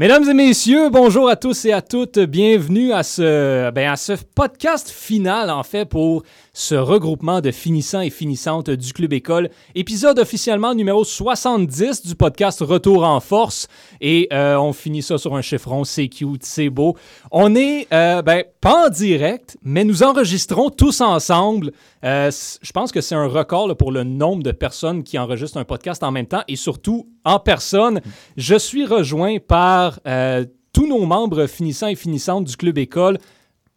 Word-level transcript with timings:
Mesdames 0.00 0.26
et 0.30 0.32
messieurs, 0.32 0.88
bonjour 0.88 1.28
à 1.28 1.36
tous 1.36 1.66
et 1.66 1.72
à 1.72 1.82
toutes. 1.82 2.18
Bienvenue 2.20 2.90
à 2.90 3.02
ce, 3.02 3.70
ben, 3.70 3.92
à 3.92 3.96
ce 3.96 4.14
podcast 4.34 4.88
final, 4.88 5.50
en 5.50 5.62
fait, 5.62 5.84
pour 5.84 6.22
ce 6.54 6.74
regroupement 6.74 7.42
de 7.42 7.50
finissants 7.50 8.00
et 8.00 8.08
finissantes 8.08 8.70
du 8.70 8.94
Club 8.94 9.12
École. 9.12 9.50
Épisode 9.74 10.18
officiellement 10.18 10.74
numéro 10.74 11.04
70 11.04 12.06
du 12.06 12.14
podcast 12.14 12.60
Retour 12.60 13.04
en 13.04 13.20
force. 13.20 13.68
Et 14.00 14.26
euh, 14.32 14.56
on 14.56 14.72
finit 14.72 15.02
ça 15.02 15.18
sur 15.18 15.36
un 15.36 15.42
chiffron, 15.42 15.84
c'est 15.84 16.08
cute, 16.08 16.44
c'est 16.46 16.70
beau. 16.70 16.96
On 17.30 17.54
est, 17.54 17.86
euh, 17.92 18.22
ben, 18.22 18.44
pas 18.62 18.86
en 18.86 18.88
direct, 18.88 19.58
mais 19.62 19.84
nous 19.84 20.02
enregistrons 20.02 20.70
tous 20.70 21.02
ensemble. 21.02 21.72
Euh, 22.06 22.30
je 22.62 22.72
pense 22.72 22.90
que 22.90 23.02
c'est 23.02 23.14
un 23.14 23.26
record 23.26 23.76
pour 23.76 23.92
le 23.92 24.04
nombre 24.04 24.42
de 24.42 24.52
personnes 24.52 25.02
qui 25.02 25.18
enregistrent 25.18 25.58
un 25.58 25.64
podcast 25.64 26.02
en 26.02 26.10
même 26.10 26.26
temps 26.26 26.42
et 26.48 26.56
surtout 26.56 27.06
en 27.24 27.38
personne. 27.38 28.00
Je 28.36 28.56
suis 28.56 28.86
rejoint 28.86 29.38
par 29.38 30.00
euh, 30.06 30.44
tous 30.72 30.86
nos 30.86 31.04
membres 31.04 31.46
finissants 31.46 31.88
et 31.88 31.96
finissantes 31.96 32.44
du 32.44 32.56
Club 32.56 32.78
École. 32.78 33.18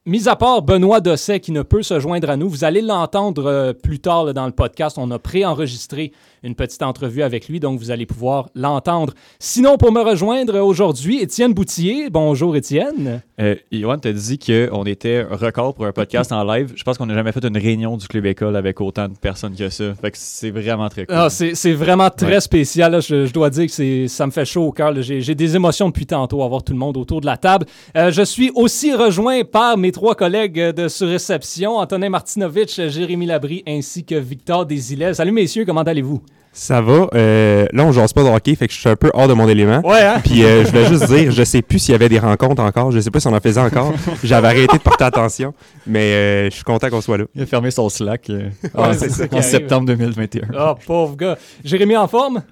Mis 0.06 0.28
à 0.28 0.36
part 0.36 0.62
Benoît 0.62 1.00
Dosset 1.00 1.40
qui 1.40 1.54
ne 1.54 1.62
peut 1.62 1.82
se 1.82 2.00
joindre 2.00 2.30
à 2.30 2.36
nous, 2.36 2.50
vous 2.50 2.66
allez 2.66 2.82
l'entendre 2.82 3.46
euh, 3.46 3.74
plus 3.74 4.00
tard 4.00 4.34
dans 4.34 4.46
le 4.46 4.52
podcast. 4.52 4.98
On 4.98 5.10
a 5.12 5.20
préenregistré 5.20 6.12
une 6.44 6.56
petite 6.56 6.82
entrevue 6.84 7.24
avec 7.24 7.48
lui, 7.48 7.60
donc 7.60 7.80
vous 7.80 7.90
allez 7.92 8.06
pouvoir 8.06 8.50
l'entendre. 8.54 9.14
Sinon, 9.40 9.78
pour 9.78 9.92
me 9.92 10.02
rejoindre 10.02 10.60
aujourd'hui, 10.60 11.20
Étienne 11.22 11.54
Boutillier. 11.54 12.10
Bonjour, 12.12 12.56
Étienne. 12.56 13.22
Euh, 13.40 13.56
Yoann 13.72 14.00
t'a 14.00 14.12
dit 14.14 14.38
qu'on 14.38 14.84
était 14.84 15.24
record 15.24 15.74
pour 15.74 15.86
un 15.86 15.92
podcast 15.92 16.32
en 16.32 16.44
live. 16.44 16.74
Je 16.76 16.84
pense 16.84 16.98
qu'on 16.98 17.06
n'a 17.06 17.14
jamais 17.14 17.32
fait 17.32 17.44
une 17.46 17.58
réunion 17.58 17.98
du 17.98 18.08
Club 18.08 18.26
École 18.26 18.56
avec 18.56 18.80
autant 18.82 19.08
de 19.08 19.14
personnes 19.18 19.56
que 19.56 19.70
ça. 19.70 19.94
Fait 19.96 20.12
que 20.12 20.18
c'est 20.20 20.52
vraiment 20.52 20.90
très 20.90 21.06
cool. 21.06 21.16
Ah, 21.18 21.30
c'est 21.30 21.74
vraiment 21.74 22.10
très 22.10 22.28
Ouais. 22.36 22.40
spécial. 22.42 22.92
là. 22.92 23.00
Je, 23.00 23.26
je 23.26 23.34
dois 23.34 23.50
dire 23.50 23.66
que 23.66 23.72
c'est- 23.72 24.08
ça 24.08 24.26
me 24.26 24.32
fait 24.32 24.46
chaud 24.46 24.64
au 24.68 24.72
cœur. 24.72 24.94
J'ai 25.02 25.36
des 25.36 25.56
émotions 25.56 25.88
depuis 25.88 26.06
tantôt 26.06 26.44
à 26.44 26.48
voir 26.48 26.64
tout 26.64 26.74
le 26.74 26.80
monde 26.80 26.98
autour 26.98 27.22
de 27.22 27.26
la 27.26 27.38
table. 27.38 27.66
Euh, 27.98 28.12
je 28.12 28.22
suis 28.22 28.52
aussi 28.56 28.94
rejoint 28.94 29.44
par 29.44 29.78
mes 29.78 29.92
trois 29.92 30.16
collègues 30.16 30.60
de 30.60 30.88
surréception, 30.88 31.78
Antonin 31.78 32.10
Martinovitch, 32.10 32.76
Jérémy 32.90 33.26
Labry 33.26 33.64
ainsi 33.68 34.04
que 34.04 34.16
Victor 34.16 34.66
Desilets. 34.66 35.14
Salut 35.16 35.32
messieurs, 35.32 35.66
comment 35.66 35.82
allez-vous? 35.82 36.22
Ça 36.56 36.82
va. 36.82 37.08
Euh, 37.16 37.66
là, 37.74 37.84
on 37.84 37.92
jase 37.92 38.14
pas 38.14 38.24
de 38.24 38.30
hockey, 38.30 38.54
fait 38.54 38.68
que 38.68 38.74
je 38.74 38.80
suis 38.80 38.88
un 38.90 38.96
peu 38.96 39.10
hors 39.16 39.28
de 39.28 39.34
mon 39.34 39.48
élément. 39.50 39.82
Ouais, 39.84 40.02
hein? 40.04 40.22
Puis 40.24 40.44
euh, 40.44 40.64
je 40.64 40.70
voulais 40.70 40.86
juste 40.88 41.08
dire, 41.12 41.32
je 41.32 41.44
sais 41.44 41.64
plus 41.64 41.80
s'il 41.80 41.94
y 41.94 41.96
avait 41.96 42.10
des 42.10 42.20
rencontres 42.20 42.62
encore. 42.62 42.92
Je 42.92 43.00
sais 43.00 43.10
pas 43.10 43.20
si 43.20 43.28
on 43.28 43.34
en 43.34 43.40
faisait 43.40 43.60
encore. 43.60 43.92
J'avais 44.24 44.48
arrêté 44.50 44.78
de 44.78 44.84
porter 44.84 45.04
attention. 45.04 45.56
Mais 45.88 46.14
euh, 46.14 46.46
je 46.52 46.56
suis 46.56 46.64
content 46.64 46.92
qu'on 46.92 47.02
soit 47.02 47.18
là. 47.18 47.26
Il 47.34 47.42
a 47.42 47.46
fermé 47.48 47.72
son 47.72 47.90
Slack 47.90 48.30
euh, 48.30 48.50
Ouais, 48.64 48.70
en, 48.76 48.94
ça 48.94 49.42
septembre 49.42 49.88
2021. 49.88 50.50
Oh, 50.56 50.76
pauvre 50.86 51.16
gars. 51.16 51.38
Jérémy 51.64 51.98
en 51.98 52.08
forme? 52.08 52.44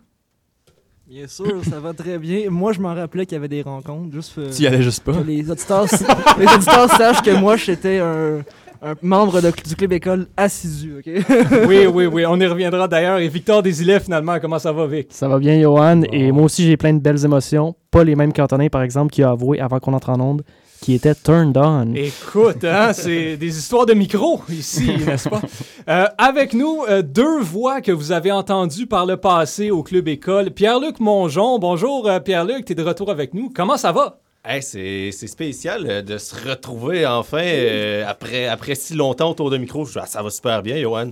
Bien 1.07 1.27
sûr, 1.27 1.61
ça 1.69 1.79
va 1.79 1.93
très 1.93 2.17
bien. 2.17 2.49
Moi, 2.49 2.71
je 2.71 2.79
m'en 2.79 2.95
rappelais 2.95 3.25
qu'il 3.25 3.35
y 3.35 3.37
avait 3.37 3.49
des 3.49 3.61
rencontres, 3.61 4.13
juste 4.13 4.33
euh, 4.37 4.49
Tu 4.49 4.63
y 4.63 4.67
allais 4.67 4.81
juste 4.81 5.03
pas. 5.03 5.11
que 5.11 5.19
les 5.27 5.51
auditeurs, 5.51 5.85
les 6.39 6.47
auditeurs 6.47 6.89
sachent 6.89 7.21
que 7.21 7.31
moi, 7.31 7.57
j'étais 7.57 7.99
un, 7.99 8.39
un 8.81 8.95
membre 9.01 9.41
de- 9.41 9.51
du 9.67 9.75
club 9.75 9.93
école 9.93 10.27
assidu, 10.35 10.97
ok? 10.99 11.25
Oui, 11.67 11.85
oui, 11.85 12.05
oui. 12.07 12.25
On 12.25 12.39
y 12.39 12.47
reviendra 12.47 12.87
d'ailleurs. 12.87 13.19
Et 13.19 13.27
Victor 13.27 13.61
Desilets, 13.61 13.99
finalement, 13.99 14.39
comment 14.39 14.59
ça 14.59 14.71
va, 14.71 14.87
Vic? 14.87 15.07
Ça 15.11 15.27
va 15.27 15.37
bien, 15.39 15.59
Johan. 15.61 15.97
Bon. 15.97 16.07
Et 16.11 16.31
moi 16.31 16.43
aussi, 16.45 16.65
j'ai 16.65 16.77
plein 16.77 16.93
de 16.93 16.99
belles 16.99 17.23
émotions. 17.23 17.75
Pas 17.91 18.03
les 18.03 18.15
mêmes 18.15 18.33
qu'Antonin, 18.33 18.69
par 18.69 18.81
exemple, 18.83 19.11
qui 19.13 19.21
a 19.23 19.29
avoué 19.31 19.59
avant 19.59 19.79
qu'on 19.79 19.93
entre 19.93 20.09
en 20.09 20.19
onde, 20.19 20.41
qui 20.81 20.93
était 20.95 21.13
turned 21.13 21.55
on. 21.57 21.93
Écoute, 21.93 22.63
hein, 22.63 22.91
c'est 22.93 23.37
des 23.37 23.55
histoires 23.59 23.85
de 23.85 23.93
micro 23.93 24.41
ici, 24.49 24.89
n'est-ce 25.05 25.29
pas? 25.29 25.41
Euh, 25.87 26.05
avec 26.17 26.53
nous, 26.55 26.83
euh, 26.89 27.03
deux 27.03 27.39
voix 27.41 27.81
que 27.81 27.91
vous 27.91 28.11
avez 28.11 28.31
entendues 28.31 28.87
par 28.87 29.05
le 29.05 29.17
passé 29.17 29.69
au 29.69 29.83
Club 29.83 30.07
École. 30.07 30.49
Pierre-Luc 30.51 30.99
Mongeon. 30.99 31.59
Bonjour, 31.59 32.07
euh, 32.07 32.19
Pierre-Luc, 32.19 32.65
tu 32.65 32.71
es 32.71 32.75
de 32.75 32.81
retour 32.83 33.11
avec 33.11 33.33
nous. 33.35 33.51
Comment 33.55 33.77
ça 33.77 33.91
va? 33.91 34.20
Hey, 34.43 34.63
c'est 34.63 35.11
spécial 35.27 35.85
euh, 35.87 36.01
de 36.01 36.17
se 36.17 36.33
retrouver 36.49 37.05
enfin 37.05 37.43
euh, 37.43 38.03
après, 38.07 38.47
après 38.47 38.73
si 38.73 38.95
longtemps 38.95 39.29
autour 39.29 39.51
de 39.51 39.57
micro. 39.57 39.85
Ah, 39.95 40.07
ça 40.07 40.23
va 40.23 40.31
super 40.31 40.63
bien, 40.63 40.77
Johan. 40.81 41.11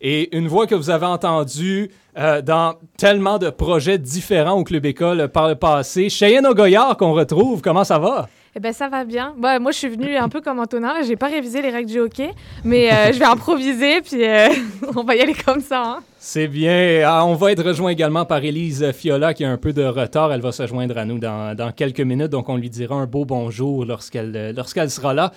Et 0.00 0.34
une 0.34 0.48
voix 0.48 0.66
que 0.66 0.74
vous 0.74 0.88
avez 0.88 1.04
entendue 1.04 1.90
euh, 2.16 2.40
dans 2.40 2.76
tellement 2.96 3.36
de 3.36 3.50
projets 3.50 3.98
différents 3.98 4.58
au 4.58 4.64
Club 4.64 4.86
École 4.86 5.28
par 5.28 5.48
le 5.48 5.56
passé. 5.56 6.08
Cheyenne 6.08 6.46
Ogoyard 6.46 6.96
qu'on 6.96 7.12
retrouve. 7.12 7.60
Comment 7.60 7.84
ça 7.84 7.98
va? 7.98 8.30
Eh 8.56 8.58
ben 8.58 8.72
ça 8.72 8.88
va 8.88 9.04
bien. 9.04 9.32
Bah, 9.38 9.60
moi 9.60 9.70
je 9.70 9.78
suis 9.78 9.88
venue 9.88 10.16
un 10.16 10.28
peu 10.28 10.40
comme 10.40 10.58
Antonin, 10.58 11.02
j'ai 11.06 11.14
pas 11.14 11.28
révisé 11.28 11.62
les 11.62 11.70
règles 11.70 11.88
du 11.88 12.00
hockey, 12.00 12.30
mais 12.64 12.92
euh, 12.92 13.12
je 13.12 13.18
vais 13.20 13.24
improviser 13.24 14.00
puis 14.00 14.24
euh, 14.26 14.48
on 14.96 15.04
va 15.04 15.14
y 15.14 15.20
aller 15.20 15.34
comme 15.34 15.60
ça. 15.60 15.82
hein. 15.84 15.98
C'est 16.18 16.48
bien. 16.48 17.02
Ah, 17.06 17.24
on 17.24 17.34
va 17.34 17.52
être 17.52 17.62
rejoint 17.62 17.90
également 17.90 18.24
par 18.24 18.44
Élise 18.44 18.90
Fiola 18.92 19.34
qui 19.34 19.44
a 19.44 19.50
un 19.50 19.56
peu 19.56 19.72
de 19.72 19.84
retard. 19.84 20.32
Elle 20.32 20.40
va 20.40 20.50
se 20.50 20.66
joindre 20.66 20.98
à 20.98 21.04
nous 21.04 21.18
dans, 21.20 21.56
dans 21.56 21.70
quelques 21.70 22.00
minutes, 22.00 22.28
donc 22.30 22.48
on 22.48 22.56
lui 22.56 22.68
dira 22.70 22.96
un 22.96 23.06
beau 23.06 23.24
bonjour 23.24 23.84
lorsqu'elle 23.84 24.32
euh, 24.36 24.52
lorsqu'elle 24.52 24.90
sera 24.90 25.14
là. 25.14 25.30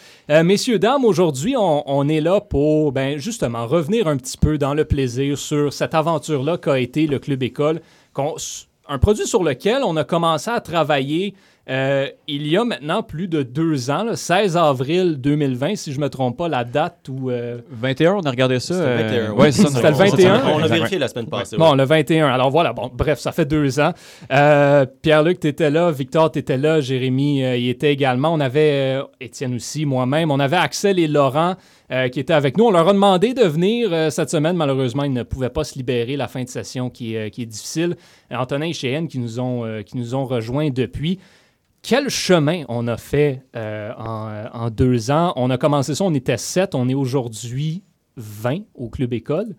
Messieurs, 0.43 0.79
dames, 0.79 1.05
aujourd'hui, 1.05 1.55
on, 1.55 1.83
on 1.85 2.09
est 2.09 2.19
là 2.19 2.41
pour 2.41 2.91
ben, 2.93 3.19
justement 3.19 3.67
revenir 3.67 4.07
un 4.07 4.17
petit 4.17 4.37
peu 4.39 4.57
dans 4.57 4.73
le 4.73 4.85
plaisir 4.85 5.37
sur 5.37 5.71
cette 5.71 5.93
aventure-là 5.93 6.57
qu'a 6.57 6.79
été 6.79 7.05
le 7.05 7.19
Club 7.19 7.43
École. 7.43 7.79
un 8.89 8.97
produit 8.97 9.27
sur 9.27 9.43
lequel 9.43 9.83
on 9.85 9.95
a 9.97 10.03
commencé 10.03 10.49
à 10.49 10.59
travailler 10.59 11.35
euh, 11.69 12.07
il 12.27 12.45
y 12.47 12.57
a 12.57 12.65
maintenant 12.65 13.03
plus 13.03 13.29
de 13.29 13.41
deux 13.41 13.89
ans, 13.89 14.03
le 14.03 14.15
16 14.17 14.57
avril 14.57 15.15
2020, 15.21 15.75
si 15.77 15.93
je 15.93 15.99
me 16.01 16.09
trompe 16.09 16.37
pas, 16.37 16.49
la 16.49 16.65
date 16.65 17.07
où... 17.09 17.29
euh, 17.29 17.59
21, 17.71 18.15
on 18.15 18.21
a 18.21 18.29
regardé 18.29 18.59
ça. 18.59 18.73
C'était 18.75 19.17
le 19.17 19.23
euh, 19.23 19.27
21, 19.29 19.31
ouais, 19.33 19.51
C'était 19.53 19.81
le 19.81 19.87
on- 19.87 19.91
21. 19.91 20.41
On 20.53 20.57
l'a 20.57 20.67
vérifié 20.67 20.99
la 20.99 21.07
semaine 21.07 21.27
passée. 21.27 21.55
Bon, 21.55 21.71
ouais. 21.71 21.77
le 21.77 21.83
21. 21.85 22.27
Alors 22.27 22.49
voilà, 22.49 22.73
bon, 22.73 22.91
bref, 22.93 23.19
ça 23.19 23.31
fait 23.31 23.45
deux 23.45 23.79
ans. 23.79 23.93
Euh, 24.31 24.85
Pierre-Luc, 25.01 25.39
tu 25.39 25.47
étais 25.47 25.69
là, 25.69 25.89
Victor, 25.91 26.31
tu 26.31 26.39
étais 26.39 26.57
là, 26.57 26.81
Jérémy 26.81 27.43
euh, 27.45 27.55
y 27.55 27.69
était 27.69 27.93
également. 27.93 28.33
On 28.33 28.41
avait, 28.41 28.97
euh, 28.99 29.03
Étienne 29.21 29.55
aussi, 29.55 29.85
moi-même, 29.85 30.31
on 30.31 30.39
avait 30.41 30.57
Axel 30.57 30.99
et 30.99 31.07
Laurent 31.07 31.55
euh, 31.91 32.09
qui 32.09 32.19
étaient 32.19 32.33
avec 32.33 32.57
nous. 32.57 32.65
On 32.65 32.71
leur 32.71 32.89
a 32.89 32.93
demandé 32.93 33.33
de 33.33 33.43
venir 33.43 33.87
euh, 33.93 34.09
cette 34.09 34.29
semaine. 34.29 34.57
Malheureusement, 34.57 35.03
ils 35.03 35.13
ne 35.13 35.23
pouvaient 35.23 35.49
pas 35.49 35.63
se 35.63 35.75
libérer. 35.77 36.17
La 36.17 36.27
fin 36.27 36.43
de 36.43 36.49
session 36.49 36.89
qui, 36.89 37.15
est, 37.15 37.27
euh, 37.27 37.29
qui 37.29 37.43
est 37.43 37.45
difficile. 37.45 37.95
Euh, 38.31 38.35
Antonin 38.35 38.65
et 38.65 38.73
Cheyenne 38.73 39.07
qui 39.07 39.19
nous 39.19 39.39
ont, 39.39 39.63
euh, 39.65 39.81
qui 39.81 39.95
nous 39.97 40.13
ont 40.13 40.25
rejoints 40.25 40.69
depuis. 40.69 41.19
Quel 41.83 42.09
chemin 42.09 42.63
on 42.69 42.87
a 42.87 42.95
fait 42.95 43.41
euh, 43.57 43.91
en, 43.97 44.45
en 44.53 44.69
deux 44.69 45.11
ans? 45.11 45.33
On 45.35 45.49
a 45.49 45.57
commencé 45.57 45.93
ça, 45.95 46.05
on 46.05 46.13
était 46.13 46.37
sept, 46.37 46.75
on 46.75 46.87
est 46.87 46.93
aujourd'hui 46.93 47.83
20 48.15 48.59
au 48.73 48.87
Club 48.87 49.11
École. 49.11 49.53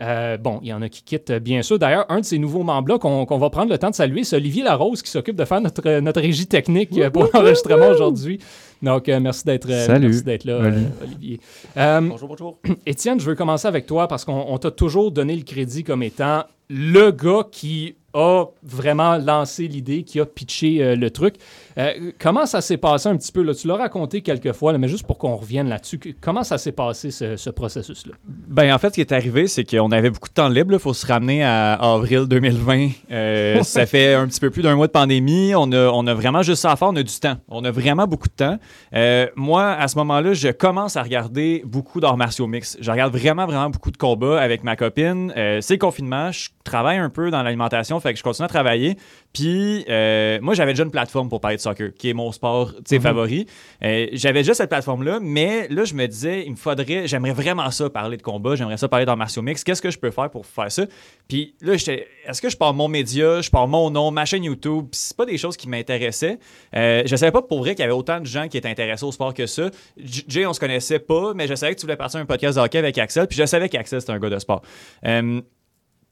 Euh, 0.00 0.36
bon, 0.38 0.58
il 0.62 0.68
y 0.68 0.72
en 0.72 0.82
a 0.82 0.88
qui 0.88 1.02
quittent, 1.04 1.30
euh, 1.30 1.38
bien 1.38 1.62
sûr. 1.62 1.78
D'ailleurs, 1.78 2.04
un 2.08 2.20
de 2.20 2.24
ces 2.24 2.38
nouveaux 2.38 2.64
membres-là 2.64 2.98
qu'on 2.98 3.26
qu'on 3.26 3.38
va 3.38 3.50
prendre 3.50 3.70
le 3.70 3.78
temps 3.78 3.90
de 3.90 3.94
saluer, 3.94 4.24
c'est 4.24 4.36
Olivier 4.36 4.64
Larose 4.64 5.02
qui 5.02 5.10
s'occupe 5.10 5.36
de 5.36 5.44
faire 5.44 5.60
notre, 5.60 6.00
notre 6.00 6.20
régie 6.20 6.46
technique 6.48 6.90
pour 7.10 7.28
l'enregistrement 7.32 7.88
aujourd'hui. 7.88 8.40
Donc, 8.82 9.08
euh, 9.08 9.18
merci 9.20 9.44
d'être 9.44 9.68
Salut, 9.68 10.06
merci 10.06 10.22
d'être 10.22 10.44
là, 10.44 10.54
euh, 10.54 10.68
Oli. 10.68 10.86
Olivier. 11.02 11.40
Euh, 11.76 12.00
Bonjour, 12.00 12.28
bonjour. 12.28 12.58
Étienne, 12.86 13.20
je 13.20 13.26
veux 13.26 13.34
commencer 13.34 13.66
avec 13.66 13.86
toi 13.86 14.06
parce 14.08 14.24
qu'on 14.24 14.44
on 14.48 14.58
t'a 14.58 14.70
toujours 14.70 15.10
donné 15.10 15.34
le 15.34 15.42
crédit 15.42 15.82
comme 15.84 16.02
étant 16.02 16.44
le 16.70 17.10
gars 17.10 17.44
qui 17.50 17.96
a 18.14 18.46
vraiment 18.62 19.16
lancé 19.16 19.68
l'idée, 19.68 20.02
qui 20.02 20.20
a 20.20 20.26
pitché 20.26 20.82
euh, 20.82 20.96
le 20.96 21.10
truc. 21.10 21.36
Euh, 21.78 22.10
comment 22.18 22.44
ça 22.44 22.60
s'est 22.60 22.76
passé 22.76 23.08
un 23.08 23.16
petit 23.16 23.30
peu? 23.30 23.42
Là? 23.42 23.54
Tu 23.54 23.68
l'as 23.68 23.76
raconté 23.76 24.20
quelques 24.20 24.52
fois, 24.52 24.72
là, 24.72 24.78
mais 24.78 24.88
juste 24.88 25.06
pour 25.06 25.16
qu'on 25.18 25.36
revienne 25.36 25.68
là-dessus, 25.68 26.00
comment 26.20 26.42
ça 26.42 26.58
s'est 26.58 26.72
passé 26.72 27.10
ce, 27.10 27.36
ce 27.36 27.50
processus-là? 27.50 28.14
Ben, 28.26 28.74
en 28.74 28.78
fait, 28.78 28.88
ce 28.88 28.94
qui 28.94 29.00
est 29.00 29.12
arrivé, 29.12 29.46
c'est 29.46 29.64
qu'on 29.64 29.92
avait 29.92 30.10
beaucoup 30.10 30.28
de 30.28 30.34
temps 30.34 30.48
libre. 30.48 30.72
Il 30.72 30.80
faut 30.80 30.94
se 30.94 31.06
ramener 31.06 31.44
à 31.44 31.74
avril 31.74 32.26
2020. 32.26 32.88
Euh, 33.10 33.62
ça 33.62 33.86
fait 33.86 34.14
un 34.14 34.26
petit 34.26 34.40
peu 34.40 34.50
plus 34.50 34.62
d'un 34.62 34.74
mois 34.74 34.88
de 34.88 34.92
pandémie. 34.92 35.52
On 35.54 35.70
a, 35.72 35.88
on 35.88 36.06
a 36.06 36.14
vraiment 36.14 36.42
juste 36.42 36.62
ça 36.62 36.72
à 36.72 36.76
faire. 36.76 36.88
On 36.88 36.96
a 36.96 37.02
du 37.02 37.20
temps. 37.20 37.36
On 37.48 37.64
a 37.64 37.70
vraiment 37.70 38.06
beaucoup 38.06 38.28
de 38.28 38.34
temps. 38.34 38.58
Euh, 38.94 39.28
moi, 39.36 39.70
à 39.70 39.86
ce 39.86 39.96
moment-là, 39.98 40.32
je 40.32 40.48
commence 40.48 40.96
à 40.96 41.02
regarder 41.02 41.62
beaucoup 41.64 42.00
d'arts 42.00 42.16
martiaux 42.16 42.48
mix. 42.48 42.76
Je 42.80 42.90
regarde 42.90 43.14
vraiment, 43.14 43.46
vraiment 43.46 43.70
beaucoup 43.70 43.92
de 43.92 43.96
combats 43.96 44.40
avec 44.40 44.64
ma 44.64 44.74
copine. 44.74 45.32
C'est 45.60 45.74
le 45.74 45.78
confinement. 45.78 46.32
Je 46.32 46.48
travaille 46.64 46.98
un 46.98 47.10
peu 47.10 47.30
dans 47.30 47.42
l'alimentation, 47.42 47.98
fait 48.00 48.12
que 48.12 48.18
je 48.18 48.22
continue 48.22 48.44
à 48.44 48.48
travailler. 48.48 48.96
Puis, 49.32 49.84
euh, 49.88 50.38
moi, 50.40 50.54
j'avais 50.54 50.72
déjà 50.72 50.84
une 50.84 50.90
plateforme 50.90 51.28
pour 51.28 51.40
parler 51.40 51.56
de 51.58 51.60
soccer, 51.62 51.92
qui 51.96 52.08
est 52.10 52.14
mon 52.14 52.32
sport 52.32 52.72
Mhm. 52.90 53.00
favori. 53.00 53.46
Euh, 53.84 54.06
j'avais 54.12 54.40
déjà 54.40 54.54
cette 54.54 54.70
plateforme-là, 54.70 55.18
mais 55.20 55.68
là, 55.68 55.84
je 55.84 55.94
me 55.94 56.06
disais, 56.06 56.44
il 56.44 56.52
me 56.52 56.56
faudrait, 56.56 57.06
j'aimerais 57.06 57.32
vraiment 57.32 57.70
ça 57.70 57.88
parler 57.90 58.16
de 58.16 58.22
combat, 58.22 58.56
j'aimerais 58.56 58.78
ça 58.78 58.88
parler 58.88 59.04
d'arts 59.04 59.16
martiaux 59.18 59.42
mix. 59.42 59.62
Qu'est-ce 59.62 59.82
que 59.82 59.90
je 59.90 59.98
peux 59.98 60.10
faire 60.10 60.30
pour 60.30 60.46
faire 60.46 60.72
ça? 60.72 60.84
Puis 61.28 61.54
là, 61.60 61.76
j'étais, 61.76 62.06
est-ce 62.26 62.40
que 62.42 62.48
je 62.48 62.56
pars 62.56 62.72
mon 62.74 62.88
média, 62.88 63.40
je 63.40 63.50
pars 63.50 63.68
mon 63.68 63.90
nom, 63.90 64.10
ma 64.10 64.24
chaîne 64.24 64.44
YouTube? 64.44 64.86
C'est 64.92 65.16
pas 65.16 65.26
des 65.26 65.38
choses 65.38 65.56
qui 65.56 65.68
m'intéressaient. 65.68 66.38
Euh, 66.74 67.02
je 67.04 67.14
savais 67.14 67.32
pas 67.32 67.42
pour 67.42 67.58
vrai 67.60 67.74
qu'il 67.74 67.82
y 67.82 67.84
avait 67.84 67.92
autant 67.92 68.20
de 68.20 68.26
gens 68.26 68.48
qui 68.48 68.56
étaient 68.56 68.68
intéressés 68.68 69.04
au 69.04 69.12
sport 69.12 69.34
que 69.34 69.46
ça. 69.46 69.70
Jay, 69.96 70.46
on 70.46 70.52
se 70.52 70.60
connaissait 70.60 70.98
pas, 70.98 71.32
mais 71.34 71.46
je 71.46 71.54
savais 71.54 71.74
que 71.74 71.80
tu 71.80 71.86
voulais 71.86 71.96
partir 71.96 72.18
un 72.20 72.26
podcast 72.26 72.56
de 72.56 72.62
hockey 72.62 72.78
avec 72.78 72.96
Axel, 72.98 73.26
puis 73.26 73.36
je 73.38 73.44
savais 73.46 73.68
qu'Axel, 73.68 74.00
c'était 74.00 74.12
un 74.12 74.18
gars 74.18 74.30
de 74.30 74.38
sport. 74.38 74.62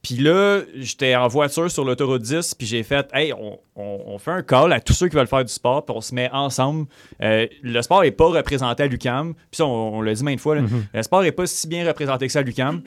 Puis 0.07 0.19
là, 0.23 0.61
j'étais 0.77 1.17
en 1.17 1.27
voiture 1.27 1.69
sur 1.69 1.85
l'autoroute 1.85 2.23
10, 2.23 2.55
puis 2.55 2.65
j'ai 2.65 2.85
fait 2.85 3.09
Hey, 3.13 3.33
on, 3.33 3.59
on- 3.75 4.03
on 4.07 4.19
fait 4.19 4.31
un 4.31 4.43
call 4.43 4.73
à 4.73 4.79
tous 4.81 4.93
ceux 4.93 5.09
qui 5.09 5.17
veulent 5.17 5.27
faire 5.27 5.45
du 5.45 5.53
sport, 5.53 5.85
puis 5.85 5.97
on 5.97 6.01
se 6.01 6.15
met 6.15 6.31
ensemble. 6.33 6.87
Euh, 7.23 7.47
le 7.63 7.83
sport 7.83 8.03
n'est 8.03 8.13
pas 8.13 8.27
représenté 8.29 8.85
à 8.85 8.87
l'UCAM. 8.87 9.35
Puis 9.35 9.57
ça, 9.57 9.67
on, 9.67 9.97
on 9.97 10.03
l'a 10.03 10.15
dit 10.15 10.23
maintes 10.23 10.39
fois, 10.39 10.55
là, 10.55 10.63
le 10.95 11.03
sport 11.03 11.23
n'est 11.23 11.33
pas 11.33 11.47
si 11.47 11.67
bien 11.67 11.85
représenté 11.85 12.27
que 12.27 12.33
ça 12.33 12.39
à 12.39 12.43
l'UCAM. 12.43 12.83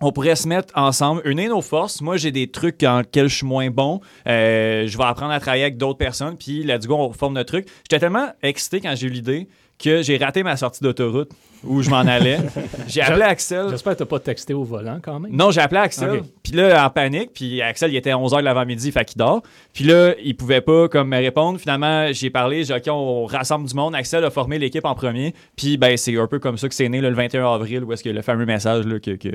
on 0.00 0.10
pourrait 0.10 0.34
se 0.36 0.48
mettre 0.48 0.76
ensemble, 0.76 1.22
unir 1.24 1.50
nos 1.50 1.62
forces. 1.62 2.00
Moi, 2.00 2.16
j'ai 2.16 2.32
des 2.32 2.48
trucs 2.50 2.82
en 2.82 2.98
lesquels 2.98 3.28
je 3.28 3.36
suis 3.36 3.46
moins 3.46 3.70
bon. 3.70 4.00
Euh, 4.26 4.86
je 4.88 4.98
vais 4.98 5.04
apprendre 5.04 5.32
à 5.32 5.38
travailler 5.40 5.62
avec 5.62 5.76
d'autres 5.76 5.98
personnes. 5.98 6.36
Puis, 6.36 6.64
let's 6.64 6.86
go, 6.86 6.96
on 6.96 7.12
forme 7.12 7.34
notre 7.34 7.52
truc. 7.52 7.66
J'étais 7.88 8.00
tellement 8.00 8.28
excité 8.42 8.80
quand 8.80 8.94
j'ai 8.96 9.06
eu 9.06 9.10
l'idée 9.10 9.48
que 9.78 10.02
j'ai 10.02 10.16
raté 10.16 10.42
ma 10.42 10.56
sortie 10.56 10.82
d'autoroute 10.82 11.30
où 11.64 11.82
je 11.82 11.90
m'en 11.90 11.96
allais. 11.98 12.38
J'ai 12.86 13.00
appelé 13.00 13.22
Axel. 13.22 13.66
J'espère 13.70 13.94
que 13.94 13.98
t'as 13.98 14.04
pas 14.04 14.20
texté 14.20 14.54
au 14.54 14.62
volant 14.62 15.00
quand 15.02 15.18
même. 15.18 15.32
Non, 15.32 15.50
j'ai 15.50 15.60
appelé 15.60 15.80
Axel. 15.80 16.22
Puis 16.42 16.52
là, 16.52 16.86
en 16.86 16.90
panique. 16.90 17.30
Puis 17.34 17.60
Axel, 17.60 17.90
il 17.92 17.96
était 17.96 18.12
11h 18.12 18.38
de 18.38 18.44
l'avant-midi, 18.44 18.92
fait 18.92 19.04
qu'il 19.04 19.18
dort. 19.18 19.42
Puis 19.72 19.82
là, 19.84 20.14
il 20.22 20.36
pouvait 20.36 20.60
pas 20.60 20.88
comme 20.88 21.08
me 21.08 21.16
répondre. 21.16 21.58
Finalement, 21.58 22.12
j'ai 22.12 22.30
parlé, 22.30 22.62
j'ai 22.62 22.78
dit, 22.78 22.88
OK, 22.90 22.94
on 22.94 23.24
rassemble 23.24 23.66
du 23.68 23.74
monde. 23.74 23.94
Axel 23.96 24.24
a 24.24 24.30
formé 24.30 24.58
l'équipe 24.58 24.84
en 24.84 24.94
premier. 24.94 25.34
Puis 25.56 25.76
ben, 25.76 25.96
c'est 25.96 26.16
un 26.16 26.26
peu 26.28 26.38
comme 26.38 26.56
ça 26.56 26.68
que 26.68 26.74
c'est 26.74 26.88
né 26.88 27.00
là, 27.00 27.10
le 27.10 27.16
21 27.16 27.52
avril, 27.54 27.82
où 27.84 27.92
est-ce 27.92 28.04
que 28.04 28.10
le 28.10 28.22
fameux 28.22 28.46
message 28.46 28.86
là, 28.86 29.00
que, 29.00 29.12
que, 29.12 29.28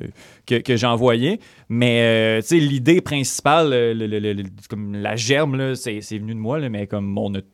que, 0.46 0.56
que 0.56 0.78
j'ai 0.78 0.88
envoyé. 0.88 1.40
Mais, 1.70 2.02
euh, 2.02 2.42
tu 2.42 2.48
sais, 2.48 2.56
l'idée 2.58 3.02
principale, 3.02 3.72
le- 3.72 3.94
le- 3.94 4.20
le- 4.20 4.34
le- 4.34 4.44
comme 4.70 4.96
la 4.96 5.16
germe, 5.18 5.76
c'est 5.76 6.00
venu 6.12 6.34
de 6.34 6.40
moi, 6.40 6.60
là, 6.60 6.70
mais 6.70 6.88
comme 6.88 7.18
on 7.18 7.34
a 7.36 7.42
tu 7.42 7.48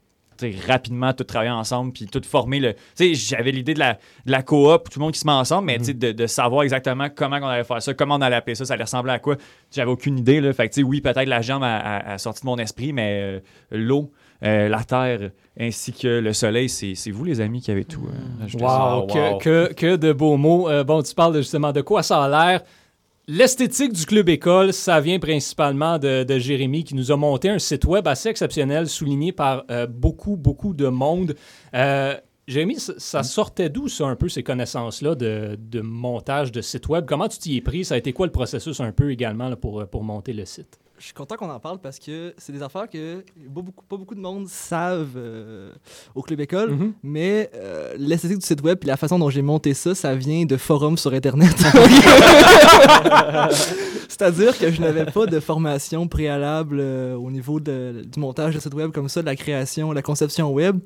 rapidement 0.67 1.13
tout 1.13 1.23
travailler 1.23 1.51
ensemble 1.51 1.91
puis 1.93 2.05
tout 2.07 2.21
former 2.23 2.59
le 2.59 2.73
tu 2.73 2.79
sais 2.95 3.13
j'avais 3.13 3.51
l'idée 3.51 3.73
de 3.73 3.79
la, 3.79 3.93
de 4.25 4.31
la 4.31 4.43
coop 4.43 4.89
tout 4.89 4.99
le 4.99 5.03
monde 5.03 5.13
qui 5.13 5.19
se 5.19 5.25
met 5.27 5.33
ensemble 5.33 5.65
mais 5.67 5.77
tu 5.77 5.85
sais, 5.85 5.93
de, 5.93 6.11
de 6.11 6.27
savoir 6.27 6.63
exactement 6.63 7.07
comment 7.13 7.37
on 7.41 7.47
allait 7.47 7.63
faire 7.63 7.81
ça 7.81 7.93
comment 7.93 8.15
on 8.15 8.21
allait 8.21 8.35
appeler 8.35 8.55
ça 8.55 8.65
ça 8.65 8.73
allait 8.75 8.83
ressembler 8.83 9.11
à 9.13 9.19
quoi 9.19 9.35
j'avais 9.71 9.91
aucune 9.91 10.17
idée 10.19 10.39
là 10.41 10.53
fait 10.53 10.67
que 10.69 10.73
tu 10.73 10.81
sais 10.81 10.85
oui 10.87 11.01
peut-être 11.01 11.27
la 11.27 11.41
jambe 11.41 11.63
a, 11.63 11.77
a- 11.77 12.13
a 12.13 12.17
sorti 12.17 12.41
de 12.41 12.45
mon 12.45 12.57
esprit 12.57 12.93
mais 12.93 13.19
euh, 13.21 13.39
l'eau 13.71 14.11
euh, 14.43 14.69
la 14.69 14.83
terre 14.83 15.31
ainsi 15.59 15.91
que 15.93 16.07
le 16.19 16.31
soleil 16.33 16.69
c'est 16.69 16.93
vous 17.09 17.23
les 17.25 17.41
amis 17.41 17.61
qui 17.61 17.71
avez 17.71 17.85
tout 17.85 18.05
euh, 18.07 18.43
ajouté 18.45 18.63
ça. 18.63 18.97
Wow, 18.97 19.07
que, 19.07 19.39
que, 19.39 19.73
que 19.73 19.95
de 19.95 20.13
beaux 20.13 20.37
mots. 20.37 20.69
Euh, 20.69 20.83
bon, 20.83 21.01
tu 21.01 21.15
parles 21.15 21.35
justement 21.37 21.71
de 21.71 21.81
quoi 21.81 22.03
ça 22.03 22.23
a 22.23 22.29
l'air. 22.29 22.61
L'esthétique 23.29 23.91
du 23.91 24.05
club 24.05 24.29
école, 24.29 24.71
ça 24.71 25.01
vient 25.01 25.19
principalement 25.19 25.99
de, 25.99 26.23
de 26.23 26.39
Jérémy 26.39 26.85
qui 26.85 26.95
nous 26.95 27.11
a 27.11 27.17
monté 27.17 27.49
un 27.49 27.59
site 27.59 27.83
web 27.83 28.07
assez 28.07 28.29
exceptionnel, 28.29 28.87
souligné 28.87 29.33
par 29.33 29.65
euh, 29.69 29.85
beaucoup, 29.85 30.37
beaucoup 30.37 30.73
de 30.73 30.87
monde. 30.87 31.35
Euh, 31.73 32.15
Jérémy, 32.47 32.79
ça, 32.79 32.93
ça 32.97 33.23
sortait 33.23 33.67
d'où 33.67 33.89
ça 33.89 34.05
un 34.05 34.15
peu 34.15 34.29
ces 34.29 34.43
connaissances-là 34.43 35.15
de, 35.15 35.59
de 35.59 35.81
montage 35.81 36.53
de 36.53 36.61
site 36.61 36.87
web? 36.87 37.03
Comment 37.05 37.27
tu 37.27 37.37
t'y 37.37 37.57
es 37.57 37.61
pris? 37.61 37.83
Ça 37.83 37.95
a 37.95 37.97
été 37.97 38.13
quoi 38.13 38.27
le 38.27 38.31
processus 38.31 38.79
un 38.79 38.93
peu 38.93 39.11
également 39.11 39.49
là, 39.49 39.57
pour, 39.57 39.85
pour 39.89 40.05
monter 40.05 40.31
le 40.31 40.45
site? 40.45 40.79
Je 40.99 41.05
suis 41.05 41.13
content 41.13 41.35
qu'on 41.35 41.49
en 41.51 41.59
parle 41.59 41.77
parce 41.79 41.99
que 41.99 42.33
c'est 42.39 42.51
des 42.51 42.63
affaires 42.63 42.89
que 42.89 43.17
pas 43.53 43.61
beaucoup, 43.61 43.85
pas 43.87 43.97
beaucoup 43.97 44.15
de 44.15 44.19
monde 44.19 44.47
savent 44.47 45.13
euh, 45.15 45.71
au 46.15 46.23
Club 46.23 46.39
École. 46.39 46.71
Mhm. 46.71 46.93
Mais 47.03 47.51
euh, 47.53 47.93
l'esthétique 47.99 48.39
du 48.39 48.45
site 48.45 48.63
web 48.63 48.79
et 48.81 48.87
la 48.87 48.97
façon 48.97 49.19
dont 49.19 49.29
j'ai 49.29 49.43
monté 49.43 49.75
ça, 49.75 49.93
ça 49.93 50.15
vient 50.15 50.45
de 50.45 50.57
forums 50.57 50.97
sur 50.97 51.13
Internet. 51.13 51.55
C'est-à-dire 54.09 54.57
que 54.57 54.71
je 54.71 54.81
n'avais 54.81 55.05
pas 55.05 55.27
de 55.27 55.39
formation 55.39 56.07
préalable 56.07 56.77
euh, 56.79 57.15
au 57.15 57.29
niveau 57.29 57.59
de- 57.59 58.03
du 58.11 58.19
montage 58.19 58.55
de 58.55 58.59
site 58.59 58.73
web 58.73 58.91
comme 58.91 59.09
ça, 59.09 59.21
de 59.21 59.27
la 59.27 59.35
création, 59.35 59.89
de 59.89 59.95
la 59.95 60.01
conception 60.01 60.51
web. 60.51 60.79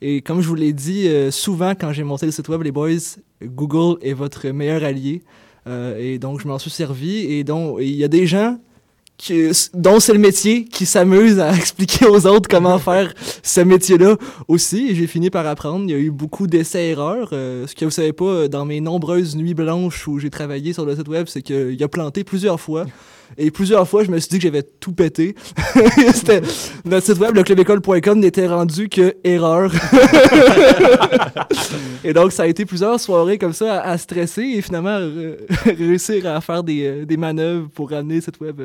Et 0.00 0.22
comme 0.22 0.40
je 0.40 0.48
vous 0.48 0.54
l'ai 0.54 0.72
dit, 0.72 1.08
euh, 1.08 1.30
souvent 1.30 1.74
quand 1.74 1.92
j'ai 1.92 2.04
monté 2.04 2.24
le 2.24 2.32
site 2.32 2.48
web, 2.48 2.62
les 2.62 2.72
boys, 2.72 2.88
Google 3.42 3.98
est 4.02 4.14
votre 4.14 4.48
meilleur 4.48 4.82
allié. 4.84 5.22
Euh, 5.66 5.98
et 5.98 6.18
donc, 6.18 6.40
je 6.40 6.48
m'en 6.48 6.58
suis 6.58 6.70
servi. 6.70 7.18
Et 7.30 7.44
donc, 7.44 7.76
il 7.80 7.94
y 7.94 8.04
a 8.04 8.08
des 8.08 8.26
gens 8.26 8.58
qui- 9.18 9.50
dont 9.74 10.00
c'est 10.00 10.12
le 10.12 10.18
métier 10.18 10.64
qui 10.64 10.86
s'amusent 10.86 11.40
à 11.40 11.52
expliquer 11.54 12.06
aux 12.06 12.26
autres 12.26 12.48
comment 12.48 12.78
faire 12.78 13.12
ce 13.42 13.60
métier-là 13.60 14.16
aussi. 14.46 14.94
J'ai 14.94 15.06
fini 15.06 15.28
par 15.28 15.46
apprendre. 15.46 15.84
Il 15.84 15.90
y 15.90 15.94
a 15.94 15.98
eu 15.98 16.10
beaucoup 16.10 16.46
d'essais-erreurs. 16.46 17.30
Euh, 17.32 17.66
ce 17.66 17.74
que 17.74 17.84
vous 17.84 17.90
savez 17.90 18.12
pas, 18.12 18.24
euh, 18.24 18.48
dans 18.48 18.64
mes 18.64 18.80
nombreuses 18.80 19.36
nuits 19.36 19.54
blanches 19.54 20.08
où 20.08 20.18
j'ai 20.18 20.30
travaillé 20.30 20.72
sur 20.72 20.86
le 20.86 20.96
site 20.96 21.08
web, 21.08 21.26
c'est 21.28 21.42
qu'il 21.42 21.82
a 21.82 21.88
planté 21.88 22.24
plusieurs 22.24 22.60
fois. 22.60 22.86
Et 23.36 23.50
plusieurs 23.50 23.86
fois, 23.86 24.04
je 24.04 24.10
me 24.10 24.18
suis 24.18 24.30
dit 24.30 24.38
que 24.38 24.44
j'avais 24.44 24.62
tout 24.62 24.92
pété. 24.92 25.34
Notre 26.86 27.06
site 27.06 27.18
web, 27.18 27.34
leclubécole.com, 27.34 28.18
n'était 28.18 28.46
rendu 28.46 28.88
que 28.88 29.16
erreur. 29.22 29.70
et 32.04 32.14
donc, 32.14 32.32
ça 32.32 32.44
a 32.44 32.46
été 32.46 32.64
plusieurs 32.64 32.98
soirées 32.98 33.36
comme 33.36 33.52
ça 33.52 33.82
à, 33.82 33.98
stresser 33.98 34.42
et 34.42 34.62
finalement 34.62 34.96
euh, 34.98 35.36
réussir 35.66 36.26
à 36.26 36.40
faire 36.40 36.62
des, 36.62 36.86
euh, 36.86 37.04
des 37.04 37.18
manœuvres 37.18 37.68
pour 37.68 37.90
ramener 37.90 38.16
le 38.16 38.20
site 38.22 38.40
web 38.40 38.62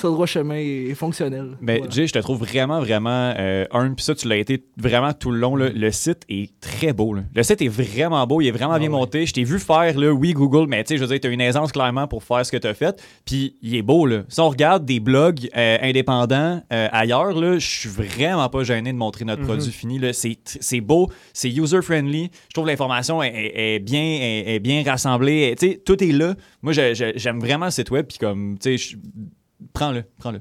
sur 0.00 0.08
le 0.08 0.14
droit 0.14 0.26
chemin 0.26 0.56
et, 0.56 0.92
fonctionnel. 0.94 1.56
Mais 1.60 1.78
Voilà. 1.78 1.90
Jay, 1.92 2.06
je 2.06 2.12
te 2.12 2.18
trouve 2.18 2.38
vraiment, 2.38 2.80
vraiment 2.80 3.32
euh, 3.38 3.64
un. 3.70 3.92
Puis 3.94 4.04
ça, 4.04 4.14
tu 4.14 4.26
l'as 4.28 4.36
été 4.36 4.64
vraiment 4.76 5.12
tout 5.12 5.30
le 5.30 5.38
long. 5.38 5.54
là. 5.56 5.68
Le 5.74 5.90
site 5.92 6.22
est 6.28 6.50
très 6.60 6.92
beau. 6.92 7.14
là. 7.14 7.22
Le 7.34 7.42
site 7.42 7.62
est 7.62 7.68
vraiment 7.68 8.26
beau. 8.26 8.40
Il 8.40 8.48
est 8.48 8.52
vraiment 8.52 8.78
bien 8.78 8.88
monté. 8.90 9.26
Je 9.26 9.32
t'ai 9.32 9.44
vu 9.44 9.58
faire, 9.58 9.96
là, 9.98 10.10
oui, 10.12 10.32
Google, 10.32 10.66
mais 10.68 10.82
tu 10.84 10.88
sais, 10.88 10.96
je 10.96 11.02
veux 11.04 11.08
dire, 11.08 11.20
tu 11.20 11.28
as 11.28 11.30
une 11.30 11.40
aisance 11.40 11.70
clairement 11.72 12.08
pour 12.08 12.24
faire 12.24 12.44
ce 12.44 12.50
que 12.50 12.56
tu 12.56 12.66
as 12.66 12.74
fait. 12.74 13.00
Puis 13.24 13.56
il 13.62 13.76
est 13.76 13.82
beau. 13.82 14.06
Là. 14.06 14.22
Si 14.28 14.40
on 14.40 14.48
regarde 14.48 14.84
des 14.84 15.00
blogs 15.00 15.48
euh, 15.56 15.78
indépendants 15.82 16.62
euh, 16.72 16.88
ailleurs, 16.92 17.32
là, 17.38 17.58
je 17.58 17.66
suis 17.68 17.88
vraiment 17.88 18.48
pas 18.48 18.62
gêné 18.64 18.92
de 18.92 18.98
montrer 18.98 19.24
notre 19.24 19.42
produit 19.42 19.70
fini. 19.70 20.00
C'est 20.12 20.38
c'est 20.44 20.80
beau, 20.80 21.08
c'est 21.32 21.50
user-friendly. 21.50 22.30
Je 22.48 22.54
trouve 22.54 22.66
l'information 22.66 23.22
est, 23.22 23.28
est- 23.28 23.74
est 23.76 23.78
bien, 23.78 24.00
est, 24.02 24.54
est 24.54 24.58
bien 24.60 24.82
rassemblée. 24.84 25.54
Tu 25.58 25.68
sais, 25.72 25.82
tout 25.84 26.02
est 26.02 26.12
là. 26.12 26.34
Moi, 26.62 26.72
j'aime 26.72 27.38
vraiment 27.40 27.66
le 27.66 27.70
site 27.70 27.90
web. 27.90 28.06
Puis 28.06 28.18
comme, 28.18 28.56
tu 28.58 28.76
sais, 28.76 28.78
je- 28.78 28.96
prends-le, 29.72 30.04
prends-le. 30.18 30.40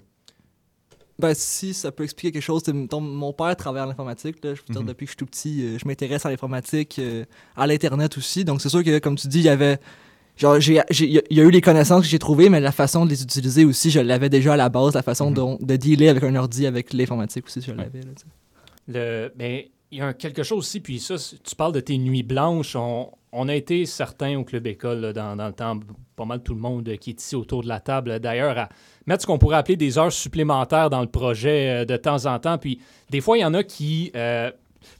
Ben, 1.18 1.33
si 1.33 1.74
ça 1.74 1.92
peut 1.92 2.06
expliquer 2.06 2.31
quelque 2.31 2.42
chose, 2.44 2.63
mon 2.94 3.33
père 3.33 3.54
travaille 3.57 3.81
en 3.83 3.89
informatique. 3.89 4.38
Là, 4.44 4.54
je 4.56 4.62
veux 4.62 4.71
dire, 4.74 4.81
Mhm. 4.81 4.88
depuis 4.88 5.06
que 5.06 5.10
je 5.12 5.16
suis 5.16 5.18
tout 5.18 5.25
petit, 5.25 5.62
euh, 5.66 5.77
je 5.77 5.86
m'intéresse 5.86 6.25
à 6.25 6.30
l'informatique, 6.30 6.98
euh, 7.00 7.25
à 7.57 7.68
l'Internet 7.68 8.18
aussi. 8.18 8.45
Donc, 8.45 8.62
c'est 8.62 8.69
sûr 8.69 8.83
que, 8.83 9.00
comme 9.00 9.18
tu 9.18 9.27
dis, 9.27 9.39
il 9.39 9.45
y 9.45 9.50
avait. 9.50 9.80
Genre, 10.38 10.57
j'ai, 10.62 10.81
j'ai- 10.89 11.07
il 11.30 11.38
y 11.38 11.42
a- 11.42 11.44
eu 11.44 11.51
les 11.51 11.60
connaissances 11.60 12.04
que 12.04 12.07
j'ai 12.07 12.19
trouvées, 12.19 12.48
mais 12.48 12.62
la 12.62 12.71
façon 12.71 13.04
de 13.06 13.10
les 13.10 13.21
utiliser 13.21 13.66
aussi, 13.66 13.92
je 13.92 14.00
l'avais 14.00 14.30
déjà 14.30 14.54
à 14.54 14.57
la 14.57 14.69
base. 14.69 14.94
La 14.94 15.04
façon 15.04 15.30
Mhm. 15.31 15.33
dont- 15.36 15.57
de 15.60 15.75
dealer 15.75 16.07
avec 16.07 16.24
un 16.24 16.33
ordi, 16.38 16.65
avec 16.65 16.94
l'informatique 16.94 17.45
aussi, 17.48 17.62
je 17.62 17.74
l'avais. 17.74 18.01
sais. 18.01 18.25
Le, 18.88 19.30
ben, 19.36 19.63
y 19.91 20.01
a 20.01 20.13
quelque 20.13 20.44
chose 20.44 20.59
aussi, 20.59 20.80
puis 20.80 21.00
ça, 21.00 21.15
tu 21.18 21.56
parles 21.56 21.74
de 21.74 21.80
tes 21.80 21.97
nuits 21.97 22.24
blanches. 22.24 22.75
On, 22.75 23.12
on 23.31 23.47
a 23.50 23.56
été 23.56 23.86
certains 23.86 24.38
au 24.38 24.44
Club 24.44 24.68
École 24.68 25.00
là, 25.00 25.13
dans, 25.13 25.36
dans 25.36 25.47
le 25.47 25.53
temps, 25.53 25.80
pas 26.15 26.25
mal 26.25 26.41
tout 26.44 26.53
le 26.53 26.59
monde 26.59 26.83
qui 27.00 27.12
est 27.12 27.21
ici 27.21 27.36
autour 27.36 27.63
de 27.63 27.67
la 27.67 27.79
table, 27.79 28.19
d'ailleurs, 28.19 28.58
à 28.58 28.69
mettre 29.08 29.22
ce 29.24 29.27
qu'on 29.27 29.38
pourrait 29.39 29.58
appeler 29.58 29.77
des 29.77 29.98
heures 29.98 30.12
supplémentaires 30.12 30.89
dans 30.89 31.01
le 31.01 31.08
projet 31.08 31.81
euh, 31.81 31.86
de 31.86 31.98
temps 31.98 32.25
en 32.25 32.38
temps. 32.39 32.58
Puis 32.58 32.79
des 33.10 33.22
fois, 33.22 33.38
il 33.38 33.41
y 33.41 33.46
en 33.46 33.53
a 33.53 33.63
qui. 33.63 34.12
euh, 34.15 34.51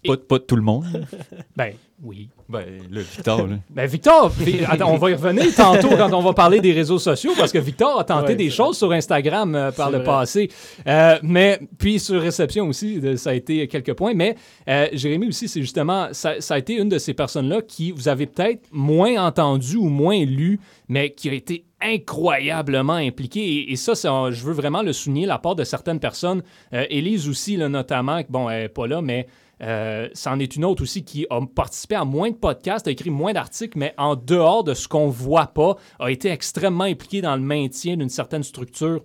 Pas, 0.05 0.17
pas 0.17 0.39
tout 0.39 0.55
le 0.55 0.62
monde. 0.63 0.86
ben, 1.55 1.74
oui. 2.03 2.29
Ben, 2.50 2.65
là, 2.89 3.01
Victor, 3.01 3.46
là. 3.48 3.56
Ben, 3.70 3.86
Victor, 3.86 4.32
attends, 4.68 4.91
on 4.91 4.98
va 4.98 5.12
y 5.12 5.13
revenir 5.13 5.53
tantôt 5.56 5.89
quand 5.89 6.12
on 6.13 6.22
va 6.22 6.34
parler 6.34 6.60
des 6.60 6.72
réseaux 6.74 6.98
sociaux 6.98 7.34
parce 7.38 7.51
que 7.51 7.60
Victor 7.60 8.00
a 8.00 8.03
tenté 8.03 8.29
Ouais, 8.29 8.36
des 8.36 8.50
choses 8.50 8.75
sur 8.75 8.91
Instagram 8.91 9.53
euh, 9.53 9.72
par 9.72 9.91
le 9.91 9.98
vrai. 9.98 10.06
passé. 10.06 10.50
Euh, 10.88 11.20
mais 11.22 11.60
puis 11.77 12.00
sur 12.00 12.20
réception 12.20 12.68
aussi, 12.68 13.00
de- 13.00 13.15
ça 13.18 13.29
a 13.29 13.34
été 13.36 13.68
quelques 13.68 13.94
points. 13.94 14.13
Mais 14.15 14.36
euh, 14.68 14.88
Jérémy 14.94 15.27
aussi, 15.27 15.48
c'est 15.48 15.62
justement, 15.62 16.08
ça, 16.12 16.41
ça 16.41 16.56
a 16.56 16.58
été 16.58 16.74
une 16.74 16.89
de 16.89 16.98
ces 16.98 17.13
personnes-là 17.13 17.62
qui 17.62 17.91
vous 17.91 18.08
avez 18.08 18.25
peut-être 18.25 18.63
moins 18.72 19.24
entendu 19.27 19.75
ou 19.77 19.88
moins 19.89 20.25
lu, 20.25 20.60
mais 20.88 21.12
qui 21.12 21.29
a 21.29 21.34
été 21.34 21.65
incroyablement 21.82 22.94
impliquée. 22.94 23.41
Et, 23.46 23.72
et 23.72 23.75
ça, 23.75 23.94
je 24.32 24.44
veux 24.44 24.53
vraiment 24.53 24.82
le 24.82 24.91
souligner, 24.94 25.25
la 25.27 25.38
part 25.38 25.56
de 25.56 25.63
certaines 25.63 26.00
personnes. 26.00 26.41
Euh, 26.74 26.86
Élise 26.89 27.29
aussi, 27.29 27.58
là, 27.58 27.70
notamment, 27.70 28.22
bon, 28.29 28.50
elle 28.50 28.63
n'est 28.63 28.70
pas 28.70 28.88
là, 28.88 29.01
mais 29.01 29.27
euh, 29.62 30.08
c'en 30.13 30.39
est 30.39 30.56
une 30.56 30.66
autre 30.66 30.84
aussi 30.84 31.04
qui 31.04 31.25
a 31.30 31.39
participé 31.46 31.96
à 31.96 32.06
moins 32.06 32.30
de 32.30 32.36
podcasts, 32.36 32.88
a 32.88 32.92
écrit 32.92 33.10
moins 33.10 33.34
d'articles, 33.34 33.78
mais 33.78 33.94
en 33.98 34.16
dehors 34.16 34.63
de 34.63 34.74
ce 34.74 34.88
qu'on 34.88 35.10
voit 35.10 35.48
pas, 35.48 35.75
a 36.00 36.10
été 36.10 36.30
extrêmement 36.30 36.86
impliqué 36.86 37.22
dans 37.22 37.36
le 37.36 37.42
maintien 37.42 37.98
d'une 37.98 38.10
certaine 38.10 38.44
structure. 38.44 39.01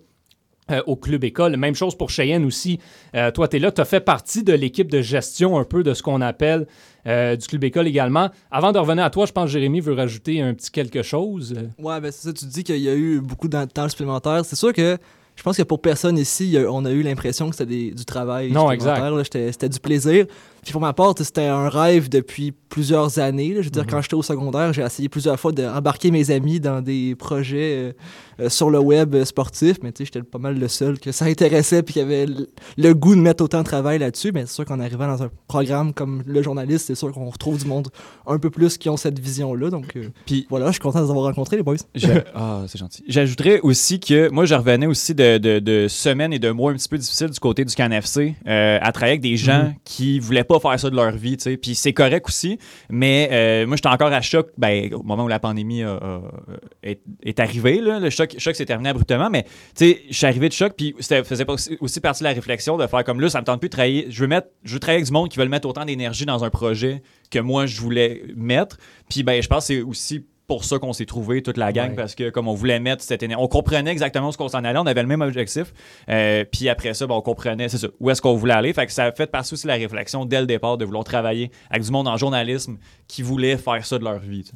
euh, 0.71 0.83
au 0.87 0.97
club 0.97 1.25
école. 1.25 1.59
Même 1.59 1.75
chose 1.75 1.95
pour 1.95 2.09
Cheyenne 2.09 2.43
aussi. 2.47 2.79
Euh, 3.15 3.31
toi, 3.31 3.49
tu 3.49 3.57
es 3.57 3.59
là, 3.59 3.71
tu 3.71 3.83
as 3.83 3.85
fait 3.85 4.01
partie 4.01 4.43
de 4.43 4.55
l'équipe 4.55 4.91
de 4.91 5.03
gestion 5.03 5.59
un 5.59 5.65
peu 5.65 5.83
de 5.83 5.93
ce 5.93 6.03
qu'on 6.03 6.23
appelle 6.23 6.67
du 7.05 7.47
club 7.47 7.65
école 7.65 7.87
également. 7.87 8.31
Avant 8.51 8.73
de 8.73 8.79
revenir 8.79 9.05
à 9.05 9.11
toi, 9.11 9.27
je 9.27 9.33
pense 9.33 9.45
que 9.45 9.51
Jérémy 9.51 9.81
veut 9.81 9.93
rajouter 9.93 10.41
un 10.41 10.55
petit 10.55 10.71
quelque 10.71 11.03
chose? 11.03 11.55
Ouais, 11.79 12.01
ben 12.01 12.11
c'est 12.11 12.29
ça, 12.29 12.33
tu 12.33 12.47
dis 12.47 12.65
qu'il 12.65 12.79
y 12.79 12.89
a 12.89 12.95
eu 12.95 13.21
beaucoup 13.21 13.47
de 13.47 13.63
temps 13.67 13.91
supplémentaire. 13.91 14.43
C'est 14.47 14.57
sûr 14.57 14.73
que 14.73 14.97
je 15.37 15.43
pense 15.43 15.57
que 15.57 15.63
pour 15.63 15.81
personne 15.81 16.17
ici, 16.19 16.57
on 16.69 16.85
a 16.85 16.91
eu 16.91 17.03
l'impression 17.03 17.51
que 17.51 17.57
c'était 17.57 17.91
du 17.91 18.05
travail 18.05 18.53
Non. 18.53 18.71
C'était 19.25 19.53
c'était 19.53 19.69
du 19.69 19.81
plaisir. 19.81 20.27
Puis 20.65 20.73
pour 20.73 20.81
ma 20.81 20.93
part, 20.93 21.15
c'était 21.19 21.47
un 21.47 21.69
rêve 21.69 22.09
depuis 22.09 22.53
plusieurs 22.69 23.19
années. 23.19 23.51
là. 23.55 23.61
Je 23.61 23.67
veux 23.67 23.71
dire, 23.71 23.87
quand 23.87 24.01
j'étais 24.01 24.15
au 24.15 24.23
secondaire, 24.23 24.73
j'ai 24.73 24.83
essayé 24.83 25.09
plusieurs 25.09 25.39
fois 25.39 25.53
d'embarquer 25.53 26.11
mes 26.11 26.31
amis 26.31 26.59
dans 26.59 26.81
des 26.83 27.15
projets 27.15 27.77
euh, 27.77 27.93
euh, 28.41 28.49
sur 28.49 28.69
le 28.71 28.81
web 28.81 29.15
euh, 29.15 29.25
sportif, 29.25 29.77
mais 29.83 29.93
tu 29.93 29.99
sais, 29.99 30.11
j'étais 30.13 30.23
pas 30.25 30.39
mal 30.39 30.59
le 30.59 30.67
seul 30.69 30.99
que 30.99 31.13
ça 31.13 31.27
intéressait 31.27 31.83
puis 31.85 31.95
qui 31.95 32.01
avait 32.01 32.27
le, 32.77 32.95
goût 32.95 33.15
de 33.15 33.21
mettre 33.21 33.45
autant 33.45 33.61
de 33.61 33.65
travail 33.65 33.99
là-dessus. 34.01 34.33
Mais 34.33 34.47
c'est 34.47 34.55
sûr 34.55 34.65
qu'en 34.65 34.81
arrivant 34.81 35.07
dans 35.07 35.23
un 35.23 35.31
programme 35.47 35.93
comme 35.93 36.23
le 36.27 36.43
journaliste, 36.43 36.87
c'est 36.87 36.95
sûr 36.97 37.13
qu'on 37.13 37.29
retrouve 37.31 37.59
du 37.63 37.67
monde 37.67 37.89
un 38.27 38.39
peu 38.39 38.51
plus 38.51 38.77
qui 38.77 38.89
ont 38.89 38.97
cette 38.97 39.21
vision-là. 39.21 39.71
Donc 39.71 39.95
euh, 39.97 40.09
Puis, 40.27 40.47
voilà, 40.51 40.67
je 40.67 40.73
suis 40.73 40.81
content 40.81 40.99
de 41.01 41.05
vous 41.05 41.11
avoir 41.11 41.27
rencontrés, 41.27 41.57
les 41.57 41.63
boys. 41.63 41.77
ah, 42.35 42.63
c'est 42.67 42.79
gentil. 42.79 43.05
J'ajouterais 43.07 43.61
aussi 43.61 44.01
que 44.01 44.29
moi, 44.31 44.47
je 44.47 44.55
revenais 44.55 44.87
aussi 44.87 45.15
de, 45.15 45.39
de- 45.39 45.59
de 45.61 45.87
semaines 45.89 46.33
et 46.33 46.39
de 46.41 46.51
mois 46.51 46.73
un 46.73 46.75
petit 46.75 46.89
peu 46.89 46.99
difficiles 46.99 47.31
du 47.31 47.39
côté 47.39 47.65
du 47.65 47.75
CanFC, 47.75 48.35
euh, 48.49 48.79
à 48.81 48.91
travailler 48.91 49.13
avec 49.13 49.21
des 49.21 49.37
gens 49.37 49.73
qui 49.85 50.19
voulaient 50.19 50.43
pas 50.45 50.54
faire 50.61 50.79
ça 50.79 50.91
de 50.91 50.97
leur 50.97 51.13
vie, 51.13 51.37
tu 51.37 51.45
sais. 51.45 51.57
Puis 51.57 51.75
c'est 51.75 51.93
correct 51.93 52.27
aussi, 52.29 52.59
mais 52.91 53.29
euh, 53.33 53.67
moi, 53.67 53.77
j'étais 53.77 53.89
encore 53.89 54.13
à 54.13 54.21
choc, 54.21 54.51
ben, 54.57 54.93
au 54.95 55.03
moment 55.03 55.25
où 55.25 55.29
la 55.29 55.39
pandémie 55.39 55.83
est, 56.83 57.41
arrivée, 57.41 57.81
le 57.81 58.11
choc, 58.11 58.35
choc 58.39 58.57
s'est 58.57 58.67
terminé 58.67 58.91
abruptement, 58.91 59.31
mais, 59.31 59.45
tu 59.45 59.51
sais, 59.75 60.03
je 60.09 60.17
suis 60.17 60.27
arrivé 60.27 60.49
de 60.49 60.55
choc, 60.55 60.75
puis 60.77 60.95
ça 61.01 61.23
faisait 61.25 61.47
aussi 61.81 62.01
partie 62.01 62.23
de 62.23 62.29
la 62.29 62.35
réflexion 62.35 62.77
de 62.77 62.87
faire 62.87 63.05
comme 63.05 63.21
là, 63.21 63.29
ça 63.29 63.41
me 63.41 63.45
tente 63.45 63.61
plus 63.61 63.69
de 63.69 63.73
travailler, 63.73 64.07
je 64.09 64.21
veux 64.21 64.29
mettre, 64.29 64.49
je 64.65 64.75
veux 64.75 64.81
travailler 64.81 64.99
avec 64.99 65.07
du 65.07 65.13
monde 65.13 65.29
qui 65.29 65.39
veulent 65.39 65.49
mettre 65.49 65.69
autant 65.69 65.85
d'énergie 65.85 66.27
dans 66.27 66.45
un 66.45 66.51
projet 66.51 67.03
que 67.31 67.39
moi, 67.39 67.67
je 67.67 67.81
voulais 67.81 68.23
mettre, 68.37 68.79
puis 69.09 69.23
ben, 69.23 69.43
je 69.43 69.49
pense 69.49 69.69
que 69.69 69.75
c'est 69.75 69.83
aussi 69.83 70.25
pour 70.47 70.65
ça 70.65 70.79
qu'on 70.79 70.93
s'est 70.93 71.07
trouvé 71.07 71.43
toute 71.43 71.57
la 71.57 71.73
gang 71.73 71.91
Ouais. 71.91 71.97
parce 71.97 72.15
que 72.15 72.31
comme 72.31 72.49
on 72.49 72.55
voulait 72.55 72.81
mettre 72.81 73.03
cette 73.03 73.23
énergie, 73.23 73.43
on 73.43 73.49
comprenait 73.49 73.91
exactement 73.91 74.29
où 74.29 74.33
ce 74.33 74.37
qu'on 74.39 74.49
s'en 74.49 74.63
allait, 74.65 74.79
on 74.79 74.87
avait 74.87 75.03
le 75.03 75.09
même 75.09 75.23
objectif. 75.23 75.73
Euh, 76.09 76.45
puis 76.51 76.69
après 76.69 76.95
ça, 76.95 77.07
ben, 77.07 77.15
on 77.15 77.23
comprenait, 77.23 77.69
c'est 77.69 77.79
ça, 77.79 77.89
où 78.01 78.11
est-ce 78.11 78.21
qu'on 78.23 78.35
voulait 78.35 78.55
aller. 78.55 78.73
Fait 78.73 78.87
que 78.87 78.93
ça 78.93 79.05
a 79.07 79.13
fait 79.13 79.27
partie 79.31 79.55
aussi 79.55 79.65
de 79.65 79.69
la 79.69 79.75
réflexion 79.79 80.25
dès 80.27 80.41
le 80.41 80.47
départ 80.47 80.77
de 80.77 80.85
vouloir 80.85 81.05
travailler 81.05 81.51
avec 81.71 81.83
du 81.83 81.91
monde 81.91 82.09
en 82.09 82.17
journalisme 82.17 82.79
qui 83.09 83.23
voulait 83.23 83.57
faire 83.57 83.85
ça 83.87 83.99
de 83.99 84.05
leur 84.05 84.19
vie. 84.19 84.51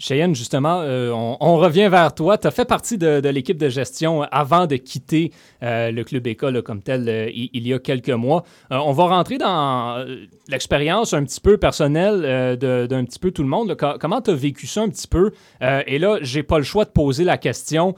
Cheyenne, 0.00 0.32
justement, 0.32 0.82
euh, 0.82 1.10
on, 1.10 1.56
revient 1.56 1.88
vers 1.88 2.14
toi. 2.14 2.38
Tu 2.38 2.46
as 2.46 2.52
fait 2.52 2.64
partie 2.64 2.98
de, 2.98 3.28
l'équipe 3.30 3.58
de 3.58 3.68
gestion 3.68 4.22
avant 4.30 4.68
de 4.68 4.76
quitter 4.76 5.32
euh, 5.64 5.90
le 5.90 6.04
club 6.04 6.28
école 6.28 6.62
comme 6.62 6.82
tel 6.82 7.08
euh, 7.08 7.28
il, 7.34 7.66
y 7.66 7.74
a 7.74 7.80
quelques 7.80 8.10
mois. 8.10 8.44
On 8.70 8.92
va 8.92 9.06
rentrer 9.06 9.38
dans 9.38 10.06
l'expérience 10.46 11.14
un 11.14 11.24
petit 11.24 11.40
peu 11.40 11.56
personnelle 11.56 12.56
d'un 12.58 13.04
petit 13.04 13.18
peu 13.18 13.32
tout 13.32 13.42
le 13.42 13.48
monde. 13.48 13.76
comment 13.76 14.20
tu 14.20 14.30
as 14.30 14.34
vécu 14.34 14.68
ça 14.68 14.82
un 14.82 14.88
petit 14.88 15.08
peu? 15.08 15.32
Et 15.60 15.98
là, 15.98 16.18
j'ai 16.22 16.44
pas 16.44 16.58
le 16.58 16.64
choix 16.64 16.84
de 16.84 16.90
poser 16.90 17.24
la 17.24 17.36
question. 17.36 17.96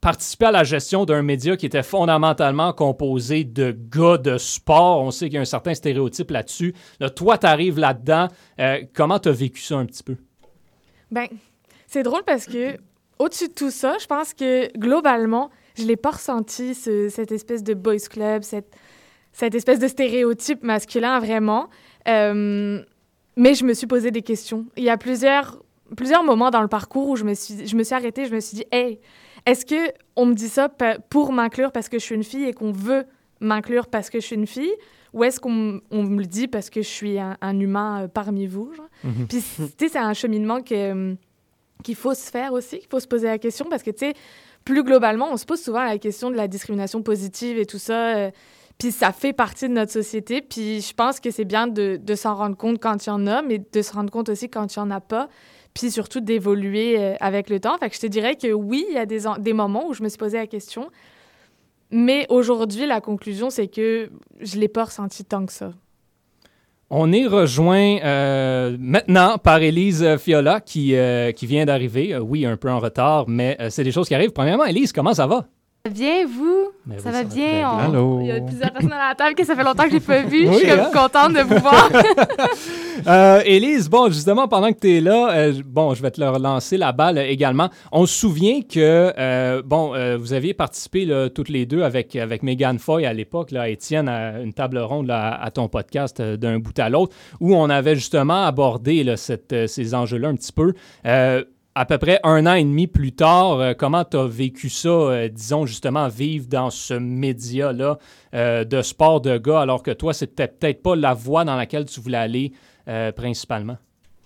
Participer 0.00 0.46
à 0.46 0.50
la 0.50 0.64
gestion 0.64 1.04
d'un 1.04 1.22
média 1.22 1.56
qui 1.56 1.66
était 1.66 1.84
fondamentalement 1.84 2.72
composé 2.72 3.44
de 3.44 3.70
gars 3.70 4.18
de 4.18 4.38
sport. 4.38 5.00
On 5.00 5.12
sait 5.12 5.26
qu'il 5.26 5.34
y 5.34 5.38
a 5.38 5.42
un 5.42 5.44
certain 5.44 5.74
stéréotype 5.74 6.32
là-dessus. 6.32 6.74
Là, 6.98 7.10
toi, 7.10 7.38
tu 7.38 7.46
arrives 7.46 7.78
là-dedans. 7.78 8.26
Comment 8.92 9.20
tu 9.20 9.28
as 9.28 9.32
vécu 9.32 9.60
ça 9.60 9.76
un 9.76 9.86
petit 9.86 10.02
peu? 10.02 10.16
Ben, 11.12 11.26
c'est 11.86 12.02
drôle 12.02 12.22
parce 12.24 12.46
que 12.46 12.76
au-dessus 13.18 13.48
de 13.48 13.52
tout 13.52 13.70
ça, 13.70 13.96
je 14.00 14.06
pense 14.06 14.34
que 14.34 14.76
globalement, 14.76 15.50
je 15.78 15.84
l'ai 15.84 15.96
pas 15.96 16.10
ressenti 16.10 16.74
ce- 16.74 17.08
cette 17.08 17.30
espèce 17.30 17.62
de 17.62 17.74
boys 17.74 17.96
club, 18.10 18.42
cette, 18.42 18.72
cette 19.32 19.54
espèce 19.54 19.78
de 19.78 19.86
stéréotype 19.88 20.62
masculin 20.64 21.20
vraiment. 21.20 21.68
Euh, 22.08 22.82
mais 23.36 23.54
je 23.54 23.64
me 23.64 23.74
suis 23.74 23.86
posé 23.86 24.10
des 24.10 24.22
questions. 24.22 24.66
Il 24.76 24.84
y 24.84 24.90
a 24.90 24.96
plusieurs 24.96 25.62
plusieurs 25.96 26.24
moments 26.24 26.50
dans 26.50 26.62
le 26.62 26.68
parcours 26.68 27.08
où 27.10 27.16
je 27.16 27.24
me 27.24 27.34
suis 27.34 27.66
je 27.66 27.76
me 27.76 27.82
suis 27.84 27.94
arrêtée, 27.94 28.24
je 28.24 28.34
me 28.34 28.40
suis 28.40 28.56
dit 28.56 28.64
hey, 28.72 28.98
est-ce 29.44 29.66
que 29.66 29.92
on 30.16 30.24
me 30.26 30.34
dit 30.34 30.48
ça 30.48 30.70
pour 31.10 31.32
m'inclure 31.32 31.70
parce 31.70 31.88
que 31.90 31.98
je 31.98 32.04
suis 32.04 32.14
une 32.14 32.24
fille 32.24 32.44
et 32.46 32.54
qu'on 32.54 32.72
veut 32.72 33.04
m'inclure 33.40 33.86
parce 33.88 34.08
que 34.08 34.18
je 34.18 34.24
suis 34.26 34.36
une 34.36 34.46
fille? 34.46 34.72
Ou 35.12 35.24
est-ce 35.24 35.40
qu'on 35.40 35.80
on 35.90 36.02
me 36.04 36.20
le 36.20 36.26
dit 36.26 36.48
parce 36.48 36.70
que 36.70 36.82
je 36.82 36.88
suis 36.88 37.18
un, 37.18 37.36
un 37.40 37.58
humain 37.60 38.02
euh, 38.04 38.08
parmi 38.08 38.46
vous 38.46 38.72
genre? 38.74 38.88
Puis, 39.28 39.42
tu 39.42 39.62
sais, 39.78 39.88
c'est 39.88 39.98
un 39.98 40.14
cheminement 40.14 40.62
que, 40.62 40.92
hum, 40.92 41.16
qu'il 41.84 41.96
faut 41.96 42.14
se 42.14 42.30
faire 42.30 42.52
aussi, 42.52 42.78
qu'il 42.78 42.88
faut 42.88 43.00
se 43.00 43.08
poser 43.08 43.26
la 43.26 43.38
question 43.38 43.66
parce 43.68 43.82
que, 43.82 43.90
tu 43.90 44.06
sais, 44.06 44.14
plus 44.64 44.84
globalement, 44.84 45.28
on 45.32 45.36
se 45.36 45.44
pose 45.44 45.60
souvent 45.60 45.84
la 45.84 45.98
question 45.98 46.30
de 46.30 46.36
la 46.36 46.46
discrimination 46.48 47.02
positive 47.02 47.58
et 47.58 47.66
tout 47.66 47.78
ça. 47.78 48.16
euh, 48.16 48.30
puis 48.78 48.90
ça 48.90 49.12
fait 49.12 49.32
partie 49.32 49.68
de 49.68 49.74
notre 49.74 49.92
société. 49.92 50.40
Puis 50.42 50.80
je 50.80 50.94
pense 50.94 51.20
que 51.20 51.30
c'est 51.30 51.44
bien 51.44 51.66
de, 51.68 52.00
de 52.02 52.14
s'en 52.14 52.34
rendre 52.34 52.56
compte 52.56 52.80
quand 52.80 53.04
il 53.06 53.08
y 53.10 53.12
en 53.12 53.26
a, 53.26 53.42
mais 53.42 53.58
de 53.72 53.82
se 53.82 53.92
rendre 53.92 54.10
compte 54.10 54.28
aussi 54.28 54.48
quand 54.48 54.74
il 54.74 54.78
n'y 54.78 54.82
en 54.84 54.90
a 54.90 55.00
pas. 55.00 55.28
Puis 55.74 55.90
surtout 55.90 56.20
d'évoluer 56.20 56.98
euh, 56.98 57.14
avec 57.20 57.48
le 57.50 57.60
temps. 57.60 57.76
Fait 57.78 57.90
que 57.90 57.94
je 57.96 58.00
te 58.00 58.06
dirais 58.06 58.34
que 58.36 58.52
oui, 58.52 58.84
il 58.88 58.94
y 58.94 58.98
a 58.98 59.06
des, 59.06 59.20
des 59.38 59.52
moments 59.52 59.86
où 59.88 59.94
je 59.94 60.02
me 60.02 60.08
suis 60.08 60.18
posé 60.18 60.38
la 60.38 60.46
question. 60.46 60.90
Mais 61.92 62.26
aujourd'hui, 62.30 62.86
la 62.86 63.02
conclusion, 63.02 63.50
c'est 63.50 63.68
que 63.68 64.10
je 64.40 64.56
ne 64.56 64.60
l'ai 64.62 64.68
pas 64.68 64.84
ressenti 64.84 65.24
tant 65.24 65.44
que 65.44 65.52
ça. 65.52 65.72
On 66.88 67.12
est 67.12 67.26
rejoint 67.26 67.98
euh, 68.02 68.76
maintenant 68.78 69.38
par 69.38 69.62
Élise 69.62 70.16
Fiola 70.16 70.60
qui, 70.60 70.94
euh, 70.94 71.32
qui 71.32 71.46
vient 71.46 71.64
d'arriver. 71.64 72.14
Euh, 72.14 72.20
oui, 72.20 72.44
un 72.44 72.56
peu 72.56 72.70
en 72.70 72.78
retard, 72.78 73.28
mais 73.28 73.56
euh, 73.60 73.70
c'est 73.70 73.84
des 73.84 73.92
choses 73.92 74.08
qui 74.08 74.14
arrivent. 74.14 74.32
Premièrement, 74.32 74.64
Élise, 74.64 74.92
comment 74.92 75.14
ça 75.14 75.26
va? 75.26 75.46
Bien, 75.90 76.26
vous? 76.26 76.70
Ça 77.00 77.06
oui, 77.06 77.12
va 77.12 77.24
bien? 77.24 77.68
on- 77.68 77.78
Allô? 77.78 78.20
Il 78.20 78.26
y 78.28 78.30
a 78.30 78.40
plusieurs 78.40 78.70
personnes 78.72 78.92
à 78.92 79.08
la 79.08 79.14
table 79.16 79.34
que 79.34 79.44
ça 79.44 79.56
fait 79.56 79.64
longtemps 79.64 79.82
que 79.82 79.88
je 79.90 79.94
n'ai 79.94 80.00
pas 80.00 80.22
vu. 80.22 80.48
Oui, 80.48 80.54
je 80.54 80.58
suis 80.60 80.70
hein? 80.70 80.88
comme 80.92 81.02
contente 81.02 81.32
de 81.32 81.40
vous 81.40 81.58
voir. 81.60 81.90
Euh, 83.08 83.40
Élise, 83.44 83.88
bon, 83.90 84.08
justement, 84.08 84.46
pendant 84.46 84.70
que 84.72 84.78
tu 84.78 84.98
es 84.98 85.00
là, 85.00 85.30
euh, 85.32 85.52
bon, 85.66 85.92
je 85.94 86.02
vais 86.02 86.12
te 86.12 86.20
leur 86.20 86.38
lancer 86.38 86.76
la 86.76 86.92
balle 86.92 87.18
euh, 87.18 87.26
également. 87.26 87.68
On 87.90 88.06
se 88.06 88.14
souvient 88.16 88.60
que, 88.60 89.12
euh, 89.18 89.60
bon, 89.64 89.92
euh, 89.94 90.16
vous 90.16 90.34
aviez 90.34 90.54
participé 90.54 91.04
là, 91.04 91.28
toutes 91.28 91.48
les 91.48 91.66
deux 91.66 91.82
avec, 91.82 92.14
avec 92.14 92.44
Megan 92.44 92.78
Foy 92.78 93.04
à 93.04 93.12
l'époque, 93.12 93.50
là, 93.50 93.68
Étienne, 93.68 94.08
à 94.08 94.40
une 94.40 94.52
table 94.52 94.78
ronde 94.78 95.08
là, 95.08 95.34
à 95.34 95.50
ton 95.50 95.66
podcast 95.68 96.20
euh, 96.20 96.36
d'un 96.36 96.60
bout 96.60 96.78
à 96.78 96.90
l'autre, 96.90 97.16
où 97.40 97.56
on 97.56 97.68
avait 97.70 97.96
justement 97.96 98.44
abordé 98.44 99.02
là, 99.02 99.16
cette, 99.16 99.52
euh, 99.52 99.66
ces 99.66 99.94
enjeux-là 99.96 100.28
un 100.28 100.36
petit 100.36 100.52
peu. 100.52 100.74
À 101.74 101.86
peu 101.86 101.96
près 101.96 102.20
un 102.22 102.44
an 102.44 102.52
et 102.52 102.64
demi 102.64 102.86
plus 102.86 103.12
tard, 103.12 103.58
euh, 103.58 103.72
comment 103.72 104.04
tu 104.04 104.18
as 104.18 104.26
vécu 104.26 104.68
ça, 104.68 104.90
euh, 104.90 105.28
disons 105.28 105.64
justement, 105.64 106.06
vivre 106.08 106.46
dans 106.46 106.68
ce 106.68 106.92
média-là 106.92 107.98
euh, 108.34 108.64
de 108.64 108.82
sport 108.82 109.22
de 109.22 109.38
gars, 109.38 109.62
alors 109.62 109.82
que 109.82 109.90
toi, 109.90 110.12
c'était 110.12 110.48
peut-être 110.48 110.82
pas 110.82 110.94
la 110.94 111.14
voie 111.14 111.46
dans 111.46 111.56
laquelle 111.56 111.86
tu 111.86 112.00
voulais 112.00 112.18
aller 112.18 112.52
principalement? 113.16 113.78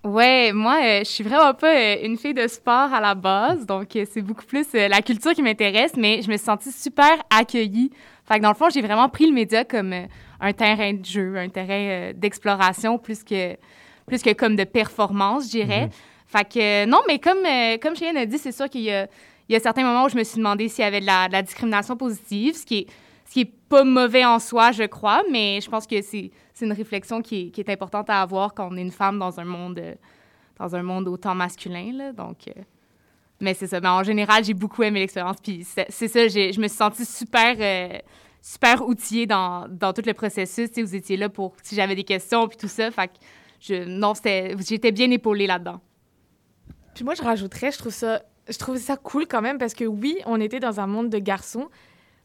Ouais, 0.03 0.50
moi, 0.53 1.00
je 1.00 1.05
suis 1.05 1.23
vraiment 1.23 1.55
pas 1.55 1.99
une 1.99 2.17
fille 2.17 2.35
de 2.35 2.49
sport 2.49 2.93
à 2.93 3.00
la 3.00 3.15
base, 3.15 3.65
donc 3.67 3.88
c'est 3.93 4.23
beaucoup 4.23 4.47
plus 4.47 4.67
la 4.73 5.03
culture 5.03 5.33
qui 5.33 5.43
m'intéresse, 5.43 5.93
mais 5.97 6.23
je 6.23 6.31
me 6.31 6.37
suis 6.37 6.47
sentie 6.47 6.73
super 6.73 7.12
accueillie. 7.31 7.91
Fait 8.25 8.38
que 8.38 8.43
dans 8.43 8.49
le 8.49 8.55
fond, 8.55 8.71
j'ai 8.73 8.81
vraiment 8.81 9.09
pris 9.09 9.26
le 9.26 9.35
média 9.35 9.65
comme 9.65 9.95
un 10.41 10.53
terrain 10.53 10.95
de 10.95 11.05
jeu, 11.05 11.37
un 11.37 11.50
terrain 11.50 12.12
d'exploration 12.15 12.99
plus 12.99 13.23
que, 13.23 13.57
plus 14.07 14.23
que 14.23 14.33
comme 14.33 14.57
de 14.57 14.65
performance, 14.65 15.45
je 15.45 15.50
dirais. 15.50 15.91
Fait 16.26 16.45
que 16.45 16.85
euh, 16.85 16.87
non, 16.87 17.00
mais 17.06 17.18
comme, 17.18 17.45
euh, 17.47 17.78
comme 17.78 17.95
Cheyenne 17.95 18.16
a 18.16 18.26
dit, 18.26 18.38
c'est 18.38 18.52
sûr 18.52 18.68
qu'il 18.68 18.83
y 18.83 18.90
a, 18.90 19.06
il 19.49 19.52
y 19.52 19.56
a 19.56 19.61
certains 19.61 19.85
moments 19.85 20.04
où 20.04 20.09
je 20.09 20.16
me 20.16 20.25
suis 20.25 20.38
demandé 20.38 20.68
s'il 20.68 20.85
y 20.85 20.87
avait 20.87 21.00
de 21.00 21.06
la, 21.06 21.42
discrimination 21.42 21.97
positive, 21.97 22.56
ce 22.56 22.66
qui 22.66 22.78
est, 22.78 22.87
ce 23.26 23.33
qui 23.33 23.40
est 23.42 23.52
pas 23.68 23.85
mauvais 23.85 24.25
en 24.25 24.38
soi, 24.38 24.73
je 24.73 24.85
crois, 24.85 25.23
mais 25.30 25.61
je 25.61 25.71
pense 25.71 25.87
que 25.87 26.02
c'est, 26.02 26.30
c'est 26.52 26.66
une 26.66 26.73
réflexion 26.73 27.23
qui 27.23 27.52
est, 27.56 27.68
importante 27.68 28.11
à 28.11 28.23
avoir 28.23 28.54
quand 28.54 28.68
on 28.73 28.76
est 28.76 28.83
une 28.83 28.90
femme 28.90 29.18
dans 29.18 29.38
un 29.38 29.45
monde, 29.45 29.78
euh, 29.78 29.95
dans 30.59 30.75
un 30.75 30.83
monde 30.83 31.06
autant 31.06 31.35
masculin. 31.35 31.92
Là, 31.92 32.12
donc, 32.12 32.38
mais 33.40 33.54
c'est 33.54 33.68
ça. 33.68 33.80
Mais 33.80 33.88
en 33.88 34.02
général, 34.02 34.42
j'ai 34.45 34.54
beaucoup 34.54 34.83
aimé 34.83 35.00
l'expérience. 35.00 35.37
Puis 35.40 35.62
c'est, 35.64 35.87
c'est 35.90 36.09
ça, 36.09 36.26
j'ai- 36.26 36.52
je 36.52 36.61
me 36.61 36.66
suis 36.66 36.76
sentie 36.76 37.04
super, 37.04 37.56
super 38.40 38.88
outillée 38.88 39.26
dans, 39.26 39.68
dans 39.68 39.92
tout 39.92 40.02
le 40.04 40.14
processus. 40.14 40.71
Vous 40.76 40.95
étiez 40.95 41.16
là 41.16 41.28
pour 41.28 41.54
si 41.62 41.76
j'avais 41.76 41.95
des 41.95 42.04
questions 42.04 42.49
puis 42.49 42.56
tout 42.56 42.68
ça. 42.68 42.90
Fait 42.90 43.09
que 43.09 43.14
je, 43.61 43.85
non, 43.85 44.14
j'étais 44.14 44.92
bien 44.92 45.11
épaulée 45.11 45.47
là-dedans. 45.47 45.80
Puis 46.97 47.05
moi, 47.05 47.12
je 47.15 47.23
rajouterais, 47.23 47.71
je 47.73 47.79
trouve 47.79 47.93
ça, 47.93 48.23
je 48.49 48.57
trouve 48.57 48.79
ça 48.79 48.97
cool 48.97 49.26
quand 49.26 49.43
même 49.43 49.59
parce 49.59 49.75
que 49.75 49.85
oui, 49.85 50.17
on 50.25 50.41
était 50.41 50.61
dans 50.61 50.81
un 50.81 50.87
monde 50.87 51.11
de 51.11 51.19
garçons, 51.19 51.69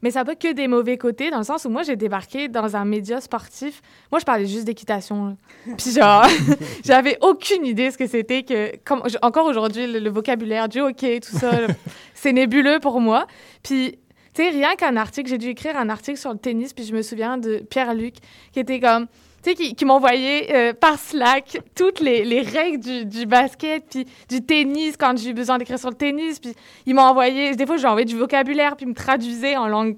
mais 0.00 0.10
ça 0.10 0.20
n'a 0.20 0.24
pas 0.24 0.34
que 0.34 0.50
des 0.54 0.66
mauvais 0.66 0.96
côtés 0.96 1.30
dans 1.30 1.36
le 1.36 1.44
sens 1.44 1.66
où 1.66 1.68
moi, 1.68 1.82
j'ai 1.82 1.94
débarqué 1.94 2.48
dans 2.48 2.74
un 2.74 2.86
média 2.86 3.20
sportif. 3.20 3.82
Moi, 4.10 4.18
je 4.18 4.24
parlais 4.24 4.46
juste 4.46 4.64
d'équitation. 4.64 5.36
Puis 5.76 5.92
genre, 5.92 6.24
j'avais 6.86 7.18
aucune 7.20 7.66
idée 7.66 7.90
ce 7.90 7.98
que 7.98 8.06
c'était 8.06 8.44
que, 8.44 8.74
comme, 8.82 9.02
encore 9.20 9.44
aujourd'hui, 9.44 9.86
le, 9.86 9.98
le 9.98 10.08
vocabulaire 10.08 10.70
du 10.70 10.80
hockey, 10.80 11.20
tout 11.20 11.36
ça, 11.36 11.50
c'est 12.14 12.32
nébuleux 12.32 12.80
pour 12.80 12.98
moi. 12.98 13.26
Puis, 13.62 13.98
tu 14.32 14.42
sais, 14.42 14.48
rien 14.48 14.74
qu'un 14.74 14.96
article, 14.96 15.28
j'ai 15.28 15.38
dû 15.38 15.48
écrire 15.48 15.76
un 15.76 15.90
article 15.90 16.18
sur 16.18 16.32
le 16.32 16.38
tennis, 16.38 16.72
puis 16.72 16.86
je 16.86 16.94
me 16.94 17.02
souviens 17.02 17.36
de 17.36 17.58
Pierre-Luc 17.58 18.14
qui 18.52 18.60
était 18.60 18.80
comme 18.80 19.06
sais, 19.50 19.54
qui, 19.54 19.74
qui 19.74 19.84
m'envoyait 19.84 20.54
euh, 20.54 20.72
par 20.72 20.98
Slack 20.98 21.58
toutes 21.74 22.00
les, 22.00 22.24
les 22.24 22.42
règles 22.42 22.80
du, 22.80 23.04
du 23.04 23.26
basket, 23.26 23.84
puis 23.90 24.06
du 24.28 24.44
tennis, 24.44 24.96
quand 24.96 25.16
j'ai 25.18 25.30
eu 25.30 25.34
besoin 25.34 25.58
d'écrire 25.58 25.78
sur 25.78 25.90
le 25.90 25.96
tennis. 25.96 26.38
Puis 26.38 26.54
il 26.86 26.94
m'a 26.94 27.10
envoyé, 27.10 27.54
des 27.56 27.66
fois, 27.66 27.76
lui 27.76 27.86
envoyé 27.86 28.04
du 28.04 28.16
vocabulaire, 28.16 28.76
puis 28.76 28.86
il 28.86 28.90
me 28.90 28.94
traduisait 28.94 29.56
en 29.56 29.68
langue 29.68 29.96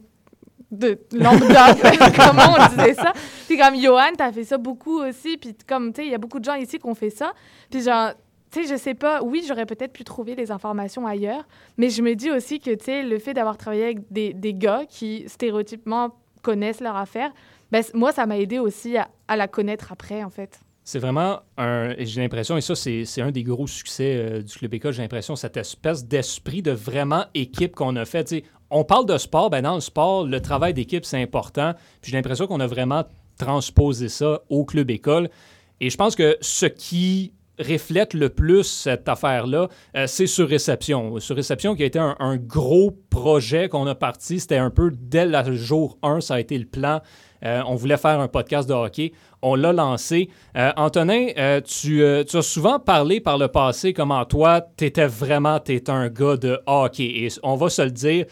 de 0.70 0.98
lambda, 1.12 1.74
comment 2.16 2.54
on 2.58 2.68
disait 2.76 2.94
ça. 2.94 3.12
Puis 3.46 3.56
comme, 3.56 3.76
Johan, 3.76 4.12
t'as 4.16 4.32
fait 4.32 4.44
ça 4.44 4.58
beaucoup 4.58 5.00
aussi, 5.00 5.36
puis 5.36 5.54
comme, 5.66 5.92
tu 5.92 6.00
sais, 6.00 6.06
il 6.08 6.10
y 6.10 6.14
a 6.14 6.18
beaucoup 6.18 6.40
de 6.40 6.44
gens 6.44 6.54
ici 6.54 6.78
qui 6.78 6.86
ont 6.86 6.94
fait 6.94 7.10
ça. 7.10 7.32
Puis 7.70 7.82
genre, 7.82 8.12
tu 8.50 8.62
sais, 8.62 8.72
je 8.72 8.76
sais 8.76 8.94
pas, 8.94 9.22
oui, 9.22 9.44
j'aurais 9.46 9.66
peut-être 9.66 9.92
pu 9.92 10.04
trouver 10.04 10.34
les 10.34 10.50
informations 10.50 11.06
ailleurs, 11.06 11.46
mais 11.76 11.90
je 11.90 12.02
me 12.02 12.14
dis 12.14 12.30
aussi 12.30 12.60
que, 12.60 12.70
tu 12.70 12.84
sais, 12.84 13.02
le 13.02 13.18
fait 13.18 13.34
d'avoir 13.34 13.56
travaillé 13.56 13.84
avec 13.84 14.12
des, 14.12 14.32
des 14.32 14.54
gars 14.54 14.82
qui, 14.88 15.24
stéréotypement, 15.26 16.10
connaissent 16.42 16.80
leur 16.80 16.96
affaire, 16.96 17.32
ben, 17.74 17.82
moi, 17.92 18.12
ça 18.12 18.24
m'a 18.24 18.38
aidé 18.38 18.60
aussi 18.60 18.96
à, 18.96 19.36
la 19.36 19.48
connaître 19.48 19.90
après, 19.90 20.22
en 20.22 20.30
fait. 20.30 20.60
C'est 20.84 21.00
vraiment 21.00 21.40
un. 21.58 21.96
J'ai 21.98 22.20
l'impression, 22.20 22.56
et 22.56 22.60
ça, 22.60 22.76
c'est 22.76 23.20
un 23.20 23.32
des 23.32 23.42
gros 23.42 23.66
succès 23.66 24.14
euh, 24.16 24.42
du 24.42 24.54
Club 24.54 24.74
École, 24.74 24.92
j'ai 24.92 25.02
l'impression, 25.02 25.34
cette 25.34 25.56
espèce 25.56 26.06
d'esprit 26.06 26.62
de 26.62 26.70
vraiment 26.70 27.24
équipe 27.34 27.74
qu'on 27.74 27.96
a 27.96 28.04
fait. 28.04 28.44
On 28.70 28.84
parle 28.84 29.06
de 29.06 29.18
sport, 29.18 29.50
ben 29.50 29.62
dans 29.62 29.74
le 29.74 29.80
sport, 29.80 30.24
le 30.24 30.40
travail 30.40 30.72
d'équipe, 30.72 31.04
c'est 31.04 31.20
important. 31.20 31.74
Puis 32.00 32.12
j'ai 32.12 32.16
l'impression 32.16 32.46
qu'on 32.46 32.60
a 32.60 32.68
vraiment 32.68 33.06
transposé 33.38 34.08
ça 34.08 34.42
au 34.50 34.64
Club 34.64 34.88
École. 34.92 35.28
Et 35.80 35.90
je 35.90 35.96
pense 35.96 36.14
que 36.14 36.36
ce 36.42 36.66
qui 36.66 37.32
reflète 37.58 38.14
le 38.14 38.28
plus 38.28 38.62
cette 38.62 39.08
affaire-là, 39.08 39.68
euh, 39.96 40.06
c'est 40.06 40.28
sur 40.28 40.48
réception. 40.48 41.18
Sur 41.18 41.34
réception 41.34 41.74
qui 41.74 41.82
a 41.82 41.86
été 41.86 41.98
un, 41.98 42.14
un 42.20 42.36
gros 42.36 42.92
projet 43.10 43.68
qu'on 43.68 43.88
a 43.88 43.96
parti. 43.96 44.38
C'était 44.38 44.58
un 44.58 44.70
peu 44.70 44.92
dès 44.96 45.26
le 45.26 45.56
jour 45.56 45.98
1, 46.04 46.20
ça 46.20 46.34
a 46.34 46.40
été 46.40 46.56
le 46.56 46.66
plan. 46.66 47.00
Euh, 47.44 47.62
on 47.66 47.74
voulait 47.74 47.96
faire 47.96 48.20
un 48.20 48.28
podcast 48.28 48.68
de 48.68 48.74
hockey. 48.74 49.12
On 49.42 49.54
l'a 49.54 49.72
lancé. 49.72 50.30
Euh, 50.56 50.72
Antonin, 50.76 51.28
euh, 51.36 51.60
tu, 51.60 52.04
as 52.04 52.42
souvent 52.42 52.78
parlé 52.78 53.20
par 53.20 53.38
le 53.38 53.48
passé 53.48 53.92
comment 53.92 54.24
toi, 54.24 54.62
tu 54.76 54.86
étais 54.86 55.06
vraiment 55.06 55.60
t'es 55.60 55.90
un 55.90 56.08
gars 56.08 56.36
de 56.36 56.60
hockey. 56.66 57.04
Et 57.04 57.28
on 57.42 57.56
va 57.56 57.68
se 57.68 57.82
le 57.82 57.90
dire, 57.90 58.26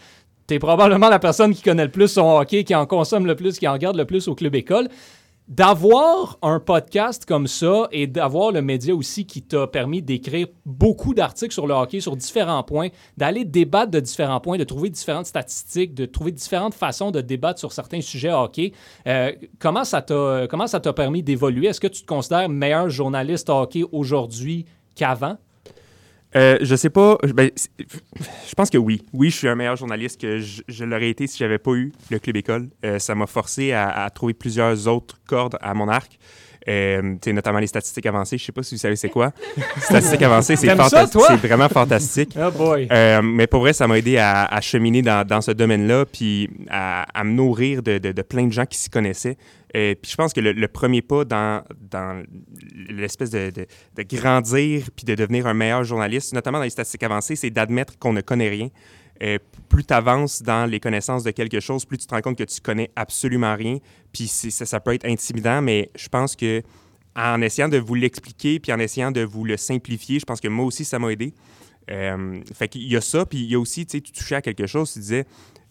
tu 0.47 0.55
es 0.55 0.59
probablement 0.59 1.09
la 1.09 1.19
personne 1.19 1.53
qui 1.53 1.61
connaît 1.61 1.85
le 1.85 1.91
plus 1.91 2.07
son 2.07 2.37
hockey, 2.37 2.63
qui 2.63 2.75
en 2.75 2.85
consomme 2.85 3.25
le 3.25 3.35
plus, 3.35 3.59
qui 3.59 3.67
en 3.67 3.73
regarde 3.73 3.95
le 3.95 4.05
plus 4.05 4.27
au 4.27 4.35
club 4.35 4.55
école. 4.55 4.87
D'avoir 5.49 6.39
un 6.41 6.61
podcast 6.61 7.25
comme 7.25 7.47
ça 7.47 7.89
et 7.91 8.07
d'avoir 8.07 8.53
le 8.53 8.61
média 8.61 8.95
aussi 8.95 9.25
qui 9.25 9.41
t'a 9.41 9.67
permis 9.67 10.01
d'écrire 10.01 10.47
beaucoup 10.65 11.13
d'articles 11.13 11.53
sur 11.53 11.67
le 11.67 11.73
hockey, 11.73 11.99
sur 11.99 12.15
différents 12.15 12.63
points, 12.63 12.87
d'aller 13.17 13.43
débattre 13.43 13.91
de 13.91 13.99
différents 13.99 14.39
points, 14.39 14.57
de 14.57 14.63
trouver 14.63 14.89
différentes 14.89 15.25
statistiques, 15.25 15.93
de 15.93 16.05
trouver 16.05 16.31
différentes 16.31 16.73
façons 16.73 17.11
de 17.11 17.19
débattre 17.19 17.59
sur 17.59 17.73
certains 17.73 17.99
sujets 17.99 18.31
hockey. 18.31 18.71
Euh, 19.05 19.33
comment 19.59 19.83
ça 19.83 20.01
t'a 20.01 20.47
comment 20.49 20.67
ça 20.67 20.79
t'a 20.79 20.93
permis 20.93 21.23
d'évoluer? 21.23 21.67
Est-ce 21.67 21.81
que 21.81 21.87
tu 21.87 22.03
te 22.03 22.07
considères 22.07 22.47
meilleur 22.47 22.89
journaliste 22.89 23.49
hockey 23.49 23.83
aujourd'hui 23.91 24.65
qu'avant? 24.95 25.37
Euh, 26.35 26.57
je 26.61 26.75
sais 26.75 26.89
pas. 26.89 27.17
ben, 27.33 27.49
je 27.57 28.53
pense 28.55 28.69
que 28.69 28.77
oui. 28.77 29.03
Oui, 29.13 29.29
je 29.29 29.37
suis 29.37 29.47
un 29.47 29.55
meilleur 29.55 29.75
journaliste 29.75 30.19
que 30.19 30.39
je, 30.39 30.61
je 30.67 30.83
l'aurais 30.83 31.09
été 31.09 31.27
si 31.27 31.37
j'avais 31.37 31.59
pas 31.59 31.73
eu 31.73 31.91
le 32.09 32.19
club 32.19 32.37
école. 32.37 32.69
Euh, 32.85 32.99
ça 32.99 33.15
m'a 33.15 33.27
forcé 33.27 33.71
à, 33.71 33.89
à 33.89 34.09
trouver 34.09 34.33
plusieurs 34.33 34.87
autres 34.87 35.19
cordes 35.27 35.57
à 35.61 35.73
mon 35.73 35.87
arc. 35.87 36.17
Euh, 36.69 37.15
notamment 37.27 37.59
les 37.59 37.67
statistiques 37.67 38.05
avancées. 38.05 38.37
Je 38.37 38.45
sais 38.45 38.51
pas 38.53 38.63
si 38.63 38.75
vous 38.75 38.79
savez 38.79 38.95
c'est 38.95 39.09
quoi. 39.09 39.31
statistiques 39.81 40.21
avancées, 40.21 40.55
c'est? 40.55 40.67
C'est 41.27 41.47
vraiment 41.47 41.69
fantastique. 41.69 42.35
Oh 42.39 42.51
boy! 42.51 42.87
Euh, 42.91 43.21
mais 43.21 43.47
pour 43.47 43.59
vrai, 43.61 43.73
ça 43.73 43.87
m'a 43.87 43.97
aidé 43.97 44.17
à, 44.17 44.45
à 44.45 44.61
cheminer 44.61 45.01
dans, 45.01 45.27
dans 45.27 45.41
ce 45.41 45.51
domaine-là, 45.51 46.05
puis 46.05 46.49
à, 46.69 47.03
à 47.19 47.23
me 47.25 47.31
nourrir 47.33 47.83
de, 47.83 47.97
de- 47.97 48.11
de 48.13 48.21
plein 48.21 48.47
de 48.47 48.51
gens 48.53 48.65
qui 48.65 48.77
s'y 48.77 48.89
connaissaient. 48.89 49.37
Euh, 49.75 49.95
puis 50.01 50.11
je 50.11 50.15
pense 50.15 50.31
que 50.33 50.39
le, 50.39 50.51
le 50.53 50.67
premier 50.67 51.01
pas 51.01 51.25
dans, 51.25 51.63
dans 51.89 52.21
l'espèce 52.89 53.29
de, 53.31 53.49
de- 53.49 53.65
de 53.97 54.03
grandir 54.15 54.85
puis 54.95 55.03
de 55.05 55.15
devenir 55.15 55.47
un 55.47 55.53
meilleur 55.53 55.83
journaliste, 55.83 56.33
notamment 56.33 56.59
dans 56.59 56.63
les 56.63 56.69
statistiques 56.69 57.03
avancées, 57.03 57.35
c'est 57.35 57.49
d'admettre 57.49 57.97
qu'on 57.99 58.13
ne 58.13 58.21
connaît 58.21 58.49
rien. 58.49 58.69
Euh, 59.21 59.37
plus 59.69 59.83
tu 59.83 59.93
avances 59.93 60.41
dans 60.41 60.69
les 60.69 60.79
connaissances 60.79 61.23
de 61.23 61.31
quelque 61.31 61.59
chose, 61.59 61.85
plus 61.85 61.97
tu 61.97 62.07
te 62.07 62.13
rends 62.13 62.21
compte 62.21 62.37
que 62.37 62.43
tu 62.43 62.59
connais 62.61 62.91
absolument 62.95 63.55
rien. 63.55 63.77
Puis 64.11 64.27
ça, 64.27 64.65
ça 64.65 64.79
peut 64.79 64.93
être 64.93 65.05
intimidant, 65.05 65.61
mais 65.61 65.91
je 65.95 66.09
pense 66.09 66.35
que 66.35 66.61
en 67.15 67.41
essayant 67.41 67.69
de 67.69 67.77
vous 67.77 67.95
l'expliquer 67.95 68.59
puis 68.59 68.73
en 68.73 68.79
essayant 68.79 69.11
de 69.11 69.21
vous 69.21 69.45
le 69.45 69.57
simplifier, 69.57 70.19
je 70.19 70.25
pense 70.25 70.41
que 70.41 70.47
moi 70.47 70.65
aussi, 70.65 70.83
ça 70.83 70.99
m'a 70.99 71.11
aidé. 71.11 71.33
Euh, 71.91 72.41
fait 72.53 72.69
qu'il 72.69 72.87
y 72.87 72.95
a 72.95 73.01
ça, 73.01 73.25
puis 73.25 73.39
il 73.39 73.51
y 73.51 73.55
a 73.55 73.59
aussi, 73.59 73.85
tu 73.85 73.97
sais, 73.97 74.01
tu 74.01 74.11
touchais 74.11 74.35
à 74.35 74.41
quelque 74.41 74.65
chose, 74.65 74.93
tu 74.93 74.99
disais, 74.99 75.25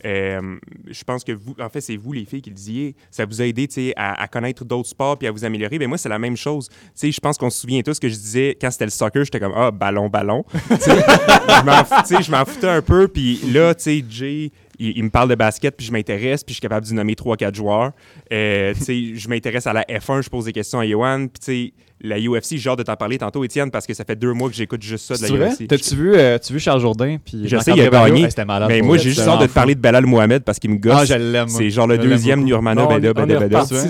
euh, 0.05 0.57
je 0.87 1.05
pense 1.05 1.25
que 1.25 1.33
vous, 1.33 1.55
en 1.61 1.69
fait, 1.69 1.81
c'est 1.81 1.97
vous 1.97 2.13
les 2.13 2.25
filles 2.25 2.43
qui 2.43 2.51
le 2.51 2.57
disiez, 2.57 2.97
ça 3.11 3.25
vous 3.25 3.41
a 3.41 3.47
aidé, 3.47 3.69
à, 3.97 4.23
à 4.23 4.29
connaître 4.29 4.65
d'autres 4.65 4.89
sports 4.89 5.19
puis 5.19 5.29
à 5.29 5.31
vous 5.31 5.45
améliorer. 5.45 5.79
Mais 5.79 5.87
moi, 5.87 5.99
c'est 5.99 6.09
la 6.09 6.19
même 6.19 6.37
chose. 6.37 6.69
Je 7.01 7.21
pense 7.21 7.39
qu'on 7.39 7.51
se 7.51 7.61
souvient 7.61 7.83
tous 7.83 7.99
que 7.99 8.09
je 8.09 8.15
disais, 8.15 8.57
quand 8.61 8.71
c'était 8.71 8.85
le 8.85 8.91
soccer, 8.91 9.25
j'étais 9.25 9.41
comme, 9.41 9.55
ah, 9.55 9.71
ballon, 9.71 10.09
ballon. 10.09 10.45
Je 12.23 12.31
m'en 12.31 12.45
foutais 12.45 12.69
un 12.69 12.83
peu, 12.83 13.09
puis 13.09 13.41
là, 13.53 13.75
tu 13.75 13.83
sais, 13.83 14.05
Jay, 14.09 14.53
il, 14.79 15.05
me 15.05 15.11
parle 15.11 15.29
de 15.29 15.35
basket, 15.35 15.77
puis 15.77 15.87
je 15.87 15.93
m'intéresse, 15.93 16.43
puis 16.43 16.53
je 16.53 16.57
suis 16.57 16.61
capable 16.61 16.87
de 16.87 16.93
nommer 16.93 17.15
3-4 17.15 17.55
joueurs. 17.55 17.93
Euh, 18.33 18.75
je 18.75 19.29
m'intéresse 19.29 19.67
à 19.67 19.73
la 19.73 19.83
F1, 19.83 20.23
je 20.23 20.31
pose 20.31 20.47
des 20.47 20.53
questions 20.53 20.81
à 20.81 20.87
Yohan, 20.87 21.29
puis 21.29 21.41
tu 21.41 21.45
sais, 21.45 21.73
la 22.03 22.19
UFC, 22.19 22.57
j'ai 22.57 22.69
hâte 22.69 22.79
de 22.79 22.83
t'en 22.83 22.97
parler 22.97 23.17
tantôt, 23.19 23.45
Étienne, 23.45 23.71
parce 23.71 23.87
que 23.87 23.95
ça 23.95 24.05
fait 24.05 24.17
deux 24.17 24.33
mois 24.33 24.49
que 24.49 24.55
j'écoute 24.57 24.83
juste 24.83 25.15
ça 25.15 25.27
de 25.29 25.35
la? 25.37 25.51
UFC. 25.51 25.69
T'as-tu 25.69 25.95
vu, 25.95 26.15
euh, 26.15 26.39
tu 26.39 26.53
vu 26.53 26.59
Charles 26.61 26.81
Jourdain? 26.81 27.19
Puis 27.25 27.49
Je 27.49 27.57
sais, 27.59 27.73
il 27.75 27.81
a 27.81 27.89
gagné, 27.89 28.29
malade. 28.47 28.69
Mais 28.69 28.81
moi, 28.83 28.97
j'ai 28.99 29.11
juste 29.11 29.21
hâte 29.21 29.41
de 29.41 29.47
te 29.47 29.53
parler 29.53 29.75
de 29.75 29.81
Belal 29.81 30.05
Mohamed 30.07 30.43
parce 30.43 30.59
qu'il 30.59 30.71
me 30.71 30.77
gosse. 30.79 30.93
Ah, 30.97 31.05
je 31.05 31.15
l'aime. 31.15 31.49
moi. 31.49 31.59
c'est 31.59 31.71
genre 31.71 31.87
le 31.87 31.99
deuxième 31.99 32.45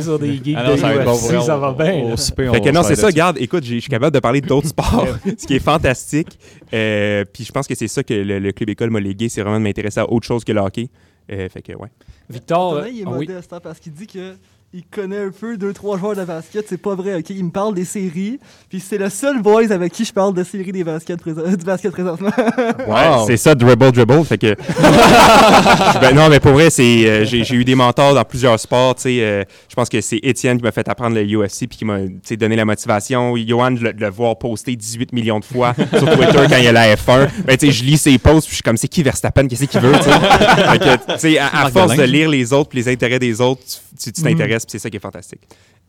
sur 0.03 0.19
des 0.19 0.35
geeks 0.35 0.57
Ah 0.59 0.65
non, 0.69 0.75
de 0.75 0.77
ça 0.79 0.95
va 0.95 1.05
bon, 1.05 1.15
ça 1.43 1.57
bien. 1.73 2.13
au 2.13 2.17
Fait 2.53 2.61
que 2.61 2.71
non, 2.71 2.83
c'est 2.83 2.97
ça, 2.97 3.07
regarde, 3.07 3.39
écoute, 3.39 3.65
j'ai- 3.65 3.77
je 3.77 3.81
suis 3.81 3.91
capable 3.91 4.15
de 4.15 4.21
parler 4.21 4.41
d'autres 4.41 4.69
sports, 4.77 5.07
ce 5.39 5.47
qui 5.47 5.55
est 5.55 5.59
fantastique. 5.65 6.39
Euh, 6.73 7.25
puis 7.33 7.45
je 7.45 7.53
pense 7.53 7.67
que 7.67 7.75
c'est 7.75 7.89
ça 7.89 8.03
que 8.03 8.15
le, 8.15 8.39
le 8.39 8.53
club 8.53 8.71
école 8.71 8.91
m'a 8.91 9.01
légué, 9.01 9.29
c'est 9.29 9.43
vraiment 9.43 9.59
de 9.59 9.63
m'intéresser 9.65 10.01
à 10.01 10.11
autre 10.11 10.27
chose 10.27 10.45
que 10.45 10.53
le 10.53 10.61
hockey. 10.61 10.89
Euh, 11.31 11.49
fait 11.49 11.63
que 11.63 11.73
ouais. 11.73 11.89
Victor, 12.29 12.87
il 12.87 13.01
est 13.01 13.07
oui. 13.07 13.27
modeste 13.27 13.53
hein, 13.53 13.61
parce 13.63 13.79
qu'il 13.79 13.93
dit 13.93 14.07
que 14.07 14.35
il 14.75 14.85
connaît 14.85 15.19
un 15.25 15.31
peu 15.31 15.59
deux 15.59 15.75
trois 15.75 15.99
joueurs 15.99 16.17
de 16.17 16.25
basket, 16.25 16.65
c'est 16.67 16.79
pas 16.81 16.95
vrai, 16.95 17.17
ok? 17.17 17.29
Il 17.29 17.45
me 17.45 17.51
parle 17.51 17.75
des 17.75 17.85
séries, 17.85 18.39
puis 18.71 18.81
c'est 18.81 18.97
le 18.97 19.11
seul 19.11 19.43
boys 19.43 19.71
avec 19.71 19.93
qui 19.93 20.05
je 20.07 20.13
parle 20.15 20.33
de 20.33 20.43
séries 20.45 20.73
des 20.73 20.83
basket 20.83 21.21
présent- 21.21 21.43
du 21.47 21.57
basket 21.65 21.93
présentement. 21.93 22.31
Wow. 22.89 23.27
C'est 23.27 23.37
ça, 23.37 23.55
dribble, 23.55 23.93
dribble. 23.93 24.25
Fait 24.25 24.39
que. 24.39 24.55
ben 26.01 26.15
non, 26.15 26.29
mais 26.29 26.41
pour 26.41 26.53
vrai, 26.53 26.71
c'est, 26.71 26.83
euh, 27.07 27.25
j'ai, 27.25 27.45
j'ai 27.45 27.55
eu 27.55 27.65
des 27.65 27.75
mentors 27.75 28.15
dans 28.15 28.25
plusieurs 28.25 28.59
sports. 28.59 28.95
tu 28.97 29.03
sais, 29.03 29.19
euh, 29.21 29.45
je 29.69 29.75
pense 29.75 29.89
que 29.89 30.01
c'est 30.01 30.19
Étienne 30.23 30.57
qui 30.59 30.65
m'a 30.65 30.73
fait 30.73 30.89
apprendre 30.89 31.17
le 31.17 31.23
UFC 31.25 31.67
puis 31.69 31.79
qui 31.79 31.85
m'a 31.85 31.99
donné 32.39 32.57
la 32.57 32.65
motivation. 32.65 33.37
Johan, 33.37 33.77
je 33.77 33.85
le, 33.85 33.93
de 33.93 34.01
le 34.01 34.11
voir 34.11 34.37
poster 34.39 34.75
18 34.77 35.13
millions 35.13 35.39
de 35.41 35.45
fois 35.45 35.75
sur 35.99 36.11
Twitter 36.11 36.39
quand 36.49 36.57
il 36.57 36.65
y 36.65 36.69
a 36.69 36.73
la 36.73 36.95
F1. 36.95 37.29
Ben, 37.45 37.57
tu 37.57 37.67
sais, 37.67 37.73
je 37.73 37.85
lis 37.85 37.99
ses 37.99 38.19
posts 38.19 38.47
puis 38.47 38.51
je 38.53 38.55
suis 38.57 38.63
comme, 38.63 38.77
c'est 38.77 38.89
qui 38.89 39.03
Verstappen, 39.03 39.47
qu'est-ce 39.49 39.65
qu'il 39.65 39.81
veut, 39.81 39.93
tu 39.99 41.19
sais? 41.19 41.39
À, 41.39 41.71
force 41.71 41.97
de 41.97 42.03
lire 42.05 42.29
les 42.29 42.53
autres 42.53 42.71
puis 42.71 42.79
les 42.79 42.89
intérêts 42.91 43.19
des 43.19 43.41
autres, 43.41 43.61
tu, 44.03 44.13
tu- 44.13 44.23
puis 44.67 44.73
c'est 44.73 44.79
ça 44.79 44.91
qui 44.91 44.97
est 44.97 45.01
fantastique. 45.01 45.41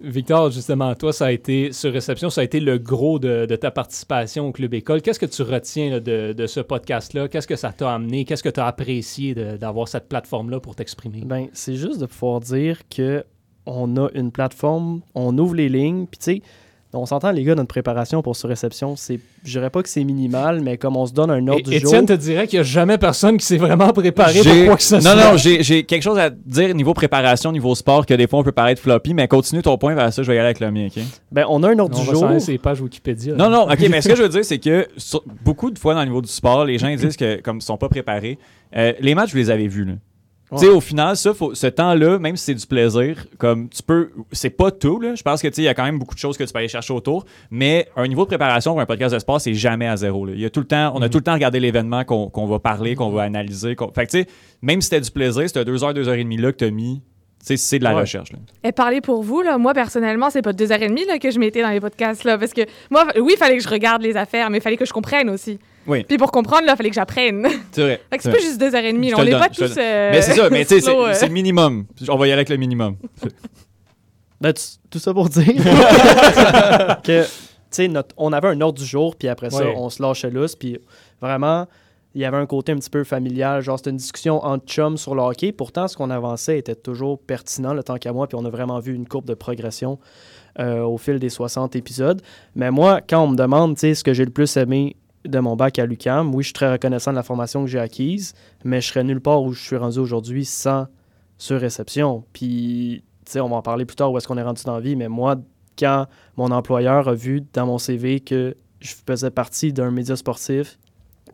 Victor, 0.01 0.51
justement, 0.51 0.93
toi, 0.95 1.13
ça 1.13 1.27
a 1.27 1.31
été, 1.31 1.71
sur 1.71 1.91
réception, 1.91 2.29
ça 2.29 2.41
a 2.41 2.43
été 2.43 2.59
le 2.59 2.77
gros 2.77 3.19
de, 3.19 3.45
de 3.45 3.55
ta 3.55 3.71
participation 3.71 4.47
au 4.47 4.51
Club 4.51 4.73
École. 4.73 5.01
Qu'est-ce 5.01 5.19
que 5.19 5.25
tu 5.25 5.41
retiens 5.41 5.91
là, 5.91 5.99
de, 5.99 6.33
de 6.33 6.47
ce 6.47 6.59
podcast-là? 6.59 7.27
Qu'est-ce 7.27 7.47
que 7.47 7.55
ça 7.55 7.71
t'a 7.71 7.93
amené? 7.93 8.25
Qu'est-ce 8.25 8.43
que 8.43 8.49
tu 8.49 8.59
as 8.59 8.67
apprécié 8.67 9.35
d'avoir 9.35 9.87
cette 9.87 10.09
plateforme-là 10.09 10.59
pour 10.59 10.75
t'exprimer? 10.75 11.21
Ben, 11.25 11.47
c'est 11.53 11.75
juste 11.75 11.99
de 11.99 12.05
pouvoir 12.05 12.39
dire 12.39 12.81
que 12.89 13.23
on 13.65 13.95
a 13.97 14.09
une 14.13 14.31
plateforme, 14.31 15.01
on 15.15 15.37
ouvre 15.37 15.55
les 15.55 15.69
lignes, 15.69 16.05
puis 16.05 16.17
tu 16.17 16.23
sais, 16.25 16.41
on 16.93 17.05
s'entend 17.05 17.31
les 17.31 17.43
gars, 17.43 17.55
notre 17.55 17.67
préparation 17.67 18.21
pour 18.21 18.35
ce 18.35 18.45
réception, 18.47 18.95
c'est, 18.95 19.19
je 19.43 19.51
dirais 19.51 19.69
pas 19.69 19.81
que 19.81 19.89
c'est 19.89 20.03
minimal, 20.03 20.61
mais 20.61 20.77
comme 20.77 20.95
on 20.95 21.05
se 21.05 21.13
donne 21.13 21.31
un 21.31 21.47
ordre 21.47 21.61
Et- 21.71 21.75
du 21.75 21.79
jour. 21.79 21.89
Étienne 21.93 22.05
te 22.05 22.13
dirait 22.13 22.47
qu'il 22.47 22.57
n'y 22.57 22.61
a 22.61 22.63
jamais 22.63 22.97
personne 22.97 23.37
qui 23.37 23.45
s'est 23.45 23.57
vraiment 23.57 23.89
préparé 23.91 24.39
pour 24.41 24.65
quoi 24.65 24.75
que 24.77 24.83
ce 24.83 24.95
non, 24.95 25.01
soit. 25.01 25.15
non, 25.15 25.37
j'ai 25.37 25.63
j'ai 25.63 25.83
quelque 25.83 26.03
chose 26.03 26.17
à 26.19 26.29
dire 26.29 26.73
niveau 26.75 26.93
préparation, 26.93 27.51
niveau 27.51 27.73
sport, 27.75 28.05
que 28.05 28.13
des 28.13 28.27
fois 28.27 28.39
on 28.39 28.43
peut 28.43 28.51
paraître 28.51 28.81
floppy, 28.81 29.13
mais 29.13 29.27
continue 29.27 29.61
ton 29.61 29.77
point, 29.77 29.95
vers 29.95 30.13
ça, 30.13 30.21
je 30.23 30.27
vais 30.27 30.35
y 30.35 30.39
aller 30.39 30.45
avec 30.47 30.59
le 30.59 30.71
mien, 30.71 30.87
ok? 30.95 31.03
Ben, 31.31 31.45
on 31.49 31.63
a 31.63 31.69
un 31.69 31.79
ordre 31.79 31.97
On 31.97 32.01
du 32.01 32.07
va 32.07 32.13
jour. 32.13 32.47
les 32.47 32.57
pages 32.57 32.81
Wikipédia. 32.81 33.33
Non, 33.35 33.49
non, 33.49 33.63
ok, 33.63 33.87
mais 33.89 34.01
ce 34.01 34.09
que 34.09 34.15
je 34.15 34.23
veux 34.23 34.29
dire, 34.29 34.45
c'est 34.45 34.59
que 34.59 34.87
sur- 34.97 35.23
beaucoup 35.43 35.71
de 35.71 35.79
fois 35.79 35.93
dans 35.93 36.01
le 36.01 36.07
niveau 36.07 36.21
du 36.21 36.29
sport, 36.29 36.65
les 36.65 36.77
gens 36.77 36.87
ils 36.87 36.97
disent 36.97 37.17
que 37.17 37.41
comme 37.41 37.57
ils 37.57 37.61
sont 37.61 37.77
pas 37.77 37.89
préparés, 37.89 38.37
euh, 38.75 38.93
les 38.99 39.15
matchs, 39.15 39.31
je 39.31 39.37
les 39.37 39.49
avais 39.49 39.67
vus, 39.67 39.85
là. 39.85 39.93
Tu 40.59 40.65
sais, 40.65 40.71
au 40.71 40.79
final, 40.81 41.15
ça, 41.17 41.33
faut- 41.33 41.55
ce 41.55 41.67
temps-là, 41.67 42.19
même 42.19 42.35
si 42.37 42.45
c'est 42.45 42.53
du 42.55 42.65
plaisir, 42.67 43.25
comme 43.37 43.69
tu 43.69 43.81
peux, 43.83 44.09
c'est 44.31 44.49
pas 44.49 44.71
tout, 44.71 44.99
là. 44.99 45.15
Je 45.15 45.23
pense 45.23 45.41
que, 45.41 45.47
tu 45.47 45.55
sais, 45.55 45.61
il 45.61 45.65
y 45.65 45.67
a 45.67 45.73
quand 45.73 45.83
même 45.85 45.99
beaucoup 45.99 46.15
de 46.15 46.19
choses 46.19 46.37
que 46.37 46.43
tu 46.43 46.51
peux 46.53 46.59
aller 46.59 46.67
chercher 46.67 46.93
autour, 46.93 47.25
mais 47.51 47.87
un 47.95 48.07
niveau 48.07 48.23
de 48.23 48.27
préparation 48.27 48.71
pour 48.71 48.81
un 48.81 48.85
podcast 48.85 49.13
de 49.13 49.19
sport, 49.19 49.39
c'est 49.41 49.53
jamais 49.53 49.87
à 49.87 49.95
zéro, 49.97 50.25
là. 50.25 50.33
Il 50.35 50.39
y 50.41 50.45
a 50.45 50.49
tout 50.49 50.59
le 50.61 50.67
temps, 50.67 50.91
on 50.95 51.01
a 51.01 51.09
tout 51.09 51.17
le 51.17 51.23
temps 51.23 51.33
regardé 51.33 51.59
l'événement 51.59 52.03
qu'on 52.03 52.45
va 52.47 52.59
parler, 52.59 52.95
qu'on 52.95 53.09
va 53.09 53.23
analyser. 53.23 53.75
qu'on- 53.75 53.91
Fait 53.91 54.05
que, 54.05 54.11
tu 54.11 54.19
sais, 54.21 54.27
même 54.61 54.81
si 54.81 54.89
c'était 54.89 55.01
du 55.01 55.11
plaisir, 55.11 55.43
c'était 55.47 55.65
deux 55.65 55.83
heures, 55.83 55.93
deux 55.93 56.07
heures 56.07 56.15
et 56.15 56.23
demie 56.23 56.37
là 56.37 56.51
que 56.51 56.65
mis, 56.65 57.01
tu 57.39 57.47
sais, 57.47 57.57
c'est 57.57 57.79
de 57.79 57.83
la 57.83 57.93
Ouais. 57.95 58.01
recherche, 58.01 58.31
là. 58.31 58.39
Et 58.63 58.71
parler 58.71 59.01
pour 59.01 59.21
vous, 59.23 59.41
là, 59.41 59.57
moi 59.57 59.73
personnellement, 59.73 60.29
c'est 60.29 60.41
pas 60.41 60.53
deux 60.53 60.71
heures 60.71 60.81
et 60.81 60.87
demie 60.87 61.05
là, 61.05 61.17
que 61.19 61.29
je 61.29 61.39
mettais 61.39 61.61
dans 61.61 61.69
les 61.71 61.81
podcasts. 61.81 62.23
Là, 62.23 62.37
parce 62.37 62.53
que 62.53 62.61
moi, 62.89 63.05
oui, 63.19 63.33
il 63.35 63.37
fallait 63.37 63.57
que 63.57 63.63
je 63.63 63.67
regarde 63.69 64.01
les 64.01 64.15
affaires, 64.15 64.49
mais 64.49 64.59
il 64.59 64.61
fallait 64.61 64.77
que 64.77 64.85
je 64.85 64.93
comprenne 64.93 65.29
aussi. 65.29 65.59
Oui. 65.87 66.03
Puis 66.03 66.17
pour 66.17 66.31
comprendre, 66.31 66.65
là, 66.65 66.73
il 66.73 66.77
fallait 66.77 66.89
que 66.89 66.95
j'apprenne. 66.95 67.45
C'est 67.71 67.81
vrai. 67.81 68.01
que 68.11 68.17
c'est 68.23 68.31
pas 68.31 68.39
juste 68.39 68.59
deux 68.59 68.73
heures 68.73 68.83
et 68.83 68.93
demie. 68.93 69.09
Je 69.09 69.15
On 69.15 69.19
le 69.19 69.25
n'est 69.25 69.31
pas 69.39 69.49
tous. 69.49 69.75
euh, 69.77 70.11
Mais 70.11 70.21
c'est 70.21 70.33
ça, 70.33 70.49
mais 70.49 70.63
tu 70.65 70.75
sais, 70.75 70.79
c'est 70.81 70.91
slow, 70.91 71.05
euh. 71.07 71.13
c'est 71.13 71.27
le 71.27 71.33
minimum. 71.33 71.85
On 72.09 72.15
va 72.17 72.25
y 72.27 72.29
aller 72.31 72.39
avec 72.39 72.49
le 72.49 72.57
minimum. 72.57 72.95
Ben, 74.39 74.53
tu- 74.53 74.63
tout 74.89 74.99
ça 74.99 75.13
pour 75.13 75.29
dire 75.29 75.45
que, 77.03 77.23
tu 77.23 77.29
sais, 77.71 77.87
notre- 77.87 78.13
on 78.17 78.33
avait 78.33 78.49
un 78.49 78.59
ordre 78.61 78.79
du 78.79 78.85
jour, 78.85 79.15
puis 79.15 79.27
après 79.27 79.49
ça, 79.49 79.63
Ouais. 79.65 79.73
on 79.77 79.89
se 79.89 80.01
lâchait 80.01 80.29
lousse, 80.29 80.55
puis 80.55 80.77
vraiment, 81.21 81.65
il 82.13 82.21
y 82.21 82.25
avait 82.25 82.37
un 82.37 82.45
côté 82.45 82.71
un 82.73 82.75
petit 82.77 82.89
peu 82.89 83.03
familial, 83.03 83.61
genre 83.61 83.77
c'était 83.77 83.89
une 83.91 83.97
discussion 83.97 84.43
entre 84.43 84.65
chums 84.67 84.97
sur 84.97 85.15
le 85.15 85.21
hockey. 85.21 85.51
Pourtant, 85.51 85.87
ce 85.87 85.95
qu'on 85.97 86.09
avançait 86.09 86.59
était 86.59 86.75
toujours 86.75 87.19
pertinent, 87.19 87.73
le 87.73 87.83
temps 87.83 87.97
qu'à 87.97 88.11
moi, 88.13 88.27
puis 88.27 88.37
on 88.39 88.45
a 88.45 88.49
vraiment 88.49 88.79
vu 88.79 88.93
une 88.93 89.07
courbe 89.07 89.25
de 89.25 89.33
progression 89.33 89.97
euh, 90.59 90.81
au 90.83 90.97
fil 90.97 91.17
des 91.19 91.29
60 91.29 91.75
épisodes. 91.75 92.21
Mais 92.55 92.69
moi, 92.69 92.99
quand 93.01 93.23
on 93.23 93.27
me 93.29 93.35
demande, 93.37 93.75
tu 93.75 93.79
sais, 93.81 93.95
ce 93.95 94.03
que 94.03 94.13
j'ai 94.13 94.25
le 94.25 94.31
plus 94.31 94.55
aimé 94.57 94.95
de 95.25 95.39
mon 95.39 95.55
bac 95.55 95.79
à 95.79 95.85
l'UQAM, 95.85 96.33
oui, 96.33 96.43
je 96.43 96.47
suis 96.47 96.53
très 96.53 96.71
reconnaissant 96.71 97.11
de 97.11 97.15
la 97.15 97.23
formation 97.23 97.63
que 97.63 97.69
j'ai 97.69 97.79
acquise, 97.79 98.33
mais 98.63 98.81
je 98.81 98.87
serais 98.87 99.03
nulle 99.03 99.21
part 99.21 99.41
où 99.41 99.53
je 99.53 99.61
suis 99.61 99.77
rendu 99.77 99.99
aujourd'hui 99.99 100.45
sans 100.45 100.87
sur-réception. 101.37 102.23
Puis, 102.33 103.03
tu 103.25 103.31
sais, 103.31 103.39
on 103.39 103.49
va 103.49 103.57
en 103.57 103.61
parler 103.61 103.85
plus 103.85 103.95
tard 103.95 104.11
où 104.11 104.17
est-ce 104.17 104.27
qu'on 104.27 104.37
est 104.37 104.43
rendu 104.43 104.63
dans 104.63 104.75
la 104.75 104.81
vie, 104.81 104.95
mais 104.95 105.07
moi, 105.07 105.35
quand 105.77 106.07
mon 106.37 106.51
employeur 106.51 107.07
a 107.07 107.13
vu 107.13 107.41
dans 107.53 107.65
mon 107.65 107.77
CV 107.77 108.19
que 108.19 108.55
je 108.79 108.93
faisais 109.07 109.31
partie 109.31 109.73
d'un 109.73 109.91
média 109.91 110.15
sportif 110.15 110.77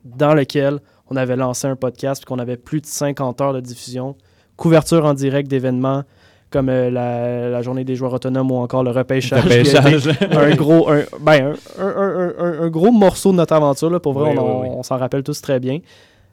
dans 0.06 0.34
lequel 0.34 0.80
on 1.10 1.16
avait 1.16 1.36
lancé 1.36 1.68
un 1.68 1.76
podcast 1.76 2.22
puis 2.22 2.28
qu'on 2.28 2.40
avait 2.40 2.58
plus 2.58 2.82
de 2.82 2.86
50 2.86 3.42
heures 3.42 3.54
de 3.54 3.60
diffusion, 3.60 4.16
couverture 4.56 5.06
en 5.06 5.14
direct 5.14 5.50
d'événements, 5.50 6.04
comme 6.52 6.70
euh, 6.70 6.90
la, 6.90 7.50
la 7.50 7.62
journée 7.62 7.84
des 7.84 7.96
joueurs 7.96 8.14
autonomes 8.14 8.52
ou 8.52 8.56
encore 8.56 8.84
le 8.84 8.92
repêchage. 8.92 9.46
Le 9.46 10.38
un 10.38 10.56
gros, 10.56 10.90
un, 10.90 11.04
ben, 11.22 11.54
un, 11.80 12.34
un- 12.40 12.70
gros 12.70 12.92
morceau 12.92 13.32
de 13.32 13.38
notre 13.38 13.54
aventure. 13.54 13.90
Là, 13.90 14.00
pour 14.00 14.14
vrai, 14.14 14.32
Oui, 14.32 14.38
on, 14.40 14.62
oui, 14.62 14.68
oui. 14.70 14.76
on 14.78 14.84
s'en 14.84 14.98
rappelle 14.98 15.24
tous 15.24 15.42
très 15.42 15.60
bien. 15.60 15.80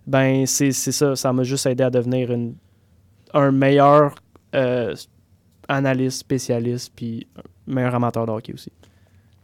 Ben, 0.06 0.46
c'est 0.46 0.72
c'est 0.72 0.92
ça. 0.92 1.16
Ça 1.16 1.32
m'a 1.32 1.42
juste 1.42 1.66
aidé 1.66 1.84
à 1.84 1.90
devenir 1.90 2.30
une, 2.32 2.54
un 3.34 3.50
meilleur 3.50 4.14
euh, 4.54 4.94
analyste, 5.68 6.20
spécialiste, 6.20 6.92
puis 6.94 7.26
un 7.68 7.74
meilleur 7.74 7.94
amateur 7.94 8.24
de 8.26 8.30
hockey 8.32 8.52
aussi. 8.54 8.70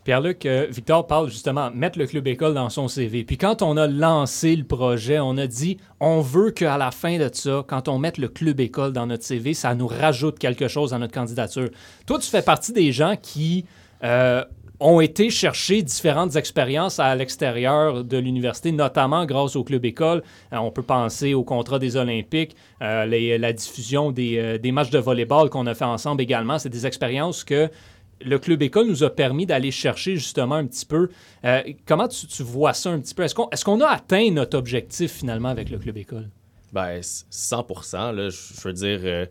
Pierre-Luc, 0.05 0.47
euh, 0.47 0.67
Victor 0.69 1.07
parle 1.07 1.31
justement 1.31 1.71
mettre 1.71 1.97
le 1.97 2.07
club 2.07 2.27
école 2.27 2.55
dans 2.55 2.71
son 2.71 2.89
CV. 2.89 3.23
Puis 3.23 3.39
quand 3.39 3.63
on 3.63 3.77
a 3.77 3.87
lancé 3.87 4.57
le 4.57 4.65
projet, 4.65 5.21
on 5.21 5.37
a 5.37 5.47
dit 5.47 5.77
on 6.01 6.21
veut 6.21 6.51
qu'à 6.51 6.77
la 6.77 6.91
fin 6.91 7.19
de 7.19 7.31
ça, 7.33 7.65
quand 7.69 7.87
on 7.89 7.99
mette 7.99 8.19
le 8.19 8.27
club 8.27 8.59
école 8.59 8.93
dans 8.93 9.07
notre 9.07 9.23
CV, 9.23 9.55
ça 9.55 9.77
nous 9.77 9.87
rajoute 9.87 10.41
quelque 10.41 10.67
chose 10.67 10.91
dans 10.91 10.99
notre 10.99 11.15
candidature. 11.15 11.69
Toi, 12.07 12.19
tu 12.19 12.29
fais 12.29 12.43
partie 12.43 12.73
des 12.73 12.91
gens 12.91 13.15
qui 13.21 13.65
euh, 14.03 14.45
ont 14.81 15.01
été 15.01 15.31
chercher 15.31 15.83
différentes 15.83 16.35
expériences 16.35 16.99
à 16.99 17.15
l'extérieur 17.15 18.03
de 18.03 18.19
l'université, 18.19 18.73
notamment 18.73 19.25
grâce 19.25 19.55
au 19.55 19.63
club 19.63 19.85
école. 19.85 20.25
Euh, 20.53 20.57
on 20.57 20.73
peut 20.73 20.83
penser 20.83 21.33
au 21.35 21.45
contrat 21.45 21.79
des 21.79 21.97
Olympiques, 21.97 22.57
la 22.81 23.53
diffusion 23.53 24.11
des, 24.11 24.59
des 24.59 24.73
matchs 24.73 24.91
de 24.91 24.99
volleyball 24.99 25.49
qu'on 25.49 25.69
a 25.69 25.75
fait 25.75 25.85
ensemble 25.85 26.23
également. 26.23 26.59
C'est 26.59 26.71
des 26.71 26.89
expériences 26.89 27.45
que 27.45 27.71
le 28.25 28.39
club 28.39 28.63
école 28.63 28.87
nous 28.87 29.03
a 29.05 29.11
permis 29.11 29.47
d'aller 29.47 29.71
chercher 29.71 30.17
justement 30.17 30.57
un 30.57 30.67
petit 30.67 30.87
peu. 30.87 31.09
Euh, 31.45 31.63
comment 31.87 32.09
tu, 32.09 32.43
vois 32.43 32.73
ça 32.75 32.91
un 32.91 33.01
petit 33.01 33.15
peu? 33.15 33.23
Est-ce 33.23 33.35
qu'on 33.35 33.49
est-ce 33.51 33.65
qu'on 33.65 33.81
a 33.81 33.89
atteint 33.89 34.31
notre 34.31 34.57
objectif 34.59 35.13
finalement 35.13 35.49
avec 35.49 35.71
le 35.71 35.79
club 35.79 35.97
école? 35.99 36.29
Ben, 36.73 37.03
c- 37.03 37.25
100 37.31 37.67
là, 38.13 38.29
je 38.31 38.37
je 38.55 38.61
veux 38.69 38.73
dire, 38.73 39.01
euh, 39.05 39.27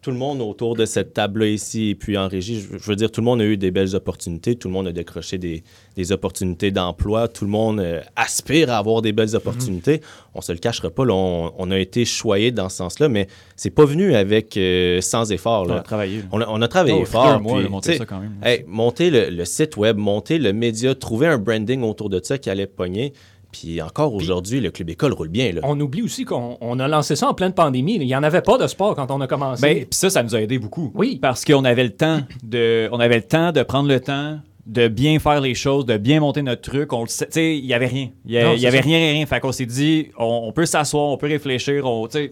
tout 0.00 0.12
le 0.12 0.16
monde 0.16 0.40
autour 0.40 0.76
de 0.76 0.84
cette 0.86 1.12
table-là 1.12 1.46
ici 1.48 1.90
et 1.90 1.94
puis 1.96 2.16
en 2.16 2.28
régie, 2.28 2.60
je 2.60 2.88
veux 2.88 2.94
dire, 2.94 3.10
tout 3.10 3.20
le 3.20 3.24
monde 3.24 3.40
a 3.40 3.44
eu 3.44 3.56
des 3.56 3.72
belles 3.72 3.96
opportunités, 3.96 4.54
tout 4.54 4.68
le 4.68 4.74
monde 4.74 4.86
a 4.86 4.92
décroché 4.92 5.38
des, 5.38 5.64
des 5.96 6.12
opportunités 6.12 6.70
d'emploi, 6.70 7.26
tout 7.26 7.44
le 7.44 7.50
monde 7.50 7.80
euh, 7.80 8.00
aspire 8.14 8.70
à 8.70 8.78
avoir 8.78 9.02
des 9.02 9.12
belles 9.12 9.34
opportunités. 9.34 10.00
On 10.34 10.40
se 10.40 10.52
le 10.52 10.58
cachera 10.58 10.90
pas, 10.90 11.04
là, 11.04 11.14
on, 11.14 11.52
on 11.58 11.70
a 11.72 11.78
été 11.78 12.04
choyé 12.04 12.52
dans 12.52 12.68
ce 12.68 12.76
sens-là, 12.76 13.08
mais 13.08 13.26
c'est 13.56 13.70
pas 13.70 13.84
venu 13.84 14.14
avec 14.14 14.56
euh, 14.56 15.00
sans 15.00 15.32
effort. 15.32 15.66
On 15.68 15.72
a 15.72 15.80
travaillé. 15.80 16.22
On, 16.30 16.40
a, 16.40 16.46
on 16.48 16.62
a 16.62 16.68
travaillé 16.68 17.00
Oh, 17.02 17.04
fort. 17.04 17.26
un 17.26 17.38
mois, 17.40 17.54
puis, 17.54 17.64
là, 17.64 17.68
monter 17.68 17.98
ça 17.98 18.06
quand 18.06 18.20
même. 18.20 18.36
Hey, 18.42 18.64
monter 18.68 19.10
le, 19.10 19.30
le 19.30 19.44
site 19.44 19.76
web, 19.76 19.96
monter 19.96 20.38
le 20.38 20.52
média, 20.52 20.94
trouver 20.94 21.26
un 21.26 21.38
branding 21.38 21.82
autour 21.82 22.08
de 22.08 22.20
ça 22.22 22.38
qui 22.38 22.50
allait 22.50 22.68
pogner. 22.68 23.12
Puis 23.52 23.80
encore 23.80 24.14
aujourd'hui, 24.14 24.60
le 24.60 24.70
club 24.70 24.90
école 24.90 25.12
roule 25.12 25.28
bien. 25.28 25.52
Là. 25.52 25.60
On 25.64 25.78
oublie 25.80 26.02
aussi 26.02 26.24
qu'on 26.24 26.58
on 26.60 26.78
a 26.78 26.88
lancé 26.88 27.16
ça 27.16 27.28
en 27.28 27.34
pleine 27.34 27.52
pandémie. 27.52 27.96
Il 27.96 28.06
n'y 28.06 28.14
en 28.14 28.22
avait 28.22 28.42
pas 28.42 28.58
de 28.58 28.66
sport 28.66 28.94
quand 28.94 29.10
on 29.10 29.20
a 29.20 29.26
commencé. 29.26 29.62
Ben, 29.62 29.76
puis 29.78 29.88
ça, 29.92 30.10
ça 30.10 30.22
nous 30.22 30.34
a 30.34 30.40
aidé 30.40 30.58
beaucoup. 30.58 30.92
Oui. 30.94 31.18
Parce 31.20 31.44
qu'on 31.44 31.64
avait 31.64 31.84
le 31.84 31.94
temps 31.94 32.20
de, 32.42 32.88
on 32.92 33.00
avait 33.00 33.16
le 33.16 33.22
temps 33.22 33.52
de 33.52 33.62
prendre 33.62 33.88
le 33.88 34.00
temps 34.00 34.38
de 34.68 34.86
bien 34.86 35.18
faire 35.18 35.40
les 35.40 35.54
choses, 35.54 35.86
de 35.86 35.96
bien 35.96 36.20
monter 36.20 36.42
notre 36.42 36.60
truc. 36.60 36.92
On 36.92 37.00
le 37.00 37.08
sait- 37.08 37.56
il 37.56 37.64
y 37.64 37.72
avait 37.72 37.86
rien. 37.86 38.10
Il 38.26 38.32
y, 38.32 38.38
a- 38.38 38.44
Non, 38.44 38.52
il 38.52 38.58
y 38.58 38.60
c'est 38.60 38.66
avait 38.66 38.76
ça. 38.78 38.84
rien, 38.84 38.98
rien, 38.98 39.12
rien. 39.12 39.24
Fait 39.26 39.40
qu'on 39.40 39.50
s'est 39.50 39.64
dit, 39.64 40.08
on, 40.18 40.42
on 40.44 40.52
peut 40.52 40.66
s'asseoir, 40.66 41.04
on 41.06 41.16
peut 41.16 41.26
réfléchir. 41.26 41.82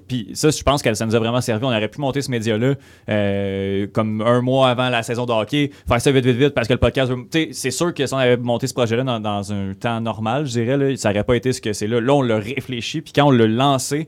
Puis 0.06 0.28
ça, 0.34 0.50
je 0.50 0.62
pense 0.62 0.82
que 0.82 0.92
ça 0.92 1.06
nous 1.06 1.14
a 1.14 1.18
vraiment 1.18 1.40
servi. 1.40 1.64
On 1.64 1.68
aurait 1.68 1.88
pu 1.88 1.98
monter 2.00 2.20
ce 2.20 2.30
média-là 2.30 2.74
euh, 3.08 3.86
comme 3.92 4.20
un 4.20 4.42
mois 4.42 4.68
avant 4.68 4.90
la 4.90 5.02
saison 5.02 5.24
de 5.24 5.32
hockey, 5.32 5.70
faire 5.88 6.00
ça 6.00 6.12
vite, 6.12 6.26
vite, 6.26 6.36
vite, 6.36 6.50
parce 6.54 6.68
que 6.68 6.74
le 6.74 6.78
podcast, 6.78 7.10
c'est 7.52 7.70
sûr 7.70 7.94
que 7.94 8.06
si 8.06 8.12
on 8.14 8.18
avait 8.18 8.36
monté 8.36 8.66
ce 8.66 8.74
projet-là 8.74 9.02
dans, 9.02 9.18
dans 9.20 9.52
un 9.52 9.72
temps 9.74 10.00
normal, 10.02 10.44
je 10.46 10.52
dirais, 10.60 10.76
là, 10.76 10.94
ça 10.96 11.10
n'aurait 11.10 11.24
pas 11.24 11.36
été 11.36 11.52
ce 11.52 11.60
que 11.62 11.72
c'est 11.72 11.86
là. 11.86 12.00
Là, 12.00 12.14
on 12.14 12.22
l'a 12.22 12.36
réfléchi, 12.38 13.00
puis 13.00 13.12
quand 13.14 13.24
on 13.26 13.30
l'a 13.30 13.46
lancé, 13.46 14.06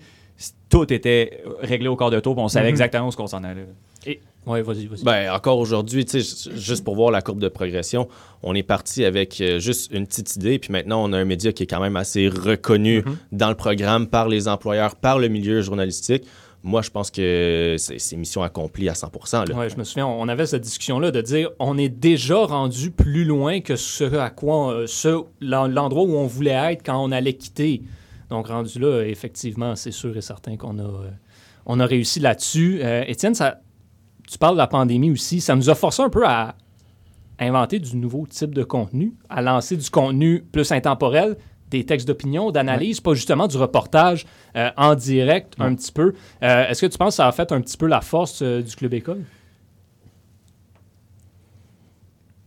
tout 0.69 0.93
était 0.93 1.43
réglé 1.63 1.89
au 1.89 1.97
quart 1.97 2.11
de 2.11 2.21
tour, 2.21 2.35
puis 2.35 2.45
on 2.45 2.49
savait 2.49 2.67
Mhm. 2.67 2.71
exactement 2.73 3.07
où 3.09 3.11
ce 3.11 3.17
qu'on 3.17 3.27
s'en 3.27 3.43
allait. 3.43 3.67
Oui, 4.49 4.63
vas-y, 4.63 4.87
vas-y. 4.87 5.05
Ben, 5.05 5.31
encore 5.33 5.59
aujourd'hui, 5.59 6.05
tu 6.05 6.21
sais, 6.23 6.51
ju- 6.51 6.57
juste 6.59 6.85
pour 6.85 6.95
voir 6.97 7.11
la 7.11 7.21
courbe 7.23 7.39
de 7.41 7.49
progression, 7.49 8.09
on 8.43 8.55
est 8.55 8.63
parti 8.63 9.05
avec 9.05 9.41
euh, 9.41 9.59
juste 9.59 9.93
une 9.93 10.07
petite 10.07 10.37
idée, 10.37 10.59
puis 10.59 10.73
maintenant, 10.73 11.03
on 11.05 11.13
a 11.13 11.19
un 11.19 11.25
média 11.25 11.53
qui 11.53 11.63
est 11.65 11.67
quand 11.67 11.81
même 11.81 11.97
assez 11.97 12.29
reconnu 12.29 13.05
dans 13.33 13.49
le 13.51 13.55
programme 13.55 14.07
par 14.07 14.29
les 14.29 14.49
employeurs, 14.49 14.97
par 14.97 15.19
le 15.19 15.29
milieu 15.29 15.61
journalistique. 15.63 16.25
Moi, 16.65 16.83
je 16.83 16.91
pense 16.91 17.13
que 17.13 17.77
c'est 17.79 18.17
mission 18.17 18.43
accomplie 18.43 18.89
à 18.89 18.95
100 18.95 19.11
là. 19.49 19.55
Ouais, 19.57 19.71
je 19.71 19.77
me 19.77 19.85
souviens, 19.85 20.09
on 20.09 20.27
avait 20.29 20.45
cette 20.45 20.63
discussion-là 20.63 21.13
de 21.13 21.21
dire 21.21 21.51
on 21.61 21.79
est 21.79 21.89
déjà 21.89 22.45
rendu 22.45 22.91
plus 22.91 23.25
loin 23.25 23.61
que 23.61 23.77
ce 23.77 24.17
à 24.17 24.31
quoi, 24.31 24.73
euh, 24.73 24.87
l'endroit 25.41 26.03
où 26.03 26.17
on 26.17 26.27
voulait 26.27 26.73
être 26.73 26.83
quand 26.85 27.01
on 27.03 27.13
allait 27.13 27.35
quitter. 27.35 27.83
Donc, 28.29 28.49
rendu 28.49 28.79
là, 28.81 29.03
effectivement, 29.03 29.77
c'est 29.77 29.93
sûr 29.93 30.17
et 30.17 30.21
certain 30.21 30.57
qu'on 30.57 30.79
a, 30.81 30.83
euh, 30.83 31.11
on 31.65 31.79
a 31.81 31.87
réussi 31.87 32.19
là-dessus. 32.19 32.81
Euh, 32.83 33.05
Étienne, 33.07 33.35
ça, 33.37 33.61
tu 34.31 34.39
parles 34.39 34.55
de 34.55 34.59
la 34.59 34.67
pandémie 34.67 35.11
aussi. 35.11 35.41
Ça 35.41 35.57
nous 35.57 35.71
a 35.71 35.75
forcé 35.75 36.03
un 36.03 36.11
peu 36.11 36.27
à 36.27 36.55
inventer 37.39 37.79
du 37.79 37.97
nouveau 37.97 38.27
type 38.27 38.55
de 38.55 38.65
contenu, 38.65 39.15
à 39.31 39.41
lancer 39.43 39.77
du 39.77 39.89
contenu 39.91 40.45
plus 40.53 40.71
intemporel, 40.73 41.37
des 41.71 41.85
textes 41.85 42.09
d'opinion, 42.09 42.51
d'analyse, 42.51 43.01
pas 43.01 43.15
justement 43.15 43.47
du 43.47 43.57
reportage 43.57 44.27
euh, 44.57 44.71
en 44.77 44.95
direct 44.95 45.55
un 45.59 45.75
petit 45.75 45.93
peu. 45.93 46.15
Euh, 46.43 46.69
Est-ce 46.69 46.81
que 46.81 46.87
tu 46.87 46.99
penses 46.99 47.15
que 47.15 47.17
ça 47.17 47.29
a 47.29 47.33
fait 47.33 47.53
un 47.53 47.61
petit 47.61 47.77
peu 47.77 47.87
la 47.87 48.01
force 48.01 48.41
euh, 48.43 48.63
du 48.63 48.75
Club 48.75 48.95
École? 48.95 49.23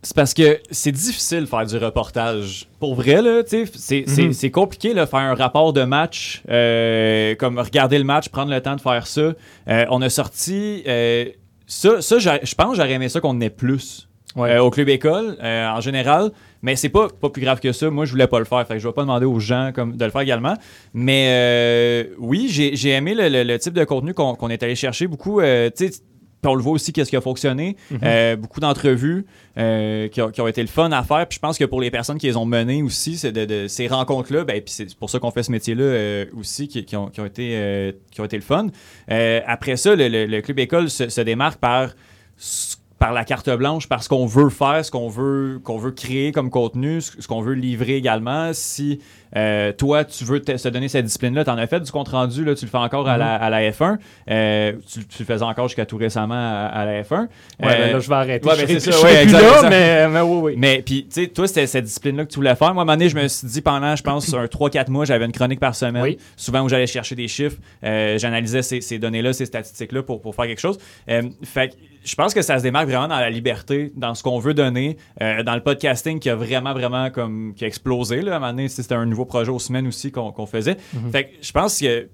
C'est 0.03 0.15
parce 0.15 0.33
que 0.33 0.59
c'est 0.71 0.91
difficile 0.91 1.41
de 1.41 1.45
faire 1.45 1.65
du 1.65 1.77
reportage. 1.77 2.67
Pour 2.79 2.95
vrai, 2.95 3.21
là, 3.21 3.43
tu 3.43 3.67
sais, 3.67 4.03
c'est 4.07 4.33
c'est 4.33 4.49
compliqué 4.49 4.95
de 4.95 5.05
faire 5.05 5.19
un 5.19 5.35
rapport 5.35 5.73
de 5.73 5.83
match, 5.83 6.41
euh, 6.49 7.35
comme 7.35 7.59
regarder 7.59 7.99
le 7.99 8.03
match, 8.03 8.29
prendre 8.29 8.49
le 8.51 8.59
temps 8.61 8.75
de 8.75 8.81
faire 8.81 9.05
ça. 9.05 9.21
Euh, 9.67 9.85
on 9.89 10.01
a 10.01 10.09
sorti... 10.09 10.83
euh, 10.87 11.25
ça, 11.71 12.01
ça 12.01 12.19
je 12.19 12.55
pense 12.55 12.75
j'aurais 12.75 12.91
aimé 12.93 13.07
ça 13.09 13.19
qu'on 13.21 13.29
en 13.29 13.41
ait 13.41 13.49
plus. 13.49 14.07
Ouais. 14.33 14.51
euh, 14.51 14.63
au 14.63 14.69
club 14.69 14.87
école 14.87 15.35
euh, 15.43 15.67
en 15.69 15.81
général 15.81 16.31
mais 16.61 16.77
c'est 16.77 16.87
pas, 16.87 17.09
pas 17.09 17.29
plus 17.29 17.41
grave 17.41 17.59
que 17.59 17.73
ça 17.73 17.89
moi 17.89 18.05
je 18.05 18.11
voulais 18.11 18.27
pas 18.27 18.39
le 18.39 18.45
faire 18.45 18.65
fait 18.65 18.75
que 18.75 18.79
je 18.79 18.87
vais 18.87 18.93
pas 18.93 19.01
demander 19.01 19.25
aux 19.25 19.41
gens 19.41 19.71
comme, 19.75 19.97
de 19.97 20.05
le 20.05 20.09
faire 20.11 20.21
également 20.21 20.53
mais 20.93 21.27
euh, 21.31 22.03
oui 22.17 22.47
j'ai 22.49 22.77
j'ai 22.77 22.91
aimé 22.91 23.13
le, 23.13 23.27
le- 23.27 23.43
le 23.43 23.59
type 23.59 23.73
de 23.73 23.83
contenu 23.83 24.13
qu'on 24.13 24.35
qu'on 24.35 24.49
est 24.49 24.63
allé 24.63 24.75
chercher 24.75 25.07
beaucoup 25.07 25.41
tu 25.41 25.47
sais 25.75 25.91
puis 26.41 26.51
on 26.51 26.55
le 26.55 26.61
voit 26.63 26.73
aussi 26.73 26.91
qu'est-ce 26.93 27.09
qui 27.09 27.15
a 27.17 27.21
fonctionné. 27.21 27.75
Euh, 28.03 28.35
beaucoup 28.35 28.59
d'entrevues 28.59 29.25
euh, 29.57 30.07
qui, 30.07 30.21
ont, 30.21 30.31
qui 30.31 30.41
ont 30.41 30.47
été 30.47 30.61
le 30.61 30.67
fun 30.67 30.91
à 30.91 31.03
faire. 31.03 31.27
Puis 31.27 31.35
je 31.35 31.39
pense 31.39 31.57
que 31.57 31.65
pour 31.65 31.79
les 31.81 31.91
personnes 31.91 32.17
qui 32.17 32.27
les 32.27 32.35
ont 32.37 32.45
menées 32.45 32.81
aussi 32.81 33.17
c'est 33.17 33.31
de, 33.31 33.45
de- 33.45 33.67
ces 33.67 33.87
rencontres 33.87 34.33
là 34.33 34.43
ben, 34.43 34.61
puis 34.61 34.73
c'est 34.73 34.95
pour 34.95 35.09
ça 35.09 35.19
qu'on 35.19 35.31
fait 35.31 35.43
ce 35.43 35.51
métier 35.51 35.75
là 35.75 36.25
aussi 36.37 36.67
qui, 36.67 36.83
qui 36.85 36.95
ont, 36.95 37.07
qui 37.07 37.21
ont 37.21 37.25
été 37.25 37.51
euh, 37.55 37.91
qui 38.11 38.21
ont 38.21 38.25
été 38.25 38.35
le 38.37 38.41
fun. 38.43 38.67
Euh, 39.11 39.41
après 39.45 39.75
ça 39.77 39.95
le, 39.95 40.07
le- 40.07 40.25
le 40.25 40.41
club 40.41 40.59
école 40.59 40.89
se, 40.89 41.09
se 41.09 41.21
démarque 41.21 41.59
par 41.59 41.93
ce 42.37 42.75
par 43.01 43.13
la 43.13 43.25
carte 43.25 43.49
blanche, 43.49 43.87
par 43.87 44.03
ce 44.03 44.09
qu'on 44.09 44.27
veut 44.27 44.49
faire, 44.51 44.85
ce 44.85 44.91
qu'on 44.91 45.09
veut, 45.09 45.59
qu'on 45.63 45.79
veut 45.79 45.89
créer 45.89 46.31
comme 46.31 46.51
contenu, 46.51 47.01
ce, 47.01 47.27
qu'on 47.27 47.41
veut 47.41 47.55
livrer 47.55 47.95
également. 47.95 48.51
Si 48.53 48.99
euh, 49.35 49.71
toi, 49.71 50.05
tu 50.05 50.23
veux 50.23 50.39
te, 50.39 50.51
te 50.51 50.67
donner 50.67 50.87
cette 50.87 51.05
discipline-là, 51.05 51.43
tu 51.43 51.49
en 51.49 51.57
as 51.57 51.65
fait 51.65 51.79
du 51.79 51.91
compte-rendu, 51.91 52.45
là, 52.45 52.53
tu 52.53 52.65
le 52.65 52.69
fais 52.69 52.77
encore 52.77 53.09
à, 53.09 53.17
la, 53.17 53.33
à 53.37 53.49
la 53.49 53.71
F1. 53.71 53.97
Euh, 54.29 54.73
tu, 54.87 55.03
tu 55.07 55.23
le 55.23 55.25
faisais 55.25 55.43
encore 55.43 55.67
jusqu'à 55.67 55.87
tout 55.87 55.97
récemment 55.97 56.35
à, 56.35 56.67
à 56.67 56.85
la 56.85 57.01
F1. 57.01 57.21
Ouais, 57.21 57.27
Euh, 57.63 57.67
ben 57.69 57.93
là, 57.93 57.99
je 57.99 58.07
vais 58.07 58.15
arrêter. 58.15 58.47
ouais, 58.47 58.55
ben, 58.55 58.67
c'est 58.67 58.91
ça, 58.91 59.01
ouais, 59.03 59.23
exact, 59.23 59.41
là, 59.41 59.47
exact. 59.55 59.69
mais, 59.71 60.07
mais 60.07 60.21
oui, 60.21 60.39
oui. 60.43 60.53
Mais 60.57 60.83
puis, 60.85 61.07
tu 61.11 61.23
sais, 61.23 61.27
toi, 61.27 61.47
c'était 61.47 61.65
cette 61.65 61.85
discipline-là 61.85 62.25
que 62.25 62.29
tu 62.29 62.35
voulais 62.35 62.53
faire. 62.53 62.71
Moi, 62.75 62.81
à 62.81 62.83
un 62.83 62.85
moment 62.85 62.91
donné, 62.97 63.09
je 63.09 63.15
me 63.17 63.27
suis 63.27 63.47
dit 63.47 63.61
pendant, 63.61 63.95
je 63.95 64.03
pense, 64.03 64.31
un 64.31 64.45
3-4 64.45 64.91
mois, 64.91 65.05
j'avais 65.05 65.25
une 65.25 65.31
chronique 65.31 65.59
par 65.59 65.73
semaine. 65.73 66.03
Oui. 66.03 66.19
Souvent 66.37 66.61
où 66.61 66.69
j'allais 66.69 66.85
chercher 66.85 67.15
des 67.15 67.27
chiffres, 67.27 67.57
euh, 67.83 68.19
j'analysais 68.19 68.61
ces, 68.61 68.79
ces 68.81 68.99
données-là, 68.99 69.33
ces 69.33 69.47
statistiques-là 69.47 70.03
pour, 70.03 70.21
pour 70.21 70.35
faire 70.35 70.45
quelque 70.45 70.61
chose. 70.61 70.77
Euh, 71.09 71.23
fait 71.43 71.69
que 71.69 71.73
je 72.03 72.15
pense 72.15 72.33
que 72.33 72.41
ça 72.41 72.57
se 72.57 72.63
démarque 72.63 72.87
vraiment 72.91 73.07
dans 73.07 73.19
la 73.19 73.29
liberté, 73.29 73.91
dans 73.95 74.13
ce 74.15 74.23
qu'on 74.23 74.39
veut 74.39 74.53
donner, 74.53 74.97
euh, 75.21 75.43
dans 75.43 75.55
le 75.55 75.61
podcasting 75.63 76.19
qui 76.19 76.29
a 76.29 76.35
vraiment, 76.35 76.73
vraiment 76.73 77.09
comme 77.09 77.53
qui 77.55 77.63
a 77.63 77.67
explosé. 77.67 78.21
Là, 78.21 78.33
à 78.33 78.35
un 78.35 78.39
moment 78.39 78.51
donné, 78.51 78.67
c'était 78.69 78.95
un 78.95 79.05
nouveau 79.05 79.25
projet 79.25 79.49
aux 79.51 79.59
semaines 79.59 79.87
aussi 79.87 80.11
qu'on 80.11 80.45
faisait. 80.45 80.77
Fait 81.11 81.25
que 81.25 81.29
je 81.41 81.51
pense 81.51 81.79
que 81.79 82.09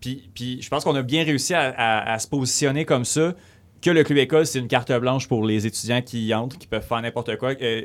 puis, 0.00 0.30
puis 0.34 0.60
je 0.62 0.68
pense 0.68 0.82
qu'on 0.84 0.96
a 0.96 1.02
bien 1.02 1.22
réussi 1.24 1.54
à, 1.54 1.72
à- 1.76 2.12
à 2.14 2.18
se 2.18 2.26
positionner 2.26 2.84
comme 2.84 3.04
ça, 3.04 3.34
que 3.80 3.90
le 3.90 4.02
club 4.04 4.18
école, 4.18 4.46
c'est 4.46 4.58
une 4.58 4.68
carte 4.68 4.92
blanche 4.92 5.28
pour 5.28 5.44
les 5.44 5.66
étudiants 5.66 6.02
qui 6.02 6.26
y 6.26 6.34
entrent, 6.34 6.58
qui 6.58 6.66
peuvent 6.66 6.86
faire 6.86 7.00
n'importe 7.02 7.36
quoi. 7.36 7.52
Euh, 7.60 7.82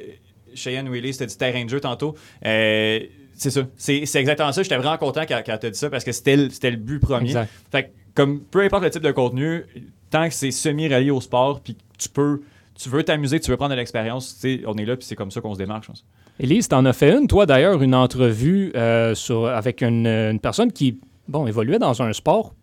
Cheyenne 0.56 0.90
Willis, 0.90 1.14
c'était 1.14 1.28
du 1.28 1.36
terrain 1.38 1.64
de 1.64 1.70
jeu 1.70 1.80
tantôt. 1.80 2.16
Euh, 2.46 3.00
c'est 3.36 3.52
ça. 3.52 3.62
C'est 3.78 4.02
exactement 4.16 4.52
ça. 4.52 4.64
J'étais 4.64 4.78
vraiment 4.78 4.98
content 4.98 5.22
quand, 5.28 5.42
quand 5.46 5.58
tu 5.60 5.66
as 5.68 5.70
dit 5.70 5.78
ça 5.78 5.90
parce 5.92 6.04
que 6.04 6.12
c'était 6.12 6.38
le, 6.38 6.50
c'était 6.50 6.72
le 6.72 6.78
but 6.78 7.00
premier. 7.00 7.28
Exact. 7.28 7.52
Fait 7.72 7.84
que, 7.84 7.90
comme 8.16 8.42
peu 8.42 8.62
importe 8.62 8.84
le 8.84 8.90
type 8.90 9.04
de 9.04 9.12
contenu, 9.12 9.64
tant 10.10 10.28
que 10.28 10.34
c'est 10.34 10.52
semi-relié 10.52 11.12
au 11.12 11.22
sport, 11.22 11.62
puis 11.62 11.78
tu 11.98 12.10
peux, 12.10 12.42
tu 12.76 12.90
veux 12.90 13.04
t'amuser, 13.04 13.40
tu 13.40 13.52
veux 13.52 13.58
prendre 13.58 13.72
de 13.72 13.76
l'expérience, 13.76 14.38
on 14.66 14.76
est 14.76 14.86
là, 14.86 14.96
puis 14.96 15.06
c'est 15.06 15.16
comme 15.16 15.32
ça 15.32 15.42
qu'on 15.42 15.54
se 15.54 15.60
démarque, 15.60 15.84
je 15.84 15.90
pense. 15.90 16.06
Élise, 16.40 16.68
t'en 16.68 16.86
as 16.86 16.94
fait 16.94 17.18
une, 17.18 17.28
toi 17.28 17.46
d'ailleurs, 17.46 17.82
une 17.82 17.96
entrevue 17.96 18.72
euh, 18.76 19.16
sur, 19.16 19.48
avec 19.48 19.82
une, 19.82 20.40
personne 20.42 20.72
qui, 20.72 21.00
bon, 21.28 21.48
évoluait 21.48 21.80
dans 21.80 22.02
un 22.02 22.14
sport, 22.14 22.54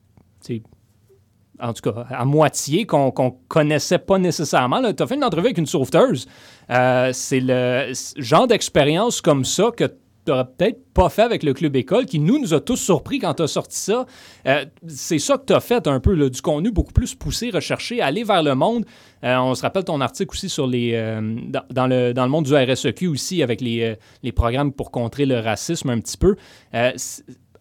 en 1.61 1.73
tout 1.73 1.91
cas, 1.91 2.07
à 2.11 2.25
moitié, 2.25 2.85
qu'on 2.85 3.11
qu'on 3.11 3.31
connaissait 3.49 3.99
pas 3.99 4.19
nécessairement. 4.19 4.81
Tu 4.93 5.03
as 5.03 5.07
fait 5.07 5.15
une 5.15 5.25
entrevue 5.25 5.47
avec 5.47 5.59
une 5.59 5.67
sauveteuse. 5.67 6.27
Euh, 6.71 7.11
c'est 7.13 7.41
le 7.41 7.93
genre 8.17 8.47
d'expérience 8.47 9.21
comme 9.21 9.45
ça 9.45 9.71
que 9.77 9.85
n'aurais 10.27 10.45
peut-être 10.45 10.93
pas 10.93 11.09
fait 11.09 11.23
avec 11.23 11.43
le 11.43 11.53
club 11.53 11.77
école, 11.77 12.07
qui 12.07 12.19
nous, 12.19 12.39
nous 12.39 12.55
a 12.55 12.61
tous 12.61 12.77
surpris 12.77 13.19
quand 13.19 13.35
tu 13.35 13.43
as 13.43 13.47
sorti 13.47 13.77
ça. 13.77 14.07
Euh, 14.47 14.65
c'est 14.87 15.19
ça 15.19 15.39
que 15.39 15.45
tu 15.47 15.53
as 15.53 15.61
fait 15.61 15.87
un 15.87 16.01
peu, 16.01 16.31
du 16.31 16.41
contenu 16.43 16.71
beaucoup 16.71 16.93
plus 16.93 17.15
poussé, 17.15 17.51
recherché, 17.51 18.01
aller 18.01 18.25
vers 18.25 18.43
le 18.43 18.55
monde. 18.55 18.85
Euh, 19.23 19.37
on 19.37 19.55
se 19.55 19.63
rappelle 19.63 19.85
ton 19.85 20.01
article 20.01 20.31
aussi 20.31 20.49
sur 20.49 20.67
les, 20.67 20.93
euh, 20.95 21.21
dans, 21.49 21.63
dans 21.71 21.87
le, 21.87 22.13
dans 22.13 22.25
le 22.25 22.31
monde 22.31 22.45
du 22.45 22.55
RSEQ 22.55 23.09
aussi, 23.09 23.43
avec 23.43 23.61
les, 23.61 23.97
les 24.23 24.33
programmes 24.33 24.73
pour 24.73 24.91
contrer 24.91 25.27
le 25.27 25.41
racisme 25.41 25.91
un 25.91 26.01
petit 26.01 26.17
peu. 26.17 26.37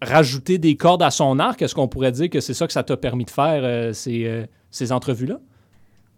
Rajouter 0.02 0.58
des 0.58 0.76
cordes 0.76 1.02
à 1.02 1.12
son 1.12 1.40
arc, 1.40 1.62
est-ce 1.62 1.74
qu'on 1.74 1.88
pourrait 1.88 2.12
dire 2.12 2.30
que 2.30 2.42
c'est 2.42 2.54
ça 2.54 2.68
que 2.68 2.74
ça 2.74 2.84
t'a 2.84 2.98
permis 2.98 3.24
de 3.24 3.30
faire, 3.30 3.96
ces, 3.96 4.46
ces 4.70 4.92
entrevues-là? 4.92 5.40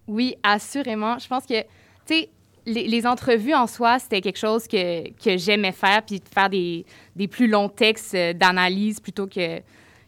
Oui, 0.07 0.35
assurément. 0.41 1.19
Je 1.19 1.27
pense 1.27 1.45
que, 1.45 1.61
tu 1.61 1.67
sais, 2.05 2.29
les, 2.65 2.87
les 2.87 3.05
entrevues 3.07 3.53
en 3.53 3.67
soi, 3.67 3.99
c'était 3.99 4.21
quelque 4.21 4.37
chose 4.39 4.67
que, 4.67 5.09
que 5.23 5.37
j'aimais 5.37 5.71
faire, 5.71 6.01
puis 6.03 6.21
faire 6.33 6.49
des, 6.49 6.85
des 7.15 7.27
plus 7.27 7.47
longs 7.47 7.69
textes 7.69 8.15
euh, 8.15 8.33
d'analyse 8.33 8.99
plutôt 8.99 9.27
que, 9.27 9.59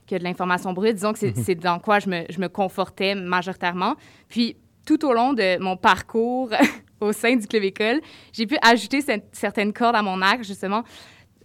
que 0.09 0.15
de 0.15 0.23
l'information 0.23 0.73
brute. 0.73 0.95
Disons 0.95 1.13
que 1.13 1.19
c'est 1.19 1.35
c'est 1.37 1.55
dans 1.55 1.79
quoi 1.79 1.99
je 1.99 2.09
me, 2.09 2.23
je 2.29 2.39
me 2.39 2.47
confortais 2.49 3.13
majoritairement. 3.15 3.95
Puis, 4.29 4.55
tout 4.85 5.05
au 5.05 5.13
long 5.13 5.33
de 5.33 5.59
mon 5.59 5.75
parcours 5.77 6.49
au 7.01 7.11
sein 7.11 7.35
du 7.35 7.45
Club 7.45 7.63
École, 7.63 7.99
j'ai 8.33 8.47
pu 8.47 8.57
ajouter 8.61 9.01
cette- 9.01 9.27
certaines 9.33 9.73
cordes 9.73 9.95
à 9.95 10.01
mon 10.01 10.21
arc, 10.21 10.43
justement, 10.43 10.83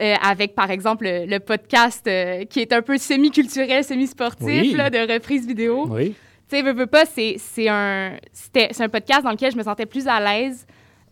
euh, 0.01 0.15
avec, 0.23 0.55
par 0.55 0.71
exemple, 0.71 1.05
le, 1.05 1.27
le 1.27 1.41
podcast 1.41 2.07
euh, 2.07 2.45
qui 2.47 2.61
est 2.61 2.73
un 2.73 2.81
peu 2.83 2.97
semi-culturel, 2.97 3.85
semi-sportif, 3.85 4.47
Oui. 4.47 4.73
là, 4.73 4.89
de 4.91 5.13
reprise 5.13 5.47
vidéo. 5.47 5.87
Oui. 5.91 6.15
Tu 6.49 6.57
sais, 6.57 6.63
veux, 6.63 6.73
veux 6.73 6.87
pas, 6.87 7.05
c'est 7.05 7.37
c'est 7.39 7.69
un, 7.69 8.17
c'était- 8.33 8.69
c'est 8.71 8.83
un 8.85 8.89
podcast 8.89 9.23
dans 9.25 9.31
lequel 9.31 9.53
je 9.53 9.57
me 9.59 9.63
sentais 9.63 9.87
plus 9.87 10.07
à 10.09 10.19
l'aise 10.21 10.67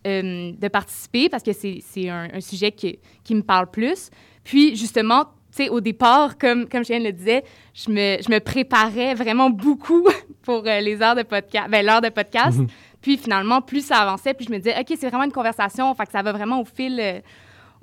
euh, 0.07 0.51
de 0.57 0.67
participer 0.67 1.29
parce 1.29 1.43
que 1.43 1.51
c'est 1.53 2.09
un, 2.09 2.27
un 2.33 2.41
sujet 2.41 2.71
qui, 2.71 2.97
qui 3.23 3.35
me 3.35 3.43
parle 3.43 3.69
plus. 3.69 4.09
Puis, 4.43 4.75
justement, 4.75 5.25
tu 5.25 5.63
sais, 5.63 5.69
au 5.69 5.81
départ, 5.81 6.37
comme, 6.37 6.67
comme 6.67 6.83
Cheyenne 6.83 7.03
le 7.03 7.11
disait, 7.11 7.43
je 7.73 7.91
me, 7.91 8.17
je 8.21 8.31
me 8.31 8.39
préparais 8.39 9.13
vraiment 9.13 9.49
beaucoup 9.49 10.07
pour 10.41 10.63
euh, 10.65 10.79
les 10.79 11.01
heures 11.01 11.15
de 11.15 11.23
podcast, 11.23 11.69
ben, 11.69 11.85
l'heure 11.85 12.01
de 12.01 12.09
podcast. 12.09 12.59
Puis, 13.01 13.17
finalement, 13.17 13.61
plus 13.61 13.85
ça 13.85 13.97
avançait, 13.97 14.33
plus 14.33 14.45
je 14.45 14.51
me 14.51 14.57
disais, 14.57 14.75
OK, 14.79 14.87
c'est 14.87 15.07
vraiment 15.07 15.23
une 15.25 15.31
conversation, 15.31 15.93
fait 15.93 16.05
que 16.05 16.11
ça 16.11 16.21
va 16.21 16.31
vraiment 16.31 16.61
au 16.61 16.65
fil, 16.65 16.99
euh, 16.99 17.19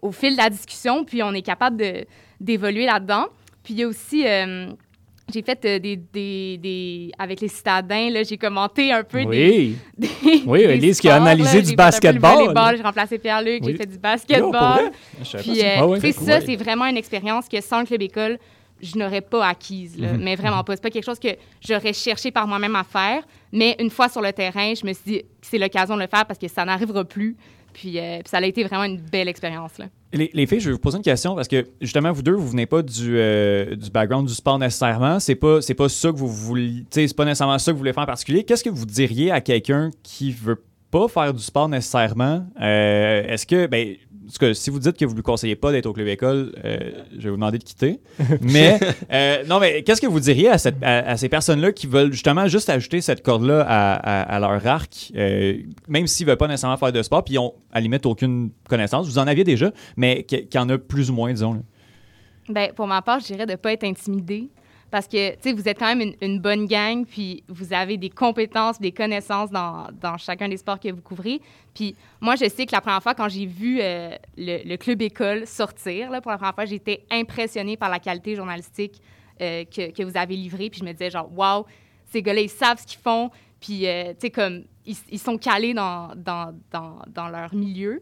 au 0.00 0.12
fil 0.12 0.33
de 0.33 0.38
la 0.38 0.50
discussion, 0.50 1.04
puis 1.04 1.22
on 1.22 1.33
est 1.35 1.42
capable 1.42 2.07
d'évoluer 2.40 2.87
là-dedans. 2.87 3.26
Puis, 3.62 3.74
il 3.74 3.81
y 3.81 3.83
a 3.85 3.88
aussi... 3.88 4.24
j'ai 5.33 5.43
fait 5.43 5.64
euh, 5.64 5.79
des, 5.79 5.97
des, 5.97 6.59
des- 6.59 7.11
Avec 7.19 7.41
les 7.41 7.49
citadins, 7.49 8.11
là, 8.11 8.23
j'ai 8.23 8.37
commenté 8.38 8.93
un 8.93 9.03
peu 9.05 9.23
Oui. 9.25 9.77
des- 9.99 10.11
Oui, 10.47 10.59
des 10.61 10.64
Elise 10.75 11.01
qui 11.01 11.09
a 11.09 11.17
sports, 11.17 11.27
analysé 11.27 11.61
là. 11.61 11.67
du 11.69 11.77
basketball. 11.77 12.77
J'ai 12.77 12.83
remplacé 12.83 13.19
Pierre-Luc, 13.19 13.62
Oui. 13.64 13.73
j'ai 13.73 13.77
fait 13.79 13.87
du 13.87 13.95
Non, 13.95 14.01
basketball. 14.01 14.53
pas 14.53 14.81
Puis, 15.41 15.61
euh, 15.62 15.75
Ah 15.79 15.87
ouais, 15.87 16.01
cool. 16.01 16.12
ça, 16.12 16.41
c'est 16.41 16.57
vraiment 16.57 16.87
une 16.87 16.97
expérience 16.97 17.49
que 17.49 17.61
sans 17.61 17.81
le 17.81 17.87
club 17.87 18.03
école, 18.03 18.38
je 18.81 18.97
n'aurais 18.97 19.21
pas 19.21 19.47
acquise, 19.47 19.99
là. 19.99 20.12
mais 20.19 20.37
vraiment 20.37 20.62
pas. 20.62 20.77
C'est 20.77 20.83
pas 20.83 20.91
quelque 20.91 21.05
chose 21.05 21.19
que 21.19 21.37
j'aurais 21.67 21.93
cherché 21.93 22.31
par 22.31 22.47
moi-même 22.47 22.77
à 22.77 22.85
faire, 22.85 23.23
mais 23.53 23.75
une 23.81 23.91
fois 23.91 24.09
sur 24.09 24.21
le 24.23 24.33
terrain, 24.33 24.73
je 24.81 24.87
me 24.87 24.93
suis 24.93 25.03
dit 25.05 25.19
que 25.19 25.25
c'est 25.43 25.59
l'occasion 25.59 25.97
de 25.97 26.03
le 26.03 26.07
faire 26.07 26.25
parce 26.27 26.38
que 26.38 26.47
ça 26.49 26.64
n'arrivera 26.64 27.05
plus. 27.05 27.37
Puis, 27.73 27.99
euh, 27.99 28.19
puis 28.21 28.29
ça 28.29 28.38
a 28.38 28.43
été 28.47 28.62
vraiment 28.64 28.85
une 28.85 28.97
belle 29.01 29.29
expérience. 29.29 29.79
Là. 29.79 29.87
Les, 30.12 30.31
les 30.33 30.47
filles, 30.47 30.61
je 30.61 30.66
vais 30.66 30.73
vous 30.73 30.79
poser 30.79 30.97
une 30.97 31.03
question 31.03 31.35
parce 31.35 31.49
que 31.49 31.66
justement, 31.81 32.12
vous 32.12 32.23
deux, 32.23 32.33
vous 32.33 32.49
venez 32.49 32.64
pas 32.66 32.83
du, 32.83 33.18
euh, 33.18 33.77
du 33.77 33.90
background 33.90 34.27
du 34.27 34.35
sport 34.35 34.59
nécessairement. 34.59 35.21
C'est 35.21 35.35
pas, 35.35 35.61
c'est 35.61 35.75
pas 35.75 35.88
ça 35.88 36.11
que 36.11 36.16
vous 36.16 36.29
voulez. 36.29 36.85
C'est 36.90 37.14
pas 37.14 37.25
nécessairement 37.27 37.59
ça 37.59 37.71
que 37.71 37.75
vous 37.75 37.81
voulez 37.81 37.92
faire 37.92 38.05
en 38.05 38.07
particulier. 38.07 38.44
Qu'est-ce 38.44 38.64
que 38.64 38.71
vous 38.71 38.87
diriez 38.87 39.31
à 39.31 39.40
quelqu'un 39.42 39.90
qui 40.03 40.33
veut 40.33 40.62
pas 40.90 41.09
faire 41.09 41.35
du 41.35 41.42
sport 41.42 41.68
nécessairement? 41.68 42.47
Euh, 42.61 43.23
Est-ce 43.29 43.47
que, 43.47 43.66
ben, 43.66 43.88
en 43.88 44.08
tout 44.31 44.38
cas, 44.38 44.55
si 44.55 44.71
vous 44.71 44.79
dites 44.79 44.97
que 44.97 45.05
vous 45.05 45.14
lui 45.14 45.23
conseillez 45.23 45.57
pas 45.57 45.73
d'être 45.73 45.87
au 45.87 45.93
club 45.93 46.07
école, 46.09 46.53
euh, 46.64 46.79
je 47.17 47.23
vais 47.25 47.31
vous 47.31 47.37
demander 47.37 47.59
de 47.59 47.64
quitter. 47.64 48.01
Mais, 48.41 48.79
euh, 49.12 49.45
non, 49.47 49.59
mais 49.61 49.83
qu'est-ce 49.83 50.01
que 50.01 50.07
vous 50.07 50.21
diriez 50.21 50.49
à, 50.49 50.59
cette- 50.59 50.83
à- 50.83 51.11
à 51.11 51.17
ces 51.17 51.29
personnes-là 51.29 51.73
qui 51.73 51.87
veulent 51.87 52.12
justement 52.12 52.47
juste 52.49 52.69
ajouter 52.71 53.01
cette 53.01 53.23
corde-là 53.23 53.64
à, 53.67 53.95
à- 53.95 54.23
à 54.37 54.41
leur 54.41 54.67
arc, 54.67 55.12
euh, 55.17 55.55
même 55.88 56.07
s'ils 56.07 56.27
veulent 56.27 56.37
pas 56.37 56.47
nécessairement 56.49 56.77
faire 56.77 56.93
de 56.93 57.03
sport, 57.03 57.25
puis 57.25 57.35
ils 57.35 57.38
ont 57.38 57.55
à 57.73 57.77
la 57.77 57.81
limite 57.83 58.07
aucune 58.07 58.51
connaissance? 58.69 59.07
Vous 59.07 59.19
en 59.19 59.27
aviez 59.27 59.45
déjà, 59.45 59.73
mais 59.97 60.23
qu'il 60.25 60.47
y 60.55 60.59
en 60.59 60.69
a 60.69 60.79
plus 60.79 61.11
ou 61.11 61.14
moins, 61.14 61.33
disons. 61.33 61.55
là. 61.55 61.61
Ben, 62.51 62.73
pour 62.75 62.87
ma 62.87 63.03
part, 63.03 63.21
je 63.21 63.27
dirais 63.27 63.45
de 63.47 63.53
ne 63.53 63.57
pas 63.57 63.73
être 63.73 63.85
intimidé. 63.85 64.49
Parce 64.90 65.07
que, 65.07 65.33
tu 65.33 65.37
sais, 65.42 65.53
vous 65.53 65.68
êtes 65.68 65.79
quand 65.79 65.94
même 65.94 66.14
une, 66.20 66.40
bonne 66.40 66.66
gang, 66.66 67.05
puis 67.05 67.44
vous 67.48 67.74
avez 67.74 67.98
des 67.98 68.09
compétences, 68.09 68.81
des 68.81 68.92
connaissances 68.92 69.51
dans, 69.51 70.16
chacun 70.18 70.48
des 70.48 70.57
sports 70.57 70.81
que 70.81 70.90
vous 70.90 71.03
couvrez. 71.03 71.40
Puis 71.74 71.94
moi, 72.20 72.37
je 72.37 72.48
sais 72.48 72.64
que 72.64 72.72
la 72.72 72.81
première 72.81 73.03
fois, 73.03 73.14
quand 73.14 73.29
j'ai 73.29 73.44
vu 73.44 73.81
euh, 73.81 74.16
le, 74.37 74.77
club 74.77 75.03
école 75.03 75.46
sortir, 75.46 76.07
pour 76.07 76.31
la 76.33 76.38
première 76.38 76.55
fois, 76.55 76.64
j'étais 76.64 77.05
impressionnée 77.11 77.77
par 77.77 77.90
la 77.90 77.98
qualité 77.98 78.35
journalistique 78.35 79.03
euh, 79.42 79.64
que, 79.64 80.03
vous 80.03 80.16
avez 80.16 80.37
livrée. 80.37 80.70
Puis 80.70 80.81
je 80.81 80.85
me 80.85 80.92
disais, 80.92 81.11
genre, 81.11 81.31
waouh, 81.37 81.66
ces 82.11 82.22
gars-là, 82.22 82.40
ils 82.40 82.48
savent 82.48 82.81
ce 82.81 82.87
qu'ils 82.87 83.01
font. 83.01 83.31
Puis, 83.61 83.87
euh, 83.87 84.12
tu 84.12 84.20
sais, 84.20 84.31
comme, 84.31 84.64
ils, 84.87 85.18
sont 85.18 85.37
calés 85.37 85.74
dans, 85.74 86.14
leur 87.31 87.55
milieu. 87.55 88.01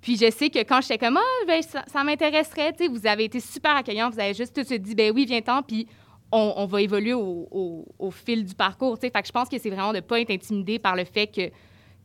Puis 0.00 0.16
je 0.16 0.30
sais 0.30 0.50
que 0.50 0.58
quand 0.60 0.80
j'étais 0.80 0.98
comme, 0.98 1.18
ah, 1.18 1.44
ben, 1.46 1.62
ça, 1.62 2.04
m'intéresserait, 2.04 2.72
tu 2.72 2.84
sais, 2.84 2.90
vous 2.90 3.06
avez 3.06 3.24
été 3.24 3.38
super 3.38 3.76
accueillants, 3.76 4.10
vous 4.10 4.18
avez 4.18 4.34
juste 4.34 4.54
tout 4.54 4.62
de 4.62 4.66
suite 4.66 4.82
dit, 4.82 4.94
ben 4.94 5.12
oui, 5.14 5.26
viens-t'en, 5.26 5.62
puis 5.62 5.86
on, 6.32 6.54
on 6.56 6.66
va 6.66 6.80
évoluer 6.82 7.12
au, 7.14 7.46
au- 7.50 7.86
au 7.98 8.10
fil 8.10 8.44
du 8.44 8.54
parcours, 8.54 8.98
tu 8.98 9.06
sais. 9.06 9.12
Fait 9.12 9.20
que 9.22 9.28
je 9.28 9.32
pense 9.32 9.48
que 9.48 9.58
c'est 9.58 9.70
vraiment 9.70 9.90
de 9.92 9.96
ne 9.96 10.00
pas 10.00 10.18
être 10.20 10.30
intimidé 10.30 10.78
par 10.78 10.96
le 10.96 11.04
fait 11.04 11.26
que, 11.26 11.48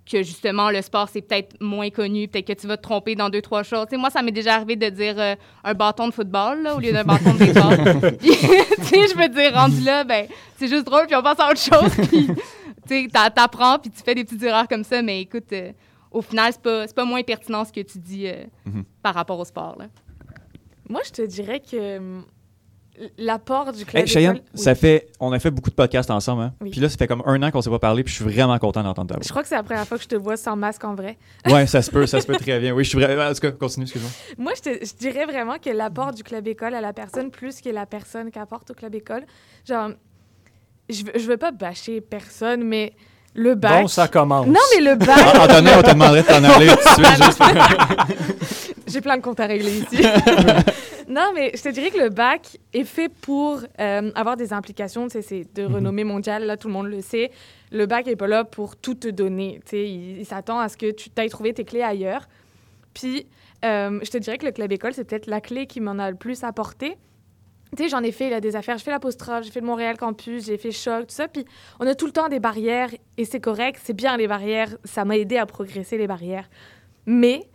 que 0.09 0.23
justement, 0.23 0.69
le 0.69 0.81
sport, 0.81 1.09
c'est 1.09 1.21
peut-être 1.21 1.55
moins 1.61 1.89
connu, 1.89 2.27
peut-être 2.27 2.47
que 2.47 2.53
tu 2.53 2.67
vas 2.67 2.77
te 2.77 2.81
tromper 2.83 3.15
dans 3.15 3.29
deux, 3.29 3.41
trois 3.41 3.63
choses. 3.63 3.85
Tu 3.85 3.91
sais, 3.91 3.97
moi, 3.97 4.09
ça 4.09 4.21
m'est 4.21 4.31
déjà 4.31 4.55
arrivé 4.55 4.75
de 4.75 4.89
dire 4.89 5.15
euh, 5.17 5.35
un 5.63 5.73
bâton 5.73 6.07
de 6.07 6.13
football, 6.13 6.61
là, 6.63 6.75
au 6.75 6.79
lieu 6.79 6.91
d'un 6.93 7.03
bâton 7.05 7.33
de 7.33 7.39
baseball. 7.39 8.17
Puis, 8.17 8.29
tu 8.31 8.83
sais, 8.83 9.07
je 9.07 9.17
me 9.17 9.27
dis, 9.27 9.47
rendu 9.55 9.81
là, 9.81 10.03
ben, 10.03 10.27
c'est 10.57 10.67
juste 10.67 10.85
drôle, 10.85 11.07
puis 11.07 11.15
on 11.15 11.21
passe 11.23 11.39
à 11.39 11.49
autre 11.49 11.59
chose, 11.59 12.07
puis, 12.09 12.27
tu 12.27 12.33
sais, 12.87 13.07
t'a- 13.11 13.29
t'apprends, 13.29 13.79
puis 13.79 13.89
tu 13.91 14.01
fais 14.03 14.15
des 14.15 14.23
petites 14.23 14.43
erreurs 14.43 14.67
comme 14.67 14.83
ça, 14.85 15.01
mais 15.01 15.21
écoute, 15.21 15.51
euh, 15.53 15.71
au 16.11 16.21
final, 16.21 16.51
c'est 16.53 16.61
pas, 16.61 16.87
c'est 16.87 16.95
pas 16.95 17.03
moins 17.05 17.21
pertinent 17.23 17.65
ce 17.65 17.71
que 17.73 17.81
tu 17.81 17.97
dis 17.99 18.27
euh, 18.27 18.43
Mhm. 18.65 18.83
par 19.03 19.13
rapport 19.13 19.39
au 19.39 19.45
sport, 19.45 19.75
là. 19.77 19.87
Moi, 20.89 21.01
je 21.05 21.11
te 21.11 21.21
dirais 21.21 21.59
que 21.59 21.97
hum, 21.97 22.23
l'apport 23.17 23.71
du 23.73 23.85
club 23.85 24.01
Hey, 24.01 24.07
Cheyenne, 24.07 24.37
école- 24.37 24.45
ça 24.55 24.71
Oui. 24.71 24.77
fait, 24.77 25.07
on 25.19 25.31
a 25.31 25.39
fait 25.39 25.51
beaucoup 25.51 25.69
de 25.69 25.75
podcasts 25.75 26.09
ensemble, 26.09 26.41
hein? 26.43 26.53
Oui. 26.61 26.71
Puis 26.71 26.79
là, 26.81 26.89
ça 26.89 26.97
fait 26.97 27.07
comme 27.07 27.21
un 27.25 27.41
an 27.43 27.51
qu'on 27.51 27.61
s'est 27.61 27.69
pas 27.69 27.79
parlé, 27.79 28.03
puis 28.03 28.11
je 28.13 28.21
suis 28.23 28.25
vraiment 28.33 28.57
content 28.59 28.81
d'entendre 28.83 29.09
ta 29.09 29.15
Je 29.15 29.19
voix. 29.27 29.29
crois 29.29 29.43
que 29.43 29.49
c'est 29.49 29.55
la 29.55 29.63
première 29.63 29.87
fois 29.87 29.97
que 29.97 30.03
je 30.03 30.07
te 30.09 30.15
vois 30.15 30.35
sans 30.37 30.55
masque 30.55 30.83
en 30.83 30.95
vrai. 30.95 31.17
Ouais, 31.47 31.67
ça 31.67 31.81
se 31.81 31.91
peut, 31.91 32.05
ça 32.07 32.19
se 32.21 32.25
peut 32.27 32.35
très 32.35 32.59
bien. 32.59 32.73
Oui, 32.73 32.83
je 32.83 32.89
suis 32.89 32.99
vraiment. 32.99 33.23
En 33.29 33.33
tout 33.33 33.39
cas, 33.39 33.51
continue, 33.51 33.83
excuse-moi. 33.83 34.11
Moi, 34.37 34.53
je, 34.57 34.61
te- 34.61 34.85
je 34.85 34.93
dirais 34.95 35.25
vraiment 35.25 35.57
que 35.63 35.69
l'apport 35.69 36.11
du 36.13 36.23
club 36.23 36.47
école 36.47 36.73
à 36.73 36.81
la 36.81 36.93
personne 36.93 37.29
plus 37.31 37.61
que 37.61 37.69
la 37.69 37.85
personne 37.85 38.31
qu'apporte 38.31 38.71
au 38.71 38.73
club 38.73 38.95
école. 38.95 39.23
Genre, 39.67 39.91
je 40.89 41.03
veux, 41.03 41.11
je 41.15 41.27
veux 41.27 41.37
pas 41.37 41.51
bâcher 41.51 42.01
personne, 42.01 42.63
mais 42.63 42.93
le 43.35 43.53
bac. 43.53 43.81
Bon, 43.83 43.87
ça 43.87 44.07
commence. 44.07 44.47
non, 44.47 44.59
mais 44.75 44.83
le 44.83 44.95
bac. 44.95 45.09
Ah, 45.19 45.43
Anthony, 45.43 45.69
on 45.77 45.81
te 45.83 45.91
demanderait 45.91 46.23
de 46.23 46.27
t'en 46.27 46.43
aller 46.55 46.67
tout 46.67 46.75
de 46.75 47.05
suite. 47.05 47.23
juste. 47.23 47.43
J'ai 48.87 49.01
plein 49.01 49.17
de 49.17 49.21
comptes 49.21 49.39
à 49.41 49.45
régler 49.45 49.79
ici. 49.79 50.01
Non, 51.17 51.31
mais 51.33 51.51
je 51.55 51.63
te 51.63 51.69
dirais 51.69 51.89
que 51.89 51.97
le 51.97 52.09
bac 52.09 52.59
est 52.73 52.83
fait 52.83 53.09
pour 53.09 53.61
euh, 53.79 54.11
avoir 54.13 54.37
des 54.37 54.53
implications. 54.53 55.07
C'est 55.09 55.51
de 55.55 55.63
renommée 55.63 56.03
mondiale, 56.03 56.45
là, 56.45 56.57
tout 56.57 56.67
le 56.67 56.73
monde 56.75 56.85
le 56.85 57.01
sait. 57.01 57.31
Le 57.71 57.87
bac 57.87 58.05
n'est 58.05 58.15
pas 58.15 58.27
là 58.27 58.43
pour 58.43 58.75
tout 58.75 58.93
te 58.93 59.07
donner. 59.07 59.59
Il, 59.71 60.19
il 60.19 60.25
s'attend 60.27 60.59
à 60.59 60.69
ce 60.69 60.77
que 60.77 60.91
tu 60.91 61.09
t'ailles 61.09 61.29
trouver 61.29 61.55
tes 61.55 61.65
clés 61.65 61.81
ailleurs. 61.81 62.27
Puis, 62.93 63.25
euh, 63.65 63.99
je 64.03 64.11
te 64.11 64.19
dirais 64.19 64.37
que 64.37 64.45
le 64.45 64.51
club 64.51 64.71
école, 64.71 64.93
c'est 64.93 65.05
peut-être 65.05 65.25
la 65.25 65.41
clé 65.41 65.65
qui 65.65 65.81
m'en 65.81 65.97
a 65.97 66.11
le 66.11 66.17
plus 66.17 66.43
apporté. 66.43 66.97
Tu 67.75 67.83
sais, 67.83 67.89
j'en 67.89 68.03
ai 68.03 68.11
fait 68.11 68.29
là, 68.29 68.39
des 68.39 68.55
affaires. 68.55 68.77
J'ai 68.77 68.83
fait 68.83 68.91
l'apostrophe, 68.91 69.43
j'ai 69.43 69.51
fait 69.51 69.61
le 69.61 69.65
Montréal 69.65 69.97
Campus, 69.97 70.45
j'ai 70.45 70.59
fait 70.59 70.71
Choc, 70.71 71.07
tout 71.07 71.15
ça. 71.15 71.27
Puis, 71.27 71.45
on 71.79 71.87
a 71.87 71.95
tout 71.95 72.05
le 72.05 72.11
temps 72.11 72.29
des 72.29 72.39
barrières 72.39 72.91
et 73.17 73.25
c'est 73.25 73.39
correct. 73.39 73.81
C'est 73.83 73.95
bien 73.95 74.17
les 74.17 74.27
barrières. 74.27 74.77
Ça 74.83 75.03
m'a 75.03 75.17
aidé 75.17 75.37
à 75.37 75.47
progresser 75.47 75.97
les 75.97 76.05
barrières. 76.05 76.47
Mais 77.07 77.47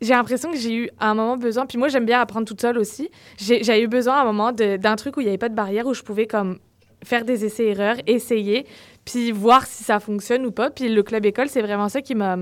j'ai 0.00 0.14
l'impression 0.14 0.50
que 0.50 0.56
j'ai 0.58 0.74
eu 0.74 0.90
à 0.98 1.10
un 1.10 1.14
moment 1.14 1.36
besoin, 1.36 1.66
puis 1.66 1.76
moi 1.78 1.88
j'aime 1.88 2.06
bien 2.06 2.20
apprendre 2.20 2.46
toute 2.46 2.60
seule 2.60 2.78
aussi, 2.78 3.10
j'ai 3.38 3.82
eu 3.82 3.86
besoin 3.88 4.14
à 4.14 4.22
un 4.22 4.24
moment 4.24 4.52
d'un 4.52 4.96
truc 4.96 5.16
où 5.16 5.20
il 5.20 5.24
n'y 5.24 5.28
avait 5.30 5.38
pas 5.38 5.48
de 5.48 5.54
barrière, 5.54 5.86
où 5.86 5.94
je 5.94 6.02
pouvais 6.02 6.26
comme 6.26 6.58
faire 7.04 7.24
des 7.24 7.44
essais-erreurs, 7.44 7.96
essayer, 8.06 8.66
puis 9.04 9.32
voir 9.32 9.66
si 9.66 9.84
ça 9.84 10.00
fonctionne 10.00 10.44
ou 10.46 10.52
pas. 10.52 10.70
Puis 10.70 10.88
le 10.88 11.02
club 11.02 11.24
école, 11.26 11.48
c'est 11.48 11.62
vraiment 11.62 11.88
ça 11.88 12.02
qui 12.02 12.14
m'a 12.14 12.36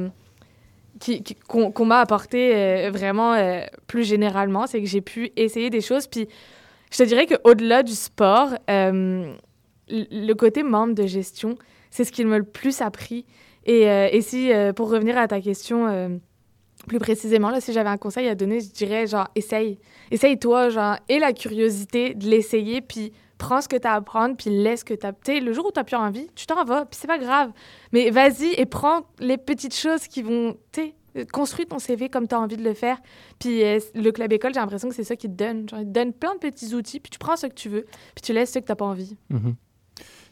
qui- 1.01 1.23
qui- 1.23 1.37
qu'on 1.37 1.71
qu'on 1.71 1.85
m'a 1.85 2.01
apporté 2.01 2.53
euh, 2.57 2.91
vraiment 2.93 3.35
euh, 3.35 3.61
plus 3.87 4.03
généralement, 4.03 4.67
c'est 4.67 4.81
que 4.81 4.89
j'ai 4.89 5.01
pu 5.01 5.31
essayer 5.37 5.71
des 5.71 5.81
choses. 5.81 6.09
Puis 6.09 6.27
je 6.91 6.99
te 6.99 7.03
dirais 7.05 7.27
qu'au-delà 7.27 7.85
du 7.85 7.93
sport, 7.93 8.49
euh, 8.69 9.33
le 9.89 10.33
côté 10.35 10.65
membre 10.65 10.95
de 10.95 11.07
gestion, 11.07 11.57
c'est 11.91 12.03
ce 12.05 12.11
qui 12.11 12.25
m'a 12.25 12.39
le 12.39 12.45
plus 12.45 12.81
appris. 12.83 13.25
Et, 13.65 14.21
si, 14.23 14.51
pour 14.75 14.91
revenir 14.91 15.17
à 15.19 15.29
ta 15.29 15.41
question 15.41 16.21
plus 16.87 16.99
précisément, 16.99 17.51
là, 17.51 17.61
si 17.61 17.73
j'avais 17.73 17.89
un 17.91 17.97
conseil 17.97 18.29
à 18.29 18.35
donner, 18.35 18.61
je 18.61 18.71
dirais 18.71 19.07
genre, 19.07 19.29
essaye. 19.35 19.79
Essaye-toi, 20.11 20.69
genre, 20.71 20.97
et 21.09 21.19
la 21.19 21.33
curiosité 21.33 22.15
de 22.15 22.27
l'essayer, 22.27 22.81
puis 22.81 23.13
prends 23.37 23.61
ce 23.61 23.69
que 23.69 23.77
tu 23.77 23.87
as 23.87 23.93
à 23.93 23.97
apprendre, 23.97 24.37
puis 24.37 24.51
laisse 24.51 24.85
que 24.85 24.95
tu 24.95 25.07
as. 25.07 25.13
Tu 25.13 25.19
sais, 25.33 25.41
le 25.41 25.53
jour 25.53 25.67
où 25.67 25.71
tu 25.73 25.83
plus 25.85 25.97
envie, 25.97 26.29
tu 26.35 26.47
t'en 26.47 26.65
vas, 26.65 26.87
puis 26.87 26.99
c'est 27.01 27.07
pas 27.07 27.19
grave. 27.19 27.53
Mais 27.93 28.11
vas-y 28.11 28.55
et 28.57 28.67
prends 28.67 29.03
les 29.19 29.37
petites 29.39 29.75
choses 29.75 30.07
qui 30.09 30.23
vont, 30.23 30.57
tu 30.73 30.81
sais, 30.83 30.95
Euh, 31.17 31.25
Construis 31.33 31.65
ton 31.67 31.79
CV 31.79 32.11
comme 32.11 32.29
tu 32.29 32.35
as 32.35 32.41
envie 32.41 32.59
de 32.59 32.63
le 32.63 32.75
faire. 32.75 32.99
Puis 33.39 33.65
euh, 33.65 33.81
le 33.95 34.11
club 34.11 34.31
école, 34.33 34.53
j'ai 34.53 34.61
l'impression 34.61 34.89
que 34.91 34.95
c'est 34.95 35.05
ça 35.05 35.17
qui 35.17 35.27
te 35.27 35.35
donne. 35.35 35.67
Genre, 35.69 35.81
il 35.81 35.87
te 35.87 35.91
donne 35.91 36.13
plein 36.13 36.35
de 36.35 36.39
petits 36.39 36.75
outils, 36.75 37.01
puis 37.01 37.11
tu 37.11 37.19
prends 37.19 37.35
ce 37.37 37.47
que 37.47 37.55
tu 37.55 37.69
veux, 37.71 37.87
puis 38.15 38.23
tu 38.23 38.33
laisses 38.35 38.53
ce 38.53 38.59
que 38.59 38.65
tu 38.67 38.71
n'as 38.73 38.77
pas 38.77 38.85
envie. 38.85 39.17
Mhm. 39.31 39.55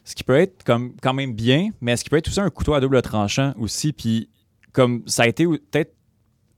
Ce 0.03 0.15
qui 0.15 0.23
peut 0.23 0.35
être 0.37 0.63
comme 0.63 0.93
quand 1.01 1.13
même 1.13 1.33
bien, 1.33 1.69
mais 1.81 1.97
ce 1.97 2.03
qui 2.03 2.09
peut 2.09 2.17
être 2.17 2.27
aussi 2.27 2.39
un 2.39 2.49
couteau 2.51 2.73
à 2.75 2.79
double 2.79 3.01
tranchant 3.01 3.53
aussi. 3.59 3.91
Puis 3.91 4.29
comme 4.71 5.03
ça 5.07 5.23
a 5.23 5.27
été 5.27 5.45
peut-être 5.45 5.93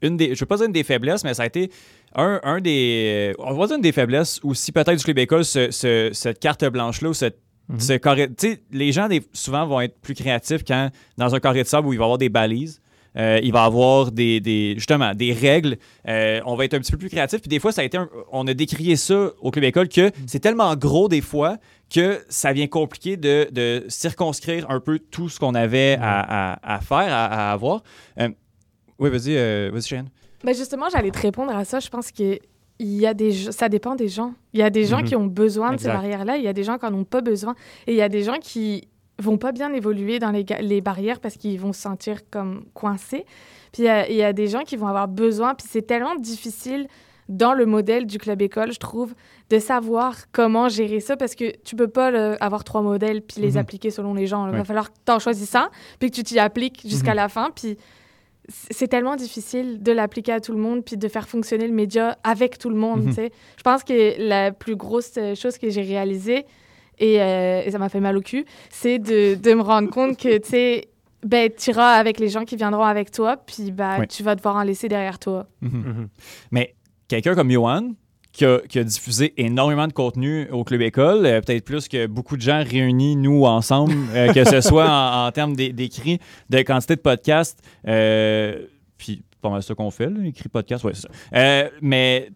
une 0.02 0.18
des, 0.18 0.36
je 0.36 0.40
veux 0.40 0.46
pas 0.46 0.58
dire 0.58 0.66
une 0.68 0.72
des 0.72 0.84
faiblesses, 0.84 1.24
mais 1.24 1.34
ça 1.34 1.44
a 1.44 1.46
été 1.46 1.70
un, 2.16 2.40
un 2.44 2.60
des, 2.62 3.34
on 3.40 3.54
va 3.54 3.68
dire 3.68 3.76
une 3.78 3.82
des 3.82 3.92
faiblesses 3.92 4.40
aussi 4.44 4.72
peut-être 4.72 4.96
du 4.98 5.04
club 5.04 5.18
école, 5.20 5.46
ce- 5.46 5.72
ce- 5.72 6.10
cette 6.14 6.40
carte 6.40 6.66
blanche 6.66 7.02
là 7.02 7.10
ou 7.10 7.14
cette 7.14 7.40
Mhm. 7.72 7.78
les 8.72 8.92
gens 8.92 9.08
des- 9.08 9.22
souvent 9.32 9.68
vont 9.68 9.80
être 9.80 10.00
plus 10.02 10.16
créatifs 10.16 10.64
quand 10.68 10.90
dans 11.18 11.36
un 11.36 11.40
carré 11.40 11.62
de 11.62 11.68
sable 11.68 11.88
où 11.88 11.94
il 11.94 12.00
va 12.00 12.04
y 12.04 12.06
avoir 12.06 12.18
des 12.18 12.30
balises. 12.30 12.82
euh, 13.18 13.40
il 13.44 13.52
va 13.52 13.64
y 13.64 13.66
avoir 13.66 14.12
des, 14.12 14.40
des- 14.40 14.74
justement 14.76 15.14
des 15.16 15.34
règles. 15.34 15.78
euh, 16.08 16.42
on 16.46 16.56
va 16.56 16.66
être 16.66 16.76
un 16.76 16.80
petit 16.80 16.92
peu 16.92 16.98
plus 17.00 17.10
créatif. 17.10 17.42
Puis 17.42 17.50
des 17.50 17.58
fois, 17.60 17.72
ça 17.72 17.82
a 17.82 17.84
été 17.84 17.98
un- 17.98 18.08
on 18.32 18.46
a 18.48 18.54
décrié 18.54 18.96
ça 18.96 19.32
au 19.42 19.50
Club 19.50 19.66
École 19.66 19.90
que 19.90 20.12
c'est 20.28 20.40
tellement 20.40 20.76
gros 20.76 21.10
des 21.10 21.22
fois 21.22 21.58
que 21.94 22.20
ça 22.30 22.54
vient 22.54 22.68
compliqué 22.68 23.18
de, 23.18 23.48
de 23.52 23.84
circonscrire 23.88 24.70
un 24.70 24.80
peu 24.80 25.00
tout 25.00 25.28
ce 25.28 25.40
qu'on 25.40 25.56
avait 25.56 25.98
à, 26.00 26.54
à- 26.54 26.76
à 26.76 26.80
faire, 26.82 27.12
à, 27.14 27.50
à 27.50 27.52
avoir. 27.52 27.82
Euh, 28.20 28.30
oui, 29.00 29.10
vas-y, 29.10 29.36
euh, 29.38 29.70
vas-y, 29.72 29.82
Cheyenne. 29.84 30.10
Ben 30.44 30.54
justement, 30.56 30.88
j'allais 30.90 31.12
te 31.12 31.20
répondre 31.20 31.56
à 31.56 31.66
ça. 31.66 31.80
Je 31.80 31.90
pense 31.90 32.12
que 32.12 32.40
il 32.82 32.94
y 32.94 33.06
a 33.06 33.14
des 33.14 33.34
ça 33.52 33.68
dépend 33.68 33.96
des 33.96 34.08
gens. 34.08 34.34
Il 34.54 34.60
y 34.60 34.64
a 34.64 34.70
des 34.70 34.86
gens 34.86 35.00
Mhm. 35.00 35.04
qui 35.06 35.16
ont 35.16 35.26
besoin 35.26 35.74
de 35.74 35.80
ces 35.80 35.88
barrières-là, 35.88 36.38
il 36.38 36.44
y 36.44 36.48
a 36.48 36.54
des 36.54 36.64
gens 36.64 36.78
qui 36.78 36.86
n'en 36.86 36.94
ont 37.00 37.04
pas 37.04 37.20
besoin. 37.22 37.56
Et 37.88 37.92
il 37.92 37.98
y 37.98 38.02
a 38.02 38.08
des 38.10 38.24
gens 38.24 38.38
qui 38.42 38.88
vont 39.22 39.38
pas 39.38 39.52
bien 39.52 39.74
évoluer 39.74 40.18
dans 40.20 40.32
les, 40.32 40.46
les 40.62 40.80
barrières 40.80 41.20
parce 41.20 41.36
qu'ils 41.36 41.60
vont 41.60 41.74
se 41.74 41.82
sentir 41.82 42.20
comme 42.32 42.64
coincés. 42.74 43.26
Puis 43.74 43.84
il 43.84 43.86
y 43.86 43.90
a- 43.90 44.10
il 44.10 44.16
y, 44.16 44.24
a 44.24 44.32
des 44.32 44.48
gens 44.48 44.62
qui 44.62 44.78
vont 44.78 44.88
avoir 44.88 45.10
besoin. 45.10 45.56
Puis 45.56 45.68
c'est 45.70 45.82
tellement 45.82 46.16
difficile 46.16 46.88
dans 47.28 47.54
le 47.54 47.66
modèle 47.66 48.06
du 48.08 48.18
club 48.18 48.42
école, 48.42 48.72
je 48.72 48.80
trouve, 48.80 49.14
de 49.50 49.60
savoir 49.60 50.16
comment 50.32 50.70
gérer 50.70 51.02
ça 51.02 51.18
parce 51.18 51.36
que 51.36 51.54
tu 51.66 51.76
peux 51.76 51.90
pas 51.90 52.08
avoir 52.40 52.64
trois 52.64 52.82
modèles 52.82 53.22
puis 53.22 53.42
les 53.42 53.52
Mhm. 53.52 53.58
appliquer 53.58 53.92
selon 53.92 54.14
les 54.14 54.26
gens. 54.26 54.48
Il 54.48 54.54
va 54.56 54.64
falloir 54.64 54.90
que 54.90 54.98
tu 55.06 55.12
en 55.12 55.20
choisisses 55.20 55.54
un 55.54 55.70
puis 56.00 56.10
que 56.12 56.16
tu 56.16 56.24
t'y 56.24 56.40
appliques 56.40 56.82
jusqu'à 56.88 57.12
Mhm. 57.12 57.16
la 57.18 57.28
fin. 57.30 57.50
Puis 57.54 57.78
c'est 58.50 58.88
tellement 58.88 59.16
difficile 59.16 59.82
de 59.82 59.92
l'appliquer 59.92 60.34
à 60.34 60.40
tout 60.42 60.52
le 60.52 60.58
monde 60.58 60.84
puis 60.84 60.98
de 60.98 61.08
faire 61.08 61.28
fonctionner 61.28 61.68
le 61.68 61.74
média 61.74 62.18
avec 62.24 62.58
tout 62.58 62.70
le 62.70 62.76
monde. 62.76 63.04
Mhm. 63.04 63.10
tu 63.10 63.14
sais. 63.14 63.32
Je 63.58 63.64
pense 63.64 63.84
que 63.84 64.16
la 64.20 64.52
plus 64.52 64.76
grosse 64.76 65.14
euh, 65.18 65.36
chose 65.36 65.58
que 65.58 65.70
j'ai 65.70 65.82
réalisée, 65.82 66.46
et, 66.98 67.22
euh, 67.22 67.62
et 67.66 67.72
ça 67.72 67.78
m'a 67.78 67.90
fait 67.90 68.02
mal 68.02 68.18
au 68.18 68.22
cul, 68.22 68.46
c'est 68.70 69.00
de, 69.00 69.36
de 69.36 69.54
me 69.54 69.62
rendre 69.62 69.90
compte 69.90 70.18
que, 70.18 70.38
tu 70.38 70.50
sais, 70.50 70.90
ben, 71.24 71.50
tu 71.56 71.70
iras 71.70 71.94
avec 71.94 72.20
les 72.20 72.30
gens 72.30 72.46
qui 72.46 72.56
viendront 72.56 72.84
avec 72.84 73.12
toi, 73.12 73.38
puis 73.38 73.72
ben, 73.72 74.06
tu 74.08 74.24
vas 74.24 74.36
devoir 74.36 74.56
en 74.56 74.64
laisser 74.64 74.88
derrière 74.88 75.20
toi. 75.20 75.48
Mhm. 75.62 76.10
Mais 76.52 76.76
quelqu'un 77.08 77.36
comme 77.36 77.52
Johan, 77.52 77.92
qui 78.40 78.46
a, 78.46 78.60
qui 78.70 78.80
a 78.80 78.84
diffusé 78.86 79.34
énormément 79.36 79.86
de 79.86 79.92
contenu 79.92 80.48
au 80.52 80.64
Club 80.64 80.82
École, 80.82 81.26
euh, 81.26 81.42
peut-être 81.42 81.66
plus 81.66 81.90
que 81.90 82.08
beaucoup 82.08 82.38
de 82.38 82.42
gens 82.42 82.64
réunis, 82.64 83.18
nous, 83.18 83.44
ensemble, 83.46 83.94
euh, 84.14 84.32
que 84.34 84.46
ce 84.46 84.62
soit 84.62 84.90
en, 84.90 85.28
en 85.28 85.32
termes 85.34 85.56
d'é- 85.58 85.74
d'écrits, 85.74 86.20
de 86.50 86.62
quantité 86.62 86.96
de 86.96 87.02
podcasts, 87.02 87.60
euh, 87.86 88.66
puis 88.98 89.24
pas 89.42 89.50
mal 89.50 89.62
ça 89.62 89.76
qu'on 89.76 89.92
fait, 89.92 90.10
là, 90.10 90.26
écrit 90.26 90.48
podcast, 90.48 90.84
ouais, 90.86 90.94
c'est 90.94 91.02
ça. 91.02 91.10
Euh, 91.36 91.70
mais 91.82 92.30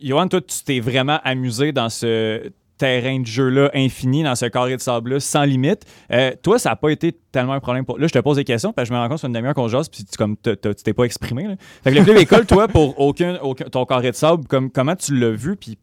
Johan, 0.00 0.28
toi, 0.28 0.40
tu 0.40 0.62
t'es 0.64 0.78
vraiment 0.80 1.18
amusé 1.24 1.72
dans 1.72 1.88
ce 1.88 2.50
terrain 2.78 3.20
de 3.20 3.26
jeu-là 3.26 3.70
infini, 3.74 4.22
dans 4.22 4.34
ce 4.34 4.46
carré 4.46 4.76
de 4.76 4.80
sable-là, 4.80 5.20
sans 5.20 5.44
limite. 5.44 5.82
Euh, 6.12 6.32
toi, 6.42 6.58
ça 6.58 6.70
n'a 6.70 6.76
pas 6.76 6.90
été 6.90 7.12
tellement 7.32 7.52
un 7.54 7.60
problème 7.60 7.84
pour... 7.84 7.98
Là, 7.98 8.06
je 8.06 8.12
te 8.12 8.18
pose 8.20 8.36
des 8.36 8.44
questions, 8.44 8.72
parce 8.72 8.88
que 8.88 8.94
je 8.94 8.98
me 8.98 9.02
rends 9.02 9.08
compte 9.08 9.16
que 9.16 9.20
c'est 9.22 9.26
une 9.26 9.32
demi-heure 9.32 9.54
qu'on 9.54 9.68
jase, 9.68 9.88
puis 9.88 10.04
tu, 10.04 10.16
comme, 10.16 10.36
tu 10.42 10.56
t'es 10.56 10.92
pas 10.94 11.04
exprimé. 11.04 11.44
là. 11.44 11.56
Fait 11.84 11.92
que 11.92 11.98
le 11.98 12.04
club 12.04 12.16
école, 12.20 12.46
toi, 12.46 12.68
pour 12.68 12.98
aucun, 13.00 13.38
aucun- 13.42 13.66
ton 13.66 13.84
carré 13.84 14.10
de 14.10 14.16
sable, 14.16 14.46
comme, 14.46 14.70
comment 14.70 14.96
tu 14.96 15.14
l'as 15.18 15.30
vu, 15.30 15.56
puis 15.56 15.76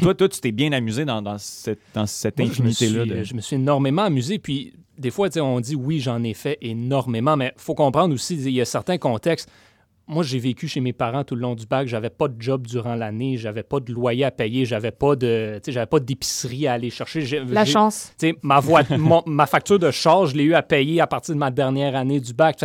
toi, 0.00 0.14
toi, 0.14 0.28
tu 0.28 0.40
t'es 0.40 0.52
bien 0.52 0.70
amusé 0.72 1.04
dans, 1.04 1.22
dans 1.22 1.38
cette, 1.38 1.80
dans 1.94 2.04
je 2.06 2.28
infinité-là. 2.42 3.04
de- 3.06 3.24
Je 3.24 3.34
me 3.34 3.40
suis 3.40 3.56
énormément 3.56 4.02
amusé. 4.02 4.38
Puis, 4.38 4.74
des 4.98 5.10
fois, 5.10 5.28
on 5.40 5.58
dit 5.60 5.74
oui, 5.74 5.98
j'en 6.00 6.22
ai 6.22 6.34
fait 6.34 6.58
énormément, 6.60 7.36
mais 7.36 7.52
faut 7.56 7.74
comprendre 7.74 8.14
aussi, 8.14 8.36
il 8.36 8.50
y 8.50 8.60
a 8.60 8.64
certains 8.64 8.98
contextes. 8.98 9.50
Moi, 10.12 10.22
j'ai 10.22 10.38
vécu 10.38 10.68
chez 10.68 10.80
mes 10.80 10.92
parents 10.92 11.24
tout 11.24 11.34
le 11.34 11.40
long 11.40 11.54
du 11.54 11.66
bac. 11.66 11.88
J'avais 11.88 12.10
pas 12.10 12.28
de 12.28 12.40
job 12.40 12.66
durant 12.66 12.94
l'année. 12.94 13.36
J'avais 13.36 13.62
pas 13.62 13.80
de 13.80 13.92
loyer 13.92 14.24
à 14.24 14.30
payer. 14.30 14.64
J'avais 14.64 14.90
pas 14.90 15.16
de, 15.16 15.54
tu 15.56 15.66
sais, 15.66 15.72
j'avais 15.72 15.86
pas 15.86 16.00
d'épicerie 16.00 16.66
à 16.66 16.74
aller 16.74 16.90
chercher. 16.90 17.22
La 17.48 17.64
chance. 17.64 18.12
tu 18.18 18.28
sais, 18.28 18.34
ma, 18.42 18.60
mon- 18.98 19.22
ma 19.26 19.46
facture 19.46 19.78
de 19.78 19.90
charge, 19.90 20.30
je 20.32 20.36
l'ai 20.36 20.44
eu 20.44 20.54
à 20.54 20.62
payer 20.62 21.00
à 21.00 21.06
partir 21.06 21.34
de 21.34 21.38
ma 21.40 21.50
dernière 21.50 21.96
année 21.96 22.20
du 22.20 22.32
bac. 22.34 22.58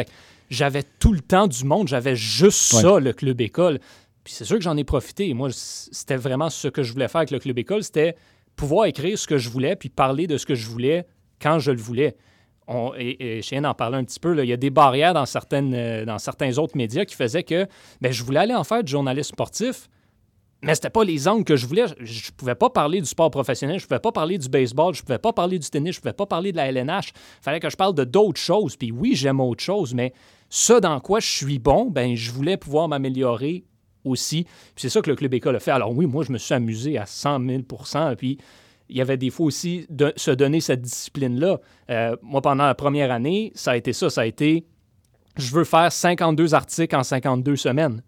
J'avais 0.50 0.84
tout 1.00 1.14
le 1.14 1.20
temps 1.22 1.48
du 1.48 1.64
monde. 1.64 1.88
J'avais 1.88 2.16
juste 2.16 2.74
Ouais. 2.74 2.82
ça, 2.82 3.00
le 3.00 3.14
club 3.14 3.40
école. 3.42 3.80
Puis 4.24 4.34
c'est 4.34 4.44
sûr 4.46 4.58
que 4.58 4.64
j'en 4.64 4.76
ai 4.78 4.84
profité. 4.84 5.34
Moi, 5.34 5.50
c'était 5.54 6.18
vraiment 6.18 6.50
ce 6.50 6.68
que 6.68 6.84
je 6.84 6.92
voulais 6.92 7.08
faire 7.08 7.20
avec 7.20 7.32
le 7.32 7.40
club 7.40 7.58
école. 7.60 7.84
C'était 7.84 8.16
pouvoir 8.56 8.86
écrire 8.88 9.18
ce 9.18 9.26
que 9.28 9.38
je 9.38 9.50
voulais 9.50 9.76
puis 9.76 9.90
parler 9.90 10.28
de 10.28 10.38
ce 10.38 10.46
que 10.46 10.56
je 10.56 10.68
voulais 10.68 11.06
quand 11.42 11.60
je 11.60 11.72
le 11.72 11.80
voulais. 11.80 12.16
Et, 12.98 13.40
et 13.40 13.66
en 13.66 13.74
parlait 13.74 13.98
un 13.98 14.04
petit 14.04 14.20
peu. 14.20 14.34
là, 14.34 14.44
Il 14.44 14.50
y 14.50 14.54
a 14.54 14.58
des 14.58 14.70
barrières 14.70 15.14
dans, 15.14 15.26
certaines, 15.26 15.74
euh, 15.74 16.06
dans 16.06 16.20
certains 16.20 16.58
autres 16.58 16.76
médias 16.76 17.06
qui 17.06 17.16
faisaient 17.16 17.44
que 17.44 17.66
ben, 18.02 18.12
je 18.12 18.24
voulais 18.24 18.42
aller 18.42 18.54
en 18.54 18.64
faire 18.64 18.84
du 18.84 18.92
journaliste 18.92 19.30
sportif, 19.32 19.90
mais 20.62 20.76
c'était 20.76 20.90
pas 20.90 21.04
les 21.04 21.28
angles 21.28 21.46
que 21.46 21.56
je 21.56 21.66
voulais. 21.66 21.86
Je, 22.00 22.06
je 22.06 22.32
pouvais 22.32 22.56
pas 22.56 22.70
parler 22.70 23.00
du 23.00 23.08
sport 23.08 23.32
professionnel, 23.32 23.80
je 23.80 23.88
pouvais 23.88 24.00
pas 24.00 24.12
parler 24.12 24.38
du 24.38 24.50
baseball, 24.50 24.94
je 24.94 25.02
pouvais 25.02 25.18
pas 25.18 25.32
parler 25.32 25.60
du 25.60 25.70
tennis, 25.70 25.96
je 25.96 26.02
pouvais 26.02 26.14
pas 26.14 26.26
parler 26.26 26.52
de 26.52 26.58
la 26.58 26.68
LNH. 26.68 27.14
fallait 27.42 27.60
que 27.60 27.70
je 27.70 27.78
parle 27.78 27.94
de 27.94 28.04
d'autres 28.04 28.40
choses. 28.40 28.76
Puis 28.76 28.92
oui, 28.92 29.16
j'aime 29.16 29.40
autre 29.40 29.64
chose, 29.64 29.94
mais 29.94 30.14
ça 30.50 30.82
dans 30.82 31.00
quoi 31.00 31.20
je 31.20 31.30
suis 31.30 31.60
bon, 31.60 31.86
ben 31.86 32.16
je 32.16 32.32
voulais 32.32 32.58
pouvoir 32.58 32.88
m'améliorer 32.88 33.64
aussi. 34.04 34.44
Puis 34.44 34.82
c'est 34.82 34.90
ça 34.90 35.02
que 35.02 35.10
le 35.10 35.16
club 35.16 35.34
école 35.34 35.56
a 35.56 35.60
fait. 35.60 35.72
Alors 35.72 35.96
oui, 35.96 36.06
moi 36.06 36.24
je 36.24 36.32
me 36.32 36.38
suis 36.38 36.54
amusé 36.54 36.98
à 36.98 37.06
100 37.06 37.40
000% 37.40 38.16
Puis 38.16 38.38
il 38.90 38.98
y 38.98 39.02
avait 39.02 39.18
des 39.18 39.30
fois 39.30 39.46
aussi 39.48 39.86
de 39.90 40.14
se 40.16 40.32
donner 40.32 40.62
cette 40.62 40.82
discipline-là. 40.82 41.60
Euh, 41.90 42.16
moi, 42.22 42.42
pendant 42.42 42.66
la 42.66 42.76
première 42.76 43.12
année, 43.12 43.52
ça 43.56 43.72
a 43.72 43.78
été 43.78 43.94
ça. 43.94 44.10
Ça 44.10 44.22
a 44.22 44.26
été, 44.26 44.66
je 45.38 45.54
veux 45.54 45.64
faire 45.66 45.92
52 45.92 46.54
articles 46.54 46.96
en 46.96 47.04
52 47.04 47.56
semaines. 47.56 48.02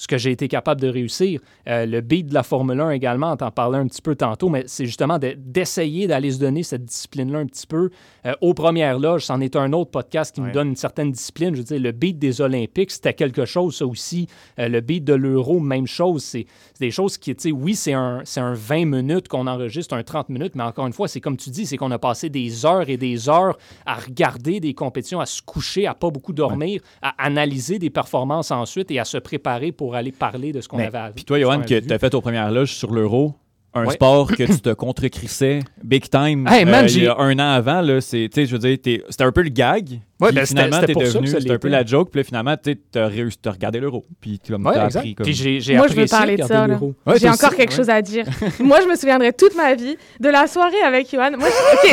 Ce 0.00 0.06
que 0.06 0.16
j'ai 0.16 0.30
été 0.30 0.46
capable 0.46 0.80
de 0.80 0.86
réussir. 0.86 1.40
Euh, 1.68 1.84
le 1.84 2.00
beat 2.00 2.28
de 2.28 2.34
la 2.34 2.44
Formule 2.44 2.78
1 2.78 2.90
également, 2.90 3.32
on 3.32 3.36
t'en 3.36 3.50
parlait 3.50 3.78
un 3.78 3.86
petit 3.88 4.00
peu 4.00 4.14
tantôt, 4.14 4.48
mais 4.48 4.62
c'est 4.68 4.86
justement 4.86 5.18
de- 5.18 5.34
d'essayer 5.36 6.06
d'aller 6.06 6.30
se 6.30 6.38
donner 6.38 6.62
cette 6.62 6.84
discipline-là 6.84 7.40
un 7.40 7.46
petit 7.46 7.66
peu. 7.66 7.90
Euh, 8.24 8.32
aux 8.40 8.54
premières 8.54 9.00
loges, 9.00 9.24
c'en 9.24 9.40
est 9.40 9.56
un 9.56 9.72
autre 9.72 9.90
podcast 9.90 10.32
qui 10.32 10.40
Ouais. 10.40 10.46
nous 10.46 10.52
donne 10.52 10.68
une 10.68 10.76
certaine 10.76 11.10
discipline. 11.10 11.52
Je 11.56 11.62
veux 11.62 11.64
dire, 11.64 11.80
le 11.80 11.90
beat 11.90 12.16
des 12.16 12.40
Olympiques, 12.40 12.92
c'était 12.92 13.12
quelque 13.12 13.44
chose, 13.44 13.76
ça 13.78 13.86
aussi. 13.86 14.28
Euh, 14.60 14.68
le 14.68 14.80
beat 14.80 15.02
de 15.02 15.14
l'Euro, 15.14 15.58
même 15.58 15.88
chose. 15.88 16.22
C'est 16.22 16.46
des 16.80 16.90
choses 16.90 17.18
qui, 17.18 17.34
tu 17.34 17.42
sais, 17.42 17.52
oui, 17.52 17.74
c'est 17.74 17.92
un, 17.92 18.20
c'est 18.24 18.40
un 18.40 18.54
20 18.54 18.84
minutes 18.86 19.28
qu'on 19.28 19.46
enregistre, 19.46 19.94
un 19.94 20.02
30 20.02 20.28
minutes, 20.28 20.54
mais 20.54 20.62
encore 20.62 20.86
une 20.86 20.92
fois, 20.92 21.08
c'est 21.08 21.20
comme 21.20 21.36
tu 21.36 21.50
dis, 21.50 21.66
c'est 21.66 21.76
qu'on 21.76 21.90
a 21.90 21.98
passé 21.98 22.28
des 22.28 22.64
heures 22.66 22.88
et 22.88 22.96
des 22.96 23.28
heures 23.28 23.58
à 23.86 23.94
regarder 23.94 24.60
des 24.60 24.74
compétitions, 24.74 25.20
à 25.20 25.26
se 25.26 25.42
coucher, 25.42 25.86
à 25.86 25.94
pas 25.94 26.10
beaucoup 26.10 26.32
dormir, 26.32 26.80
à 27.02 27.14
analyser 27.24 27.78
des 27.78 27.90
performances 27.90 28.50
ensuite 28.50 28.90
et 28.90 28.98
à 28.98 29.04
se 29.04 29.18
préparer 29.18 29.72
pour 29.72 29.94
aller 29.94 30.12
parler 30.12 30.52
de 30.52 30.60
ce 30.60 30.68
qu'on 30.68 30.78
avait 30.78 31.12
Puis 31.14 31.24
toi, 31.24 31.38
Johan, 31.40 31.62
que 31.62 31.78
tu 31.80 31.92
as 31.92 31.98
fait 31.98 32.14
aux 32.14 32.20
premières 32.20 32.50
loges 32.50 32.74
sur 32.74 32.92
l'euro, 32.92 33.34
un 33.74 33.84
Ouais. 33.86 33.94
sport 33.94 34.28
que 34.34 34.44
tu 34.44 34.60
te 34.60 34.70
contre-crissais 34.72 35.60
big 35.82 36.08
time 36.08 36.46
Hey, 36.48 36.64
man, 36.64 36.84
euh, 36.84 36.88
il 36.88 37.02
y 37.02 37.06
a 37.06 37.16
un 37.18 37.34
an 37.38 37.50
avant, 37.52 37.80
là, 37.80 38.00
c'est, 38.00 38.28
tu 38.32 38.40
sais, 38.40 38.46
je 38.46 38.56
veux 38.56 38.58
dire, 38.58 38.78
c'était 39.08 39.24
un 39.24 39.32
peu 39.32 39.42
le 39.42 39.50
gag. 39.50 40.00
Ouais, 40.20 40.28
puis 40.30 40.36
ben, 40.36 40.46
finalement, 40.46 40.80
c'était 40.80 40.94
t'es 40.94 41.04
devenu, 41.04 41.26
c'était 41.28 41.50
un 41.52 41.58
peu 41.58 41.68
la 41.68 41.84
joke, 41.84 42.10
puis 42.10 42.20
là, 42.20 42.24
finalement, 42.24 42.56
tu 42.60 42.76
as 42.98 43.06
réussi, 43.06 43.38
t'as 43.40 43.52
regardé 43.52 43.78
l'euro, 43.78 44.04
puis 44.20 44.40
tu 44.44 44.52
Ouais, 44.52 44.76
as 44.76 44.86
appris 44.86 45.14
comme... 45.14 45.24
Puis 45.24 45.32
j'ai, 45.34 45.60
j'ai 45.60 45.76
Moi, 45.76 45.86
je 45.86 45.94
veux 45.94 46.06
parler 46.06 46.36
de 46.36 46.42
ça. 46.42 46.66
Ouais, 47.06 47.18
J'ai 47.20 47.28
encore 47.28 47.54
quelque 47.54 47.70
ouais. 47.70 47.76
chose 47.76 47.88
à 47.88 48.02
dire. 48.02 48.24
moi, 48.60 48.80
je 48.82 48.88
me 48.88 48.96
souviendrai 48.96 49.32
toute 49.32 49.54
ma 49.54 49.74
vie 49.74 49.96
de 50.18 50.28
la 50.28 50.48
soirée 50.48 50.80
avec 50.84 51.08
Johan. 51.10 51.30
Moi, 51.38 51.48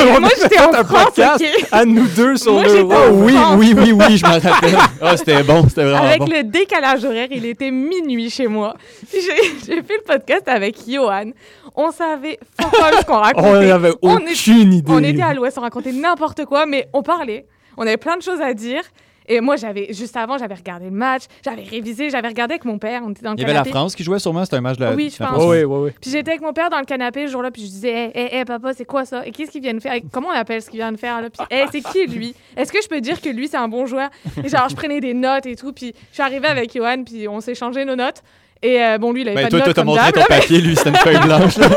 j'étais 0.42 0.60
en 0.60 0.74
un 0.74 0.84
France, 0.84 1.06
podcast 1.14 1.44
ok? 1.44 1.68
à 1.72 1.86
nous 1.86 2.08
deux 2.08 2.36
sur 2.38 2.54
Moi, 2.54 2.64
l'euro. 2.68 2.94
en 2.94 3.12
oui, 3.24 3.36
oui, 3.58 3.74
oui, 3.78 3.92
oui, 3.92 4.18
je 4.18 4.26
m'en 4.26 4.40
rappelle. 4.40 4.76
Ah, 5.02 5.18
c'était 5.18 5.44
bon, 5.44 5.68
c'était 5.70 5.84
vraiment 5.84 6.04
Avec 6.06 6.20
bon. 6.20 6.26
le 6.28 6.44
décalage 6.44 7.04
horaire, 7.06 7.28
il 7.30 7.46
était 7.46 7.70
minuit 7.70 8.30
chez 8.32 8.48
moi. 8.48 8.76
J'ai 9.14 9.20
j'ai 9.68 9.84
fait 9.84 9.98
le 9.98 10.04
podcast 10.04 10.48
avec 10.48 10.78
Johan. 10.88 11.32
On 11.76 11.92
savait 11.92 12.40
all 12.58 12.94
ce 13.02 13.06
qu'on 13.06 13.18
racontait. 13.20 13.48
On 13.48 13.62
n'avait 13.62 13.92
On 14.02 14.16
aucune 14.16 14.74
idée. 14.74 14.92
On 14.92 15.04
était 15.04 15.22
à 15.22 15.34
l'ouest, 15.34 15.58
on 15.58 15.62
racontait 15.62 15.92
n'importe 15.92 16.46
quoi, 16.46 16.66
mais 16.66 16.88
on 16.94 17.04
parlait. 17.04 17.46
On 17.78 17.84
avait 17.84 17.98
plein 17.98 18.18
de 18.18 18.22
choses 18.22 18.42
à 18.42 18.54
dire. 18.54 18.82
Et 19.28 19.42
moi, 19.42 19.56
j'avais 19.56 19.92
juste 19.92 20.16
avant, 20.18 20.38
j'avais 20.38 20.54
regardé 20.54 20.86
le 20.86 20.92
match, 20.92 21.24
j'avais 21.44 21.64
révisé, 21.64 22.12
j'avais 22.12 22.28
regardé 22.28 22.54
avec 22.54 22.66
mon 22.66 22.78
père. 22.78 23.02
On 23.04 23.10
était 23.10 23.24
dans 23.24 23.32
le 23.32 23.38
Il 23.38 23.42
y 23.42 23.44
avait 23.44 23.54
la. 23.54 23.64
France 23.64 23.96
qui 23.96 24.04
jouait 24.04 24.20
sûrement, 24.20 24.46
c'était 24.46 24.58
un 24.58 24.62
match 24.62 24.78
de 24.78 24.84
la 24.84 24.94
Oui, 24.94 25.10
je 25.10 25.24
la 25.24 25.30
pense. 25.30 25.38
France. 25.40 25.50
Oui, 25.50 25.64
oui, 25.64 25.78
oui. 25.86 25.92
Puis 26.00 26.12
j'étais 26.12 26.30
avec 26.30 26.42
mon 26.44 26.54
père 26.54 26.70
dans 26.70 26.78
le 26.78 26.86
canapé 26.86 27.26
ce 27.26 27.32
jour-là, 27.32 27.50
puis 27.50 27.64
je 27.64 27.68
disais, 27.70 27.92
hé, 28.10 28.12
hé, 28.14 28.38
hé, 28.38 28.46
papa, 28.46 28.74
c'est 28.74 28.86
quoi 28.86 29.04
ça? 29.04 29.26
Et 29.26 29.32
qu'est-ce 29.32 29.50
qu'il 29.50 29.64
vient 29.64 29.74
de 29.74 29.80
faire? 29.80 29.96
Comment 30.12 30.28
on 30.28 30.32
appelle 30.32 30.62
ce 30.62 30.70
qu'il 30.70 30.78
vient 30.78 30.92
de 30.92 30.98
faire? 30.98 31.24
Là? 31.24 31.30
Puis, 31.32 31.44
hé, 31.50 31.66
c'est 31.72 31.82
qui 31.82 32.06
lui? 32.06 32.36
Est-ce 32.56 32.72
que 32.72 32.80
je 32.84 32.88
peux 32.88 33.02
dire 33.02 33.20
que 33.20 33.30
lui, 33.30 33.48
c'est 33.48 33.58
un 33.58 33.68
bon 33.68 33.88
joueur? 33.88 34.10
Et 34.44 34.48
genre, 34.48 34.70
je 34.70 34.76
prenais 34.76 35.00
des 35.00 35.16
notes 35.16 35.48
et 35.48 35.56
tout, 35.56 35.74
puis 35.74 35.96
je 36.12 36.14
suis 36.14 36.24
arrivée 36.24 36.48
avec 36.48 36.76
Johan, 36.76 37.04
puis 37.04 37.28
on 37.28 37.42
s'est 37.42 37.56
changé 37.56 37.84
nos 37.84 37.96
notes. 37.96 38.22
Et 38.62 38.82
euh, 38.84 38.98
bon, 38.98 39.12
lui, 39.12 39.22
il 39.22 39.28
avait 39.30 39.36
Ben, 39.36 39.44
pas 39.44 39.50
toi, 39.50 39.60
de 39.60 39.64
toi, 39.64 39.68
notes 39.68 39.76
t'as 39.76 39.82
comme 39.82 39.88
montré 39.96 40.12
ton 40.12 40.20
là, 40.22 40.26
papier, 40.28 40.62
lui, 40.62 40.76
c'était 40.76 40.90
une 40.90 40.96
feuille 40.96 41.20
blanche. 41.24 41.58
là. 41.58 41.68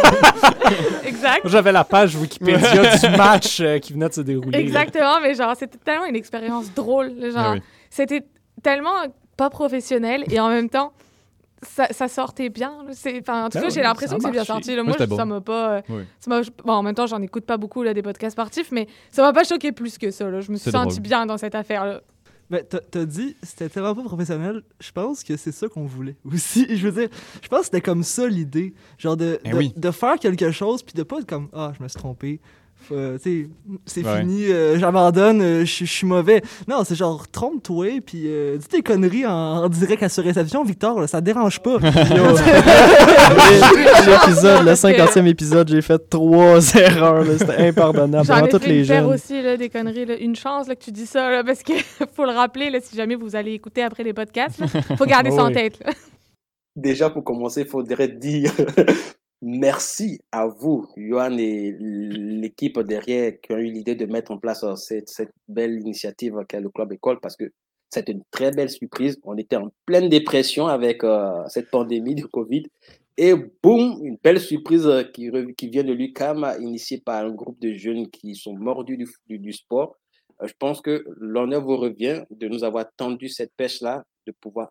Exact. 1.04 1.40
J'avais 1.44 1.72
la 1.72 1.84
page 1.84 2.14
Wikipédia 2.16 2.96
du 2.96 3.16
match 3.16 3.60
euh, 3.60 3.78
qui 3.78 3.92
venait 3.92 4.08
de 4.08 4.14
se 4.14 4.20
dérouler. 4.20 4.50
là. 4.52 4.58
Exactement, 4.60 5.20
mais 5.20 5.34
genre, 5.34 5.54
c'était 5.56 5.78
tellement 5.78 6.06
une 6.06 6.16
expérience 6.16 6.72
drôle. 6.74 7.12
là, 7.18 7.30
Genre, 7.30 7.38
Ah 7.38 7.52
oui. 7.54 7.62
c'était 7.90 8.22
tellement 8.62 8.94
pas 9.36 9.50
professionnel 9.50 10.24
et 10.30 10.40
en 10.40 10.48
même 10.48 10.68
temps, 10.70 10.92
ça, 11.62 11.88
ça 11.90 12.06
sortait 12.08 12.48
bien. 12.48 12.72
là. 12.86 12.92
Enfin, 13.20 13.44
en 13.44 13.48
tout 13.48 13.58
Ben 13.58 13.60
cas, 13.62 13.66
oui, 13.66 13.72
j'ai 13.74 13.82
l'impression 13.82 14.16
que 14.16 14.22
c'est 14.22 14.30
bien 14.30 14.44
sorti. 14.44 14.76
là. 14.76 14.82
Moi, 14.84 14.94
je- 14.98 15.04
bon. 15.04 15.16
ça 15.16 15.24
m'a 15.24 15.40
pas. 15.40 15.68
euh, 15.70 15.80
Oui. 15.88 16.02
ça 16.20 16.30
m'a- 16.30 16.40
bon, 16.64 16.72
en 16.72 16.82
même 16.82 16.94
temps, 16.94 17.06
j'en 17.06 17.20
écoute 17.20 17.44
pas 17.44 17.56
beaucoup 17.56 17.82
là, 17.82 17.92
des 17.94 18.02
podcasts 18.02 18.32
sportifs, 18.34 18.68
mais 18.70 18.86
ça 19.10 19.22
m'a 19.22 19.32
pas 19.32 19.44
choqué 19.44 19.72
plus 19.72 19.98
que 19.98 20.10
ça. 20.10 20.28
là. 20.30 20.40
Je 20.40 20.50
me 20.52 20.56
suis 20.56 20.70
sentie 20.70 20.96
drôle. 20.96 21.02
bien 21.02 21.26
dans 21.26 21.36
cette 21.36 21.54
affaire-là. 21.56 22.00
Ben, 22.50 22.64
t'as- 22.64 23.04
dit, 23.04 23.36
c'était 23.42 23.68
tellement 23.68 23.94
pas 23.94 24.02
professionnel. 24.04 24.62
Je 24.80 24.90
pense 24.90 25.22
que 25.22 25.36
c'est 25.36 25.52
ça 25.52 25.68
qu'on 25.68 25.84
voulait 25.84 26.16
aussi. 26.24 26.66
Je 26.76 26.88
veux 26.88 27.00
dire, 27.00 27.10
je 27.42 27.48
pense 27.48 27.60
que 27.60 27.64
c'était 27.66 27.80
comme 27.82 28.02
ça 28.02 28.26
l'idée. 28.26 28.72
Genre 28.96 29.16
de, 29.16 29.38
Ben 29.44 29.52
de, 29.52 29.56
oui. 29.58 29.72
de 29.76 29.90
faire 29.90 30.18
quelque 30.18 30.50
chose, 30.50 30.82
puis 30.82 30.94
de 30.94 31.02
pas 31.02 31.18
être 31.18 31.26
comme 31.28 31.48
Ah, 31.52 31.72
je 31.76 31.82
me 31.82 31.88
suis 31.88 31.98
trompé. 31.98 32.40
Euh, 32.90 33.18
c'est 33.22 33.48
Ouais. 34.04 34.20
fini, 34.20 34.46
euh, 34.46 34.78
j'abandonne, 34.78 35.42
euh, 35.42 35.64
je 35.66 35.84
suis 35.84 36.06
mauvais. 36.06 36.40
Non, 36.66 36.84
c'est 36.84 36.94
genre, 36.94 37.28
trompe-toi, 37.28 38.00
puis 38.04 38.22
euh, 38.26 38.56
dis 38.56 38.66
tes 38.66 38.82
conneries 38.82 39.26
en, 39.26 39.64
en 39.64 39.68
direct 39.68 40.02
à 40.02 40.08
sur 40.08 40.24
réception, 40.24 40.64
Victor, 40.64 40.98
là, 41.00 41.06
ça 41.06 41.20
te 41.20 41.26
dérange 41.26 41.60
pas. 41.60 41.76
L'épisode, 44.06 44.64
le 44.66 44.72
50e 44.72 45.26
épisode, 45.26 45.68
j'ai 45.68 45.82
fait 45.82 45.98
trois 46.08 46.60
erreurs. 46.76 47.24
C'était 47.38 47.68
impardonnable 47.68 48.26
J'en 48.26 48.36
devant 48.36 48.46
ai 48.46 48.50
toutes 48.50 48.66
les 48.66 48.84
jeunes. 48.84 49.04
aussi, 49.06 49.42
là, 49.42 49.56
des 49.56 49.68
conneries. 49.68 50.06
là. 50.06 50.16
Une 50.16 50.36
chance 50.36 50.66
là, 50.68 50.74
que 50.74 50.82
tu 50.84 50.92
dis 50.92 51.06
ça, 51.06 51.30
là, 51.30 51.44
parce 51.44 51.62
que 51.62 51.72
faut 52.14 52.24
le 52.24 52.32
rappeler, 52.32 52.70
là, 52.70 52.78
si 52.82 52.96
jamais 52.96 53.14
vous 53.16 53.36
allez 53.36 53.52
écouter 53.52 53.82
après 53.82 54.02
les 54.02 54.12
podcasts, 54.12 54.60
il 54.90 54.96
faut 54.96 55.04
garder 55.06 55.30
ça 55.30 55.44
en 55.44 55.48
Oui. 55.48 55.54
tête. 55.54 55.78
là. 55.84 55.92
Déjà, 56.76 57.10
pour 57.10 57.24
commencer, 57.24 57.62
il 57.62 57.66
faudrait 57.68 58.08
dire 58.08 58.52
merci 59.42 60.20
à 60.32 60.46
vous, 60.46 60.88
Johan 60.96 61.36
et 61.38 61.72
l'équipe 61.78 62.78
derrière 62.80 63.40
qui 63.40 63.52
ont 63.52 63.58
eu 63.58 63.70
l'idée 63.70 63.94
de 63.94 64.06
mettre 64.06 64.30
en 64.30 64.38
place 64.38 64.64
euh, 64.64 64.74
cette, 64.74 65.32
belle 65.46 65.78
initiative 65.78 66.34
qu'est 66.48 66.60
le 66.60 66.70
Club 66.70 66.92
École 66.92 67.20
parce 67.20 67.36
que 67.36 67.50
c'est 67.90 68.08
une 68.08 68.22
très 68.30 68.50
belle 68.50 68.70
surprise. 68.70 69.18
On 69.24 69.36
était 69.36 69.56
en 69.56 69.70
pleine 69.86 70.08
dépression 70.08 70.66
avec 70.66 71.04
euh, 71.04 71.42
cette 71.48 71.70
pandémie 71.70 72.14
du 72.14 72.26
Covid. 72.26 72.64
Et 73.16 73.34
boum, 73.34 73.98
une 74.04 74.18
belle 74.22 74.40
surprise 74.40 74.86
euh, 74.86 75.02
qui, 75.04 75.30
vient 75.68 75.84
de 75.84 75.92
l'UCAM, 75.92 76.56
initiée 76.60 77.00
par 77.00 77.24
un 77.24 77.30
groupe 77.30 77.60
de 77.60 77.72
jeunes 77.74 78.08
qui 78.10 78.34
sont 78.34 78.54
mordus 78.54 78.96
du, 78.96 79.38
du, 79.38 79.52
sport. 79.52 79.96
Je 80.42 80.52
pense 80.58 80.80
que 80.80 81.04
l'honneur 81.16 81.64
vous 81.64 81.76
revient 81.76 82.24
de 82.30 82.46
nous 82.46 82.62
avoir 82.62 82.84
tendu 82.96 83.28
cette 83.28 83.52
pêche-là, 83.56 84.04
de 84.26 84.32
pouvoir 84.32 84.70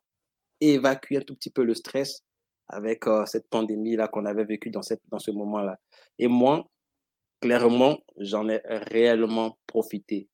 évacuer 0.61 1.17
un 1.17 1.21
tout 1.21 1.35
petit 1.35 1.49
peu 1.49 1.63
le 1.63 1.73
stress 1.73 2.23
avec 2.69 3.07
euh, 3.07 3.25
cette 3.25 3.49
pandémie-là 3.49 4.07
qu'on 4.07 4.25
avait 4.25 4.45
vécue 4.45 4.69
dans, 4.69 4.81
cette, 4.81 5.01
dans 5.09 5.19
ce 5.19 5.31
moment-là. 5.31 5.79
Et 6.19 6.27
moi, 6.27 6.67
clairement, 7.41 7.97
j'en 8.17 8.49
ai 8.49 8.61
réellement 8.65 9.57
profité. 9.67 10.27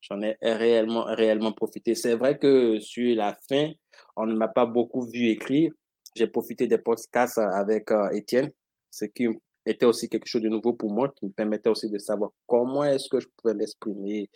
J'en 0.00 0.22
ai 0.22 0.36
réellement, 0.42 1.04
réellement 1.04 1.52
profité. 1.52 1.94
C'est 1.94 2.14
vrai 2.14 2.38
que 2.38 2.78
sur 2.78 3.16
la 3.16 3.36
fin, 3.48 3.72
on 4.16 4.26
ne 4.26 4.34
m'a 4.34 4.48
pas 4.48 4.66
beaucoup 4.66 5.02
vu 5.02 5.28
écrire. 5.28 5.72
J'ai 6.14 6.26
profité 6.26 6.66
des 6.66 6.78
podcasts 6.78 7.38
avec 7.38 7.90
euh, 7.90 8.10
Étienne, 8.10 8.50
ce 8.90 9.06
qui 9.06 9.26
était 9.66 9.86
aussi 9.86 10.08
quelque 10.08 10.26
chose 10.26 10.42
de 10.42 10.48
nouveau 10.48 10.72
pour 10.72 10.92
moi, 10.92 11.12
qui 11.16 11.26
me 11.26 11.32
permettait 11.32 11.68
aussi 11.68 11.90
de 11.90 11.98
savoir 11.98 12.30
comment 12.46 12.84
est-ce 12.84 13.08
que 13.08 13.20
je 13.20 13.28
pouvais 13.36 13.54
m'exprimer 13.54 14.30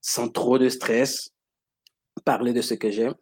sans 0.00 0.28
trop 0.28 0.58
de 0.58 0.68
stress, 0.68 1.30
parler 2.24 2.52
de 2.52 2.60
ce 2.60 2.74
que 2.74 2.90
j'aime. 2.90 3.14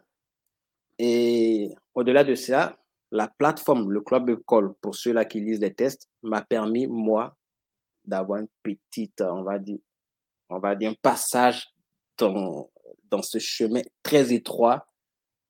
Et 0.99 1.71
au-delà 1.95 2.25
de 2.25 2.35
ça, 2.35 2.77
la 3.13 3.29
plateforme, 3.29 3.91
le 3.91 4.01
club 4.01 4.31
école, 4.31 4.75
pour 4.81 4.95
ceux-là 4.95 5.27
qui 5.27 5.41
lisent 5.41 5.61
les 5.61 5.75
tests, 5.75 6.09
m'a 6.23 6.41
permis, 6.41 6.87
moi, 6.87 7.37
d'avoir 8.05 8.41
une 8.41 8.49
petite, 8.63 9.21
euh, 9.21 9.31
on 9.31 9.43
va 9.43 9.59
dire, 9.59 9.79
on 10.49 10.59
va 10.59 10.75
dire 10.75 10.91
un 10.91 10.95
passage 11.01 11.69
dans, 12.17 12.71
dans 13.11 13.23
ce 13.23 13.39
chemin 13.39 13.83
très 14.03 14.33
étroit 14.33 14.87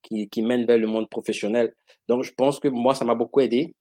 qui, 0.02 0.28
qui 0.28 0.42
mène 0.42 0.66
vers 0.66 0.76
le 0.76 0.88
monde 0.88 1.08
professionnel. 1.08 1.72
Donc, 2.08 2.24
je 2.24 2.32
pense 2.32 2.58
que 2.58 2.68
moi, 2.68 2.94
ça 2.94 3.04
m'a 3.04 3.14
beaucoup 3.14 3.40
aidé. 3.40 3.74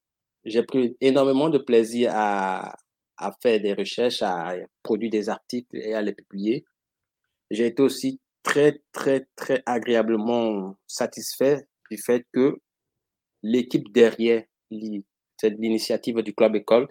J'ai 0.46 0.64
pris 0.64 0.96
énormément 1.02 1.50
de 1.50 1.58
plaisir 1.58 2.12
à, 2.14 2.76
à 3.18 3.32
faire 3.42 3.60
des 3.60 3.74
recherches, 3.74 4.22
à 4.22 4.56
produire 4.84 5.10
des 5.10 5.28
articles 5.28 5.76
et 5.76 5.96
à 5.96 6.02
les 6.04 6.14
publier. 6.14 6.66
J'ai 7.50 7.66
été 7.66 7.82
aussi 7.82 8.20
très, 8.44 8.80
très, 8.92 9.28
très 9.36 9.64
agréablement 9.66 10.76
satisfait 10.86 11.68
du 11.90 11.98
fait 11.98 12.26
que 12.32 12.60
l'équipe 13.44 13.92
derrière 13.92 14.44
l'initiative 14.70 16.22
du 16.22 16.34
club 16.34 16.56
école, 16.56 16.88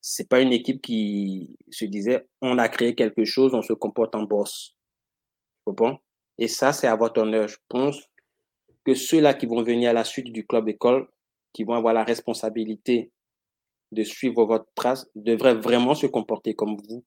c'est 0.00 0.28
pas 0.28 0.40
une 0.40 0.52
équipe 0.52 0.80
qui 0.80 1.56
se 1.70 1.84
disait 1.84 2.26
on 2.40 2.58
a 2.58 2.68
créé 2.68 2.94
quelque 2.94 3.24
chose, 3.24 3.54
on 3.54 3.62
se 3.62 3.72
comporte 3.72 4.14
en 4.14 4.22
boss. 4.22 4.76
Comprends? 5.64 6.00
Et 6.38 6.48
ça, 6.48 6.72
c'est 6.72 6.86
à 6.86 6.96
votre 6.96 7.20
honneur. 7.20 7.48
Je 7.48 7.58
pense 7.68 8.08
que 8.84 8.94
ceux-là 8.94 9.34
qui 9.34 9.46
vont 9.46 9.62
venir 9.62 9.90
à 9.90 9.92
la 9.92 10.04
suite 10.04 10.32
du 10.32 10.46
club 10.46 10.68
école, 10.68 11.08
qui 11.52 11.64
vont 11.64 11.74
avoir 11.74 11.92
la 11.92 12.04
responsabilité 12.04 13.12
de 13.92 14.02
suivre 14.02 14.44
votre 14.44 14.66
trace, 14.74 15.10
devraient 15.14 15.54
vraiment 15.54 15.94
se 15.94 16.06
comporter 16.06 16.54
comme 16.54 16.76
vous. 16.88 17.04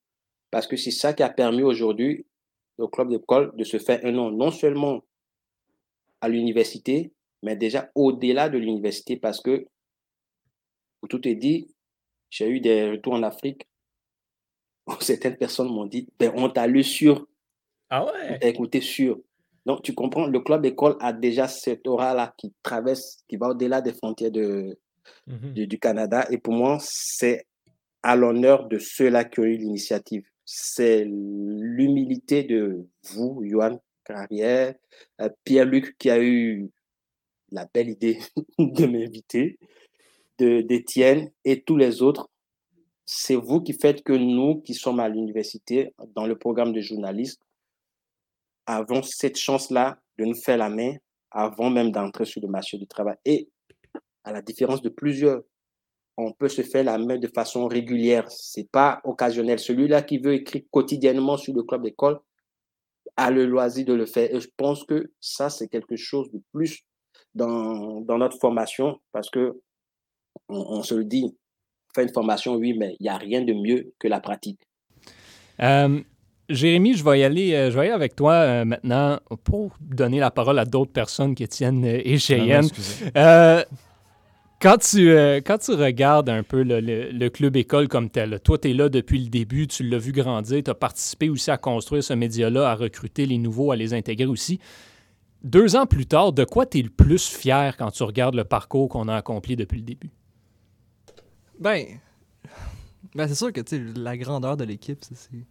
Parce 0.51 0.67
que 0.67 0.77
c'est 0.77 0.91
ça 0.91 1.13
qui 1.13 1.23
a 1.23 1.29
permis 1.29 1.63
aujourd'hui 1.63 2.27
au 2.77 2.87
club 2.87 3.09
d'école 3.09 3.55
de 3.55 3.63
se 3.63 3.79
faire 3.79 3.99
un 4.03 4.11
nom, 4.11 4.29
non 4.29 4.51
seulement 4.51 5.03
à 6.21 6.29
l'université, 6.29 7.11
mais 7.43 7.55
déjà 7.55 7.91
au-delà 7.93 8.49
de 8.49 8.57
l'université, 8.57 9.17
parce 9.17 9.39
que, 9.41 9.67
pour 10.99 11.09
tout 11.09 11.27
est 11.27 11.35
dit, 11.35 11.67
j'ai 12.29 12.49
eu 12.49 12.59
des 12.59 12.89
retours 12.91 13.13
en 13.13 13.23
Afrique 13.23 13.67
où 14.87 14.93
certaines 15.01 15.37
personnes 15.37 15.67
m'ont 15.69 15.85
dit, 15.85 16.07
ben, 16.19 16.31
on 16.35 16.49
t'a 16.49 16.65
lu 16.67 16.83
sur, 16.83 17.27
Ah 17.89 18.05
ouais? 18.05 18.39
écouté 18.41 18.81
sur. 18.81 19.19
Donc, 19.65 19.81
tu 19.83 19.93
comprends, 19.93 20.27
le 20.27 20.39
club 20.41 20.65
école 20.65 20.97
a 20.99 21.13
déjà 21.13 21.47
cette 21.47 21.87
aura-là 21.87 22.33
qui 22.37 22.53
traverse, 22.63 23.23
qui 23.29 23.37
va 23.37 23.49
au-delà 23.49 23.81
des 23.81 23.93
frontières 23.93 24.31
de, 24.31 24.77
Mhm. 25.27 25.53
du, 25.53 25.67
du 25.67 25.79
Canada. 25.79 26.25
Et 26.31 26.37
pour 26.37 26.53
moi, 26.53 26.77
c'est 26.81 27.45
à 28.03 28.15
l'honneur 28.15 28.67
de 28.67 28.77
ceux-là 28.77 29.23
qui 29.25 29.39
ont 29.41 29.43
eu 29.43 29.57
l'initiative. 29.57 30.25
C'est 30.45 31.05
l'humilité 31.05 32.43
de 32.43 32.85
vous, 33.11 33.41
Johan 33.45 33.81
Carrière, 34.05 34.75
euh, 35.21 35.29
Pierre-Luc 35.45 35.97
qui 35.97 36.09
a 36.09 36.21
eu 36.21 36.69
la 37.53 37.67
belle 37.73 37.89
idée 37.89 38.19
de 38.59 38.85
m'inviter, 38.85 39.57
d'Étienne 40.39 41.31
et 41.45 41.61
tous 41.61 41.77
les 41.77 42.01
autres. 42.01 42.29
C'est 43.05 43.35
vous 43.35 43.61
qui 43.61 43.73
faites 43.73 44.03
que 44.03 44.13
nous, 44.13 44.61
qui 44.61 44.73
sommes 44.73 44.99
à 44.99 45.07
l'université, 45.07 45.93
dans 46.15 46.25
le 46.25 46.37
programme 46.37 46.73
de 46.73 46.81
journalisme, 46.81 47.41
avons 48.65 49.03
cette 49.03 49.37
chance-là 49.37 49.99
de 50.17 50.25
nous 50.25 50.35
faire 50.35 50.57
la 50.57 50.69
main 50.69 50.95
avant 51.31 51.69
même 51.69 51.91
d'entrer 51.91 52.25
sur 52.25 52.41
le 52.41 52.47
marché 52.47 52.77
du 52.77 52.87
travail. 52.87 53.17
Et 53.25 53.49
à 54.23 54.31
la 54.31 54.41
différence 54.41 54.81
de 54.81 54.89
plusieurs, 54.89 55.41
on 56.15 56.31
peut 56.31 56.47
se 56.47 56.61
faire 56.61 56.83
la 56.83 56.97
main 56.97 57.17
de 57.17 57.27
façon 57.27 57.67
régulière. 57.67 58.29
C'est 58.29 58.69
pas 58.69 59.01
occasionnel. 59.03 59.59
Celui-là 59.59 60.01
qui 60.03 60.19
veut 60.19 60.33
écrire 60.33 60.63
quotidiennement 60.71 61.37
sur 61.37 61.53
le 61.53 61.63
club 61.63 61.83
d'école 61.83 62.19
a 63.17 63.31
le 63.31 63.45
loisir 63.45 63.85
de 63.85 63.93
le 63.93 64.05
faire. 64.05 64.33
Et 64.33 64.39
je 64.39 64.49
pense 64.55 64.83
que 64.85 65.11
ça, 65.19 65.49
c'est 65.49 65.67
quelque 65.67 65.95
chose 65.95 66.31
de 66.31 66.41
plus 66.51 66.85
dans, 67.35 68.01
dans 68.01 68.17
notre 68.17 68.37
formation 68.39 68.99
parce 69.11 69.29
que 69.29 69.59
on, 70.49 70.57
on 70.79 70.83
se 70.83 70.95
le 70.95 71.05
dit, 71.05 71.35
faire 71.95 72.03
une 72.03 72.13
formation, 72.13 72.55
oui, 72.55 72.73
mais 72.77 72.95
il 72.99 73.03
n'y 73.03 73.09
a 73.09 73.17
rien 73.17 73.41
de 73.41 73.53
mieux 73.53 73.93
que 73.99 74.07
la 74.07 74.19
pratique. 74.19 74.61
Euh, 75.61 75.99
Jérémy, 76.49 76.95
je 76.95 77.03
vais 77.03 77.19
y 77.19 77.23
aller, 77.23 77.53
euh, 77.53 77.71
je 77.71 77.75
vais 77.77 77.85
y 77.85 77.87
aller 77.87 77.95
avec 77.95 78.15
toi 78.15 78.33
euh, 78.33 78.65
maintenant 78.65 79.19
pour 79.43 79.77
donner 79.79 80.19
la 80.19 80.31
parole 80.31 80.59
à 80.59 80.65
d'autres 80.65 80.91
personnes 80.91 81.35
qu'Étienne 81.35 81.85
euh, 81.85 82.01
et 82.03 82.17
Ah 82.37 82.45
non, 82.47 82.57
Cheyenne. 82.57 82.59
excusez. 82.59 82.97
Quand, 84.59 84.77
tu, 84.77 85.09
euh, 85.11 85.41
quand 85.45 85.57
tu 85.57 85.71
regardes 85.71 86.29
un 86.29 86.41
peu 86.41 86.63
le, 86.63 86.79
le- 86.79 87.11
le 87.11 87.29
club 87.29 87.57
école 87.57 87.89
comme 87.89 88.09
tel, 88.09 88.39
toi, 88.41 88.57
tu 88.57 88.69
es 88.69 88.73
là 88.73 88.87
depuis 88.87 89.19
le 89.19 89.29
début, 89.29 89.67
tu 89.67 89.83
l'as 89.83 89.97
vu 89.97 90.13
grandir, 90.13 90.63
tu 90.63 90.71
as 90.71 90.73
participé 90.75 91.29
aussi 91.29 91.51
à 91.51 91.57
construire 91.57 92.01
ce 92.03 92.13
média-là, 92.13 92.69
à 92.69 92.75
recruter 92.75 93.25
les 93.25 93.37
nouveaux, 93.37 93.71
à 93.71 93.75
les 93.75 93.93
intégrer 93.93 94.25
aussi. 94.25 94.59
Deux 95.43 95.75
ans 95.75 95.85
plus 95.85 96.05
tard, 96.05 96.31
de 96.31 96.45
quoi 96.45 96.65
tu 96.65 96.79
es 96.79 96.81
le 96.81 96.89
plus 96.89 97.27
fier 97.27 97.75
quand 97.77 97.91
tu 97.91 98.03
regardes 98.03 98.35
le 98.35 98.45
parcours 98.45 98.87
qu'on 98.87 99.07
a 99.09 99.15
accompli 99.15 99.55
depuis 99.55 99.77
le 99.79 99.83
début? 99.83 100.09
Ben, 101.59 101.85
ben 103.13 103.27
c'est 103.27 103.35
sûr 103.35 103.51
que 103.51 103.61
tu 103.61 103.77
sais, 103.77 103.83
la 103.99 104.17
grandeur 104.17 104.55
de 104.55 104.63
l'équipe, 104.63 104.99
c'est 105.01 105.45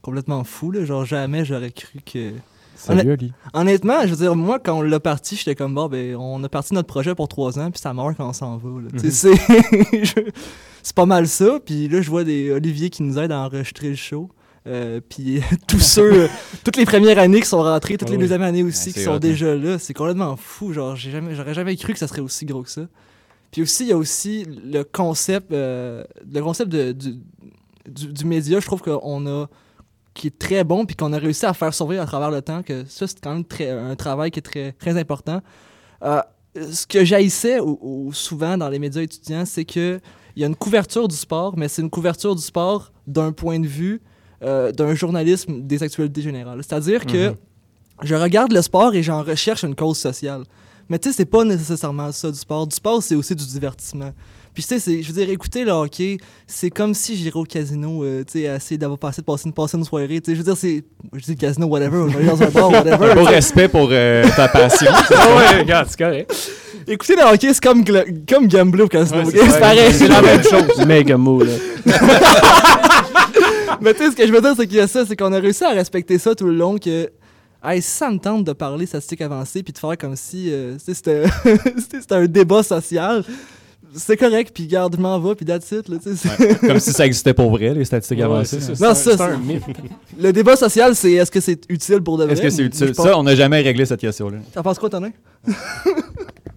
complètement 0.00 0.42
fou. 0.44 0.70
Là. 0.70 0.84
Genre, 0.84 1.04
jamais 1.04 1.44
j'aurais 1.44 1.70
cru 1.70 2.00
que. 2.00 2.32
Salut, 2.76 3.12
Ali. 3.12 3.32
Honnêtement, 3.54 4.02
je 4.02 4.08
veux 4.08 4.16
dire, 4.16 4.36
moi, 4.36 4.58
quand 4.58 4.78
on 4.78 4.82
l'a 4.82 5.00
parti, 5.00 5.34
j'étais 5.36 5.54
comme, 5.54 5.74
bon, 5.74 5.88
ben, 5.88 6.14
on 6.16 6.42
a 6.44 6.48
parti 6.48 6.74
notre 6.74 6.88
projet 6.88 7.14
pour 7.14 7.26
trois 7.26 7.58
ans, 7.58 7.70
puis 7.70 7.80
ça 7.80 7.94
meurt 7.94 8.14
quand 8.16 8.28
on 8.28 8.32
s'en 8.34 8.58
va. 8.58 8.68
sais, 8.98 9.10
c'est 9.10 9.34
je- 10.04 10.92
pas 10.94 11.06
mal 11.06 11.26
ça. 11.26 11.58
Puis 11.64 11.88
là, 11.88 12.00
je 12.02 12.10
vois 12.10 12.24
des 12.24 12.52
Olivier 12.52 12.90
qui 12.90 13.02
nous 13.02 13.18
aident 13.18 13.32
à 13.32 13.40
enregistrer 13.40 13.88
le 13.90 13.96
show. 13.96 14.30
Euh, 14.66 15.00
puis 15.06 15.40
tous 15.68 15.78
ceux, 15.80 16.24
euh, 16.24 16.28
toutes 16.64 16.76
les 16.76 16.84
premières 16.84 17.18
années 17.18 17.40
qui 17.40 17.46
sont 17.46 17.62
rentrées, 17.62 17.96
toutes 17.96 18.08
Ah 18.08 18.12
les 18.12 18.18
deuxièmes 18.18 18.42
années 18.42 18.62
aussi 18.62 18.88
Ouais, 18.88 18.94
qui 18.94 19.00
sont 19.00 19.12
hein. 19.12 19.18
déjà 19.18 19.54
là, 19.54 19.78
c'est 19.78 19.94
complètement 19.94 20.36
fou. 20.36 20.72
Genre, 20.72 20.96
j'ai 20.96 21.10
jamais, 21.10 21.34
j'aurais 21.34 21.54
jamais 21.54 21.76
cru 21.76 21.92
que 21.92 21.98
ça 21.98 22.08
serait 22.08 22.20
aussi 22.20 22.46
gros 22.46 22.62
que 22.62 22.70
ça. 22.70 22.86
Puis 23.52 23.62
aussi, 23.62 23.84
il 23.84 23.88
y 23.88 23.92
a 23.92 23.96
aussi 23.96 24.44
le 24.44 24.82
concept, 24.82 25.52
euh, 25.52 26.04
le 26.32 26.40
concept 26.42 26.70
de, 26.70 26.92
du, 26.92 27.18
du, 27.88 28.12
du 28.12 28.24
média. 28.24 28.58
Je 28.58 28.66
trouve 28.66 28.82
qu'on 28.82 29.26
a 29.26 29.46
qui 30.14 30.28
est 30.28 30.38
très 30.38 30.64
bon, 30.64 30.86
puis 30.86 30.96
qu'on 30.96 31.12
a 31.12 31.18
réussi 31.18 31.46
à 31.46 31.52
faire 31.52 31.74
survivre 31.74 32.02
à 32.02 32.06
travers 32.06 32.30
le 32.30 32.40
temps, 32.40 32.62
que 32.62 32.84
ça, 32.88 33.06
c'est 33.06 33.20
quand 33.20 33.34
même 33.34 33.44
très, 33.44 33.70
un 33.70 33.94
travail 33.94 34.30
qui 34.30 34.38
est 34.38 34.42
très, 34.42 34.72
très 34.72 34.98
important. 34.98 35.42
Euh, 36.02 36.22
ce 36.54 36.86
que 36.86 37.04
j'haïssais 37.04 37.60
ou, 37.60 37.78
ou 37.82 38.12
souvent 38.14 38.56
dans 38.56 38.70
les 38.70 38.78
médias 38.78 39.02
étudiants, 39.02 39.44
c'est 39.44 39.66
que 39.66 40.00
il 40.34 40.42
y 40.42 40.44
a 40.44 40.48
une 40.48 40.56
couverture 40.56 41.06
du 41.06 41.16
sport, 41.16 41.56
mais 41.56 41.68
c'est 41.68 41.82
une 41.82 41.90
couverture 41.90 42.34
du 42.34 42.42
sport 42.42 42.92
d'un 43.06 43.32
point 43.32 43.58
de 43.58 43.66
vue 43.66 44.02
euh, 44.42 44.72
d'un 44.72 44.94
journalisme 44.94 45.62
des 45.62 45.82
actualités 45.82 46.22
générales. 46.22 46.60
C'est-à-dire 46.62 47.06
que 47.06 47.34
je 48.02 48.14
regarde 48.14 48.52
le 48.52 48.62
sport 48.62 48.94
et 48.94 49.02
j'en 49.02 49.22
recherche 49.22 49.64
une 49.64 49.74
cause 49.74 49.98
sociale. 49.98 50.42
Mais 50.88 50.98
tu 50.98 51.08
sais, 51.08 51.16
c'est 51.16 51.24
pas 51.24 51.44
nécessairement 51.44 52.12
ça 52.12 52.30
du 52.30 52.38
sport. 52.38 52.66
Du 52.66 52.76
sport, 52.76 53.02
c'est 53.02 53.14
aussi 53.14 53.34
du 53.34 53.44
divertissement. 53.44 54.12
Puis 54.54 54.64
tu 54.64 54.80
sais, 54.80 55.02
je 55.02 55.08
veux 55.08 55.12
dire, 55.12 55.28
écouter 55.28 55.64
le 55.64 55.72
hockey, 55.72 56.16
c'est 56.46 56.70
comme 56.70 56.94
si 56.94 57.14
j'irais 57.14 57.36
au 57.38 57.44
casino, 57.44 58.02
euh, 58.02 58.24
tu 58.24 58.40
sais, 58.40 58.42
essayer 58.44 58.78
d'avoir 58.78 58.98
passé 58.98 59.20
de 59.20 59.26
passer 59.26 59.46
une, 59.46 59.52
passer 59.52 59.76
une 59.76 59.84
soirée. 59.84 60.18
Tu 60.20 60.30
sais, 60.30 60.32
je 60.32 60.38
veux 60.38 60.44
dire, 60.44 60.56
c'est. 60.56 60.82
Je 61.12 61.24
dis 61.24 61.32
le 61.32 61.36
casino, 61.36 61.66
whatever, 61.66 61.98
on 61.98 62.06
va 62.06 62.18
aller 62.18 62.26
dans 62.26 62.42
un 62.42 62.48
bar, 62.48 62.70
whatever. 62.70 63.14
Beau 63.14 63.24
respect 63.24 63.68
pour 63.68 63.88
euh, 63.90 64.24
ta 64.34 64.48
passion. 64.48 64.90
Ouais, 65.10 65.58
regarde, 65.58 65.88
c'est 65.90 65.98
correct. 65.98 66.34
Écouter 66.88 67.16
le 67.16 67.22
hockey, 67.22 67.52
c'est 67.52 67.62
comme, 67.62 67.84
comme 67.84 68.48
gambler 68.48 68.84
au 68.84 68.88
casino. 68.88 69.24
Ouais, 69.24 69.30
c'est 69.30 69.50
c'est 69.50 69.60
pareil. 69.60 69.92
C'est 69.92 70.08
la 70.08 70.22
même 70.22 70.42
chose. 70.42 70.86
Méga 70.86 71.18
mot, 71.18 71.42
là. 71.42 71.52
Mais 73.80 73.94
tu 73.94 74.00
sais, 74.04 74.10
ce 74.10 74.16
que 74.16 74.26
je 74.26 74.32
veux 74.32 74.40
dire, 74.40 74.54
c'est 74.56 74.66
qu'il 74.66 74.76
y 74.76 74.80
a 74.80 74.86
ça, 74.86 75.04
c'est 75.06 75.16
qu'on 75.16 75.32
a 75.32 75.38
réussi 75.38 75.64
à 75.64 75.70
respecter 75.70 76.18
ça 76.18 76.34
tout 76.34 76.46
le 76.46 76.54
long 76.54 76.76
que. 76.78 77.10
Hey, 77.64 77.82
si 77.82 77.90
ça 77.90 78.10
me 78.10 78.18
tente 78.18 78.44
de 78.44 78.52
parler 78.52 78.86
statistique 78.86 79.20
avancée 79.22 79.62
puis 79.62 79.72
de 79.72 79.78
faire 79.78 79.96
comme 79.98 80.14
si 80.14 80.52
euh, 80.52 80.76
tu 80.84 80.94
sais, 80.94 80.94
c'était 80.94 82.14
un 82.14 82.26
débat 82.26 82.62
social, 82.62 83.24
c'est 83.94 84.16
correct, 84.16 84.52
puis 84.54 84.66
garde, 84.68 84.94
je 84.96 85.00
m'en 85.00 85.18
vais, 85.18 85.34
puis 85.34 85.44
that's 85.46 85.72
it. 85.72 85.88
Là, 85.88 85.96
tu 86.00 86.14
sais, 86.14 86.28
c'est- 86.36 86.60
Comme 86.66 86.78
si 86.78 86.92
ça 86.92 87.06
existait 87.06 87.34
pour 87.34 87.50
vrai, 87.50 87.74
les 87.74 87.84
statistiques 87.84 88.18
Ouais, 88.18 88.24
avancées. 88.24 88.60
c'est 88.60 88.76
ça, 88.76 88.88
Non, 88.88 88.94
c'est 88.94 89.14
un- 89.14 89.16
ça, 89.16 89.28
c'est 89.28 89.34
un 89.34 89.38
mythe. 89.38 89.62
Le 90.20 90.32
débat 90.32 90.54
social, 90.54 90.94
c'est 90.94 91.12
est-ce 91.12 91.30
que 91.30 91.40
c'est 91.40 91.60
utile 91.68 92.00
pour 92.02 92.18
de 92.18 92.24
vrai? 92.24 92.34
Est-ce 92.34 92.42
que 92.42 92.50
c'est 92.50 92.62
utile? 92.62 92.94
Ça, 92.94 93.18
on 93.18 93.22
n'a 93.24 93.34
jamais 93.34 93.60
réglé 93.62 93.84
cette 93.84 94.00
question-là. 94.00 94.38
T'en 94.52 94.62
penses 94.62 94.78
quoi, 94.78 94.90
Tonin? 94.90 95.10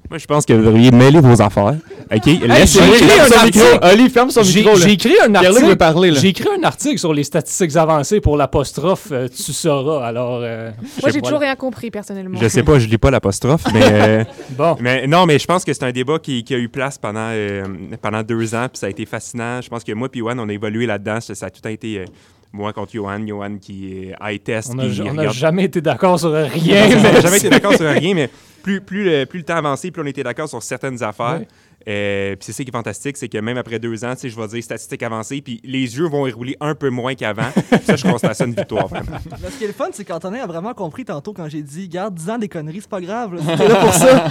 Moi, 0.10 0.18
je 0.18 0.26
pense 0.26 0.44
que 0.46 0.54
vous 0.54 0.64
devriez 0.66 0.90
mêler 0.90 1.20
vos 1.20 1.40
affaires. 1.40 1.76
OK? 2.12 2.26
Laissez- 2.26 2.80
j'ai 2.80 3.06
écrit 3.06 3.20
un 3.20 3.32
article. 3.38 3.80
Oli, 3.94 4.10
ferme 4.10 4.32
son 4.32 4.42
J'ai 4.42 4.62
micro. 4.62 4.76
j'ai 4.76 4.92
écrit 4.94 5.14
un 5.24 5.36
article. 5.36 5.66
veut 5.66 5.76
parler, 5.76 6.10
là. 6.10 6.20
J'ai 6.20 6.30
écrit 6.30 6.48
un 6.60 6.64
article 6.64 6.98
sur 6.98 7.14
les 7.14 7.24
statistiques 7.24 7.76
avancées 7.76 8.20
pour 8.20 8.36
l'apostrophe 8.36 9.10
euh, 9.12 9.28
tu 9.28 9.54
sauras. 9.54 10.06
Alors, 10.08 10.40
euh, 10.42 10.72
Moi, 11.04 11.12
j'ai 11.12 11.22
toujours 11.22 11.40
rien 11.40 11.56
compris, 11.56 11.92
personnellement. 11.92 12.40
Je 12.42 12.48
sais 12.48 12.64
pas, 12.64 12.80
je 12.80 12.88
lis 12.88 12.98
pas 12.98 13.12
l'apostrophe, 13.12 13.66
mais, 13.72 13.82
euh, 13.84 14.24
Bon, 14.58 14.76
mais 14.80 15.06
non, 15.06 15.28
mais 15.28 15.38
je 15.38 15.46
pense 15.46 15.64
que 15.64 15.74
c'est 15.74 15.84
un 15.84 15.92
débat 15.92 16.18
qui, 16.18 16.44
qui 16.44 16.56
a 16.56 16.58
eu 16.58 16.70
place 16.70 16.98
pendant, 16.98 17.30
euh, 17.32 17.64
pendant 18.02 18.24
deux 18.24 18.56
ans, 18.56 18.68
puis 18.68 18.80
ça 18.80 18.88
a 18.88 18.90
été 18.90 19.06
fascinant. 19.06 19.62
Je 19.62 19.70
pense 19.70 19.84
que 19.84 19.92
moi 19.92 20.10
puis 20.10 20.22
Johan, 20.22 20.40
on 20.40 20.50
a 20.50 20.54
évolué 20.54 20.88
là-dedans. 20.88 21.22
Ça, 21.22 21.36
ça 21.36 21.46
a 21.46 21.50
tout 21.52 21.66
été 21.68 22.00
euh, 22.00 22.06
moi 22.52 22.74
contre 22.74 22.94
Johan, 22.94 23.26
Johan 23.26 23.58
qui 23.60 23.94
est 23.94 24.16
high 24.22 24.42
test. 24.44 24.72
on 24.72 24.76
n'a 24.76 25.30
jamais 25.30 25.66
été 25.66 25.82
d'accord 25.82 26.20
sur 26.20 26.32
rien. 26.32 26.88
on 26.98 27.02
n'a 27.04 27.22
jamais 27.22 27.38
été 27.38 27.50
d'accord 27.50 27.74
sur 27.76 27.90
rien, 27.90 28.14
mais 28.16 28.30
plus, 28.64 28.82
plus, 28.82 29.04
le, 29.06 29.26
plus 29.26 29.40
le 29.40 29.46
temps 29.46 29.56
avançait, 29.56 29.92
plus 29.92 30.02
on 30.02 30.06
était 30.06 30.24
d'accord 30.24 30.50
sur 30.50 30.62
certaines 30.64 31.02
affaires. 31.04 31.42
Euh, 31.88 32.36
puis 32.36 32.44
c'est 32.46 32.52
ça 32.52 32.62
qui 32.64 32.70
est 32.70 32.74
fantastique, 32.74 33.16
c'est 33.16 33.30
que 33.30 33.38
même 33.38 33.58
après 33.58 33.80
deux 33.80 34.04
ans, 34.04 34.14
je 34.22 34.28
vais 34.36 34.48
dire 34.50 34.62
statistiques 34.64 35.02
avancées, 35.02 35.42
puis 35.42 35.62
les 35.64 35.98
yeux 35.98 36.08
vont 36.08 36.28
y 36.28 36.32
rouler 36.32 36.58
un 36.60 36.76
peu 36.76 36.90
moins 36.90 37.16
qu'avant. 37.16 37.50
ça, 37.86 37.96
je 37.96 38.04
constate 38.04 38.36
ça 38.36 38.46
une 38.46 38.54
victoire, 38.54 38.88
vraiment. 38.90 39.18
Mais 39.42 39.50
ce 39.50 39.58
qui 39.58 39.64
est 39.64 39.68
le 39.68 39.74
fun, 39.74 39.88
c'est 39.94 40.04
qu'Antonin 40.04 40.44
a 40.44 40.46
vraiment 40.46 40.74
compris 40.74 41.06
tantôt 41.06 41.32
quand 41.32 41.48
j'ai 41.48 41.62
dit 41.62 41.88
Garde, 41.88 42.16
10 42.16 42.30
ans 42.32 42.38
des 42.38 42.50
conneries, 42.50 42.82
c'est 42.82 42.90
pas 42.90 43.00
grave. 43.00 43.36
là. 43.36 43.56
Là 43.56 43.76
pour 43.76 43.94
ça. 43.94 44.26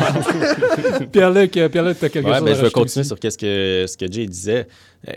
Pierre-Luc, 1.12 1.57
euh, 1.57 1.69
Pierre-Luc, 1.71 1.99
t'as 1.99 2.09
quelque 2.11 2.27
Ouais, 2.27 2.35
chose 2.35 2.45
ben, 2.45 2.53
à 2.53 2.57
je 2.59 2.62
vais 2.64 2.71
continuer 2.71 3.01
aussi? 3.01 3.09
sur 3.09 3.19
qu'est-ce 3.19 3.39
que, 3.39 3.87
ce 3.89 3.97
que 3.97 4.12
Jay 4.12 4.27
disait. 4.27 4.69
Euh, 5.09 5.12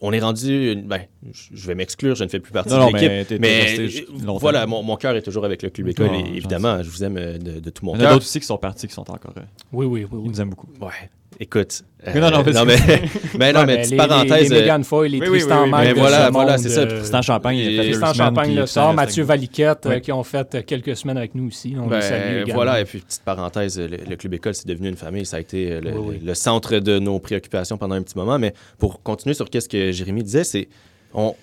on 0.00 0.12
est 0.12 0.20
rendu. 0.20 0.76
Ben, 0.84 1.02
je 1.30 1.66
vais 1.66 1.74
m'exclure, 1.74 2.14
je 2.14 2.24
ne 2.24 2.28
fais 2.28 2.40
plus 2.40 2.52
partie 2.52 2.70
Non, 2.70 2.90
de 2.90 2.96
l'équipe. 2.98 3.40
mais 3.40 3.76
Mais 3.76 4.04
voilà, 4.38 4.66
mon, 4.66 4.82
mon 4.82 4.96
cœur 4.96 5.14
est 5.16 5.22
toujours 5.22 5.44
avec 5.44 5.62
le 5.62 5.70
club 5.70 5.88
école. 5.88 6.14
Et 6.14 6.18
j'en 6.20 6.34
évidemment, 6.34 6.82
je 6.82 6.88
vous 6.90 7.04
aime 7.04 7.16
euh, 7.16 7.38
de, 7.38 7.60
de 7.60 7.70
tout 7.70 7.84
mon 7.84 7.94
Il 7.94 7.98
y 7.98 8.00
en 8.00 8.00
a 8.00 8.04
cœur. 8.04 8.12
d'autres 8.14 8.24
aussi 8.26 8.40
qui 8.40 8.46
sont 8.46 8.58
partis, 8.58 8.86
qui 8.88 8.94
sont 8.94 9.10
encore. 9.10 9.34
euh, 9.36 9.42
Oui, 9.72 9.86
oui, 9.86 10.04
oui. 10.04 10.08
Ils 10.12 10.16
oui. 10.18 10.28
nous 10.28 10.40
aiment 10.40 10.50
beaucoup. 10.50 10.68
Ouais, 10.80 11.10
écoute. 11.38 11.82
euh, 12.06 12.14
Non, 12.20 12.30
non, 12.30 12.42
non, 12.52 12.64
mais, 12.64 12.76
mais 13.38 13.52
non, 13.52 13.60
Ouais, 13.60 13.66
mais 13.66 13.76
petite 13.78 13.90
les- 13.92 13.96
parenthèse. 13.96 14.30
Les, 14.50 14.52
euh, 14.52 14.54
les 14.56 14.60
Megan 14.62 14.84
Foy, 14.84 15.08
les 15.08 15.20
oui, 15.20 15.26
Tristan 15.26 15.64
oui, 15.64 15.70
mais 15.70 15.92
voilà, 15.92 16.26
ce 16.26 16.32
voilà, 16.32 16.58
c'est 16.58 16.68
ça. 16.70 16.80
euh, 16.80 16.98
Tristan 16.98 17.22
Champagne, 17.22 17.56
il 17.58 17.66
a 17.66 17.70
fait 17.70 17.76
deux 17.76 17.82
Tristan 17.92 18.14
semaines, 18.14 18.26
Champagne 18.28 18.54
le 18.56 18.66
sort, 18.66 18.94
Mathieu 18.94 19.24
Valiquette, 19.24 19.86
euh, 19.86 20.00
qui 20.00 20.12
ont 20.12 20.22
fait 20.24 20.54
euh, 20.54 20.62
quelques 20.66 20.96
semaines 20.96 21.18
avec 21.18 21.34
nous 21.34 21.48
aussi. 21.48 21.74
On 21.78 21.84
les 21.84 21.88
Ben, 21.90 22.00
salue 22.00 22.32
également. 22.36 22.54
voilà, 22.54 22.80
et 22.80 22.84
puis 22.84 22.98
petite 23.00 23.22
parenthèse, 23.22 23.78
le, 23.78 23.86
le 24.08 24.16
club 24.16 24.34
école, 24.34 24.54
c'est 24.54 24.66
devenu 24.66 24.88
une 24.88 24.96
famille. 24.96 25.24
Ça 25.26 25.36
a 25.36 25.40
été 25.40 25.72
euh, 25.72 25.80
le, 25.80 25.90
Oui, 25.92 26.16
oui. 26.18 26.20
le 26.24 26.34
centre 26.34 26.78
de 26.78 26.98
nos 26.98 27.18
préoccupations 27.18 27.76
pendant 27.78 27.94
un 27.94 28.02
petit 28.02 28.16
moment. 28.18 28.38
Mais 28.38 28.54
pour 28.78 29.02
continuer 29.02 29.34
sur 29.34 29.46
ce 29.52 29.68
que 29.68 29.92
Jérémy 29.92 30.22
disait, 30.22 30.44
c'est 30.44 30.68
on- 31.14 31.34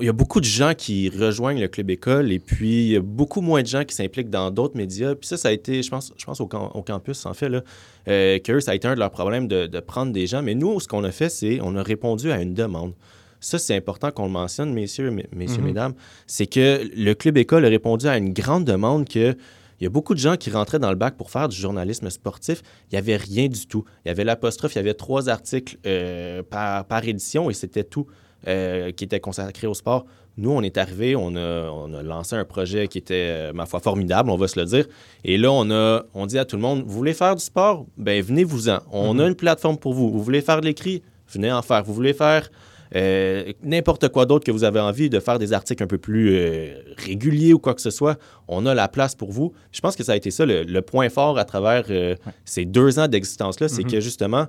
il 0.00 0.06
y 0.06 0.08
a 0.08 0.12
beaucoup 0.12 0.40
de 0.40 0.44
gens 0.46 0.72
qui 0.76 1.08
rejoignent 1.08 1.60
le 1.60 1.68
club 1.68 1.90
école 1.90 2.30
et 2.32 2.38
puis 2.38 2.86
il 2.86 2.92
y 2.92 2.96
a 2.96 3.00
beaucoup 3.00 3.40
moins 3.40 3.62
de 3.62 3.66
gens 3.66 3.84
qui 3.84 3.94
s'impliquent 3.94 4.30
dans 4.30 4.50
d'autres 4.50 4.76
médias. 4.76 5.14
Puis 5.14 5.26
ça, 5.28 5.36
ça 5.36 5.48
a 5.48 5.52
été, 5.52 5.82
je 5.82 5.90
pense, 5.90 6.12
je 6.16 6.24
pense 6.24 6.40
au, 6.40 6.46
cam- 6.46 6.70
au 6.74 6.82
campus, 6.82 7.26
en 7.26 7.34
fait, 7.34 7.48
là, 7.48 7.62
euh, 8.08 8.38
que 8.38 8.60
ça 8.60 8.70
a 8.70 8.74
été 8.74 8.86
un 8.86 8.94
de 8.94 9.00
leurs 9.00 9.10
problèmes 9.10 9.48
de, 9.48 9.66
de 9.66 9.80
prendre 9.80 10.12
des 10.12 10.26
gens. 10.26 10.42
Mais 10.42 10.54
nous, 10.54 10.78
ce 10.80 10.86
qu'on 10.88 11.02
a 11.04 11.10
fait, 11.10 11.28
c'est 11.28 11.58
on 11.62 11.74
a 11.76 11.82
répondu 11.82 12.30
à 12.30 12.40
une 12.40 12.54
demande. 12.54 12.92
Ça, 13.40 13.58
c'est 13.58 13.76
important 13.76 14.10
qu'on 14.10 14.26
le 14.26 14.30
mentionne, 14.32 14.72
messieurs, 14.72 15.10
mes- 15.10 15.26
messieurs, 15.34 15.58
Mhm. 15.60 15.66
mesdames. 15.66 15.94
C'est 16.26 16.46
que 16.46 16.82
le 16.96 17.14
club 17.14 17.36
école 17.36 17.64
a 17.64 17.68
répondu 17.68 18.06
à 18.06 18.16
une 18.16 18.32
grande 18.32 18.64
demande 18.64 19.08
que 19.08 19.36
il 19.78 19.84
y 19.84 19.86
a 19.86 19.90
beaucoup 19.90 20.14
de 20.14 20.18
gens 20.18 20.36
qui 20.38 20.48
rentraient 20.48 20.78
dans 20.78 20.88
le 20.88 20.96
bac 20.96 21.16
pour 21.18 21.30
faire 21.30 21.50
du 21.50 21.56
journalisme 21.56 22.08
sportif. 22.08 22.62
Il 22.90 22.94
n'y 22.94 22.98
avait 22.98 23.16
rien 23.16 23.46
du 23.48 23.66
tout. 23.66 23.84
Il 24.04 24.08
y 24.08 24.10
avait 24.10 24.24
l'apostrophe, 24.24 24.74
il 24.74 24.76
y 24.76 24.80
avait 24.80 24.94
trois 24.94 25.28
articles 25.28 25.76
euh, 25.86 26.42
par, 26.42 26.86
par 26.86 27.06
édition 27.06 27.50
et 27.50 27.52
c'était 27.52 27.84
tout 27.84 28.06
euh, 28.46 28.92
qui 28.92 29.04
était 29.04 29.20
consacré 29.20 29.66
au 29.66 29.74
sport. 29.74 30.06
Nous, 30.38 30.50
on 30.50 30.62
est 30.62 30.76
arrivé, 30.76 31.16
on 31.16 31.34
a, 31.34 31.70
on 31.70 31.94
a 31.94 32.02
lancé 32.02 32.36
un 32.36 32.44
projet 32.44 32.88
qui 32.88 32.98
était, 32.98 33.28
euh, 33.30 33.52
ma 33.52 33.64
foi, 33.64 33.80
formidable, 33.80 34.30
on 34.30 34.36
va 34.36 34.48
se 34.48 34.60
le 34.60 34.66
dire. 34.66 34.86
Et 35.24 35.38
là, 35.38 35.50
on 35.50 35.70
a 35.70 36.04
on 36.12 36.26
dit 36.26 36.38
à 36.38 36.44
tout 36.44 36.56
le 36.56 36.62
monde, 36.62 36.84
vous 36.86 36.92
voulez 36.92 37.14
faire 37.14 37.34
du 37.34 37.42
sport? 37.42 37.86
Ben, 37.96 38.22
venez-vous-en. 38.22 38.80
On 38.92 39.18
a 39.18 39.26
une 39.26 39.34
plateforme 39.34 39.78
pour 39.78 39.94
vous. 39.94 40.10
Vous 40.10 40.22
voulez 40.22 40.42
faire 40.42 40.60
de 40.60 40.66
l'écrit? 40.66 41.02
Venez 41.28 41.50
en 41.50 41.62
faire. 41.62 41.82
Vous 41.82 41.94
voulez 41.94 42.12
faire 42.12 42.50
euh, 42.94 43.52
n'importe 43.62 44.08
quoi 44.08 44.26
d'autre 44.26 44.44
que 44.44 44.52
vous 44.52 44.64
avez 44.64 44.78
envie 44.78 45.10
de 45.10 45.18
faire 45.20 45.38
des 45.38 45.52
articles 45.52 45.82
un 45.82 45.86
peu 45.86 45.98
plus 45.98 46.36
euh, 46.36 46.74
réguliers 46.98 47.52
ou 47.52 47.58
quoi 47.58 47.74
que 47.74 47.80
ce 47.80 47.90
soit, 47.90 48.18
on 48.46 48.64
a 48.66 48.74
la 48.74 48.88
place 48.88 49.14
pour 49.14 49.32
vous. 49.32 49.52
Je 49.72 49.80
pense 49.80 49.96
que 49.96 50.04
ça 50.04 50.12
a 50.12 50.16
été 50.16 50.30
ça 50.30 50.46
le, 50.46 50.62
le 50.62 50.82
point 50.82 51.08
fort 51.08 51.38
à 51.38 51.44
travers 51.44 51.84
euh, 51.90 52.14
ces 52.44 52.64
deux 52.64 52.98
ans 52.98 53.08
d'existence-là, 53.08 53.68
c'est 53.68 53.84
que 53.84 54.00
justement, 54.00 54.46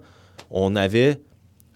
on 0.52 0.76
avait 0.76 1.20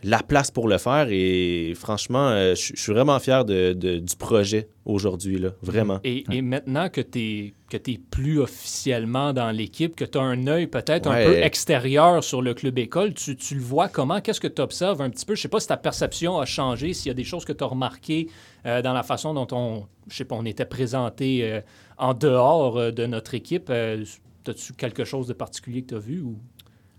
la 0.03 0.23
place 0.23 0.51
pour 0.51 0.67
le 0.67 0.77
faire 0.77 1.07
et 1.09 1.73
franchement, 1.75 2.29
euh, 2.29 2.55
je 2.55 2.73
suis 2.75 2.91
vraiment 2.91 3.19
fier 3.19 3.45
de- 3.45 3.73
de- 3.73 3.99
du 3.99 4.15
projet 4.15 4.67
aujourd'hui, 4.85 5.37
là, 5.37 5.49
vraiment. 5.61 5.99
Et, 6.03 6.23
et 6.31 6.41
maintenant 6.41 6.89
que 6.89 7.01
tu 7.01 7.53
es, 7.73 7.97
plus 8.09 8.39
officiellement 8.39 9.31
dans 9.33 9.51
l'équipe, 9.51 9.95
que 9.95 10.03
tu 10.05 10.17
as 10.17 10.21
un 10.21 10.47
œil 10.47 10.67
peut-être 10.67 11.07
un 11.09 11.23
peu 11.23 11.35
extérieur 11.37 12.23
sur 12.23 12.41
le 12.41 12.53
club 12.53 12.77
école, 12.79 13.13
tu, 13.13 13.35
tu 13.35 13.55
le 13.55 13.61
vois 13.61 13.87
comment? 13.87 14.19
Qu'est-ce 14.21 14.41
que 14.41 14.47
tu 14.47 14.61
observes 14.61 15.01
un 15.01 15.09
petit 15.09 15.25
peu? 15.25 15.35
Je 15.35 15.41
sais 15.41 15.47
pas 15.47 15.59
si 15.59 15.67
ta 15.67 15.77
perception 15.77 16.39
a 16.39 16.45
changé, 16.45 16.93
s'il 16.93 17.07
y 17.07 17.11
a 17.11 17.13
des 17.13 17.23
choses 17.23 17.45
que 17.45 17.53
tu 17.53 17.63
as 17.63 17.67
remarquées 17.67 18.27
euh, 18.65 18.81
dans 18.81 18.93
la 18.93 19.03
façon 19.03 19.33
dont 19.33 19.47
on, 19.51 19.85
je 20.09 20.15
sais 20.17 20.25
pas, 20.25 20.35
on 20.35 20.45
était 20.45 20.65
présenté 20.65 21.43
euh, 21.43 21.61
en 21.97 22.13
dehors 22.13 22.77
euh, 22.77 22.91
de 22.91 23.05
notre 23.05 23.33
équipe. 23.35 23.67
Euh, 23.69 24.03
As-tu 24.47 24.73
quelque 24.73 25.05
chose 25.05 25.27
de 25.27 25.33
particulier 25.33 25.83
que 25.83 25.89
tu 25.89 25.95
as 25.95 25.99
vu? 25.99 26.21
Ou... 26.21 26.35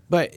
Ben, 0.09 0.27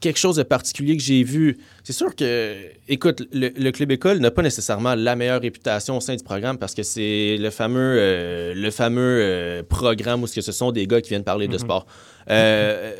quelque 0.00 0.18
chose 0.18 0.36
de 0.36 0.42
particulier 0.44 0.96
que 0.96 1.02
j'ai 1.02 1.22
vu, 1.24 1.58
c'est 1.82 1.92
sûr 1.92 2.14
que, 2.14 2.54
écoute, 2.88 3.26
le, 3.32 3.48
le 3.56 3.70
club 3.72 3.90
école 3.90 4.18
n'a 4.18 4.30
pas 4.30 4.42
nécessairement 4.42 4.94
la 4.94 5.16
meilleure 5.16 5.40
réputation 5.40 5.96
au 5.96 6.00
sein 6.00 6.14
du 6.14 6.22
programme 6.22 6.56
parce 6.58 6.74
que 6.74 6.82
c'est 6.84 7.36
le 7.38 7.50
fameux, 7.50 7.96
euh, 7.98 8.54
le 8.54 8.70
fameux 8.70 9.18
euh, 9.22 9.62
programme 9.62 10.22
où 10.22 10.26
ce 10.26 10.34
que 10.36 10.40
ce 10.40 10.52
sont 10.52 10.70
des 10.72 10.86
gars 10.86 11.00
qui 11.00 11.08
viennent 11.08 11.24
parler 11.24 11.48
de 11.48 11.58
sport. 11.58 11.86
Euh, 12.30 12.94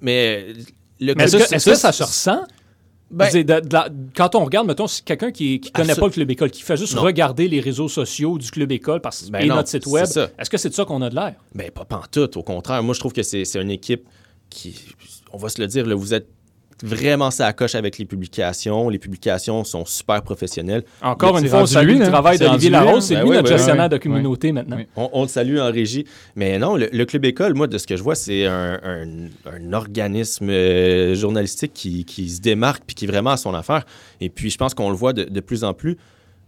mais 0.00 0.46
le 1.00 1.14
Mais 1.14 1.24
est-ce 1.24 1.36
club- 1.36 1.48
que, 1.48 1.54
est-ce 1.54 1.70
que 1.70 1.76
ça 1.76 1.92
se 1.92 2.02
ressent? 2.02 2.42
Ben, 3.10 3.28
C'est 3.30 3.42
de- 3.42 3.60
de 3.60 3.72
la- 3.72 3.88
quand 4.14 4.34
on 4.34 4.44
regarde, 4.44 4.66
mettons, 4.66 4.86
si 4.86 5.02
quelqu'un 5.02 5.32
qui 5.32 5.60
ne 5.64 5.70
connaît 5.70 5.94
pas 5.94 6.06
le 6.06 6.12
Club 6.12 6.30
École, 6.30 6.50
qui 6.50 6.60
fait 6.62 6.76
juste 6.76 6.94
Non. 6.94 7.00
regarder 7.02 7.48
les 7.48 7.58
réseaux 7.60 7.88
sociaux 7.88 8.36
du 8.36 8.50
Club 8.50 8.70
École 8.70 9.00
parce, 9.00 9.30
Ben 9.30 9.40
et 9.40 9.46
non, 9.46 9.54
notre 9.56 9.70
site 9.70 9.86
web, 9.86 10.04
est-ce 10.38 10.50
que 10.50 10.58
c'est 10.58 10.68
de 10.68 10.74
ça 10.74 10.84
qu'on 10.84 11.00
a 11.00 11.08
de 11.08 11.14
l'air? 11.14 11.34
Ben, 11.54 11.70
pas 11.70 11.86
pantoute, 11.86 12.36
au 12.36 12.42
contraire. 12.42 12.82
Moi, 12.82 12.94
je 12.94 13.00
trouve 13.00 13.14
que 13.14 13.22
c'est 13.22 13.44
une 13.56 13.70
équipe 13.70 14.06
qui, 14.50 14.74
on 15.32 15.38
va 15.38 15.48
se 15.48 15.60
le 15.60 15.66
dire, 15.66 15.86
là, 15.86 15.94
vous 15.94 16.14
êtes 16.14 16.26
vraiment 16.84 17.32
ça 17.32 17.46
à 17.48 17.52
coche 17.52 17.74
avec 17.74 17.98
les 17.98 18.04
publications. 18.04 18.88
Les 18.88 19.00
publications 19.00 19.64
sont 19.64 19.84
super 19.84 20.22
professionnelles. 20.22 20.84
Encore 21.02 21.36
une 21.36 21.48
fois, 21.48 21.62
on 21.62 21.66
salue 21.66 21.88
lui, 21.94 21.98
le 21.98 22.06
travail 22.06 22.38
C'est 22.38 22.44
d'Olivier 22.44 22.70
Larose. 22.70 23.04
C'est 23.04 23.14
Ben 23.14 23.22
lui 23.22 23.30
oui, 23.30 23.36
notre 23.36 23.48
ben 23.48 23.56
gestionnaire 23.56 23.84
oui. 23.86 23.90
de 23.90 23.96
communauté 23.98 24.52
maintenant. 24.52 24.76
Oui. 24.76 24.86
On, 24.94 25.10
on 25.12 25.22
le 25.22 25.28
salue 25.28 25.58
en 25.58 25.72
régie. 25.72 26.04
Mais 26.36 26.56
non, 26.58 26.76
le, 26.76 26.88
le 26.92 27.04
Club 27.04 27.24
École, 27.24 27.54
moi, 27.54 27.66
de 27.66 27.78
ce 27.78 27.86
que 27.88 27.96
je 27.96 28.02
vois, 28.04 28.14
c'est 28.14 28.46
un, 28.46 28.78
un- 28.84 29.28
un 29.52 29.72
organisme 29.72 30.48
euh, 30.50 31.16
journalistique 31.16 31.72
qui, 31.74 32.04
qui 32.04 32.30
se 32.30 32.40
démarque 32.40 32.84
puis 32.86 32.94
qui 32.94 33.06
est 33.06 33.08
vraiment 33.08 33.30
à 33.30 33.36
son 33.36 33.54
affaire. 33.54 33.84
Et 34.20 34.28
puis, 34.28 34.48
je 34.48 34.56
pense 34.56 34.72
qu'on 34.74 34.90
le 34.90 34.96
voit 34.96 35.12
de, 35.12 35.24
de 35.24 35.40
plus 35.40 35.64
en 35.64 35.74
plus. 35.74 35.96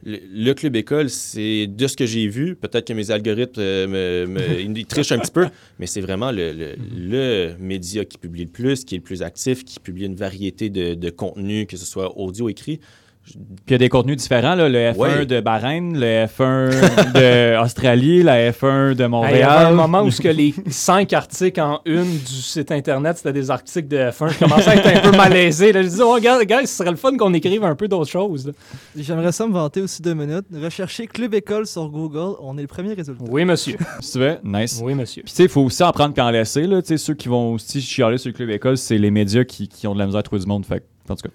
Le, 0.05 0.53
Club 0.55 0.76
École, 0.76 1.11
c'est 1.11 1.66
de 1.66 1.86
ce 1.86 1.96
que 1.96 2.07
j'ai 2.07 2.26
vu. 2.28 2.57
Peut-être 2.57 2.86
que 2.86 2.92
mes 2.92 3.11
algorithmes 3.11 3.61
euh, 3.61 4.26
me, 4.26 4.32
me- 4.32 4.61
ils 4.78 4.86
trichent 4.86 5.12
un 5.12 5.18
petit 5.18 5.30
peu, 5.30 5.46
mais 5.78 5.86
c'est 5.86 6.01
vraiment 6.01 6.30
le, 6.32 6.53
le- 6.53 6.74
le 6.96 7.55
média 7.59 8.05
qui 8.05 8.16
publie 8.18 8.44
le 8.44 8.51
plus, 8.51 8.84
qui 8.84 8.94
est 8.94 8.98
le 8.98 9.05
plus 9.05 9.22
actif, 9.22 9.64
qui 9.64 9.78
publie 9.78 10.07
une 10.07 10.14
variété 10.16 10.70
de, 10.70 10.94
de 10.94 11.11
contenus, 11.11 11.66
que 11.68 11.76
ce 11.76 11.84
soit 11.84 12.16
audio, 12.18 12.48
écrit. 12.48 12.80
Puis 13.22 13.38
il 13.68 13.72
y 13.72 13.74
a 13.74 13.78
des 13.78 13.88
contenus 13.88 14.16
différents, 14.16 14.54
là, 14.56 14.68
le 14.68 14.78
F1 14.92 14.96
Ouais. 14.96 15.26
de 15.26 15.40
Bahreïn, 15.40 15.92
le 15.98 16.26
F1 16.26 16.70
d'Australie, 17.62 18.22
la 18.22 18.50
F1 18.50 18.94
de 18.94 19.02
Hey, 19.02 19.06
Il 19.06 19.06
y 19.06 19.08
Montréal. 19.08 19.50
avait 19.50 19.66
un 19.66 19.70
moment 19.72 20.02
où 20.02 20.10
ce 20.10 20.20
que 20.20 20.28
les 20.28 20.54
cinq 20.68 21.12
articles 21.12 21.60
en 21.60 21.80
une 21.84 22.10
du 22.18 22.26
site 22.34 22.72
internet, 22.72 23.18
c'était 23.18 23.32
des 23.32 23.50
articles 23.50 23.88
de 23.88 23.96
F1. 23.98 24.30
Je 24.30 24.38
commençais 24.38 24.70
à 24.70 24.76
être 24.76 24.86
un 25.06 25.10
peu 25.10 25.16
malaisé. 25.16 25.72
là. 25.72 25.82
Je 25.82 25.88
disais, 25.88 26.02
oh, 26.02 26.12
regarde, 26.14 26.42
gars, 26.44 26.60
ce 26.62 26.66
serait 26.74 26.90
le 26.90 26.96
fun 26.96 27.16
qu'on 27.16 27.32
écrive 27.34 27.62
un 27.64 27.74
peu 27.76 27.86
d'autres 27.88 28.10
choses. 28.10 28.46
là. 28.48 28.52
J'aimerais 28.96 29.32
ça 29.32 29.46
me 29.46 29.52
vanter 29.52 29.82
aussi 29.82 30.02
deux 30.02 30.14
minutes. 30.14 30.46
Recherchez 30.52 31.06
Club 31.06 31.34
École 31.34 31.66
sur 31.66 31.88
Google, 31.88 32.36
on 32.40 32.58
est 32.58 32.62
le 32.62 32.68
premier 32.68 32.94
résultat. 32.94 33.24
Oui, 33.28 33.44
monsieur. 33.44 33.76
Si 34.00 34.12
tu 34.12 34.18
veux, 34.18 34.38
nice. 34.42 34.80
Oui, 34.82 34.94
monsieur. 34.94 35.22
Puis 35.22 35.32
tu 35.32 35.36
sais, 35.36 35.42
il 35.44 35.48
faut 35.48 35.60
aussi 35.62 35.82
en 35.82 35.92
prendre 35.92 36.14
puis 36.14 36.22
en 36.22 36.30
laisser. 36.30 36.62
Là. 36.66 36.80
Tu 36.82 36.88
sais, 36.88 36.96
Ceux 36.98 37.14
qui 37.14 37.28
vont 37.28 37.52
aussi 37.54 37.80
chialer 37.80 38.18
sur 38.18 38.28
le 38.28 38.34
club 38.34 38.50
école, 38.50 38.76
c'est 38.78 38.98
les 38.98 39.10
médias 39.10 39.44
qui, 39.44 39.68
qui 39.68 39.86
ont 39.86 39.94
de 39.94 39.98
la 39.98 40.06
misère 40.06 40.20
à 40.20 40.22
trouver 40.22 40.40
du 40.42 40.48
monde. 40.48 40.64
Fait 40.66 40.82
en 41.08 41.16
tout 41.16 41.28
cas, 41.28 41.34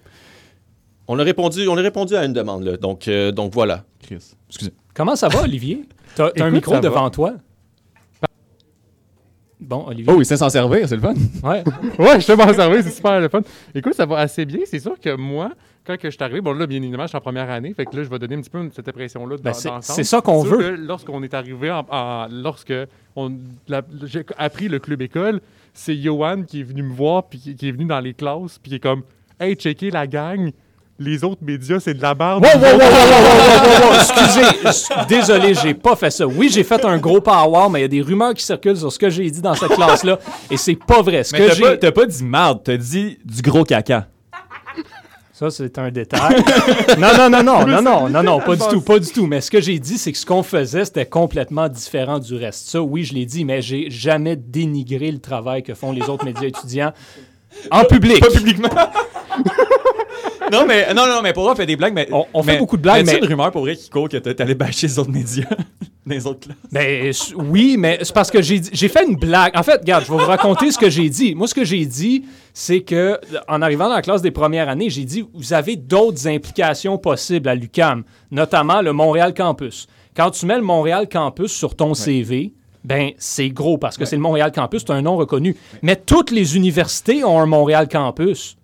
On 1.08 1.18
a 1.18 1.22
répondu, 1.22 1.68
on 1.68 1.76
a 1.76 1.80
répondu 1.82 2.14
à 2.16 2.24
une 2.24 2.32
demande, 2.32 2.64
là. 2.64 2.76
Donc, 2.76 3.06
euh, 3.08 3.30
donc 3.32 3.52
voilà. 3.52 3.84
Chris. 4.02 4.34
Excusez. 4.48 4.72
Comment 4.94 5.14
ça 5.16 5.28
va, 5.28 5.42
Olivier? 5.42 5.84
T'as 6.14 6.30
t'as 6.30 6.46
un 6.46 6.50
micro 6.50 6.78
devant 6.80 7.10
toi? 7.10 7.34
Bon, 9.58 9.86
Olivier. 9.88 10.12
Oh, 10.14 10.20
il 10.20 10.26
sait 10.26 10.36
s'en 10.36 10.50
servir, 10.50 10.86
c'est 10.86 10.96
le 10.96 11.00
fun. 11.02 11.14
Ouais. 11.42 11.64
Ouais, 11.98 12.20
je 12.20 12.26
te 12.26 12.32
m'en 12.32 12.52
servir, 12.52 12.82
c'est 12.82 12.90
super 12.90 13.18
le 13.20 13.28
fun. 13.28 13.40
Écoute, 13.74 13.94
ça 13.94 14.04
va 14.04 14.18
assez 14.18 14.44
bien. 14.44 14.60
C'est 14.66 14.78
sûr 14.78 15.00
que 15.00 15.16
moi, 15.16 15.52
quand 15.86 15.96
que 15.96 16.10
je 16.10 16.14
suis 16.14 16.22
arrivé, 16.22 16.40
bon 16.42 16.52
là, 16.52 16.66
bien 16.66 16.76
évidemment, 16.82 17.04
je 17.04 17.08
suis 17.08 17.16
en 17.16 17.22
première 17.22 17.48
année, 17.50 17.72
fait 17.72 17.86
que 17.86 17.96
là, 17.96 18.02
je 18.02 18.10
vais 18.10 18.18
donner 18.18 18.34
un 18.36 18.40
petit 18.42 18.50
peu 18.50 18.68
cette 18.74 18.86
impression-là 18.88 19.36
Ben, 19.42 19.54
c'est- 19.54 20.04
ça 20.04 20.20
qu'on 20.20 20.42
sûr 20.44 20.56
veut. 20.56 20.58
que 20.58 20.80
Lorsqu'on 20.80 21.22
est 21.22 21.32
arrivé, 21.32 21.70
en, 21.70 21.86
en- 21.90 22.26
lorsque 22.30 22.74
on, 23.16 23.32
la- 23.66 23.82
j'ai 24.04 24.24
appris 24.36 24.68
le 24.68 24.78
club 24.78 25.00
école, 25.00 25.40
c'est 25.72 25.96
Johan 25.96 26.42
qui 26.42 26.60
est 26.60 26.64
venu 26.64 26.82
me 26.82 26.92
voir, 26.92 27.24
puis 27.24 27.38
qui, 27.38 27.54
qui 27.56 27.68
est 27.68 27.72
venu 27.72 27.86
dans 27.86 28.00
les 28.00 28.12
classes, 28.12 28.58
puis 28.58 28.70
qui 28.70 28.76
est 28.76 28.80
comme, 28.80 29.02
hey, 29.40 29.54
checker 29.54 29.90
la 29.90 30.06
gang. 30.06 30.50
Les 30.98 31.22
autres 31.24 31.42
médias, 31.44 31.78
c'est 31.78 31.92
de 31.92 32.00
la 32.00 32.14
merde. 32.14 32.42
Wow, 32.42 32.52
wow, 32.54 32.62
wow, 32.62 32.70
wow, 32.70 32.78
wow, 32.78 32.80
wow, 32.80 33.82
wow, 33.82 33.90
wow, 33.90 33.94
Excusez, 34.00 34.94
je- 34.94 35.06
désolé, 35.06 35.52
j'ai 35.54 35.74
pas 35.74 35.94
fait 35.94 36.10
ça. 36.10 36.26
Oui, 36.26 36.48
j'ai 36.50 36.64
fait 36.64 36.82
un 36.86 36.96
gros 36.96 37.20
power, 37.20 37.68
mais 37.70 37.80
il 37.80 37.82
y 37.82 37.84
a 37.84 37.88
des 37.88 38.00
rumeurs 38.00 38.32
qui 38.32 38.42
circulent 38.42 38.78
sur 38.78 38.90
ce 38.90 38.98
que 38.98 39.10
j'ai 39.10 39.30
dit 39.30 39.42
dans 39.42 39.54
cette 39.54 39.72
classe-là, 39.72 40.18
et 40.50 40.56
c'est 40.56 40.74
pas 40.76 41.02
vrai. 41.02 41.22
Ce 41.22 41.32
Mais 41.32 41.40
que 41.40 41.48
t'as 41.48 41.60
pas, 41.60 41.70
j'ai, 41.72 41.78
t'as 41.78 41.92
pas 41.92 42.06
dit 42.06 42.24
marde, 42.24 42.60
t'as 42.64 42.78
dit 42.78 43.18
du 43.24 43.42
gros 43.42 43.64
caca. 43.64 44.06
ça 45.34 45.50
c'est 45.50 45.76
un 45.78 45.90
détail. 45.90 46.42
Non, 46.98 47.08
non, 47.14 47.28
non, 47.28 47.42
non, 47.42 47.66
non, 47.66 47.82
non, 47.82 48.08
non, 48.08 48.22
non, 48.22 48.40
pas 48.40 48.56
du 48.56 48.66
tout, 48.70 48.80
pas 48.80 48.98
du 48.98 49.10
tout. 49.12 49.26
Mais 49.26 49.42
ce 49.42 49.50
que 49.50 49.60
j'ai 49.60 49.78
dit, 49.78 49.98
c'est 49.98 50.12
que 50.12 50.18
ce 50.18 50.24
qu'on 50.24 50.42
faisait, 50.42 50.86
c'était 50.86 51.04
complètement 51.04 51.68
différent 51.68 52.18
du 52.18 52.34
reste. 52.36 52.70
Ça, 52.70 52.80
oui, 52.80 53.04
je 53.04 53.12
l'ai 53.12 53.26
dit, 53.26 53.44
mais 53.44 53.60
j'ai 53.60 53.90
jamais 53.90 54.34
dénigré 54.36 55.12
le 55.12 55.18
travail 55.18 55.62
que 55.62 55.74
font 55.74 55.92
les 55.92 56.08
autres 56.08 56.24
médias 56.24 56.48
étudiants 56.48 56.92
en 57.70 57.84
public. 57.84 58.18
Pas 58.20 58.30
publiquement. 58.30 58.70
Non, 60.52 60.64
mais, 60.66 60.92
non, 60.94 61.06
non, 61.06 61.20
mais 61.22 61.32
pour 61.32 61.44
vrai, 61.44 61.52
on 61.52 61.56
fait 61.56 61.66
des 61.66 61.76
blagues. 61.76 61.94
Mais, 61.94 62.08
On- 62.12 62.26
on 62.34 62.42
fait 62.42 62.58
beaucoup 62.58 62.76
de 62.76 62.82
blagues, 62.82 63.04
mais. 63.04 63.12
mais- 63.14 63.18
une 63.18 63.24
rumeur 63.26 63.50
pour 63.50 63.62
vrai 63.62 63.76
qui 63.76 63.88
court 63.90 64.08
que 64.08 64.16
t'a- 64.16 64.34
t'allais 64.34 64.54
bâcher 64.54 64.86
les 64.86 64.98
autres 64.98 65.10
médias 65.10 65.44
dans 65.50 65.56
les 66.14 66.26
autres 66.26 66.40
classes? 66.40 66.56
Ben 66.72 67.12
oui, 67.36 67.76
mais 67.78 67.98
c'est 68.02 68.14
parce 68.14 68.30
que 68.30 68.40
j'ai 68.42 68.88
fait 68.88 69.04
une 69.06 69.16
blague. 69.16 69.52
En 69.56 69.62
fait, 69.62 69.78
regarde, 69.78 70.04
je 70.06 70.10
vais 70.12 70.18
vous 70.18 70.24
raconter 70.26 70.70
ce 70.70 70.78
que 70.78 70.88
j'ai 70.90 71.08
dit. 71.08 71.34
Moi, 71.34 71.46
ce 71.48 71.54
que 71.54 71.64
j'ai 71.64 71.84
dit, 71.84 72.24
c'est 72.54 72.80
que 72.80 73.18
en 73.48 73.60
arrivant 73.62 73.88
dans 73.88 73.94
la 73.96 74.02
classe 74.02 74.22
des 74.22 74.30
premières 74.30 74.68
années, 74.68 74.90
j'ai 74.90 75.04
dit 75.04 75.24
vous 75.34 75.52
avez 75.52 75.76
d'autres 75.76 76.26
implications 76.28 76.98
possibles 76.98 77.48
à 77.48 77.54
l'UCAM, 77.54 78.04
notamment 78.30 78.82
le 78.82 78.92
Montréal 78.92 79.34
Campus. 79.34 79.86
Quand 80.16 80.30
tu 80.30 80.46
mets 80.46 80.56
le 80.56 80.62
Montréal 80.62 81.08
Campus 81.12 81.52
sur 81.52 81.74
ton 81.76 81.92
CV, 81.92 82.54
ben 82.84 83.10
c'est 83.18 83.50
gros 83.50 83.76
parce 83.76 83.98
que 83.98 84.04
c'est 84.04 84.16
le 84.16 84.22
Montréal 84.22 84.52
Campus, 84.54 84.84
c'est 84.86 84.92
un 84.92 85.02
nom 85.02 85.16
reconnu. 85.16 85.56
Mais 85.82 85.96
toutes 85.96 86.30
les 86.30 86.56
universités 86.56 87.24
ont 87.24 87.38
un 87.40 87.46
Montréal 87.46 87.88
Campus. 87.88 88.55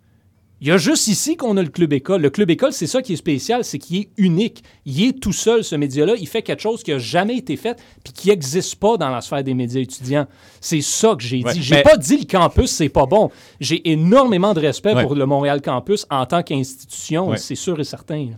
Il 0.64 0.68
y 0.68 0.70
a 0.70 0.78
juste 0.78 1.08
ici 1.08 1.36
qu'on 1.36 1.56
a 1.56 1.62
le 1.62 1.70
club 1.70 1.92
école. 1.92 2.22
Le 2.22 2.30
club 2.30 2.48
école, 2.48 2.72
c'est 2.72 2.86
ça 2.86 3.02
qui 3.02 3.14
est 3.14 3.16
spécial, 3.16 3.64
c'est 3.64 3.80
qu'il 3.80 3.96
est 3.96 4.08
unique. 4.16 4.62
Il 4.86 5.02
est 5.04 5.18
tout 5.20 5.32
seul, 5.32 5.64
ce 5.64 5.74
média-là. 5.74 6.14
Il 6.20 6.28
fait 6.28 6.42
quelque 6.42 6.60
chose 6.62 6.84
qui 6.84 6.92
n'a 6.92 6.98
jamais 6.98 7.36
été 7.36 7.56
fait 7.56 7.76
puis 8.04 8.12
qui 8.12 8.28
n'existe 8.28 8.76
pas 8.76 8.96
dans 8.96 9.08
la 9.10 9.20
sphère 9.22 9.42
des 9.42 9.54
médias 9.54 9.80
étudiants. 9.80 10.28
C'est 10.60 10.80
ça 10.80 11.16
que 11.16 11.22
j'ai 11.24 11.42
Ouais, 11.42 11.52
dit. 11.52 11.62
J'ai 11.64 11.74
mais- 11.74 11.82
pas 11.82 11.96
dit 11.96 12.16
le 12.16 12.26
campus, 12.26 12.70
c'est 12.70 12.88
pas 12.88 13.06
bon. 13.06 13.32
J'ai 13.58 13.90
énormément 13.90 14.54
de 14.54 14.60
respect 14.60 14.94
Ouais. 14.94 15.02
pour 15.02 15.16
le 15.16 15.26
Montréal 15.26 15.60
Campus 15.60 16.06
en 16.10 16.24
tant 16.26 16.44
qu'institution, 16.44 17.30
Ouais. 17.30 17.38
c'est 17.38 17.56
sûr 17.56 17.80
et 17.80 17.84
certain. 17.84 18.28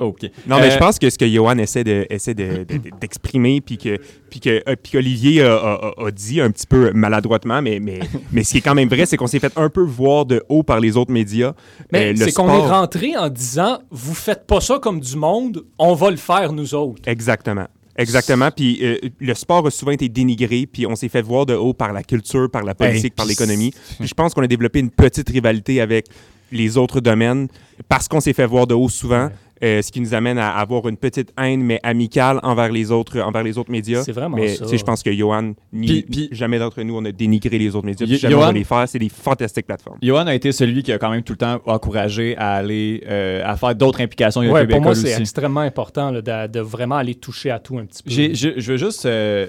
OK. 0.00 0.22
Non, 0.48 0.56
mais 0.58 0.66
Euh, 0.66 0.70
je 0.70 0.78
pense 0.78 0.98
que 0.98 1.08
ce 1.10 1.16
que 1.18 1.28
Johan 1.28 1.58
essaie 1.58 1.84
de- 1.84 2.06
essaie 2.10 2.34
de- 2.34 2.64
de- 2.64 2.78
de- 2.78 2.90
d'exprimer, 3.00 3.60
puis 3.60 3.78
que 3.78 3.98
puis 4.30 4.40
que 4.40 4.62
euh, 4.68 4.74
puis 4.82 4.92
qu'Olivier 4.92 5.42
a, 5.42 5.54
a- 5.54 5.92
a- 5.98 6.06
a 6.06 6.10
dit 6.10 6.40
un 6.40 6.50
petit 6.50 6.66
peu 6.66 6.90
maladroitement, 6.92 7.60
mais, 7.62 7.78
mais, 7.80 8.00
mais 8.32 8.42
ce 8.42 8.52
qui 8.52 8.58
est 8.58 8.62
quand 8.62 8.74
même 8.74 8.88
vrai, 8.88 9.06
c'est 9.06 9.16
qu'on 9.16 9.26
s'est 9.26 9.38
fait 9.40 9.52
un 9.56 9.68
peu 9.68 9.82
voir 9.82 10.24
de 10.26 10.42
haut 10.48 10.62
par 10.62 10.80
les 10.80 10.96
autres 10.96 11.12
médias. 11.12 11.52
Mais 11.92 12.06
Euh, 12.08 12.12
le 12.12 12.16
c'est 12.24 12.32
qu'on 12.32 12.48
est 12.48 12.68
rentré 12.68 13.16
en 13.16 13.28
disant 13.28 13.78
vous 13.90 14.14
faites 14.14 14.46
pas 14.46 14.60
ça 14.60 14.78
comme 14.80 15.00
du 15.00 15.16
monde, 15.16 15.64
on 15.78 15.94
va 15.94 16.10
le 16.10 16.16
faire 16.16 16.52
nous 16.52 16.74
autres. 16.74 17.02
Exactement. 17.06 17.66
Exactement. 17.96 18.50
Puis 18.50 18.78
euh, 18.82 18.96
le 19.20 19.34
sport 19.34 19.66
a 19.66 19.70
souvent 19.70 19.92
été 19.92 20.08
dénigré, 20.08 20.66
puis 20.66 20.86
on 20.86 20.96
s'est 20.96 21.08
fait 21.10 21.20
voir 21.20 21.44
de 21.44 21.54
haut 21.54 21.74
par 21.74 21.92
la 21.92 22.02
culture, 22.02 22.50
par 22.50 22.62
la 22.62 22.74
politique, 22.74 23.04
Hey, 23.04 23.10
par 23.10 23.26
l'économie. 23.26 23.72
Puis 23.98 24.08
je 24.08 24.14
pense 24.14 24.32
qu'on 24.32 24.42
a 24.42 24.46
développé 24.46 24.78
une 24.78 24.90
petite 24.90 25.28
rivalité 25.28 25.80
avec 25.82 26.06
les 26.52 26.76
autres 26.78 27.00
domaines 27.00 27.48
parce 27.88 28.08
qu'on 28.08 28.20
s'est 28.20 28.32
fait 28.32 28.46
voir 28.46 28.66
de 28.66 28.74
haut 28.74 28.88
souvent, 28.88 29.28
euh, 29.62 29.82
ce 29.82 29.92
qui 29.92 30.00
nous 30.00 30.14
amène 30.14 30.38
à 30.38 30.50
avoir 30.56 30.88
une 30.88 30.96
petite 30.96 31.32
haine, 31.38 31.62
mais 31.62 31.80
amicale 31.82 32.40
envers 32.42 32.70
les 32.72 32.90
autres, 32.90 33.20
envers 33.20 33.42
les 33.42 33.58
autres 33.58 33.70
médias. 33.70 34.02
C'est 34.02 34.12
vraiment 34.12 34.36
mais 34.36 34.56
ça. 34.56 34.64
je 34.70 34.82
pense 34.82 35.02
que 35.02 35.12
Johan, 35.12 35.52
ni 35.72 35.86
Puis- 35.86 36.02
puis- 36.02 36.28
jamais 36.32 36.58
d'entre 36.58 36.82
nous, 36.82 36.96
on 36.96 37.04
a 37.04 37.12
dénigré 37.12 37.58
les 37.58 37.74
autres 37.76 37.86
médias. 37.86 38.06
Puis 38.06 38.16
jamais 38.16 38.34
on 38.34 38.38
va 38.38 38.44
Johan- 38.46 38.52
les 38.54 38.64
faire. 38.64 38.88
C'est 38.88 38.98
des 38.98 39.08
fantastiques 39.10 39.66
plateformes. 39.66 39.98
Johan 40.02 40.26
a 40.26 40.34
été 40.34 40.52
celui 40.52 40.82
qui 40.82 40.92
a 40.92 40.98
quand 40.98 41.10
même 41.10 41.22
tout 41.22 41.34
le 41.34 41.38
temps 41.38 41.60
encouragé 41.66 42.36
à 42.36 42.52
aller 42.54 43.02
euh, 43.08 43.42
à 43.44 43.56
faire 43.56 43.74
d'autres 43.74 44.00
implications. 44.00 44.40
Ouais, 44.40 44.66
pour 44.66 44.80
moi, 44.80 44.94
c'est 44.94 45.20
extrêmement 45.20 45.60
important 45.60 46.10
là, 46.10 46.22
de, 46.22 46.52
de 46.52 46.60
vraiment 46.60 46.96
aller 46.96 47.14
toucher 47.14 47.50
à 47.50 47.58
tout 47.58 47.78
un 47.78 47.84
petit 47.84 48.02
peu. 48.02 48.10
Je, 48.10 48.58
je 48.60 48.72
veux 48.72 48.78
juste 48.78 49.04
euh, 49.06 49.46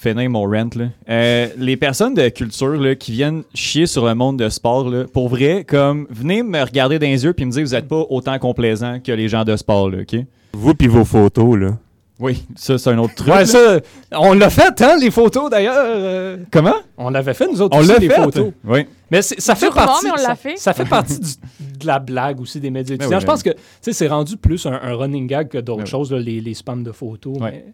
finir 0.00 0.30
mon 0.30 0.42
rant. 0.44 0.68
Là. 0.76 0.86
Euh, 1.08 1.48
les 1.58 1.76
personnes 1.76 2.14
de 2.14 2.28
culture 2.30 2.74
là, 2.76 2.94
qui 2.94 3.12
viennent 3.12 3.42
chier 3.54 3.86
sur 3.86 4.06
le 4.06 4.14
monde 4.14 4.38
de 4.38 4.48
sport, 4.48 4.88
là, 4.88 5.04
pour 5.12 5.28
vrai, 5.28 5.64
comme 5.68 6.06
venez 6.10 6.42
me 6.42 6.60
regarder 6.62 6.98
dans 6.98 7.06
les 7.06 7.24
yeux 7.24 7.32
puis 7.34 7.44
me 7.44 7.50
dire 7.50 7.62
que 7.62 7.68
vous 7.68 7.74
n'êtes 7.74 7.88
pas 7.88 8.04
autant 8.08 8.38
complaisant 8.38 8.98
que 9.00 9.12
les 9.12 9.28
gens 9.28 9.44
de 9.44 9.56
sport. 9.56 9.90
Là, 9.90 9.98
OK? 10.02 10.16
Vous 10.54 10.74
puis 10.74 10.88
vos 10.88 11.04
photos, 11.04 11.58
là. 11.58 11.76
Oui, 12.18 12.44
ça, 12.54 12.76
c'est 12.76 12.90
un 12.90 12.98
autre 12.98 13.14
truc. 13.14 13.28
Ouais, 13.28 13.38
là. 13.40 13.46
ça, 13.46 13.80
on 14.12 14.34
l'a 14.34 14.50
fait, 14.50 14.82
hein, 14.82 14.96
les 15.00 15.10
photos 15.10 15.48
d'ailleurs. 15.50 15.74
euh, 15.86 16.36
Comment? 16.50 16.74
on 16.98 17.08
l'avait 17.08 17.32
fait, 17.32 17.46
nous 17.50 17.62
autres 17.62 17.74
On 17.74 17.80
aussi, 17.80 17.88
l'a 17.88 17.96
les 17.98 18.10
fait. 18.10 18.14
photos. 18.22 18.52
Oui. 18.64 18.80
Mais 19.10 19.22
c'est- 19.22 19.40
ça 19.40 19.54
fait 19.54 19.70
partie. 19.70 20.04
mais 20.04 20.10
on 20.12 20.16
l'a 20.16 20.22
ça, 20.24 20.34
fait. 20.36 20.56
ça 20.58 20.74
fait 20.74 20.84
partie 20.84 21.18
du- 21.18 21.78
de 21.78 21.86
la 21.86 21.98
blague 21.98 22.38
aussi 22.42 22.60
des 22.60 22.68
médias 22.70 22.94
Ben 22.96 23.04
étudiants. 23.04 23.16
oui, 23.16 23.22
Je 23.22 23.26
pense 23.26 23.42
que 23.42 23.48
tu 23.50 23.56
sais, 23.80 23.92
c'est 23.94 24.08
rendu 24.08 24.36
plus 24.36 24.66
un, 24.66 24.72
un 24.82 24.94
running 24.96 25.26
gag 25.26 25.48
que 25.48 25.56
d'autres 25.56 25.78
Ben 25.78 25.84
oui. 25.84 25.90
choses, 25.90 26.12
là, 26.12 26.18
les, 26.18 26.42
les 26.42 26.52
spams 26.52 26.82
de 26.84 26.92
photos. 26.92 27.38
Ouais. 27.38 27.50
Mais... 27.52 27.64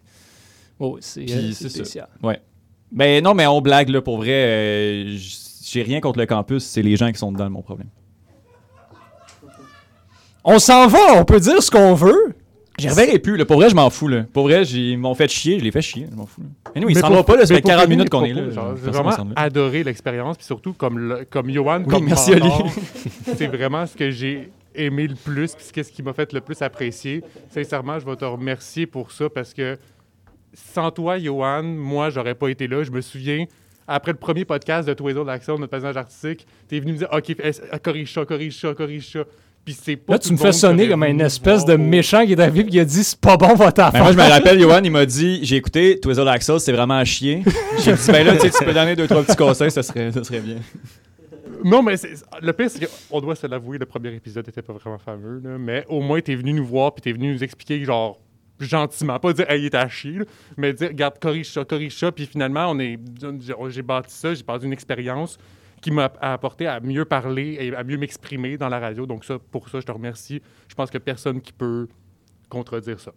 Oh, 0.79 0.97
c'est 0.99 1.21
euh, 1.31 1.51
c'est 1.53 1.69
ça. 1.69 1.69
spécial. 1.69 2.07
Ben 2.91 3.21
non, 3.23 3.33
mais 3.33 3.47
on 3.47 3.59
blague, 3.61 3.89
là, 3.89 4.01
pour 4.01 4.17
vrai. 4.17 4.31
euh, 4.31 5.17
J'ai 5.63 5.83
rien 5.83 5.99
contre 5.99 6.19
le 6.19 6.25
campus, 6.25 6.63
c'est 6.63 6.81
les 6.81 6.95
gens 6.95 7.11
qui 7.11 7.17
sont 7.19 7.31
dedans, 7.31 7.49
mon 7.49 7.61
problème. 7.61 7.89
On 10.43 10.59
s'en 10.59 10.87
va, 10.87 11.19
on 11.19 11.25
peut 11.25 11.39
dire 11.39 11.61
ce 11.61 11.69
qu'on 11.69 11.93
veut. 11.93 12.33
J'y 12.79 12.87
reverrai 12.89 13.17
plus, 13.19 13.35
là. 13.37 13.43
Pour 13.45 13.57
vrai, 13.57 13.69
je 13.69 13.75
m'en 13.75 13.89
fous, 13.89 14.07
là. 14.07 14.23
Pour 14.31 14.43
vrai, 14.43 14.63
j'ai- 14.63 14.91
ils 14.91 14.97
m'ont 14.97 15.15
fait 15.15 15.27
chier, 15.27 15.57
je 15.59 15.63
les 15.63 15.71
fais 15.71 15.81
chier, 15.81 16.07
je 16.11 16.15
m'en 16.15 16.27
fous. 16.27 16.41
là. 16.41 16.47
Mais 16.75 16.81
nous, 16.81 16.89
ils 16.89 16.95
Mais 16.95 17.01
s'en 17.01 17.09
vont 17.09 17.23
pas, 17.23 17.35
là, 17.35 17.45
ça 17.45 17.53
mais 17.53 17.57
fait 17.57 17.61
pour 17.63 17.71
40 17.71 17.83
finir 17.85 17.97
minutes 17.97 18.09
qu'on 18.09 18.23
est 18.23 18.33
là. 18.33 18.43
J'ai 18.81 18.91
vraiment 18.91 19.09
adoré 19.35 19.83
l'expérience, 19.83 20.37
puis 20.37 20.45
surtout 20.45 20.73
comme, 20.73 20.99
le- 20.99 21.25
comme 21.29 21.49
Johan, 21.49 21.79
Oui, 21.79 21.87
comme 21.87 22.05
merci, 22.05 22.31
c'est 23.35 23.47
vraiment 23.47 23.85
ce 23.87 23.95
que 23.97 24.11
j'ai 24.11 24.51
aimé 24.75 25.07
le 25.07 25.15
plus, 25.15 25.55
puis 25.55 25.65
ce 25.65 25.83
ce 25.83 25.91
qui 25.91 26.03
m'a 26.03 26.13
fait 26.13 26.31
le 26.31 26.39
plus 26.39 26.61
apprécier. 26.61 27.23
Sincèrement, 27.49 27.97
je 27.99 28.05
vais 28.05 28.15
te 28.15 28.25
remercier 28.25 28.85
pour 28.85 29.11
ça 29.11 29.27
parce 29.27 29.53
que 29.55 29.77
sans 30.73 30.91
toi, 30.91 31.17
Johan, 31.19 31.63
moi, 31.63 32.09
j'aurais 32.09 32.35
pas 32.35 32.49
été 32.49 32.67
là. 32.67 32.83
Je 32.83 32.91
me 32.91 33.01
souviens, 33.01 33.45
après 33.87 34.11
le 34.11 34.17
premier 34.17 34.43
podcast 34.45 34.87
de 34.87 34.93
Tous 34.93 35.07
les 35.07 35.15
autres 35.15 35.31
notre 35.31 35.67
passage 35.67 35.95
artistique, 35.97 36.45
t'es 36.67 36.79
venu 36.79 36.93
me 36.93 36.97
dire 36.97 37.09
OK, 37.11 37.29
eh, 37.29 37.79
corrige 37.79 38.11
ça, 38.13 38.25
corrige 38.25 38.59
ça, 38.59 38.73
corrige 38.73 39.11
ça. 39.11 39.19
Puis 39.63 39.77
c'est 39.79 39.97
pas 39.97 40.13
Là, 40.13 40.19
tu 40.19 40.31
me 40.31 40.37
fais 40.37 40.53
sonner 40.53 40.87
comme 40.87 41.03
une 41.03 41.19
espèce 41.21 41.65
de 41.65 41.75
méchant 41.75 42.25
qui 42.25 42.31
est 42.31 42.39
arrivé 42.39 42.61
et 42.61 42.65
qui 42.67 42.79
a 42.79 42.85
dit 42.85 43.03
c'est 43.03 43.19
pas 43.19 43.35
bon 43.35 43.53
votre 43.53 43.75
Ben, 43.75 43.83
affaire. 43.85 44.01
moi, 44.03 44.11
je 44.13 44.17
me 44.17 44.23
rappelle, 44.23 44.59
Johan, 44.61 44.79
il 44.83 44.91
m'a 44.91 45.05
dit 45.05 45.39
j'ai 45.43 45.57
écouté 45.57 45.99
Twizzle 45.99 46.27
Axel, 46.27 46.59
c'est 46.59 46.71
vraiment 46.71 46.95
à 46.97 47.03
chier. 47.05 47.43
J'ai 47.79 47.93
dit 47.93 48.11
ben 48.11 48.25
là, 48.25 48.33
tu 48.35 48.41
sais, 48.41 48.49
tu 48.49 48.63
peux 48.65 48.73
donner 48.73 48.95
deux, 48.95 49.07
trois 49.07 49.23
petits 49.23 49.35
conseils, 49.35 49.69
ça 49.71 49.83
serait, 49.83 50.11
ça 50.11 50.23
serait 50.23 50.39
bien. 50.39 50.55
Non, 51.63 51.81
mais 51.81 51.97
c'est- 51.97 52.13
le 52.41 52.53
pire, 52.53 52.69
c'est 52.69 52.87
qu'on 53.09 53.19
doit 53.19 53.35
se 53.35 53.47
l'avouer, 53.47 53.77
le 53.77 53.85
premier 53.85 54.13
épisode 54.13 54.47
était 54.47 54.61
pas 54.61 54.73
vraiment 54.73 54.99
fameux, 54.99 55.41
là, 55.43 55.57
mais 55.57 55.85
au 55.89 56.01
moins, 56.01 56.21
t'es 56.21 56.35
venu 56.35 56.53
nous 56.53 56.65
voir 56.65 56.93
puis 56.93 57.01
t'es 57.01 57.11
venu 57.11 57.33
nous 57.33 57.43
expliquer, 57.43 57.83
genre, 57.83 58.19
gentiment, 58.59 59.19
pas 59.19 59.33
dire, 59.33 59.49
hey, 59.49 59.61
il 59.61 59.65
est 59.65 59.75
à 59.75 59.87
chier, 59.87 60.19
là, 60.19 60.25
mais 60.57 60.73
dire, 60.73 60.89
regarde, 60.89 61.19
corrige 61.19 61.51
ça, 61.51 61.63
corrige 61.65 61.95
ça, 61.97 62.11
puis 62.11 62.25
finalement, 62.25 62.67
on 62.71 62.79
est, 62.79 62.97
j'ai 63.69 63.81
bâti 63.81 64.13
ça, 64.13 64.33
j'ai 64.33 64.43
bâti 64.43 64.65
une 64.65 64.73
expérience 64.73 65.37
qui 65.81 65.91
m'a 65.91 66.11
apporté 66.21 66.65
à 66.65 66.79
mieux 66.79 67.05
parler 67.05 67.57
et 67.59 67.75
à 67.75 67.83
mieux 67.83 67.97
m'exprimer 67.97 68.57
dans 68.57 68.67
la 68.69 68.79
radio. 68.79 69.05
Donc, 69.05 69.23
ça, 69.25 69.37
pour 69.51 69.69
ça, 69.69 69.79
je 69.79 69.85
te 69.85 69.91
remercie. 69.91 70.41
Je 70.67 70.73
pense 70.73 70.89
que 70.89 70.97
personne 70.97 71.39
qui 71.39 71.53
peut 71.53 71.87
contredire 72.49 72.99
ça. 72.99 73.11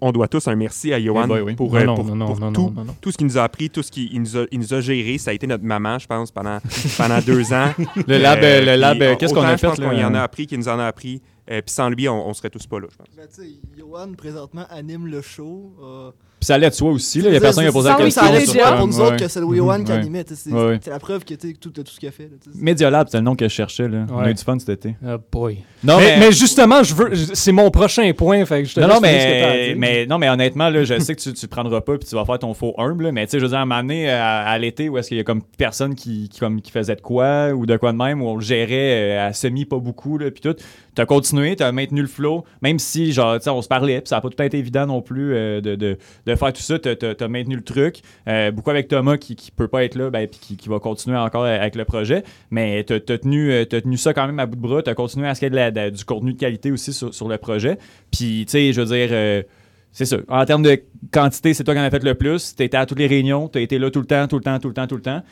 on 0.00 0.12
doit 0.12 0.28
tous 0.28 0.48
un 0.48 0.56
merci 0.56 0.92
à 0.94 1.00
Johan 1.00 1.26
ben 1.26 1.42
oui. 1.42 1.54
pour, 1.54 1.70
Non, 1.74 1.84
non, 1.84 1.94
pour- 1.94 2.04
non, 2.06 2.14
non, 2.14 2.52
pour 2.52 2.70
non, 2.72 2.96
tout, 3.00 3.10
ce 3.12 3.18
qu'il 3.18 3.26
nous 3.26 3.36
a 3.36 3.42
appris, 3.42 3.68
tout 3.68 3.82
ce 3.82 3.90
qu'il 3.90 4.10
il 4.12 4.22
nous, 4.22 4.36
a- 4.38 4.46
il 4.50 4.58
nous 4.58 4.72
a 4.72 4.80
géré. 4.80 5.18
Ça 5.18 5.32
a 5.32 5.34
été 5.34 5.46
notre 5.46 5.64
maman, 5.64 5.98
je 5.98 6.06
pense, 6.06 6.30
pendant, 6.30 6.58
pendant 6.96 7.18
deux 7.20 7.52
ans. 7.52 7.72
Le 8.06 8.16
lab, 8.18 8.38
Euh, 8.42 8.60
le 8.64 8.76
lab, 8.80 9.16
qu'est-ce 9.18 9.34
qu'on 9.34 9.42
a 9.42 9.56
je 9.56 9.66
pense 9.66 9.76
fait 9.76 9.82
qu'on 9.84 9.92
y 9.92 10.02
en 10.04 10.14
a 10.14 10.22
appris, 10.22 10.46
qu'il 10.46 10.58
nous 10.58 10.68
en 10.68 10.78
a 10.78 10.86
appris. 10.86 11.20
Euh, 11.50 11.60
Puis 11.60 11.74
sans 11.74 11.90
lui, 11.90 12.08
on, 12.08 12.26
on 12.28 12.32
serait 12.32 12.48
tous 12.50 12.66
pas 12.66 12.80
là, 12.80 12.86
je 12.90 12.96
pense. 12.96 13.06
Ben, 13.16 13.26
tu 13.28 13.42
sais, 13.42 13.50
Johan, 13.78 14.12
présentement, 14.16 14.64
anime 14.70 15.06
le 15.08 15.20
show. 15.20 15.74
euh, 15.82 16.10
Puis 16.40 16.46
ça 16.46 16.54
allait 16.54 16.70
de 16.70 16.74
soi 16.74 16.90
aussi. 16.90 17.20
Là. 17.20 17.28
Il 17.28 17.32
y 17.32 17.36
a 17.36 17.38
c'est- 17.38 17.44
personne 17.44 17.64
qui 17.64 17.68
a 17.68 17.72
posé 17.72 17.88
la 17.90 17.94
question. 17.96 18.22
ça 18.22 18.28
allait 18.28 18.46
déjà 18.46 18.72
pour 18.72 18.86
nous 18.86 18.98
autres 19.00 19.16
que 19.16 19.28
c'est 19.28 19.40
le 19.40 19.54
Johan 19.54 19.84
qui 19.84 19.92
animait. 19.92 20.24
tu 20.24 20.34
C'est 20.36 20.50
la 20.88 20.98
preuve 20.98 21.22
que 21.24 21.34
tu 21.34 21.52
tout, 21.54 21.68
tout 21.70 21.82
ce 21.86 22.00
qu'il 22.00 22.08
a 22.08 22.12
fait. 22.12 22.24
là, 22.24 22.30
tu 22.42 22.50
sais. 22.50 22.58
Media 22.58 22.88
Lab, 22.88 23.08
c'est 23.10 23.18
le 23.18 23.24
nom 23.24 23.36
que 23.36 23.44
je 23.46 23.52
cherchais. 23.52 23.88
Là. 23.88 24.06
On 24.10 24.20
a 24.20 24.30
eu 24.30 24.34
du 24.34 24.42
fun 24.42 24.58
cet 24.58 24.70
été. 24.70 24.96
Oh 25.06 25.16
boy. 25.30 25.58
Non, 25.82 25.98
mais, 25.98 26.16
mais 26.18 26.32
justement, 26.32 26.82
je 26.82 26.94
veux, 26.94 27.14
c'est 27.14 27.52
mon 27.52 27.70
prochain 27.70 28.10
point. 28.16 28.42
Fait 28.46 28.62
que 28.62 28.68
je 28.68 28.74
te 28.76 28.80
Non, 28.80 28.88
non, 28.88 28.94
finir 28.96 29.10
ce 29.20 29.26
que 29.26 29.40
t'as 29.40 29.46
à 29.50 29.52
mais, 29.52 29.74
mais, 29.76 30.06
non, 30.06 30.16
mais 30.16 30.30
honnêtement, 30.30 30.70
là, 30.70 30.82
je 30.84 30.98
sais 30.98 31.14
que 31.14 31.20
tu 31.20 31.28
ne 31.28 31.46
prendras 31.48 31.82
pas 31.82 31.98
puis 31.98 32.08
tu 32.08 32.14
vas 32.14 32.24
faire 32.24 32.38
ton 32.38 32.54
faux 32.54 32.74
humble. 32.78 33.04
là, 33.04 33.12
mais 33.12 33.26
tu 33.26 33.32
sais, 33.32 33.38
je 33.38 33.44
veux 33.44 33.50
dire, 33.50 33.58
à 33.58 33.66
donné, 33.82 34.08
à, 34.10 34.40
à 34.46 34.58
l'été, 34.58 34.88
où 34.88 34.96
est-ce 34.96 35.08
qu'il 35.08 35.18
y 35.18 35.20
a 35.20 35.24
comme 35.24 35.42
personne 35.58 35.94
qui, 35.94 36.30
qui, 36.30 36.40
comme, 36.40 36.62
qui 36.62 36.70
faisait 36.70 36.96
de 36.96 37.02
quoi 37.02 37.50
ou 37.50 37.66
de 37.66 37.76
quoi 37.76 37.92
de 37.92 37.98
même, 37.98 38.22
où 38.22 38.28
on 38.28 38.36
le 38.36 38.40
gérait 38.42 39.18
euh, 39.18 39.28
à 39.28 39.32
semi 39.34 39.66
pas 39.66 39.78
beaucoup, 39.78 40.16
là, 40.16 40.30
puis 40.30 40.40
tout. 40.40 40.56
Tu 40.94 41.02
as 41.02 41.06
continué, 41.06 41.56
tu 41.56 41.62
as 41.62 41.72
maintenu 41.72 42.02
le 42.02 42.06
flow, 42.06 42.44
même 42.62 42.78
si, 42.78 43.12
genre, 43.12 43.38
on 43.46 43.62
se 43.62 43.68
parlait, 43.68 44.00
puis 44.00 44.08
ça 44.08 44.16
n'a 44.16 44.20
pas 44.20 44.28
tout 44.28 44.42
été 44.42 44.58
évident 44.58 44.86
non 44.86 45.02
plus 45.02 45.34
euh, 45.34 45.60
de, 45.60 45.74
de, 45.74 45.98
de 46.26 46.34
faire 46.34 46.52
tout 46.52 46.62
ça. 46.62 46.78
Tu 46.78 46.88
as, 46.88 47.28
maintenu 47.28 47.56
le 47.56 47.62
truc. 47.62 48.02
Euh, 48.28 48.50
beaucoup 48.50 48.70
avec 48.70 48.88
Thomas 48.88 49.16
qui, 49.16 49.34
qui 49.34 49.50
peut 49.50 49.68
pas 49.68 49.84
être 49.84 49.96
là, 49.96 50.10
ben, 50.10 50.28
puis 50.28 50.38
qui, 50.40 50.56
qui 50.56 50.68
va 50.68 50.78
continuer 50.78 51.16
encore 51.16 51.44
avec 51.44 51.74
le 51.74 51.84
projet. 51.84 52.22
Mais 52.50 52.84
tu 52.84 52.92
as, 52.92 52.96
euh, 52.96 53.64
tenu 53.64 53.96
ça 53.96 54.14
quand 54.14 54.26
même 54.26 54.38
à 54.38 54.46
bout 54.46 54.56
de 54.56 54.62
bras. 54.62 54.82
Tu 54.82 54.90
as 54.90 54.94
continué 54.94 55.26
à 55.26 55.34
ce 55.34 55.40
qu'il 55.40 55.54
y 55.54 55.58
ait 55.58 55.90
du 55.90 56.04
contenu 56.04 56.34
de 56.34 56.38
qualité 56.38 56.70
aussi 56.70 56.92
sur, 56.92 57.12
sur 57.12 57.28
le 57.28 57.38
projet. 57.38 57.78
Puis, 58.12 58.44
tu 58.46 58.52
sais, 58.52 58.72
je 58.72 58.80
veux 58.80 58.96
dire. 58.96 59.44
c'est 59.90 60.04
ça. 60.04 60.18
En 60.28 60.44
termes 60.44 60.62
de 60.62 60.80
quantité, 61.12 61.54
c'est 61.54 61.64
toi 61.64 61.74
qui 61.74 61.80
en 61.80 61.84
as 61.84 61.90
fait 61.90 62.04
le 62.04 62.14
plus. 62.14 62.54
Tu 62.54 62.62
étais 62.62 62.76
à 62.76 62.86
toutes 62.86 62.98
les 62.98 63.06
réunions, 63.08 63.48
tu 63.48 63.60
été 63.60 63.78
là 63.78 63.90
tout 63.90 64.00
le 64.00 64.06
temps, 64.06 64.28
tout 64.28 64.36
le 64.36 64.44
temps, 64.44 64.58
tout 64.58 64.68
le 64.68 64.74
temps, 64.74 64.86
tout 64.86 64.96
le 64.96 65.02
temps. 65.02 65.22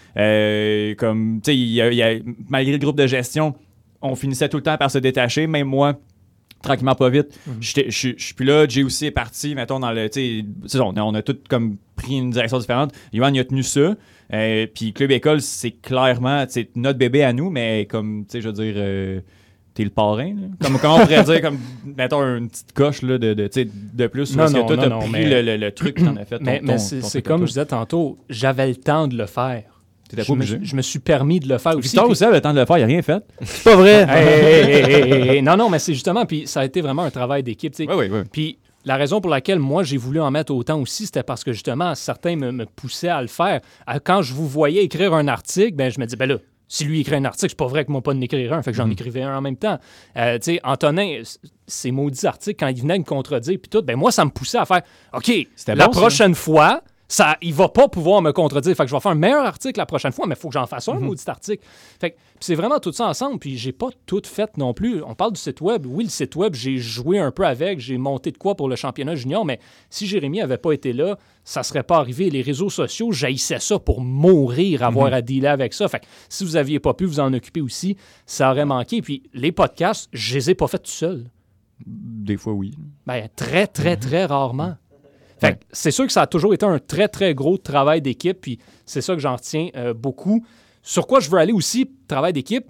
Comme, 0.98 1.40
tu 1.42 1.52
sais, 1.52 2.22
malgré 2.48 2.72
le 2.72 2.78
groupe 2.78 2.96
de 2.96 3.06
gestion, 3.06 3.54
on 4.02 4.14
finissait 4.14 4.48
tout 4.48 4.56
le 4.58 4.62
temps 4.62 4.76
par 4.76 4.90
se 4.90 4.98
détacher. 4.98 5.46
Même 5.46 5.66
moi, 5.68 5.94
tranquillement, 6.62 6.94
pas 6.94 7.08
vite, 7.10 7.38
je 7.60 7.68
suis- 7.90 8.14
je 8.16 8.24
suis 8.24 8.34
plus 8.34 8.44
là. 8.46 8.66
Jay 8.68 8.82
aussi 8.82 9.06
est 9.06 9.10
parti, 9.10 9.54
mettons, 9.54 9.80
dans 9.80 9.92
le. 9.92 10.08
Tu 10.08 10.20
sais, 10.20 10.44
c'est 10.66 10.78
ça, 10.78 10.84
on 10.84 10.92
a, 10.96 11.02
on 11.02 11.14
a 11.14 11.22
tous 11.22 11.38
comme 11.48 11.76
pris 11.96 12.16
une 12.18 12.30
direction 12.30 12.58
différente. 12.58 12.92
Yohan, 13.12 13.32
il 13.34 13.40
a 13.40 13.44
tenu 13.44 13.62
ça. 13.62 13.94
Euh, 14.32 14.66
Puis 14.72 14.92
Club 14.92 15.10
École, 15.10 15.40
c'est 15.42 15.72
clairement 15.72 16.44
notre 16.76 16.98
bébé 16.98 17.22
à 17.22 17.32
nous, 17.32 17.50
mais 17.50 17.86
comme, 17.90 18.24
tu 18.26 18.32
sais, 18.32 18.40
je 18.40 18.48
veux 18.48 18.54
dire. 18.54 18.74
euh, 18.76 19.20
T'es 19.74 19.84
le 19.84 19.90
parrain, 19.90 20.34
là. 20.34 20.48
Comme, 20.60 20.78
comment 20.78 20.96
on 20.96 21.00
pourrait 21.00 21.24
dire, 21.24 21.40
comme, 21.40 21.58
mettons, 21.96 22.20
une 22.36 22.50
petite 22.50 22.74
coche 22.74 23.00
là, 23.00 23.16
de, 23.16 23.32
de, 23.32 23.48
de 23.94 24.06
plus. 24.06 24.32
Non, 24.32 24.36
parce 24.42 24.52
non, 24.52 24.66
que 24.66 24.74
toi, 24.74 24.84
t'as 24.86 24.98
pris 24.98 25.08
mais- 25.10 25.24
le, 25.30 25.40
le- 25.40 25.56
le 25.56 25.72
truc 25.72 25.94
que 25.96 26.04
t'en 26.04 26.14
as 26.16 26.26
fait. 26.26 26.38
ton- 26.40 26.44
mais, 26.44 26.76
c'est 26.76 27.22
comme 27.22 27.40
je 27.44 27.52
disais 27.52 27.64
tantôt, 27.64 28.18
j'avais 28.28 28.68
le 28.68 28.76
temps 28.76 29.08
de 29.08 29.16
le 29.16 29.24
faire. 29.24 29.71
T'étais 30.12 30.22
Je 30.22 30.28
pas 30.28 30.34
me, 30.34 30.38
obligé. 30.42 30.58
je 30.62 30.76
me 30.76 30.82
suis 30.82 30.98
permis 30.98 31.40
de 31.40 31.48
le 31.48 31.58
faire 31.58 31.76
aussi. 31.76 31.88
Victor 31.88 32.08
aussi 32.08 32.22
avait 32.24 32.34
le 32.36 32.40
temps 32.40 32.52
de 32.54 32.60
le 32.60 32.66
faire, 32.66 32.78
il 32.78 32.82
a 32.84 32.86
rien 32.86 33.02
fait. 33.02 33.22
C'est 33.42 33.64
pas 33.64 33.76
vrai. 33.76 34.06
Hey, 34.08 34.92
hey, 34.94 35.28
hey. 35.36 35.42
Non, 35.42 35.56
non, 35.56 35.68
mais 35.70 35.78
c'est 35.78 35.94
justement, 35.94 36.24
puis 36.26 36.46
ça 36.46 36.60
a 36.60 36.64
été 36.64 36.80
vraiment 36.80 37.02
un 37.02 37.10
travail 37.10 37.42
d'équipe. 37.42 37.74
Oui, 37.78 37.86
oui, 37.88 38.08
oui. 38.10 38.20
Puis 38.30 38.58
la 38.84 38.96
raison 38.96 39.20
pour 39.20 39.30
laquelle 39.30 39.58
moi 39.58 39.82
j'ai 39.82 39.96
voulu 39.96 40.20
en 40.20 40.30
mettre 40.30 40.52
autant 40.54 40.78
aussi, 40.80 41.06
c'était 41.06 41.22
parce 41.22 41.42
que 41.44 41.52
justement, 41.52 41.94
certains 41.94 42.36
me, 42.36 42.52
me 42.52 42.66
poussaient 42.66 43.08
à 43.08 43.22
le 43.22 43.28
faire. 43.28 43.60
Quand 44.04 44.22
je 44.22 44.34
vous 44.34 44.46
voyais 44.48 44.84
écrire 44.84 45.14
un 45.14 45.28
article, 45.28 45.74
ben, 45.74 45.90
je 45.90 45.98
me 46.00 46.06
dis, 46.06 46.16
ben 46.16 46.28
là, 46.28 46.36
si 46.68 46.84
lui 46.84 47.00
écrit 47.00 47.16
un 47.16 47.24
article, 47.26 47.50
c'est 47.50 47.56
pas 47.58 47.66
vrai 47.66 47.84
que 47.84 47.92
moi 47.92 48.00
pas 48.00 48.14
de 48.14 48.18
n'écrire 48.18 48.52
un, 48.54 48.62
fait 48.62 48.70
que 48.70 48.76
j'en 48.76 48.86
Mhm. 48.86 48.92
écrivais 48.92 49.22
un 49.22 49.36
en 49.36 49.40
même 49.42 49.56
temps. 49.56 49.78
Euh, 50.16 50.38
tu 50.38 50.54
sais, 50.54 50.60
Antonin, 50.64 51.20
ces 51.66 51.90
maudits 51.90 52.26
articles, 52.26 52.56
quand 52.58 52.68
il 52.68 52.80
venait 52.80 52.98
me 52.98 53.04
contredire, 53.04 53.58
puis 53.60 53.68
tout, 53.68 53.82
ben 53.82 53.94
moi, 53.96 54.10
ça 54.10 54.24
me 54.24 54.30
poussait 54.30 54.58
à 54.58 54.64
faire, 54.64 54.80
OK, 55.12 55.30
la 55.68 55.74
bon, 55.86 55.92
ça. 55.92 56.00
prochaine 56.00 56.34
fois, 56.34 56.82
ça, 57.12 57.36
il 57.42 57.52
va 57.52 57.68
pas 57.68 57.88
pouvoir 57.88 58.22
me 58.22 58.32
contredire. 58.32 58.74
Fait 58.74 58.84
que 58.84 58.88
je 58.88 58.94
vais 58.94 59.00
faire 59.00 59.12
un 59.12 59.16
meilleur 59.16 59.44
article 59.44 59.78
la 59.78 59.84
prochaine 59.84 60.12
fois, 60.12 60.26
mais 60.26 60.34
il 60.34 60.38
faut 60.40 60.48
que 60.48 60.54
j'en 60.54 60.66
fasse 60.66 60.88
un 60.88 60.94
Mhm. 60.94 61.04
maudit 61.04 61.24
article. 61.26 61.62
Fait 62.00 62.12
que 62.12 62.16
puis 62.16 62.46
c'est 62.46 62.54
vraiment 62.54 62.78
tout 62.80 62.90
ça 62.92 63.06
ensemble. 63.06 63.38
Puis 63.38 63.58
j'ai 63.58 63.72
pas 63.72 63.88
tout 64.06 64.22
fait 64.24 64.56
non 64.56 64.72
plus. 64.72 65.02
On 65.04 65.14
parle 65.14 65.32
du 65.32 65.40
site 65.40 65.60
web. 65.60 65.84
Oui, 65.86 66.04
le 66.04 66.10
site 66.10 66.34
web, 66.36 66.54
j'ai 66.54 66.78
joué 66.78 67.18
un 67.18 67.30
peu 67.30 67.44
avec. 67.46 67.80
J'ai 67.80 67.98
monté 67.98 68.30
de 68.32 68.38
quoi 68.38 68.54
pour 68.56 68.66
le 68.68 68.76
championnat 68.76 69.14
junior. 69.14 69.44
Mais 69.44 69.60
si 69.90 70.06
Jérémy 70.06 70.40
avait 70.40 70.56
pas 70.56 70.72
été 70.72 70.92
là, 70.94 71.18
ça 71.44 71.62
serait 71.62 71.82
pas 71.82 71.98
arrivé. 71.98 72.30
Les 72.30 72.40
réseaux 72.42 72.70
sociaux, 72.70 73.12
j'haïssais 73.12 73.60
ça 73.60 73.78
pour 73.78 74.00
mourir, 74.00 74.82
avoir 74.82 75.08
Mhm. 75.08 75.12
à 75.14 75.20
dealer 75.22 75.48
avec 75.50 75.74
ça. 75.74 75.86
Fait 75.88 76.00
que 76.00 76.06
si 76.30 76.44
vous 76.44 76.56
aviez 76.56 76.80
pas 76.80 76.94
pu 76.94 77.04
vous 77.04 77.20
en 77.20 77.32
occuper 77.34 77.60
aussi, 77.60 77.96
ça 78.24 78.50
aurait 78.50 78.64
manqué. 78.64 79.02
Puis 79.02 79.22
les 79.34 79.52
podcasts, 79.52 80.08
je 80.14 80.34
les 80.36 80.50
ai 80.50 80.54
pas 80.54 80.66
faits 80.66 80.84
tout 80.84 80.90
seul. 80.90 81.26
Des 81.86 82.36
fois, 82.36 82.52
oui. 82.52 82.74
Ben, 83.06 83.28
très, 83.36 83.66
très, 83.66 83.96
très 83.96 84.24
rarement. 84.24 84.76
Fait 85.46 85.60
c'est 85.72 85.90
sûr 85.90 86.06
que 86.06 86.12
ça 86.12 86.22
a 86.22 86.26
toujours 86.26 86.54
été 86.54 86.64
un 86.64 86.78
très, 86.78 87.08
très 87.08 87.34
gros 87.34 87.58
travail 87.58 88.00
d'équipe, 88.00 88.40
puis 88.40 88.58
c'est 88.86 89.00
ça 89.00 89.14
que 89.14 89.20
j'en 89.20 89.36
retiens 89.36 89.68
euh, 89.76 89.92
beaucoup. 89.94 90.44
Sur 90.82 91.06
quoi 91.06 91.20
je 91.20 91.30
veux 91.30 91.38
aller 91.38 91.52
aussi, 91.52 91.90
travail 92.08 92.32
d'équipe, 92.32 92.66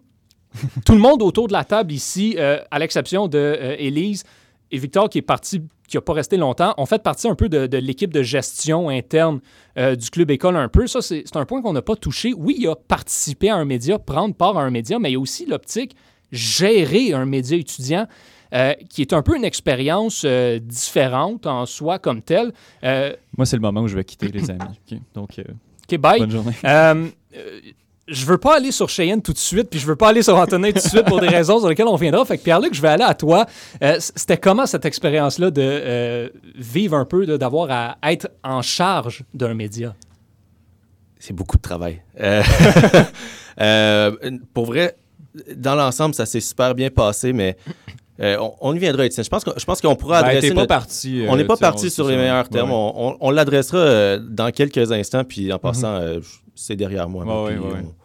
tout 0.85 0.93
le 0.93 0.99
monde 0.99 1.23
autour 1.23 1.49
de 1.49 1.53
la 1.53 1.65
table 1.65 1.93
ici, 1.93 2.37
euh, 2.39 2.59
à 2.71 2.79
l'exception 2.79 3.29
de 3.29 3.39
euh, 3.39 3.77
Élise 3.79 4.25
et 4.71 4.79
Victor 4.79 5.09
qui 5.09 5.19
est 5.19 5.23
parti, 5.23 5.63
qui 5.89 5.97
n'a 5.97 6.01
pas 6.01 6.13
resté 6.13 6.37
longtemps, 6.37 6.75
ont 6.79 6.87
fait 6.87 7.03
partie 7.03 7.29
un 7.29 7.35
peu 7.35 7.49
de, 7.49 7.67
de 7.67 7.79
l'équipe 7.79 8.13
de 8.13 8.23
gestion 8.23 8.89
interne 8.89 9.41
euh, 9.79 9.95
du 9.95 10.11
club 10.11 10.31
école 10.31 10.57
un 10.57 10.69
peu. 10.69 10.87
Ça, 10.87 11.03
c'est 11.03 11.25
c'est 11.27 11.37
un 11.37 11.45
point 11.45 11.63
qu'on 11.63 11.73
n'a 11.73 11.83
pas 11.83 11.97
touché. 11.97 12.33
Oui, 12.37 12.57
il 12.59 12.69
a 12.69 12.77
participé 12.77 13.51
à 13.51 13.57
un 13.57 13.65
média, 13.65 13.99
prendre 13.99 14.35
part 14.35 14.57
à 14.59 14.63
un 14.63 14.71
média, 14.71 14.99
mais 14.99 15.11
il 15.11 15.13
y 15.15 15.17
a 15.17 15.21
aussi 15.21 15.47
l'optique 15.47 15.97
gérer 16.31 17.13
un 17.13 17.27
média 17.27 17.57
étudiant. 17.57 18.07
Euh, 18.53 18.75
qui 18.91 19.03
est 19.03 19.13
un 19.13 19.23
peu 19.23 19.37
une 19.37 19.45
expérience 19.45 20.23
euh, 20.25 20.59
différente 20.59 21.47
en 21.47 21.67
soi 21.67 21.99
comme 21.99 22.23
telle. 22.23 22.53
Euh, 22.85 23.15
Moi, 23.37 23.47
c'est 23.47 23.57
le 23.57 23.63
moment 23.63 23.81
où 23.83 23.89
je 23.89 23.97
vais 23.97 24.05
quitter, 24.05 24.29
les 24.29 24.51
amis. 24.51 24.61
OK? 24.93 24.99
Donc, 25.15 25.39
euh, 25.39 25.43
OK, 25.91 25.99
bye. 25.99 26.21
bonne 26.21 26.31
journée. 26.31 26.53
Euh, 26.65 27.07
euh, 27.37 27.61
je 28.09 28.27
veux 28.27 28.37
pas 28.39 28.57
aller 28.57 28.73
sur 28.73 28.89
Cheyenne 28.89 29.23
tout 29.23 29.33
de 29.33 29.39
suite, 29.39 29.71
puis 29.71 29.79
je 29.79 29.87
veux 29.87 29.95
pas 29.97 30.09
aller 30.09 30.23
sur 30.23 30.37
Antonin 30.37 30.69
tout 30.69 30.75
de 30.75 30.79
suite 30.81 31.05
pour 31.05 31.21
des 31.21 31.29
raisons 31.39 31.61
sur 31.61 31.69
lesquelles 31.69 31.87
on 31.87 31.95
viendra. 31.97 32.25
Fait 32.25 32.37
que 32.37 32.43
Pierre-Luc, 32.43 32.75
je 32.75 32.83
vais 32.83 32.89
aller 32.89 33.05
à 33.05 33.15
toi. 33.15 33.47
Euh, 33.83 33.97
C'était 34.01 34.37
comment 34.39 34.67
cette 34.67 34.85
expérience-là 34.85 35.51
de 35.53 35.63
euh, 35.63 36.29
vivre 36.57 36.97
un 36.97 37.05
peu, 37.05 37.27
de- 37.27 37.37
d'avoir 37.37 37.71
à 37.71 38.13
être 38.13 38.29
en 38.43 38.61
charge 38.61 39.23
d'un 39.33 39.55
média? 39.55 39.95
C'est 41.21 41.33
beaucoup 41.33 41.57
de 41.57 41.63
travail. 41.63 42.03
Euh, 42.21 42.43
euh, 43.61 44.11
pour 44.53 44.67
vrai, 44.67 44.97
dans 45.57 45.77
l'ensemble, 45.77 46.15
ça 46.15 46.27
s'est 46.27 46.41
super 46.41 46.75
bien 46.75 46.91
passé, 46.91 47.33
mais 47.33 47.57
euh, 48.23 48.37
on, 48.41 48.53
on 48.61 48.75
y 48.75 48.79
viendra, 48.79 49.05
Étienne. 49.07 49.25
Je 49.25 49.31
pense 49.31 49.45
qu'on 49.45 49.53
je 49.57 49.65
pense 49.65 49.81
qu'on 49.81 49.97
pourra 49.97 50.23
Ben, 50.23 50.29
adresser. 50.29 50.49
t'es 50.49 50.55
pas 50.55 50.61
notre- 50.63 50.69
parti. 50.69 51.23
euh, 51.23 51.27
on 51.29 51.37
n'est 51.37 51.45
pas 51.45 51.57
parti 51.57 51.91
sur 51.91 52.07
les 52.09 52.17
meilleurs 52.17 52.49
termes. 52.49 52.71
Ouais, 52.71 52.77
On, 52.77 53.09
on- 53.11 53.17
on 53.21 53.31
l'adressera 53.31 53.79
euh, 53.79 54.19
dans 54.23 54.51
quelques 54.51 54.93
instants, 54.93 55.25
puis 55.25 55.53
en 55.53 55.59
passant, 55.59 55.95
euh, 55.97 56.21
c'est 56.55 56.77
derrière 56.77 57.09
moi. 57.09 57.25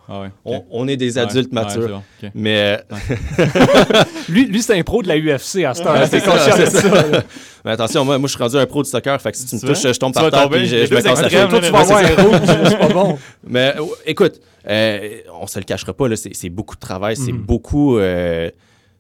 Ah 0.10 0.22
ouais, 0.22 0.30
On, 0.46 0.56
ok. 0.56 0.64
on 0.72 0.88
est 0.88 0.96
des 0.96 1.18
adultes 1.18 1.50
ouais, 1.54 1.62
matures. 1.64 2.02
bon. 2.22 2.30
Mais, 2.34 2.80
euh, 2.92 3.46
Lui, 4.30 4.46
lui 4.46 4.62
c'est 4.62 4.78
un 4.78 4.84
pro 4.84 5.02
de 5.04 5.08
la 5.10 5.18
UFC 5.18 5.64
à 5.66 5.74
ce 5.74 5.84
temps. 5.84 5.92
Ouais, 5.94 6.08
T'es 6.08 6.20
c'est 6.20 6.26
ça, 6.26 6.32
conscient 6.32 6.58
de 6.58 6.66
ça. 6.66 7.24
mais 7.66 7.72
attention, 7.72 8.06
moi, 8.06 8.18
moi, 8.18 8.28
je 8.28 8.34
suis 8.34 8.42
rendu 8.42 8.58
un 8.58 8.66
pro 8.66 8.84
du 8.84 8.90
soccer. 8.90 9.20
Fait 9.22 9.32
que 9.32 9.38
si 9.38 9.46
tu 9.46 9.56
me 9.56 9.62
touches, 9.62 9.82
je 9.82 10.00
tombe 10.00 10.14
Tu 10.14 10.20
par 10.22 10.32
terre, 10.32 10.50
puis 10.50 10.66
je, 10.66 10.86
je 10.86 10.94
me 10.94 11.02
cheville. 11.02 11.48
Toi, 11.50 11.60
tu 11.62 11.72
vas 11.72 11.80
avoir 11.80 12.00
un 12.00 12.24
rouge, 12.24 12.68
c'est 12.70 12.78
pas 12.80 12.88
bon. 12.90 13.18
Mais 13.46 13.74
écoute, 14.06 14.40
euh, 14.70 15.10
on 15.42 15.48
se 15.48 15.60
le 15.60 15.66
cachera 15.66 15.94
pas, 15.94 16.08
là, 16.08 16.16
c'est, 16.16 16.34
c'est 16.34 16.50
beaucoup 16.50 16.76
de 16.76 16.80
travail, 16.82 17.16
c'est 17.18 17.32
Mhm. 17.32 17.42
beaucoup, 17.42 17.98
euh, 17.98 18.50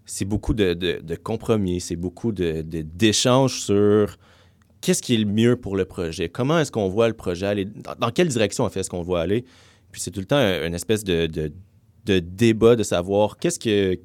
c'est 0.07 0.25
beaucoup 0.25 0.53
de, 0.55 0.73
de- 0.73 1.15
compromis, 1.15 1.79
c'est 1.81 1.95
beaucoup 1.97 2.31
de, 2.31 2.61
de- 2.63 2.81
d'échanges 2.81 3.59
sur 3.61 4.17
qu'est-ce 4.81 5.01
qui 5.03 5.13
est 5.13 5.17
le 5.19 5.25
mieux 5.25 5.55
pour 5.57 5.75
le 5.75 5.85
projet, 5.85 6.29
comment 6.29 6.57
est-ce 6.59 6.71
qu'on 6.71 6.87
voit 6.89 7.07
le 7.09 7.13
projet 7.13 7.45
aller, 7.45 7.65
dans, 7.99 8.09
quelle 8.11 8.29
direction 8.29 8.63
en 8.63 8.69
fait 8.69 8.79
est-ce 8.79 8.89
qu'on 8.89 9.03
voit 9.03 9.21
aller. 9.21 9.43
Puis 9.91 10.01
c'est 10.01 10.11
tout 10.11 10.21
le 10.21 10.25
temps 10.25 10.37
un- 10.37 10.65
une 10.65 10.73
espèce 10.73 11.03
de, 11.03 11.27
débat 12.05 12.75
de 12.77 12.83
savoir 12.83 13.37
qu'est-ce 13.37 13.59
que 13.59 13.99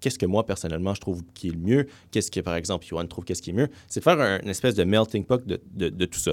qu'est-ce 0.00 0.18
que 0.18 0.26
moi 0.26 0.44
personnellement 0.44 0.92
je 0.94 1.00
trouve 1.00 1.22
qui 1.32 1.48
est 1.48 1.52
le 1.52 1.58
mieux, 1.58 1.86
qu'est-ce 2.10 2.30
que 2.30 2.40
par 2.40 2.54
exemple 2.54 2.84
Johan 2.86 3.06
trouve 3.06 3.24
qu'est-ce 3.24 3.40
qui 3.40 3.50
est 3.50 3.54
mieux. 3.54 3.68
C'est 3.88 4.04
faire 4.04 4.20
un- 4.20 4.40
une 4.42 4.50
espèce 4.50 4.74
de 4.74 4.84
melting 4.84 5.24
pot 5.24 5.42
de, 5.46 6.04
tout 6.04 6.18
ça. 6.18 6.32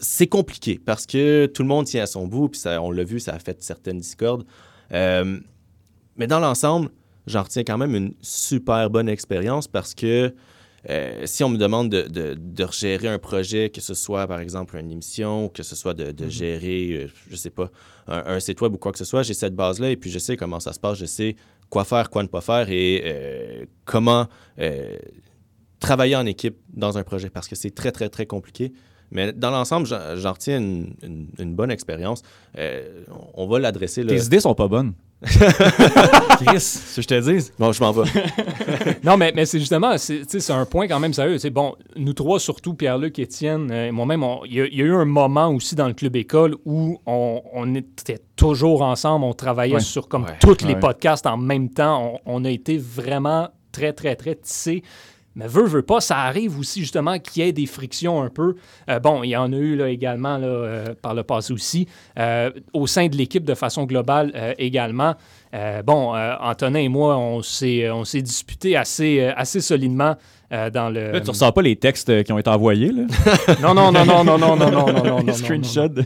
C'est 0.00 0.26
compliqué 0.28 0.78
parce 0.84 1.06
que 1.06 1.46
tout 1.46 1.62
le 1.62 1.68
monde 1.68 1.86
tient 1.86 2.04
à 2.04 2.06
son 2.06 2.26
bout, 2.28 2.48
puis 2.48 2.60
on 2.80 2.90
l'a 2.92 3.02
vu, 3.04 3.18
ça 3.20 3.34
a 3.34 3.38
fait 3.40 3.60
certaines 3.62 3.98
discordes. 3.98 4.44
Euh, 4.92 5.38
mais 6.16 6.26
dans 6.28 6.38
l'ensemble, 6.40 6.88
j'en 7.26 7.42
retiens 7.42 7.64
quand 7.64 7.78
même 7.78 7.94
une 7.94 8.14
super 8.20 8.90
bonne 8.90 9.08
expérience 9.08 9.68
parce 9.68 9.94
que 9.94 10.34
euh, 10.90 11.22
si 11.26 11.44
on 11.44 11.48
me 11.48 11.58
demande 11.58 11.90
de, 11.90 12.02
de, 12.08 12.34
de 12.34 12.66
gérer 12.72 13.06
un 13.08 13.18
projet, 13.20 13.70
que 13.70 13.80
ce 13.80 13.94
soit 13.94 14.26
par 14.26 14.40
exemple 14.40 14.76
une 14.76 14.90
émission, 14.90 15.48
que 15.48 15.62
ce 15.62 15.76
soit 15.76 15.94
de, 15.94 16.10
de 16.10 16.28
gérer, 16.28 16.88
euh, 17.04 17.06
je 17.30 17.36
sais 17.36 17.50
pas, 17.50 17.70
un, 18.08 18.24
un 18.34 18.40
site 18.40 18.60
web 18.60 18.74
ou 18.74 18.78
quoi 18.78 18.90
que 18.90 18.98
ce 18.98 19.04
soit, 19.04 19.22
j'ai 19.22 19.34
cette 19.34 19.54
base-là 19.54 19.90
et 19.90 19.96
puis 19.96 20.10
je 20.10 20.18
sais 20.18 20.36
comment 20.36 20.58
ça 20.58 20.72
se 20.72 20.80
passe, 20.80 20.98
je 20.98 21.06
sais 21.06 21.36
quoi 21.70 21.84
faire, 21.84 22.10
quoi 22.10 22.22
ne 22.24 22.28
pas 22.28 22.40
faire 22.40 22.68
et 22.68 23.00
euh, 23.04 23.64
comment 23.84 24.26
euh, 24.58 24.96
travailler 25.78 26.16
en 26.16 26.26
équipe 26.26 26.56
dans 26.72 26.98
un 26.98 27.04
projet 27.04 27.30
parce 27.30 27.46
que 27.48 27.54
c'est 27.54 27.70
très, 27.74 27.92
très, 27.92 28.08
très 28.08 28.26
compliqué. 28.26 28.72
Mais 29.12 29.32
dans 29.32 29.50
l'ensemble, 29.50 29.86
j'en 29.86 30.32
retiens 30.32 30.58
une, 30.58 30.94
une- 31.02 31.28
une 31.38 31.54
bonne 31.54 31.70
expérience. 31.70 32.22
On 33.34 33.46
va 33.46 33.58
l'adresser. 33.58 34.02
Tes 34.04 34.24
idées 34.24 34.40
sont 34.40 34.54
pas 34.54 34.68
bonnes. 34.68 34.94
Chris, 36.46 36.60
ce 36.60 36.96
que 36.96 37.02
je 37.02 37.06
te 37.08 37.20
dis. 37.20 37.50
Bon, 37.58 37.72
je 37.72 37.80
m'en 37.82 37.92
vais. 37.92 38.10
Non, 39.04 39.16
mais, 39.16 39.32
mais 39.34 39.44
c'est 39.46 39.58
justement, 39.58 39.96
c'est 39.98 40.20
tu 40.20 40.24
sais, 40.28 40.40
c'est 40.40 40.52
un 40.52 40.64
point 40.64 40.86
quand 40.88 41.00
même 41.00 41.12
sérieux. 41.14 41.38
C'est 41.38 41.50
bon, 41.50 41.74
nous 41.96 42.12
trois, 42.12 42.38
surtout 42.40 42.74
Pierre-Luc, 42.74 43.18
Étienne, 43.18 43.70
euh, 43.70 43.88
et 43.88 43.90
moi-même, 43.90 44.24
il 44.46 44.54
y, 44.54 44.60
a- 44.60 44.66
il 44.66 44.74
y 44.76 44.82
a 44.82 44.84
eu 44.84 44.94
un 44.94 45.04
moment 45.04 45.48
aussi 45.48 45.74
dans 45.74 45.86
le 45.88 45.94
club 45.94 46.14
école 46.16 46.56
où 46.64 46.98
on, 47.06 47.42
on 47.52 47.74
était 47.74 48.20
toujours 48.36 48.82
ensemble, 48.82 49.24
on 49.24 49.32
travaillait 49.34 49.74
Ouais. 49.74 49.80
sur 49.80 50.08
comme 50.08 50.24
Ouais. 50.24 50.36
tous 50.40 50.64
les 50.64 50.76
podcasts 50.76 51.26
en 51.26 51.36
même 51.36 51.68
temps. 51.70 52.18
On, 52.26 52.40
on 52.42 52.44
a 52.44 52.50
été 52.50 52.76
vraiment 52.78 53.48
très, 53.72 53.92
très, 53.92 54.14
très 54.16 54.34
tissé. 54.34 54.82
Mais 55.34 55.46
veut, 55.46 55.64
veut 55.64 55.82
pas, 55.82 56.00
ça 56.00 56.18
arrive 56.18 56.58
aussi 56.58 56.80
justement 56.80 57.18
qu'il 57.18 57.42
y 57.42 57.48
ait 57.48 57.52
des 57.52 57.66
frictions 57.66 58.22
un 58.22 58.28
peu. 58.28 58.56
Euh, 58.90 58.98
bon, 58.98 59.22
il 59.22 59.30
y 59.30 59.36
en 59.36 59.52
a 59.52 59.56
eu 59.56 59.76
là, 59.76 59.88
également 59.88 60.36
là, 60.36 60.46
euh, 60.46 60.94
par 61.00 61.14
le 61.14 61.22
passé 61.22 61.52
aussi, 61.52 61.88
euh, 62.18 62.50
au 62.74 62.86
sein 62.86 63.08
de 63.08 63.16
l'équipe 63.16 63.44
de 63.44 63.54
façon 63.54 63.84
globale 63.84 64.32
euh, 64.34 64.52
également. 64.58 65.14
Euh, 65.54 65.82
bon, 65.82 66.14
euh, 66.14 66.34
Antonin 66.40 66.80
et 66.80 66.88
moi, 66.88 67.16
on 67.16 67.42
s'est, 67.42 67.90
on 67.90 68.04
s'est 68.04 68.22
disputé 68.22 68.76
assez, 68.76 69.20
euh, 69.20 69.32
assez 69.36 69.60
solidement 69.60 70.16
euh, 70.52 70.68
dans 70.70 70.90
le. 70.90 71.12
Là, 71.12 71.20
tu 71.20 71.30
ressens 71.30 71.52
pas 71.52 71.62
les 71.62 71.76
textes 71.76 72.10
euh, 72.10 72.22
qui 72.22 72.32
ont 72.32 72.38
été 72.38 72.50
envoyés, 72.50 72.92
là? 72.92 73.02
Non, 73.62 73.74
non, 73.74 73.90
non, 73.90 74.04
non, 74.04 74.24
non, 74.24 74.38
non, 74.38 74.56
non, 74.56 74.70
non, 74.70 74.70
non, 74.70 74.92
non, 74.92 75.04
non, 75.04 75.18
Les 75.18 75.24
non, 75.24 75.32
screenshots. 75.32 76.02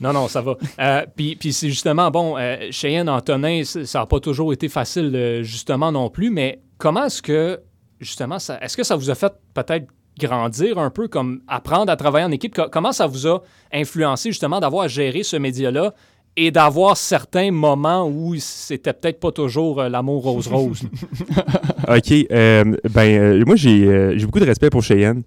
Non, 0.00 0.12
non, 0.12 0.28
ça 0.28 0.40
va. 0.40 0.56
Euh, 0.78 1.04
puis, 1.16 1.34
puis 1.34 1.52
c'est 1.52 1.68
justement, 1.68 2.10
bon, 2.10 2.36
euh, 2.38 2.68
Cheyenne, 2.70 3.08
Antonin, 3.08 3.62
ça 3.64 3.98
n'a 3.98 4.06
pas 4.06 4.20
toujours 4.20 4.52
été 4.52 4.68
facile, 4.68 5.10
euh, 5.14 5.42
justement, 5.42 5.90
non 5.90 6.08
plus, 6.08 6.30
mais 6.30 6.60
comment 6.76 7.06
est-ce 7.06 7.20
que, 7.20 7.60
justement, 8.00 8.38
ça, 8.38 8.58
est-ce 8.60 8.76
que 8.76 8.82
ça 8.84 8.96
vous 8.96 9.10
a 9.10 9.14
fait 9.14 9.32
peut-être 9.54 9.86
grandir 10.18 10.78
un 10.78 10.90
peu, 10.90 11.06
comme 11.08 11.40
apprendre 11.46 11.92
à 11.92 11.96
travailler 11.96 12.24
en 12.26 12.32
équipe? 12.32 12.54
Co- 12.54 12.68
comment 12.70 12.92
ça 12.92 13.06
vous 13.06 13.26
a 13.26 13.42
influencé, 13.72 14.30
justement, 14.30 14.60
d'avoir 14.60 14.84
à 14.84 14.88
gérer 14.88 15.22
ce 15.22 15.36
média-là 15.36 15.94
et 16.36 16.50
d'avoir 16.50 16.96
certains 16.96 17.50
moments 17.50 18.08
où 18.08 18.34
c'était 18.36 18.92
peut-être 18.92 19.18
pas 19.20 19.32
toujours 19.32 19.80
euh, 19.80 19.88
l'amour 19.88 20.22
rose-rose? 20.24 20.82
OK. 21.88 22.12
euh, 22.30 22.64
ben, 22.90 23.20
euh, 23.20 23.44
moi, 23.46 23.56
j'ai 23.56 23.84
euh, 23.84 24.16
j'ai 24.16 24.26
beaucoup 24.26 24.40
de 24.40 24.44
respect 24.46 24.70
pour 24.70 24.82
Cheyenne. 24.82 25.22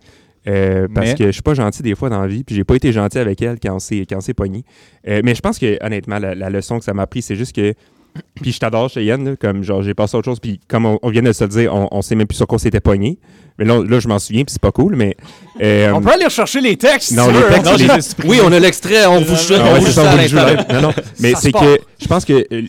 euh, 0.48 0.88
parce 0.94 1.08
Mais- 1.10 1.16
que 1.16 1.26
je 1.28 1.32
suis 1.32 1.42
pas 1.42 1.54
gentil 1.54 1.84
des 1.84 1.96
fois 1.96 2.10
dans 2.10 2.22
la 2.22 2.28
vie, 2.28 2.44
puis 2.44 2.56
j'ai 2.56 2.64
pas 2.64 2.76
été 2.76 2.92
gentil 2.92 3.20
avec 3.20 3.42
elle 3.42 3.60
quand 3.60 3.76
on 3.76 3.80
s'est 3.80 4.06
quand 4.10 4.18
on 4.18 4.22
s'est 4.22 4.34
pogné. 4.34 4.64
Euh, 5.08 5.22
mais 5.24 5.36
je 5.36 5.42
pense 5.42 5.60
que 5.60 5.78
honnêtement, 5.86 6.18
la, 6.20 6.34
la 6.36 6.50
leçon 6.50 6.80
que 6.80 6.86
ça 6.86 6.94
m'a 6.94 7.04
appris, 7.04 7.22
c'est 7.22 7.36
juste 7.36 7.56
que 7.56 7.74
puis 8.42 8.52
je 8.52 8.60
t'adore 8.60 8.90
Cheyenne, 8.90 9.24
là, 9.26 9.36
comme 9.36 9.64
genre 9.64 9.82
j'ai 9.82 9.94
passé 9.94 10.16
à 10.16 10.20
autre 10.20 10.26
chose, 10.26 10.40
puis 10.40 10.60
comme 10.68 10.86
on, 10.86 11.00
on 11.02 11.10
vient 11.10 11.22
de 11.22 11.32
se 11.32 11.44
le 11.44 11.50
dire, 11.50 11.74
on, 11.74 11.88
on 11.92 12.02
sait 12.02 12.16
même 12.16 12.28
plus 12.28 12.36
sur 12.38 12.48
quoi 12.48 12.56
on 12.56 12.60
s'était 12.60 12.80
pogné. 12.80 13.20
Mais 13.60 13.66
là, 13.66 13.84
là 13.84 14.00
je 14.00 14.08
m'en 14.08 14.18
souviens, 14.20 14.44
puis 14.44 14.52
c'est 14.54 14.62
pas 14.62 14.72
cool, 14.72 14.96
mais 14.96 15.16
euh, 15.62 15.92
on 15.92 16.02
peut 16.02 16.12
aller 16.12 16.26
rechercher 16.26 16.62
les 16.62 16.78
textes, 16.78 17.12
non, 17.12 17.28
les 17.30 17.44
textes, 17.88 18.18
les- 18.24 18.30
Oui, 18.30 18.40
on 18.44 18.52
a 18.52 18.60
l'extrait, 18.60 19.06
on 19.06 19.22
vous 19.22 19.36
chute, 19.36 19.58
Ah 19.60 19.74
on 19.76 19.80
vous 19.80 20.00
à 20.00 20.28
joue. 20.28 20.38
Non, 20.74 20.82
non. 20.82 20.94
Mais 21.20 21.34
c'est 21.36 21.52
que 21.52 21.80
je 22.02 22.08
pense 22.08 22.26
que 22.26 22.46
euh, 22.52 22.62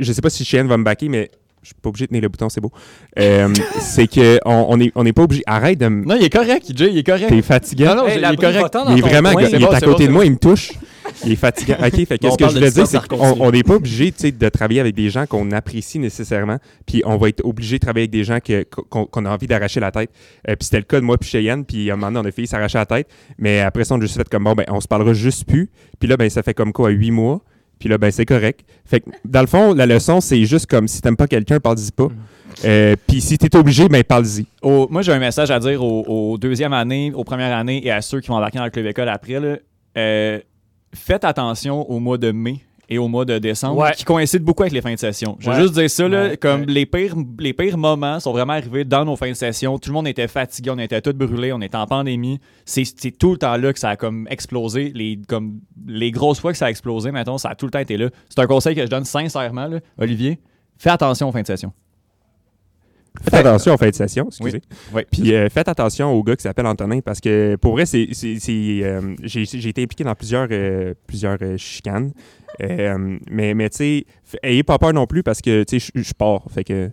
je 0.00 0.12
sais 0.12 0.22
pas 0.22 0.30
si 0.30 0.44
Cheyenne 0.44 0.68
va 0.68 0.76
me 0.76 0.84
backer, 0.84 1.08
mais 1.08 1.30
je 1.62 1.68
suis 1.68 1.74
pas 1.80 1.90
obligé 1.90 2.06
de 2.06 2.08
tenir 2.08 2.22
le 2.22 2.28
bouton, 2.28 2.48
c'est 2.48 2.60
beau. 2.60 2.72
Euh, 3.20 3.48
c'est 3.80 4.08
que 4.08 4.40
on, 4.44 4.66
on 4.68 4.80
est 4.80 4.90
on 4.96 5.04
n'est 5.04 5.12
pas 5.12 5.22
obligé. 5.22 5.44
Arrête 5.46 5.78
de 5.78 5.86
me. 5.86 6.04
Non, 6.04 6.16
il 6.18 6.24
est 6.24 6.30
correct, 6.30 6.66
Jay, 6.74 6.88
il 6.90 6.98
est 6.98 7.04
correct. 7.06 7.28
T'es 7.28 7.40
fatiguant. 7.42 7.94
Non, 7.94 8.02
non, 8.02 8.08
Hey, 8.08 8.18
il 8.18 8.24
est 8.24 8.36
correct. 8.36 8.76
Il 8.90 8.98
est 8.98 9.00
vraiment, 9.00 9.38
il 9.38 9.62
est 9.62 9.74
à 9.74 9.80
côté 9.80 10.06
de 10.08 10.12
moi, 10.12 10.24
il 10.24 10.32
me 10.32 10.38
touche. 10.38 10.72
Il 11.24 11.32
est 11.32 11.36
fatigant. 11.36 11.76
OK, 11.80 12.06
fait 12.06 12.18
que 12.18 12.26
Bon, 12.26 12.30
ce 12.30 12.34
on 12.34 12.36
que 12.36 12.48
je 12.48 12.58
voulais 12.58 12.70
dire, 12.70 12.86
c'est 12.86 13.06
qu'on 13.06 13.50
n'est 13.50 13.62
pas 13.62 13.74
obligé 13.74 14.12
tu 14.12 14.18
sais, 14.18 14.32
de 14.32 14.48
travailler 14.48 14.80
avec 14.80 14.94
des 14.94 15.10
gens 15.10 15.26
qu'on 15.26 15.50
apprécie 15.52 15.98
nécessairement, 15.98 16.58
puis 16.86 17.02
on 17.04 17.16
va 17.16 17.28
être 17.28 17.44
obligé 17.44 17.78
de 17.78 17.80
travailler 17.80 18.04
avec 18.04 18.10
des 18.10 18.24
gens 18.24 18.38
qu'on 18.90 19.24
a 19.24 19.30
envie 19.30 19.46
d'arracher 19.46 19.80
la 19.80 19.90
tête. 19.90 20.10
Euh, 20.48 20.56
puis 20.56 20.64
c'était 20.64 20.78
le 20.78 20.84
cas 20.84 21.00
de 21.00 21.04
moi 21.04 21.18
puis 21.18 21.28
Cheyenne, 21.28 21.64
puis 21.64 21.90
à 21.90 21.94
un 21.94 21.96
moment 21.96 22.12
donné, 22.12 22.26
on 22.26 22.28
a 22.28 22.32
failli 22.32 22.46
s'arracher 22.46 22.78
la 22.78 22.86
tête, 22.86 23.08
mais 23.38 23.60
après 23.60 23.84
ça, 23.84 23.94
on 23.94 23.98
a 23.98 24.02
juste 24.02 24.16
fait 24.16 24.28
comme, 24.28 24.44
bon, 24.44 24.54
ben, 24.54 24.64
on 24.68 24.80
se 24.80 24.88
parlera 24.88 25.12
juste 25.14 25.46
plus. 25.46 25.70
Puis 25.98 26.08
là, 26.08 26.16
ben, 26.16 26.28
ça 26.28 26.42
fait 26.42 26.54
comme 26.54 26.72
quoi, 26.72 26.90
huit 26.90 27.10
mois, 27.10 27.42
puis 27.78 27.88
là, 27.88 27.98
ben, 27.98 28.10
c'est 28.10 28.26
correct. 28.26 28.60
Fait 28.84 29.00
que, 29.00 29.10
dans 29.24 29.40
le 29.40 29.46
fond, 29.46 29.74
la 29.74 29.86
leçon, 29.86 30.20
c'est 30.20 30.44
juste 30.44 30.66
comme, 30.66 30.88
si 30.88 31.00
t'aimes 31.00 31.16
pas 31.16 31.26
quelqu'un, 31.26 31.60
parle-y 31.60 31.90
pas. 31.90 32.08
Euh, 32.64 32.96
puis 33.06 33.20
si 33.20 33.38
t'es 33.38 33.56
obligé, 33.56 33.88
ben, 33.88 34.04
parle-y. 34.04 34.46
Moi, 34.62 35.02
j'ai 35.02 35.12
un 35.12 35.18
message 35.18 35.50
à 35.50 35.58
dire 35.58 35.82
aux, 35.82 36.04
aux 36.06 36.38
deuxième 36.38 36.72
année, 36.72 37.12
aux 37.14 37.24
premières 37.24 37.56
années 37.56 37.84
et 37.84 37.90
à 37.90 38.00
ceux 38.02 38.20
qui 38.20 38.28
vont 38.28 38.36
embarquer 38.36 38.58
dans 38.58 38.64
le 38.64 38.70
club 38.70 38.86
école 38.86 39.08
après. 39.08 39.40
là. 39.40 39.56
Euh, 39.96 40.40
faites 40.94 41.24
attention 41.24 41.88
au 41.90 41.98
mois 42.00 42.18
de 42.18 42.30
mai 42.32 42.60
et 42.88 42.98
au 42.98 43.08
mois 43.08 43.24
de 43.24 43.38
décembre, 43.38 43.80
Ouais. 43.80 43.92
qui 43.96 44.04
coïncident 44.04 44.44
beaucoup 44.44 44.64
avec 44.64 44.72
les 44.74 44.82
fins 44.82 44.92
de 44.92 44.98
session. 44.98 45.36
Je 45.40 45.48
veux 45.48 45.56
Ouais. 45.56 45.62
juste 45.62 45.74
dire 45.74 45.88
ça, 45.88 46.08
là, 46.08 46.28
Ouais. 46.28 46.36
comme. 46.36 46.64
Les, 46.64 46.84
pires, 46.84 47.14
les 47.38 47.54
pires 47.54 47.78
moments 47.78 48.20
sont 48.20 48.32
vraiment 48.32 48.52
arrivés 48.52 48.84
dans 48.84 49.04
nos 49.06 49.16
fins 49.16 49.30
de 49.30 49.34
session. 49.34 49.78
Tout 49.78 49.88
le 49.90 49.94
monde 49.94 50.08
était 50.08 50.28
fatigué, 50.28 50.70
on 50.70 50.78
était 50.78 51.00
tous 51.00 51.12
brûlés, 51.14 51.52
on 51.54 51.60
était 51.62 51.76
en 51.76 51.86
pandémie. 51.86 52.38
C'est 52.66 52.84
c'est 52.84 53.12
tout 53.12 53.30
le 53.32 53.38
temps 53.38 53.56
là 53.56 53.72
que 53.72 53.78
ça 53.78 53.90
a 53.90 53.96
comme 53.96 54.26
explosé. 54.30 54.92
Les, 54.94 55.18
comme, 55.26 55.60
les 55.86 56.10
grosses 56.10 56.40
fois 56.40 56.52
que 56.52 56.58
ça 56.58 56.66
a 56.66 56.70
explosé, 56.70 57.12
maintenant, 57.12 57.38
ça 57.38 57.50
a 57.50 57.54
tout 57.54 57.64
le 57.66 57.70
temps 57.70 57.78
été 57.78 57.96
là. 57.96 58.10
C'est 58.28 58.40
un 58.40 58.46
conseil 58.46 58.74
que 58.74 58.82
je 58.82 58.88
donne 58.90 59.04
sincèrement, 59.06 59.66
là. 59.68 59.78
Olivier. 59.98 60.40
Fais 60.76 60.90
attention 60.90 61.28
aux 61.28 61.32
fins 61.32 61.42
de 61.42 61.46
session. 61.46 61.72
Faites 63.20 63.34
attention 63.34 63.74
en 63.74 63.76
fin 63.76 63.88
de 63.90 63.94
session, 63.94 64.26
excusez. 64.28 64.62
Oui. 64.94 65.02
Puis 65.10 65.34
euh, 65.34 65.48
faites 65.50 65.68
attention 65.68 66.10
au 66.12 66.22
gars 66.22 66.34
qui 66.34 66.42
s'appelle 66.42 66.66
Antonin 66.66 67.00
parce 67.00 67.20
que 67.20 67.56
pour 67.56 67.72
vrai, 67.72 67.84
c'est, 67.86 68.08
c'est, 68.12 68.38
c'est, 68.40 68.80
euh, 68.82 69.14
j'ai, 69.22 69.44
j'ai 69.44 69.68
été 69.68 69.82
impliqué 69.82 70.02
dans 70.02 70.14
plusieurs, 70.14 70.48
euh, 70.50 70.94
plusieurs 71.06 71.36
euh, 71.42 71.56
chicanes. 71.56 72.12
Euh, 72.62 73.18
mais 73.30 73.54
mais 73.54 73.68
tu 73.70 73.76
sais, 73.76 74.06
f- 74.30 74.36
ayez 74.42 74.62
pas 74.62 74.78
peur 74.78 74.92
non 74.92 75.06
plus 75.06 75.22
parce 75.22 75.40
que 75.40 75.62
tu 75.64 75.78
sais, 75.78 75.90
je- 75.94 76.12
pars. 76.14 76.42
Fait 76.50 76.64
que 76.64 76.90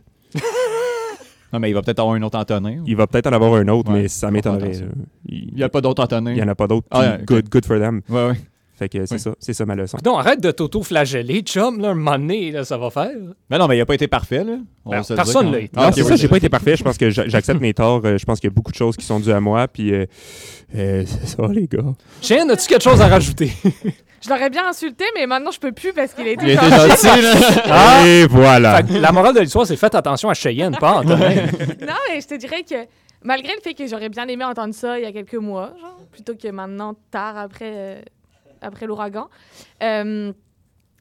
Non, 1.51 1.59
mais 1.59 1.69
il 1.71 1.73
va 1.73 1.81
peut-être 1.81 1.99
avoir 1.99 2.15
un 2.15 2.21
autre 2.21 2.37
Antonin. 2.37 2.83
il 2.85 2.95
va 2.95 3.07
peut-être 3.07 3.25
en 3.27 3.33
avoir 3.33 3.55
un 3.55 3.67
autre, 3.69 3.91
Ouais, 3.91 4.03
mais 4.03 4.07
ça 4.07 4.29
m'étonnerait. 4.29 4.71
Il 5.27 5.55
n'y 5.55 5.63
a 5.63 5.69
pas 5.69 5.81
d'autre 5.81 6.03
Antonin. 6.03 6.31
il 6.31 6.37
y 6.37 6.43
en 6.43 6.47
a 6.47 6.53
pas 6.55 6.67
d'autres. 6.67 6.87
Ah, 6.91 7.17
good, 7.25 7.49
good 7.49 7.65
for 7.65 7.79
them. 7.79 8.01
Ouais, 8.07 8.27
ouais. 8.27 8.35
Fait 8.79 8.87
que 8.89 9.05
c'est 9.05 9.15
Oui. 9.15 9.19
ça, 9.19 9.31
c'est 9.39 9.53
ça 9.53 9.65
ma 9.65 9.75
leçon. 9.75 9.97
Non, 10.05 10.17
arrête 10.17 10.39
de 10.41 10.51
t'auto-flageller, 10.51 11.41
chum, 11.41 11.81
là, 11.81 11.89
un 11.89 11.93
moment 11.95 12.17
donné, 12.17 12.51
là, 12.51 12.63
ça 12.63 12.77
va 12.77 12.89
faire. 12.89 13.11
Mais 13.49 13.57
non, 13.57 13.67
mais 13.67 13.75
il 13.75 13.79
n'a 13.79 13.85
pas 13.85 13.93
été 13.95 14.07
parfait, 14.07 14.43
là. 14.43 14.53
On 14.85 14.91
Ben, 14.91 15.03
personne 15.15 15.51
l'a 15.51 15.59
été. 15.59 15.71
Ah, 15.75 15.81
non, 15.83 15.87
ok, 15.89 15.93
c'est 15.95 16.01
oui, 16.03 16.07
ça, 16.07 16.15
j'ai 16.15 16.27
pas 16.29 16.37
été 16.37 16.47
parfait. 16.49 16.75
Je 16.77 16.83
pense 16.83 16.97
que 16.97 17.09
j'a- 17.09 17.27
j'accepte 17.27 17.59
mes 17.61 17.73
torts. 17.73 18.01
Euh, 18.05 18.17
Je 18.17 18.25
pense 18.25 18.39
qu'il 18.39 18.49
y 18.49 18.53
a 18.53 18.55
beaucoup 18.55 18.71
de 18.71 18.77
choses 18.77 18.95
qui 18.97 19.05
sont 19.05 19.19
dues 19.19 19.31
à 19.33 19.39
moi. 19.41 19.67
Puis 19.67 19.93
euh, 19.93 20.05
euh, 20.75 21.03
c'est 21.05 21.27
ça, 21.35 21.43
les 21.51 21.67
gars. 21.67 21.83
Cheyenne, 22.21 22.49
as-tu 22.51 22.67
quelque 22.67 22.83
chose 22.83 23.01
à 23.01 23.07
rajouter? 23.07 23.51
Je 24.21 24.29
l'aurais 24.29 24.49
bien 24.49 24.67
insulté, 24.67 25.05
mais 25.15 25.25
maintenant 25.27 25.51
je 25.51 25.59
peux 25.61 25.71
plus 25.71 25.93
parce 25.93 26.13
qu'il 26.13 26.27
a 26.27 26.31
été 26.31 26.53
gentil. 26.53 26.69
gentil, 26.69 27.21
là. 27.21 28.05
Et 28.07 28.25
voilà. 28.27 28.81
La 28.89 29.13
morale 29.13 29.33
de 29.33 29.39
l'histoire, 29.39 29.65
c'est 29.65 29.77
faites 29.77 29.95
attention 29.95 30.27
à 30.29 30.33
Cheyenne, 30.33 30.75
pas 30.77 30.97
Antonin. 30.99 31.17
Non, 31.81 31.93
mais 32.09 32.19
je 32.19 32.27
te 32.27 32.35
dirais 32.35 32.63
que 32.69 32.75
malgré 33.23 33.53
le 33.55 33.61
fait 33.61 33.73
que 33.73 33.87
j'aurais 33.87 34.09
bien 34.09 34.27
aimé 34.27 34.43
entendre 34.43 34.73
ça 34.73 34.99
il 34.99 35.03
y 35.03 35.05
a 35.05 35.13
quelques 35.13 35.35
mois, 35.35 35.73
genre, 35.79 35.95
plutôt 36.11 36.33
que 36.35 36.49
maintenant, 36.49 36.95
tard 37.11 37.37
après, 37.37 37.71
euh, 37.73 38.01
après 38.61 38.85
l'ouragan, 38.87 39.29
euh, 39.83 40.31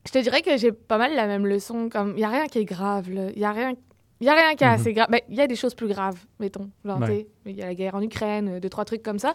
je 0.07 0.13
te 0.13 0.19
dirais 0.19 0.43
que 0.43 0.57
j'ai 0.57 0.73
pas 0.73 0.99
mal 0.99 1.15
la 1.15 1.27
même 1.27 1.47
leçon. 1.47 1.89
Comme, 1.89 2.11
il 2.11 2.17
n'y 2.17 2.25
a 2.25 2.29
rien 2.31 2.47
qui 2.47 2.59
est 2.61 2.65
grave. 2.65 3.09
Il 3.09 3.37
n'y 3.39 3.45
a 3.45 3.53
rien. 3.53 3.75
Y 4.21 4.29
a 4.29 4.35
rien 4.35 4.57
qui 4.57 4.65
est 4.65 4.67
assez 4.67 4.93
grave. 4.95 5.07
Ben, 5.11 5.21
Il 5.29 5.37
y 5.37 5.41
a 5.41 5.47
des 5.47 5.55
choses 5.55 5.75
plus 5.77 5.87
graves, 5.87 6.19
mettons. 6.41 6.69
Genre, 6.85 6.99
Ouais. 6.99 7.29
il 7.47 7.53
y 7.57 7.63
a 7.63 7.67
la 7.67 7.75
guerre 7.77 7.95
en 7.95 8.03
Ukraine, 8.03 8.49
euh, 8.57 8.59
deux, 8.61 8.69
trois 8.69 8.85
trucs 8.85 9.03
comme 9.05 9.21
ça. 9.21 9.33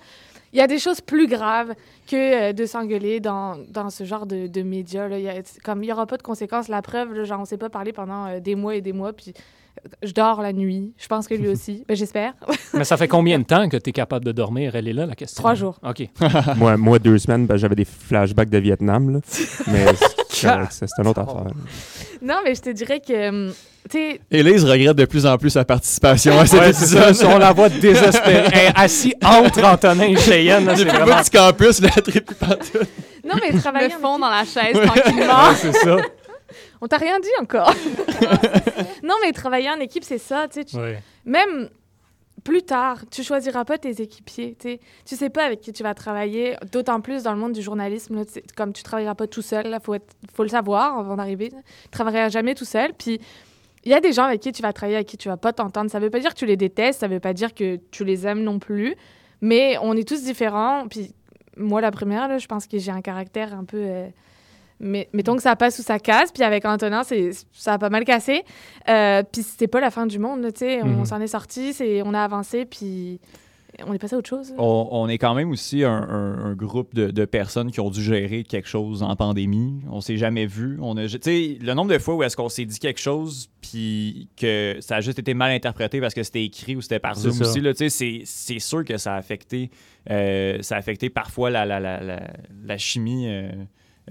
Il 0.52 0.60
y 0.60 0.62
a 0.62 0.68
des 0.68 0.78
choses 0.78 1.00
plus 1.00 1.26
graves 1.28 1.74
que 2.06 2.50
euh, 2.50 2.54
de 2.54 2.66
s'engueuler 2.66 3.22
dans, 3.22 3.56
dans 3.70 3.90
ce 3.90 4.04
genre 4.04 4.26
de, 4.26 4.48
de 4.48 4.62
médias. 4.62 5.08
Là. 5.08 5.20
Il 5.20 5.24
y 5.24 5.30
a- 5.30 5.42
comme 5.64 5.84
il 5.84 5.86
n'y 5.88 5.94
aura 5.94 6.06
pas 6.06 6.18
de 6.18 6.22
conséquences, 6.24 6.68
la 6.68 6.82
preuve, 6.82 7.14
là, 7.14 7.24
genre, 7.24 7.38
on 7.40 7.44
ne 7.44 7.48
s'est 7.48 7.58
pas 7.58 7.70
parlé 7.70 7.94
pendant 7.94 8.26
euh, 8.26 8.40
des 8.42 8.56
mois 8.56 8.76
et 8.76 8.82
des 8.82 8.92
mois. 8.92 9.14
Puis 9.14 9.34
je 10.02 10.12
dors 10.14 10.42
la 10.42 10.54
nuit. 10.54 10.94
Je 10.98 11.08
pense 11.08 11.28
que 11.28 11.34
lui 11.34 11.48
aussi. 11.50 11.84
ben, 11.88 11.96
J'espère. 11.96 12.34
Mais 12.74 12.84
ça 12.84 12.98
fait 12.98 13.08
combien 13.08 13.40
de 13.40 13.44
temps 13.44 13.68
que 13.70 13.78
tu 13.78 13.90
es 13.90 13.94
capable 13.94 14.26
de 14.26 14.32
dormir? 14.32 14.76
Elle 14.76 14.88
est 14.88 14.94
là, 14.94 15.06
la 15.06 15.16
question. 15.16 15.42
Trois 15.42 15.56
jours. 15.56 15.80
OK. 15.84 16.08
moi, 16.58 16.78
moi, 16.78 17.00
deux 17.00 17.18
semaines, 17.18 17.46
ben, 17.46 17.58
j'avais 17.58 17.76
des 17.76 17.86
flashbacks 17.86 18.50
de 18.50 18.58
Vietnam. 18.60 19.14
Là. 19.14 19.20
Mais 19.68 19.86
c'est 20.30 20.88
une 21.00 21.08
autre 21.08 21.22
affaire. 21.22 21.46
Non, 22.22 22.36
mais 22.44 22.56
je 22.56 22.62
te 22.62 22.70
dirais 22.70 23.00
que, 23.06 23.30
hum, 23.30 23.54
tu 23.90 23.98
sais, 23.98 24.22
Élise 24.32 24.64
regrette 24.64 24.96
de 24.96 25.06
plus 25.06 25.26
en 25.26 25.38
plus 25.38 25.50
sa 25.50 25.66
participation 25.66 26.40
à 26.40 26.46
cet 26.46 26.60
Ouais, 26.60 26.70
épisode. 26.70 27.14
ça, 27.14 27.28
on 27.30 27.38
la 27.38 27.52
voit 27.52 27.70
désespérée. 27.70 28.48
Elle 28.54 28.60
est 28.70 28.72
assis 28.80 29.14
entre 29.24 29.64
Antonin 29.66 30.04
et 30.08 30.16
Cheyenne. 30.16 30.70
C'est 30.76 30.86
vraiment... 30.86 31.18
petit 31.22 31.32
campus, 31.32 31.82
plus 31.82 32.22
partout. 32.40 32.78
non, 33.26 33.36
mais 33.42 33.58
travailler 33.60 33.88
équipe- 33.88 34.02
dans 34.02 34.18
la 34.20 34.46
chaise 34.46 34.74
tranquillement. 34.74 35.50
Ouais, 35.50 35.56
c'est 35.58 35.74
ça. 35.74 35.98
On 36.84 36.88
t'a 36.88 36.98
rien 36.98 37.18
dit 37.22 37.30
encore. 37.42 37.74
non, 39.04 39.16
mais 39.22 39.32
travailler 39.32 39.70
en 39.70 39.80
équipe, 39.80 40.04
c'est 40.04 40.18
ça, 40.18 40.48
tu 40.48 40.56
sais. 40.60 40.66
tu- 40.66 40.78
Ouais. 40.78 41.00
Même 41.26 41.70
plus 42.44 42.64
tard, 42.64 43.00
tu 43.10 43.24
choisiras 43.24 43.64
pas 43.64 43.78
tes 43.78 44.02
équipiers, 44.02 44.58
tu. 44.60 44.78
Tu 45.06 45.16
sais 45.16 45.30
pas 45.30 45.46
avec 45.46 45.62
qui 45.62 45.72
tu 45.72 45.82
vas 45.82 45.94
travailler, 45.94 46.58
d'autant 46.74 47.00
plus 47.00 47.24
dans 47.24 47.32
le 47.32 47.40
monde 47.40 47.54
du 47.54 47.62
journalisme, 47.62 48.16
là, 48.18 48.24
comme 48.58 48.74
tu 48.74 48.84
travailleras 48.84 49.16
pas 49.16 49.28
tout 49.28 49.42
seul, 49.42 49.78
faut, 49.82 49.94
être- 49.94 50.14
faut 50.34 50.44
le 50.44 50.50
savoir 50.50 51.00
avant 51.00 51.16
d'arriver. 51.16 51.50
Tu 51.84 51.90
travailleras 51.92 52.28
jamais 52.30 52.54
tout 52.54 52.66
seul, 52.66 52.94
puis 52.94 53.22
il 53.86 53.92
y 53.92 53.96
a 53.96 54.02
des 54.02 54.12
gens 54.12 54.26
avec 54.26 54.42
qui 54.42 54.52
tu 54.52 54.62
vas 54.62 54.74
travailler, 54.74 54.98
avec 54.98 55.08
qui 55.08 55.18
tu 55.18 55.30
vas 55.30 55.38
pas 55.38 55.54
t'entendre. 55.54 55.90
Ça 55.90 56.00
veut 56.00 56.10
pas 56.10 56.20
dire 56.20 56.34
que 56.34 56.40
tu 56.40 56.46
les 56.46 56.58
détestes, 56.58 57.00
ça 57.00 57.08
veut 57.08 57.22
pas 57.22 57.32
dire 57.34 57.54
que 57.54 57.78
tu 57.92 58.04
les 58.04 58.28
aimes 58.28 58.44
non 58.44 58.60
plus, 58.60 58.96
mais 59.40 59.78
on 59.82 59.96
est 59.96 60.06
tous 60.08 60.24
différents, 60.24 60.86
puis 60.90 61.14
moi, 61.56 61.80
la 61.80 61.92
première, 61.92 62.28
là, 62.28 62.40
je 62.40 62.48
pense 62.48 62.68
que 62.68 62.78
j'ai 62.78 62.92
un 62.92 63.02
caractère 63.02 63.54
un 63.54 63.64
peu... 63.64 63.78
euh, 63.80 64.08
mais 64.84 65.10
mettons 65.14 65.36
que 65.36 65.42
ça 65.42 65.56
passe 65.56 65.80
ou 65.80 65.82
ça 65.82 65.98
casse, 66.00 66.32
puis 66.32 66.44
avec 66.44 66.66
Antonin, 66.66 67.04
c'est, 67.04 67.32
ça 67.54 67.74
a 67.74 67.78
pas 67.78 67.90
mal 67.90 68.04
cassé. 68.06 68.44
Euh, 68.90 69.24
puis 69.24 69.42
c'était 69.44 69.68
pas 69.68 69.80
la 69.80 69.90
fin 69.92 70.06
du 70.06 70.20
monde, 70.20 70.42
tu 70.54 70.60
sais. 70.60 70.82
On 70.84 70.88
Mhm. 70.88 71.06
s'en 71.06 71.22
est 71.22 71.28
sorti, 71.28 71.74
c'est, 71.74 72.02
on 72.04 72.14
a 72.14 72.22
avancé, 72.22 72.66
puis 72.66 73.20
on 73.88 73.92
est 73.94 73.98
passé 73.98 74.14
à 74.14 74.20
autre 74.20 74.30
chose. 74.30 74.54
On, 74.60 74.88
on 74.92 75.10
est 75.10 75.18
quand 75.18 75.34
même 75.34 75.50
aussi 75.50 75.84
un, 75.84 75.92
un- 75.92 76.46
un 76.46 76.54
groupe 76.54 76.94
de, 76.94 77.10
de 77.10 77.26
personnes 77.26 77.72
qui 77.72 77.80
ont 77.80 77.90
dû 77.90 78.04
gérer 78.04 78.44
quelque 78.44 78.68
chose 78.68 79.02
en 79.02 79.16
pandémie. 79.16 79.82
On 79.90 80.00
s'est 80.00 80.18
jamais 80.18 80.46
vu. 80.46 80.78
On 80.80 80.96
a, 80.98 81.08
tu 81.08 81.18
sais, 81.20 81.58
le 81.60 81.74
nombre 81.74 81.92
de 81.92 81.98
fois 81.98 82.14
où 82.14 82.22
est-ce 82.22 82.38
qu'on 82.38 82.50
s'est 82.50 82.66
dit 82.66 82.78
quelque 82.78 83.00
chose 83.00 83.50
puis 83.62 84.30
que 84.38 84.78
ça 84.80 84.98
a 84.98 85.02
juste 85.02 85.18
été 85.18 85.34
mal 85.34 85.52
interprété 85.52 86.00
parce 86.02 86.14
que 86.14 86.22
c'était 86.22 86.44
écrit 86.44 86.76
ou 86.76 86.82
c'était 86.82 87.00
par 87.00 87.16
C'est 87.16 87.24
Zoom 87.32 87.34
ça. 87.34 87.50
aussi. 87.50 87.62
Là, 87.62 87.74
tu 87.74 87.78
sais, 87.80 87.90
c'est, 87.90 88.22
c'est 88.26 88.60
sûr 88.60 88.86
que 88.86 88.98
ça 88.98 89.16
a 89.16 89.18
affecté, 89.18 89.72
euh, 90.12 90.60
ça 90.62 90.76
a 90.76 90.78
affecté 90.78 91.10
parfois 91.10 91.50
la, 91.50 91.66
la, 91.66 91.80
la, 91.80 92.00
la, 92.04 92.22
la 92.64 92.78
chimie. 92.78 93.26
euh, 93.28 93.50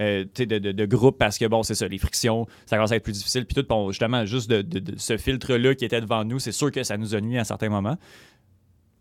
euh, 0.00 0.24
de, 0.36 0.44
de, 0.58 0.72
de 0.72 0.86
groupe 0.86 1.18
parce 1.18 1.36
que, 1.38 1.44
bon, 1.46 1.62
c'est 1.62 1.74
ça, 1.74 1.86
les 1.88 1.98
frictions, 1.98 2.46
ça 2.66 2.76
commence 2.76 2.92
à 2.92 2.96
être 2.96 3.02
plus 3.04 3.12
difficile. 3.12 3.44
Puis 3.46 3.54
tout, 3.54 3.66
bon, 3.68 3.90
justement, 3.90 4.24
juste 4.24 4.48
de, 4.50 4.62
de- 4.62 4.78
de 4.78 4.98
ce 4.98 5.16
filtre-là 5.18 5.74
qui 5.74 5.84
était 5.84 6.00
devant 6.00 6.24
nous, 6.24 6.38
c'est 6.38 6.52
sûr 6.52 6.70
que 6.70 6.82
ça 6.82 6.96
nous 6.96 7.14
a 7.14 7.20
nuit 7.20 7.38
à 7.38 7.44
certains 7.44 7.68
moments. 7.68 7.98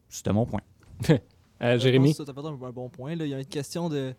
C'était 0.10 0.34
mon 0.34 0.46
point. 0.46 0.62
Euh, 1.64 1.78
Jérémy? 1.78 2.10
As 2.10 2.16
fait 2.26 2.32
un, 2.40 2.46
un 2.48 2.72
bon 2.72 2.90
point. 2.90 3.16
Là. 3.16 3.24
Il 3.24 3.30
y 3.30 3.36
a 3.36 3.40
une 3.40 3.46
question 3.46 3.88
de. 3.88 4.16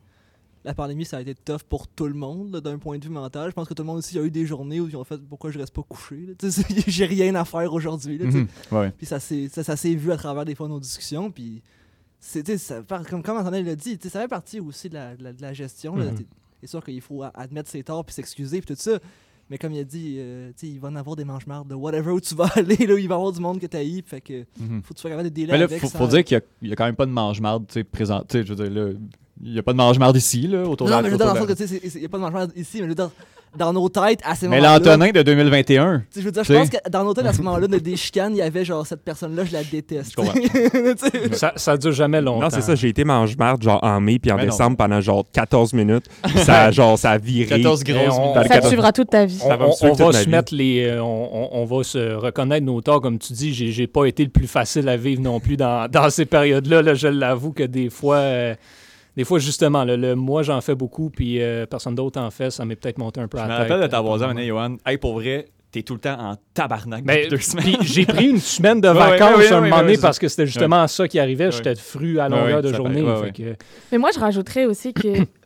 La 0.64 0.74
pandémie, 0.74 1.04
ça 1.04 1.16
a 1.16 1.20
été 1.22 1.34
tough 1.34 1.64
pour 1.68 1.88
tout 1.88 2.06
le 2.06 2.14
monde, 2.14 2.60
d'un 2.60 2.78
point 2.78 2.96
de 2.98 3.02
vue 3.04 3.10
mental. 3.10 3.50
Je 3.50 3.52
pense 3.56 3.66
que 3.66 3.74
tout 3.74 3.82
le 3.82 3.88
monde 3.88 3.98
aussi 3.98 4.16
a 4.16 4.22
eu 4.22 4.30
des 4.30 4.46
journées 4.46 4.78
où 4.78 4.86
ils 4.88 4.96
ont 4.96 5.02
fait 5.02 5.18
pourquoi 5.20 5.50
je 5.50 5.58
reste 5.58 5.74
pas 5.74 5.82
couché. 5.82 6.36
J'ai 6.86 7.04
rien 7.04 7.34
à 7.34 7.44
faire 7.44 7.72
aujourd'hui. 7.74 8.20
Mhm. 8.20 8.46
Ouais. 8.70 8.92
Puis 8.96 9.06
ça 9.06 9.18
s'est 9.18 9.48
ça, 9.48 9.64
ça 9.64 9.74
s'est 9.74 9.96
vu 9.96 10.12
à 10.12 10.16
travers 10.16 10.44
des 10.44 10.54
fois 10.54 10.68
nos 10.68 10.78
discussions. 10.78 11.32
Puis 11.32 11.62
c'est, 12.20 12.56
ça, 12.58 12.80
comme, 13.10 13.24
comme 13.24 13.36
Antoine 13.38 13.64
l'a 13.64 13.74
dit, 13.74 13.98
ça 14.00 14.20
fait 14.20 14.28
partie 14.28 14.60
aussi 14.60 14.88
de 14.88 14.94
la, 14.94 15.16
de 15.16 15.24
la- 15.24 15.32
de 15.32 15.42
la 15.42 15.52
gestion. 15.52 15.96
là. 15.96 16.12
Mhm. 16.12 16.24
C'est 16.62 16.68
sûr 16.70 16.82
qu'il 16.84 17.00
faut 17.00 17.22
a- 17.22 17.32
admettre 17.34 17.68
ses 17.68 17.82
torts 17.82 18.04
puis 18.04 18.14
s'excuser 18.14 18.60
puis 18.60 18.74
tout 18.74 18.80
ça. 18.80 18.98
Mais 19.50 19.58
comme 19.58 19.72
il 19.72 19.80
a 19.80 19.84
dit, 19.84 20.14
euh, 20.18 20.52
il 20.62 20.78
va 20.80 20.88
en 20.88 20.96
avoir 20.96 21.16
des 21.16 21.24
mange-mardes 21.24 21.68
de 21.68 21.74
whatever 21.74 22.12
où 22.12 22.20
tu 22.20 22.34
vas 22.34 22.46
aller. 22.56 22.76
Là, 22.76 22.94
il 22.98 23.08
va 23.08 23.14
y 23.14 23.18
avoir 23.18 23.32
du 23.32 23.40
monde 23.40 23.58
que 23.60 23.66
tu 23.66 23.76
as 23.76 23.82
Fait 24.06 24.20
que 24.20 24.44
Mhm. 24.60 24.82
faut 24.82 24.94
que 24.94 24.98
tu 24.98 25.00
sois 25.00 25.10
capable 25.10 25.28
de 25.28 25.34
délai 25.34 25.52
Mais 25.52 25.58
là, 25.58 25.64
avec. 25.64 25.80
faut, 25.80 25.88
sans- 25.88 25.98
faut 25.98 26.06
dire 26.06 26.24
qu'il 26.24 26.40
n'y 26.62 26.72
a, 26.72 26.76
quand 26.76 26.84
même 26.86 26.94
pas 26.96 27.04
de 27.06 27.10
mange-marde 27.10 27.66
présent. 27.90 28.22
Je 28.32 28.38
veux 28.38 28.54
dire, 28.54 28.70
là, 28.70 28.92
il 29.42 29.52
n'y 29.52 29.58
a 29.58 29.62
pas 29.62 29.72
de 29.72 29.76
mange-marde 29.78 30.16
ici, 30.16 30.46
là, 30.46 30.62
autour 30.62 30.86
de 30.86 30.92
Non, 30.92 30.98
la 30.98 31.02
mais 31.02 31.08
je 31.08 31.12
veux 31.14 31.18
dire, 31.18 31.26
dans 31.26 31.32
le 31.34 31.38
sens 31.40 31.48
de 31.48 31.52
que, 31.54 31.58
tu 31.58 31.66
sais, 31.68 31.80
il 31.96 32.00
n'y 32.00 32.06
a 32.06 32.08
pas 32.08 32.18
de 32.18 32.22
mange-marde 32.22 32.52
ici, 32.56 32.76
mais 32.78 32.84
je 32.84 32.88
veux 32.90 32.94
dire, 32.94 33.10
dans 33.58 33.72
nos 33.72 33.88
têtes, 33.88 34.20
à 34.24 34.34
ces 34.34 34.46
la- 34.46 34.50
Mais 34.50 34.56
moments-là. 34.60 34.78
l'Antonin 34.78 35.10
de 35.10 35.22
2021. 35.22 35.98
Tu 35.98 36.04
sais, 36.10 36.20
Je 36.20 36.24
veux 36.26 36.32
dire, 36.32 36.44
je 36.44 36.52
pense 36.54 36.70
que 36.70 36.76
dans 36.90 37.04
nos 37.04 37.12
têtes, 37.14 37.26
à 37.26 37.32
ce 37.32 37.38
moment-là, 37.42 37.66
de 37.66 37.78
des 37.78 37.96
chicanes, 37.96 38.32
il 38.34 38.38
y 38.38 38.42
avait 38.42 38.64
genre 38.64 38.86
cette 38.86 39.02
personne-là, 39.02 39.44
je 39.44 39.52
la 39.52 39.62
déteste. 39.64 40.14
Je. 40.16 41.32
Ça, 41.36 41.52
ça 41.56 41.76
dure 41.76 41.92
jamais 41.92 42.20
longtemps. 42.20 42.42
Non, 42.44 42.50
c'est 42.50 42.60
ça, 42.62 42.74
j'ai 42.74 42.88
été 42.88 43.04
mange-marde 43.04 43.62
genre 43.62 43.78
en 43.82 44.00
mai 44.00 44.18
puis 44.18 44.30
en 44.32 44.36
Mais 44.36 44.44
non. 44.46 44.50
décembre 44.52 44.76
pendant 44.76 45.00
genre 45.00 45.24
14 45.32 45.72
minutes. 45.72 46.06
ça, 46.44 46.70
genre, 46.70 46.98
ça 46.98 47.12
a 47.12 47.18
viré. 47.18 47.48
14 47.62 47.82
Et 47.86 47.92
grosses 47.92 48.14
on- 48.18 48.34
Ça 48.34 48.42
te 48.44 48.48
14 48.48 48.68
suivra 48.68 48.92
toute 48.92 49.10
ta 49.10 49.24
vie. 49.26 49.38
On, 49.44 49.48
Ça 49.48 49.56
va 49.56 49.66
on- 49.66 49.68
on 50.08 50.12
se 50.12 50.24
vie. 50.24 50.30
mettre 50.30 50.54
les. 50.54 50.84
euh, 50.86 51.02
on, 51.02 51.64
va 51.64 51.82
se 51.84 52.14
reconnaître 52.14 52.64
nos 52.66 52.80
torts, 52.80 53.00
comme 53.00 53.18
tu 53.18 53.32
dis. 53.32 53.52
J'ai, 53.54 53.70
j'ai 53.72 53.86
pas 53.86 54.04
été 54.06 54.24
le 54.24 54.30
plus 54.30 54.46
facile 54.46 54.88
à 54.88 54.96
vivre 54.96 55.20
non 55.22 55.40
plus 55.40 55.56
dans, 55.56 55.88
dans 55.90 56.10
ces 56.10 56.24
périodes-là. 56.26 56.82
là. 56.82 56.94
je 56.94 57.08
l'avoue 57.08 57.52
que 57.52 57.62
des 57.64 57.90
fois. 57.90 58.16
euh, 58.16 58.54
des 59.16 59.24
fois, 59.24 59.38
justement, 59.38 59.84
le, 59.84 60.14
moi, 60.14 60.42
j'en 60.42 60.60
fais 60.60 60.74
beaucoup, 60.74 61.10
puis 61.10 61.40
euh, 61.42 61.66
personne 61.66 61.94
d'autre 61.94 62.20
en 62.20 62.30
fait. 62.30 62.50
Ça 62.50 62.64
m'est 62.64 62.76
peut-être 62.76 62.98
monté 62.98 63.20
un 63.20 63.28
peu 63.28 63.38
Je 63.38 63.42
à 63.42 63.46
me 63.46 63.50
la 63.50 63.58
tête. 63.58 63.68
rappelle 63.70 63.82
de 63.86 63.90
t'avoir 63.90 64.34
dit, 64.34 64.46
Johan, 64.46 64.76
hey, 64.86 64.96
pour 64.98 65.14
vrai, 65.14 65.46
t'es 65.70 65.82
tout 65.82 65.94
le 65.94 66.00
temps 66.00 66.18
en 66.20 66.36
tabarnak 66.54 67.04
depuis 67.04 67.28
deux 67.28 67.38
semaines. 67.38 67.64
puis 67.78 67.86
j'ai 67.88 68.04
pris 68.06 68.28
une 68.28 68.38
semaine 68.40 68.80
de 68.80 68.88
Ouais, 68.88 68.94
ouais, 68.94 69.00
vacances 69.18 69.36
ouais, 69.36 69.44
ouais, 69.44 69.52
un 69.52 69.54
ouais, 69.56 69.60
moment 69.70 69.76
ouais, 69.76 69.82
donné 69.84 69.98
parce 69.98 70.18
que 70.18 70.28
c'était 70.28 70.46
justement 70.46 70.86
ça 70.86 71.08
qui 71.08 71.18
arrivait. 71.18 71.46
Ouais. 71.46 71.52
J'étais 71.52 71.74
fru 71.74 72.18
à 72.20 72.28
longueur 72.28 72.56
ouais, 72.56 72.70
de 72.70 72.74
journée. 72.74 73.04
fait 73.24 73.32
que- 73.32 73.56
Mais 73.90 73.98
moi, 73.98 74.10
je 74.14 74.20
rajouterais 74.20 74.66
aussi 74.66 74.92
que 74.92 75.08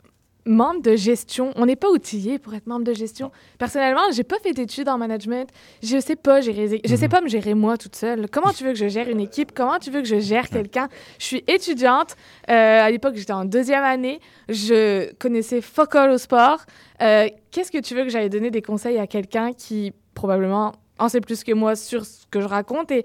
membre 0.46 0.80
de 0.80 0.96
gestion, 0.96 1.52
on 1.56 1.66
n'est 1.66 1.76
pas 1.76 1.90
outillé 1.90 2.38
pour 2.38 2.54
être 2.54 2.66
membre 2.66 2.84
de 2.84 2.94
gestion. 2.94 3.30
Personnellement, 3.58 4.00
j'ai 4.12 4.22
pas 4.24 4.38
fait 4.38 4.52
d'études 4.52 4.88
en 4.88 4.96
management. 4.96 5.48
Je 5.82 5.98
sais 6.00 6.16
pas 6.16 6.40
gérer, 6.40 6.80
je 6.84 6.96
sais 6.96 7.08
pas 7.08 7.20
me 7.20 7.28
gérer 7.28 7.54
moi 7.54 7.76
toute 7.76 7.96
seule. 7.96 8.28
Comment 8.30 8.52
tu 8.52 8.64
veux 8.64 8.70
que 8.72 8.78
je 8.78 8.88
gère 8.88 9.08
une 9.08 9.20
équipe? 9.20 9.52
Comment 9.54 9.78
tu 9.78 9.90
veux 9.90 10.00
que 10.02 10.08
je 10.08 10.20
gère 10.20 10.48
quelqu'un? 10.48 10.88
Je 11.18 11.24
suis 11.24 11.44
étudiante. 11.48 12.16
Euh, 12.48 12.80
à 12.82 12.90
l'époque, 12.90 13.16
j'étais 13.16 13.32
en 13.32 13.44
deuxième 13.44 13.84
année. 13.84 14.20
Je 14.48 15.12
connaissais 15.14 15.60
fuck 15.60 15.94
all 15.96 16.10
au 16.10 16.18
sport. 16.18 16.60
Euh, 17.02 17.28
Qu'est-ce 17.50 17.72
que 17.72 17.78
tu 17.78 17.94
veux 17.94 18.04
que 18.04 18.10
j'aille 18.10 18.30
donner 18.30 18.50
des 18.50 18.62
conseils 18.62 18.98
à 18.98 19.06
quelqu'un 19.06 19.52
qui 19.52 19.92
probablement 20.14 20.72
en 20.98 21.08
sait 21.08 21.20
plus 21.20 21.42
que 21.44 21.52
moi 21.52 21.74
sur 21.76 22.04
ce 22.06 22.26
que 22.30 22.40
je 22.40 22.46
raconte? 22.46 22.90
Et 22.90 23.02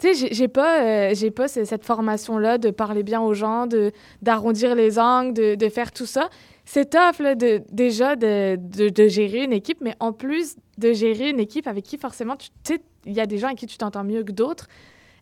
tu 0.00 0.12
sais, 0.14 0.28
j'ai- 0.32 0.48
pas, 0.48 0.82
euh, 0.82 1.14
j'ai 1.14 1.30
pas 1.30 1.46
ce- 1.46 1.64
cette 1.64 1.84
formation-là 1.84 2.58
de 2.58 2.70
parler 2.70 3.04
bien 3.04 3.20
aux 3.20 3.34
gens, 3.34 3.68
de 3.68 3.92
d'arrondir 4.20 4.74
les 4.74 4.98
angles, 4.98 5.32
de, 5.32 5.54
de 5.54 5.68
faire 5.68 5.92
tout 5.92 6.06
ça. 6.06 6.28
C'est 6.74 6.88
tough, 6.88 7.18
là, 7.18 7.34
de, 7.34 7.62
déjà, 7.70 8.16
de, 8.16 9.06
gérer 9.06 9.44
une 9.44 9.52
équipe, 9.52 9.82
mais 9.82 9.94
en 10.00 10.14
plus 10.14 10.56
de 10.78 10.94
gérer 10.94 11.28
une 11.28 11.38
équipe 11.38 11.66
avec 11.66 11.84
qui, 11.84 11.98
forcément, 11.98 12.34
tu 12.34 12.48
sais, 12.64 12.80
il 13.04 13.12
y 13.12 13.20
a 13.20 13.26
des 13.26 13.36
gens 13.36 13.48
avec 13.48 13.58
qui 13.58 13.66
tu 13.66 13.76
t'entends 13.76 14.04
mieux 14.04 14.24
que 14.24 14.32
d'autres. 14.32 14.68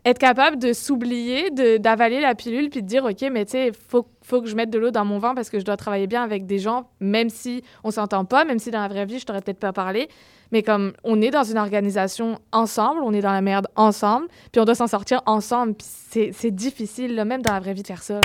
Être 0.05 0.19
capable 0.19 0.61
de 0.61 0.73
s'oublier, 0.73 1.51
d'avaler 1.51 2.21
la 2.21 2.37
pilule, 2.37 2.71
puis 2.71 2.83
de 2.85 2.87
dire, 2.87 3.05
OK, 3.05 3.23
mais 3.33 3.47
tu 3.47 3.51
sais, 3.51 3.73
faut, 3.73 4.07
faut 4.23 4.41
que 4.43 4.47
je 4.47 4.55
mette 4.55 4.71
de 4.71 4.79
l'eau 4.79 4.93
dans 4.93 5.05
mon 5.05 5.19
vin 5.19 5.35
parce 5.35 5.51
que 5.51 5.59
je 5.59 5.65
dois 5.65 5.77
travailler 5.77 6.07
bien 6.07 6.23
avec 6.23 6.47
des 6.47 6.61
gens, 6.61 6.89
même 7.01 7.31
si 7.31 7.65
on 7.83 7.91
s'entend 7.91 8.25
pas, 8.25 8.45
même 8.45 8.61
si 8.61 8.71
dans 8.71 8.83
la 8.83 8.87
vraie 8.87 9.05
vie, 9.05 9.19
je 9.19 9.27
t'aurais 9.27 9.41
peut-être 9.41 9.59
pas 9.59 9.73
parlé. 9.73 10.09
Mais 10.53 10.63
comme 10.63 10.93
on 11.03 11.21
est 11.21 11.31
dans 11.31 11.43
une 11.43 11.59
organisation 11.59 12.39
ensemble, 12.53 13.01
on 13.03 13.13
est 13.13 13.23
dans 13.23 13.33
la 13.33 13.43
merde 13.43 13.67
ensemble, 13.75 14.29
puis 14.53 14.61
on 14.61 14.65
doit 14.65 14.77
s'en 14.77 14.87
sortir 14.87 15.21
ensemble. 15.27 15.75
Puis 15.75 16.31
c'est 16.33 16.53
difficile, 16.53 17.17
là, 17.17 17.25
même 17.25 17.43
dans 17.43 17.55
la 17.55 17.59
vraie 17.59 17.75
vie, 17.75 17.83
de 17.83 17.89
faire 17.89 18.05
ça. 18.05 18.21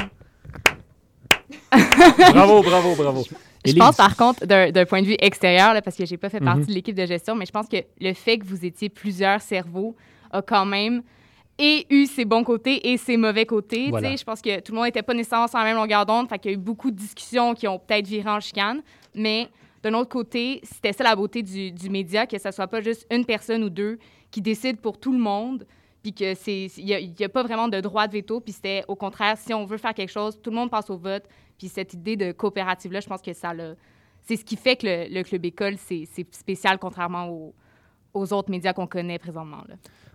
Bravo, 2.34 2.62
bravo, 2.64 2.96
bravo. 2.96 3.24
Je 3.66 3.72
Élise. 3.72 3.80
pense 3.80 3.96
par 3.96 4.16
contre, 4.16 4.46
d'un 4.46 4.86
point 4.86 5.02
de 5.02 5.08
vue 5.08 5.16
extérieur, 5.20 5.74
là, 5.74 5.82
parce 5.82 5.96
que 5.96 6.06
j'ai 6.06 6.18
pas 6.18 6.30
fait 6.30 6.39
partie 6.39 6.62
Mhm. 6.62 6.68
de 6.68 6.74
l'équipe 6.74 6.96
de 6.96 7.06
gestion, 7.06 7.36
mais 7.36 7.46
je 7.46 7.52
pense 7.52 7.68
que 7.68 7.78
le 8.00 8.14
fait 8.14 8.38
que 8.38 8.46
vous 8.46 8.64
étiez 8.66 8.89
plusieurs 8.89 9.41
cerveaux 9.41 9.96
a 10.32 10.41
quand 10.41 10.66
même 10.66 11.02
et 11.58 11.86
eu 11.89 12.06
ses 12.06 12.26
bons 12.26 12.43
côtés 12.43 12.91
et 12.91 12.98
ses 12.98 13.18
mauvais 13.18 13.46
côtés. 13.46 13.89
Voilà. 13.89 14.16
Je 14.16 14.24
pense 14.24 14.41
que 14.41 14.60
tout 14.60 14.72
le 14.72 14.76
monde 14.78 14.86
n'était 14.86 15.02
pas 15.02 15.14
nécessairement 15.14 15.48
sur 15.48 15.58
la 15.58 15.64
même 15.64 15.78
longueur 15.78 16.06
d'onde, 16.06 16.28
fait 16.30 16.38
qu'il 16.38 16.52
y 16.52 16.54
a 16.54 16.58
eu 16.58 16.60
beaucoup 16.62 16.91
de 16.91 16.98
discussions 16.98 17.54
qui 17.56 17.68
ont 17.68 17.80
peut-être 17.80 18.06
viré 18.08 18.30
en 18.30 18.39
chicane, 18.39 18.82
mais 19.16 19.48
d'un 19.82 19.93
autre 19.93 20.10
côté, 20.10 20.60
c'était 20.64 20.93
ça 20.93 21.04
la 21.04 21.16
beauté 21.16 21.41
du, 21.43 21.72
du 21.72 21.89
média, 21.89 22.26
que 22.28 22.38
ça 22.38 22.52
soit 22.52 22.68
pas 22.68 22.82
juste 22.82 23.08
une 23.10 23.24
personne 23.26 23.64
ou 23.64 23.70
deux 23.70 23.98
qui 24.32 24.41
décide 24.41 24.78
pour 24.82 25.00
tout 25.00 25.14
le 25.14 25.20
monde, 25.20 25.66
puis 26.06 26.14
que 26.14 26.36
c'est 26.36 26.68
il 26.78 26.86
n'y 26.86 27.26
a, 27.26 27.30
pas 27.30 27.41
vraiment 27.41 27.68
de 27.68 27.82
droit 27.82 28.06
de 28.08 28.14
veto, 28.14 28.39
puis 28.39 28.53
c'était 28.53 28.84
au 28.88 28.95
contraire, 28.95 29.39
si 29.39 29.56
on 29.56 29.66
veut 29.66 29.78
faire 29.80 29.95
quelque 29.95 30.12
chose, 30.12 30.39
tout 30.39 30.51
le 30.51 30.56
monde 30.56 30.70
passe 30.70 30.91
au 30.91 30.97
vote, 30.97 31.24
puis 31.58 31.68
cette 31.68 31.95
idée 31.95 32.16
de 32.16 32.32
coopérative-là, 32.32 32.99
je 32.99 33.08
pense 33.08 33.24
que 33.24 33.34
ça 33.34 33.56
l'a... 33.56 33.74
C'est 34.22 34.36
ce 34.36 34.45
qui 34.45 34.56
fait 34.56 34.76
que 34.76 34.86
le, 34.86 35.08
le 35.12 35.24
Club 35.24 35.43
École, 35.45 35.78
c'est 35.78 36.06
spécial 36.32 36.78
contrairement 36.78 37.28
aux, 37.30 37.56
aux 38.14 38.34
autres 38.34 38.51
médias 38.51 38.72
qu'on 38.74 38.86
connaît 38.86 39.18
présentement. 39.18 39.64
Là. 39.68 39.74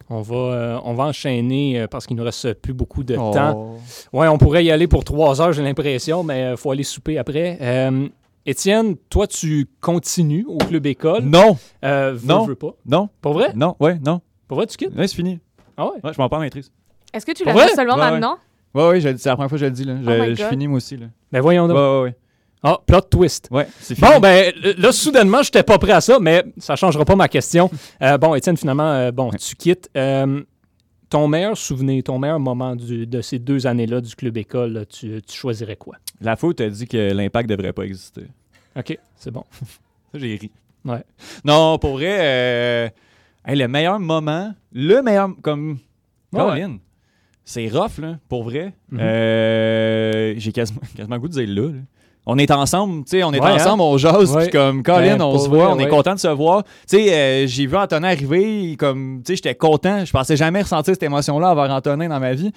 On 0.09 0.21
va, 0.23 0.37
euh, 0.37 0.79
on 0.85 0.95
va 0.95 1.05
enchaîner 1.07 1.81
euh, 1.81 1.87
parce 1.89 2.07
qu'il 2.07 2.17
nous 2.17 2.23
reste 2.25 2.55
plus 2.55 2.73
beaucoup 2.73 3.03
de 3.03 3.17
Oh. 3.19 3.33
temps. 3.33 3.77
Ouais, 4.13 4.29
on 4.29 4.39
pourrait 4.39 4.65
y 4.65 4.71
aller 4.71 4.87
pour 4.87 5.03
trois 5.03 5.41
heures, 5.43 5.53
j'ai 5.53 5.63
l'impression, 5.65 6.23
mais 6.23 6.53
il 6.53 6.57
faut 6.57 6.71
aller 6.71 6.85
souper 6.85 7.19
après. 7.19 7.59
Euh, 7.61 8.07
Étienne, 8.47 8.97
toi, 9.09 9.27
tu 9.27 9.67
continues 9.81 10.45
au 10.49 10.59
club 10.59 10.87
école? 10.87 11.25
Non, 11.25 11.59
Euh, 11.85 12.13
veux, 12.15 12.29
Non. 12.29 12.45
veux 12.47 12.55
pas? 12.55 12.75
non, 12.87 13.09
Pour 13.21 13.33
vrai? 13.33 13.53
non, 13.57 13.75
ouais, 13.81 13.99
non. 13.99 14.21
Pour 14.49 14.57
vrai, 14.57 14.67
tu 14.67 14.77
quittes? 14.77 14.97
Là, 14.97 15.07
c'est 15.07 15.15
fini. 15.15 15.39
Ah 15.81 15.87
ouais? 15.87 15.93
Ouais, 16.05 16.13
je 16.15 16.21
m'en 16.21 16.29
pas 16.29 16.37
en 16.37 16.41
maîtrise. 16.41 16.71
Est-ce 17.13 17.25
que 17.25 17.33
tu 17.33 17.43
l'as 17.45 17.55
fait 17.55 17.75
seulement 17.75 17.95
Ouais, 17.95 18.11
maintenant? 18.11 18.39
Ouais, 18.75 18.89
ouais, 18.89 19.01
je- 19.01 19.17
c'est 19.17 19.29
la 19.31 19.35
première 19.37 19.49
fois 19.49 19.57
que 19.57 19.61
je 19.61 19.65
le 19.67 19.71
dis, 19.73 19.85
là. 19.85 19.95
Je, 20.03 20.11
Oh 20.11 20.35
je 20.37 20.45
finis 20.45 20.69
moi 20.69 20.77
aussi, 20.77 20.97
là. 20.97 21.07
Ben 21.33 21.41
voyons 21.41 21.67
donc. 21.67 21.77
ouais, 21.77 22.03
ouais. 22.03 22.17
Ah, 22.63 22.79
plot 22.87 23.01
twist. 23.01 23.49
Ouais, 23.51 23.67
c'est 23.81 23.95
fini. 23.95 24.07
Bon, 24.07 24.21
ben 24.21 24.53
là, 24.77 24.93
soudainement, 24.93 25.43
j'étais 25.43 25.63
pas 25.63 25.79
prêt 25.79 25.93
à 25.93 26.03
ça, 26.03 26.19
mais 26.21 26.45
ça 26.59 26.77
changera 26.77 27.05
pas 27.07 27.17
ma 27.17 27.27
question. 27.29 27.71
Euh, 28.03 28.19
bon, 28.19 28.35
Étienne, 28.35 28.57
finalement, 28.59 28.93
euh, 28.93 29.11
bon, 29.11 29.31
tu 29.31 29.57
quittes. 29.57 29.89
Euh, 29.97 30.43
ton 31.09 31.27
meilleur 31.27 31.57
souvenir, 31.57 32.03
ton 32.05 32.19
meilleur 32.19 32.39
moment 32.39 32.77
du- 32.77 33.07
de 33.07 33.21
ces 33.23 33.39
deux 33.39 33.67
années-là 33.67 34.01
du 34.03 34.15
club 34.15 34.37
école, 34.37 34.73
là, 34.75 34.85
tu, 34.85 35.21
tu 35.27 35.37
choisirais 35.37 35.77
quoi? 35.77 35.97
La 36.21 36.37
où 36.43 36.53
t'as 36.53 36.69
dit 36.69 36.87
que 36.87 37.13
l'impact 37.13 37.49
devrait 37.49 37.73
pas 37.73 37.83
exister. 37.85 38.27
OK, 38.77 38.97
c'est 39.17 39.31
bon. 39.31 39.45
Ça, 40.13 40.19
j'ai 40.19 40.37
ri. 40.37 40.51
Ouais. 40.85 41.03
Non, 41.45 41.79
pour 41.79 41.93
vrai, 41.95 42.17
euh, 42.21 42.89
hey, 43.51 43.57
le 43.59 43.69
meilleur 43.69 43.99
moment, 44.01 44.53
le 44.73 45.03
meilleur, 45.03 45.31
comme, 45.43 45.79
Ouais, 46.33 46.41
Colin, 46.41 46.77
c'est 47.45 47.67
rough, 47.69 47.99
là, 47.99 48.19
pour 48.29 48.45
vrai. 48.45 48.73
Mhm. 48.91 48.99
Euh, 49.03 50.35
j'ai 50.37 50.53
quasiment, 50.53 50.81
quasiment 50.97 51.17
le 51.17 51.21
goût 51.21 51.29
de 51.29 51.33
dire 51.33 51.49
là, 51.49 51.69
là. 51.69 51.79
On 52.27 52.37
est 52.39 52.51
ensemble, 52.51 53.03
tu 53.05 53.13
sais, 53.13 53.25
on 53.25 53.33
est 53.33 53.41
Ouais, 53.41 53.47
hein? 53.49 53.55
ensemble, 53.55 53.83
on 53.83 53.97
jase, 53.97 54.37
puis 54.37 54.51
comme 54.51 54.83
Colin, 54.83 55.17
Ben, 55.17 55.23
on 55.23 55.33
pour 55.33 55.43
se 55.43 55.49
voit, 55.49 55.65
vrai, 55.65 55.75
on 55.75 55.79
est 55.79 55.89
content 55.89 56.15
de 56.15 56.21
se 56.21 56.29
voir. 56.29 56.63
Tu 56.89 56.99
sais, 56.99 57.13
euh, 57.13 57.47
j'ai 57.47 57.67
vu 57.67 57.77
Antonin 57.77 58.09
arriver, 58.09 58.77
comme, 58.79 59.23
tu 59.25 59.33
sais, 59.33 59.37
j'étais 59.37 59.55
content. 59.55 60.05
Je 60.05 60.13
pensais 60.13 60.37
jamais 60.37 60.61
ressentir 60.63 60.93
cette 60.95 61.03
émotion-là 61.03 61.51
envers 61.51 61.71
Antonin 61.71 62.09
dans 62.09 62.21
ma 62.21 62.35
vie. 62.35 62.53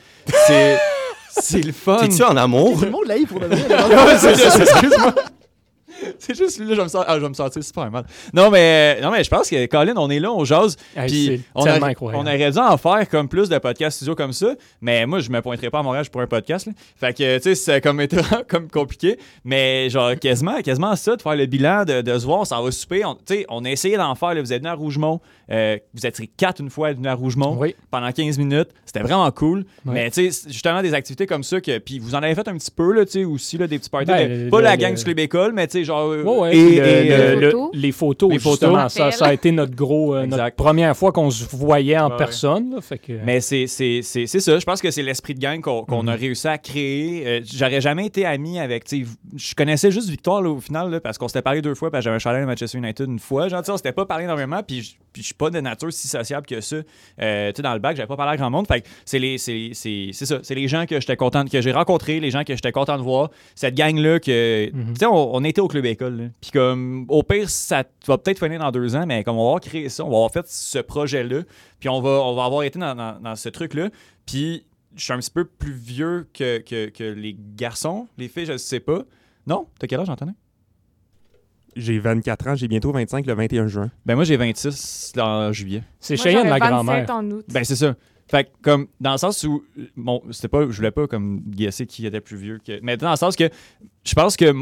C'est, 0.48 0.78
c'est 1.30 1.62
le 1.66 1.72
fun. 1.72 1.98
T'es-tu 2.02 2.22
en 2.24 2.36
amour? 2.36 2.78
Tout 2.78 2.86
le 2.86 2.92
monde 2.92 3.06
l'a 3.08 3.18
eu 3.18 3.26
pour 3.26 3.40
le 3.40 3.48
vrai. 3.56 3.58
Ouais, 3.58 4.18
c'est 4.18 4.36
juste, 4.36 4.60
excuse-moi. 4.60 5.16
C'est 6.20 6.36
juste, 6.38 6.60
là, 6.60 6.66
je 6.70 6.76
vais 6.76 6.84
me 6.84 6.88
sentir, 6.88 7.06
ah, 7.08 7.16
je 7.18 7.22
vais 7.24 7.30
me 7.30 7.34
sentir 7.34 7.64
super 7.64 7.90
mal. 7.92 8.06
Non, 8.34 8.50
mais, 8.50 9.00
non, 9.02 9.12
mais 9.12 9.24
je 9.24 9.30
pense 9.30 9.50
que, 9.50 9.66
Colin, 9.66 9.94
on 9.98 10.10
est 10.10 10.20
là, 10.20 10.32
on 10.32 10.44
jase. 10.46 10.76
Hey, 10.96 11.08
Puis 11.08 11.42
on, 11.56 11.66
incroyable. 11.66 12.24
on 12.24 12.28
aurait 12.28 12.52
dû 12.52 12.58
en 12.58 12.78
faire 12.78 13.08
comme 13.10 13.28
plus 13.28 13.50
de 13.50 13.58
podcasts 13.58 13.98
studio 13.98 14.16
comme 14.16 14.34
ça, 14.34 14.54
mais 14.82 15.06
moi, 15.06 15.20
je 15.20 15.30
me 15.30 15.42
pointerais 15.42 15.70
pas 15.70 15.80
à 15.80 15.84
Montréal 15.84 16.06
pour 16.12 16.22
un 16.22 16.28
podcast. 16.28 16.68
là. 16.68 16.74
Fait 16.96 17.14
que, 17.14 17.38
tu 17.38 17.44
sais, 17.44 17.56
c'est 17.56 17.82
comme, 17.82 18.02
comme 18.48 18.70
compliqué, 18.70 19.18
mais 19.44 19.90
genre, 19.90 20.18
quasiment, 20.20 20.62
quasiment 20.62 20.96
ça, 20.96 21.16
de 21.16 21.22
faire 21.22 21.36
le 21.36 21.46
bilan, 21.46 21.86
de, 21.86 22.02
de 22.02 22.18
se 22.20 22.26
voir, 22.26 22.46
s'en 22.48 22.64
va 22.64 22.72
souper. 22.72 23.06
On, 23.06 23.16
tu 23.16 23.22
sais, 23.28 23.46
on 23.50 23.64
a 23.66 23.70
essayé 23.70 23.98
d'en 23.98 24.16
faire, 24.16 24.34
là, 24.34 24.42
vous 24.42 24.54
êtes 24.54 24.60
venu 24.62 24.70
à 24.70 24.76
Rougemont, 24.76 25.20
euh, 25.52 25.78
vous 25.94 26.06
êtes 26.06 26.20
quatre 26.38 26.62
une 26.62 26.70
fois 26.70 26.94
venu 26.94 27.08
à 27.08 27.14
Rougemont 27.16 27.58
Oui. 27.60 27.76
pendant 27.92 28.12
15 28.12 28.38
minutes. 28.38 28.70
C'était 28.86 29.02
vraiment 29.02 29.30
cool. 29.32 29.66
Mais 29.86 30.10
tu 30.12 30.32
sais, 30.32 30.50
justement 30.50 30.82
des 30.82 30.94
activités 30.94 31.26
comme 31.26 31.44
ça 31.44 31.60
que. 31.62 31.78
Puis 31.80 32.00
vous 32.00 32.16
en 32.16 32.24
avez 32.24 32.36
fait 32.36 32.48
un 32.48 32.54
petit 32.58 32.72
peu, 32.72 32.94
là, 32.94 33.06
tu 33.06 33.12
sais, 33.12 33.24
aussi, 33.26 33.58
là, 33.58 33.68
des 33.68 33.78
petits 33.80 33.90
parties. 33.90 34.08
Ben, 34.08 34.30
de- 34.30 34.44
le- 34.46 34.50
pas 34.50 34.62
la 34.62 34.76
le- 34.76 34.82
gang 34.82 34.94
du 34.94 35.04
Club 35.04 35.20
École, 35.20 35.52
mais 35.54 35.68
tu 35.68 35.80
sais, 35.80 35.84
genre 35.94 36.10
euh, 36.12 36.24
Ouais, 36.24 36.40
ouais. 36.40 36.56
et, 36.58 36.76
le- 36.76 36.82
euh, 36.82 37.36
le- 37.52 37.54
les 37.74 37.92
photos, 37.92 38.32
Les 38.32 38.40
photos. 38.40 38.60
justement, 38.60 38.90
ça, 38.90 39.12
ça 39.12 39.26
a 39.28 39.34
été 39.34 39.52
notre 39.52 39.76
gros, 39.76 40.16
euh, 40.16 40.26
notre 40.26 40.56
première 40.56 40.96
fois 40.96 41.12
qu'on 41.12 41.30
se 41.30 41.44
voyait 41.56 41.98
en 41.98 42.10
Ouais, 42.10 42.18
personne. 42.18 42.72
là, 42.76 42.82
fait 42.82 42.98
que, 42.98 43.14
Mais 43.26 43.40
c'est 43.42 43.68
c'est- 43.68 44.02
c'est- 44.02 44.26
c'est 44.28 44.40
ça. 44.40 44.58
Je 44.60 44.66
pense 44.66 44.82
que 44.82 44.92
c'est 44.92 45.04
l'esprit 45.04 45.34
de 45.36 45.40
gang 45.40 45.62
qu'on 45.62 45.84
qu'on 45.86 46.08
a 46.08 46.14
réussi 46.16 46.48
à 46.48 46.58
créer. 46.58 47.24
Euh, 47.28 47.42
J'aurais 47.46 47.82
jamais 47.82 48.06
été 48.06 48.26
ami 48.26 48.60
avec. 48.60 48.84
Je 48.92 49.56
connaissais 49.56 49.92
juste 49.92 50.10
Victoire 50.10 50.42
là, 50.42 50.50
au 50.50 50.60
final 50.60 50.90
là, 50.90 51.00
parce 51.00 51.18
qu'on 51.18 51.28
s'était 51.28 51.42
parlé 51.42 51.62
deux 51.62 51.76
fois. 51.76 51.90
Parce 51.92 52.02
que 52.02 52.06
j'avais 52.06 52.16
un 52.16 52.20
chalet 52.20 52.44
à 52.44 52.46
Manchester 52.46 52.78
United 52.78 53.08
une 53.10 53.20
fois. 53.20 53.48
Genre, 53.48 53.62
on 53.68 53.78
s'était 53.78 53.92
pas 53.92 54.06
parlé 54.06 54.26
énormément. 54.26 54.62
Puis 54.66 54.82
je 54.82 54.92
puis 55.14 55.22
je 55.22 55.28
suis 55.28 55.36
pas 55.36 55.52
de 55.52 55.60
nature 55.60 55.94
si 55.94 56.08
sociable 56.08 56.48
que 56.48 56.60
ça. 56.60 56.78
Euh, 57.22 57.50
tu 57.52 57.58
sais, 57.58 57.62
dans 57.62 57.74
le 57.74 57.80
bac, 57.80 57.96
j'avais 57.96 58.08
pas 58.08 58.16
parlé 58.18 58.34
à 58.34 58.38
grand 58.38 58.50
monde. 58.50 58.66
Fait 58.68 58.84
c'est 59.06 59.20
les- 59.20 59.38
c'est 59.38 59.70
c'est- 59.74 60.10
c'est 60.12 60.26
ça. 60.26 60.40
C'est 60.42 60.56
les 60.56 60.68
gens 60.68 60.86
que 60.88 61.00
j'étais 61.00 61.16
content, 61.16 61.46
que 61.46 61.62
j'ai 61.62 61.72
rencontrés, 61.72 62.20
les 62.20 62.32
gens 62.32 62.44
que 62.44 62.56
j'étais 62.56 62.72
content 62.72 62.98
de 62.98 63.04
voir. 63.04 63.30
Cette 63.56 63.76
gang-là 63.76 64.20
que. 64.20 64.70
Mhm. 64.74 64.94
Tu 64.94 65.00
sais, 65.02 65.06
on, 65.06 65.36
on 65.36 65.44
était 65.44 65.62
au 65.62 65.68
club 65.68 65.83
école. 65.92 66.18
là. 66.18 66.24
Puis 66.42 66.52
comme, 66.52 67.06
au 67.10 67.24
pire, 67.24 67.50
ça 67.50 67.84
va 68.08 68.18
peut-être 68.18 68.40
finir 68.40 68.60
dans 68.60 68.72
deux 68.72 68.96
ans, 68.96 69.06
mais 69.06 69.24
comme 69.24 69.36
on 69.38 69.44
va 69.44 69.48
avoir 69.50 69.62
créé 69.62 69.90
ça, 69.90 70.04
on 70.06 70.10
va 70.10 70.16
avoir 70.16 70.32
fait 70.32 70.48
ce 70.48 70.80
projet-là. 70.80 71.42
Puis 71.80 71.90
on 71.90 72.02
va, 72.02 72.10
on 72.10 72.36
va 72.36 72.46
avoir 72.46 72.64
été 72.64 72.80
dans, 72.80 72.96
dans- 72.96 73.20
dans 73.20 73.36
ce 73.36 73.50
truc-là. 73.50 73.90
Puis 74.26 74.66
je 74.96 75.04
suis 75.04 75.14
un 75.14 75.18
petit 75.20 75.32
peu 75.32 75.46
plus 75.46 75.74
vieux 75.74 76.28
que, 76.34 76.60
que, 76.60 76.90
que 76.90 77.04
les 77.04 77.36
garçons. 77.56 78.08
Les 78.18 78.28
filles, 78.28 78.46
je 78.46 78.58
sais 78.58 78.80
pas. 78.80 79.04
Non? 79.48 79.68
T'as 79.80 79.88
quel 79.88 80.00
âge, 80.00 80.10
Antonin? 80.10 80.34
J'ai 81.76 81.98
24 81.98 82.48
ans, 82.50 82.56
j'ai 82.56 82.68
bientôt 82.68 82.92
25 82.92 83.26
le 83.26 83.34
21 83.34 83.68
juin. 83.68 83.90
Ben 84.06 84.14
moi, 84.16 84.24
j'ai 84.26 84.38
26 84.38 85.14
en 85.18 85.52
juillet. 85.52 85.82
c'est 86.00 86.16
Cheyenne, 86.18 86.48
la 86.48 86.60
27 86.60 86.70
grand-mère. 86.70 87.10
en 87.10 87.32
août. 87.32 87.46
Ben 87.52 87.64
c'est 87.64 87.76
ça. 87.76 87.96
Fait 88.28 88.44
que, 88.46 88.50
comme 88.62 88.88
dans 89.02 89.12
le 89.14 89.18
sens 89.18 89.44
où 89.44 89.64
bon, 89.98 90.22
c'était 90.32 90.48
pas 90.48 90.62
je 90.70 90.76
voulais 90.78 90.92
pas 90.92 91.08
comme 91.08 91.42
guesser 91.42 91.86
qui 91.88 92.06
était 92.06 92.22
plus 92.22 92.38
vieux 92.38 92.60
que 92.66 92.80
mais 92.82 92.96
dans 92.96 93.10
le 93.12 93.18
sens 93.18 93.36
que 93.36 93.50
je 94.06 94.14
pense 94.14 94.38
que 94.38 94.54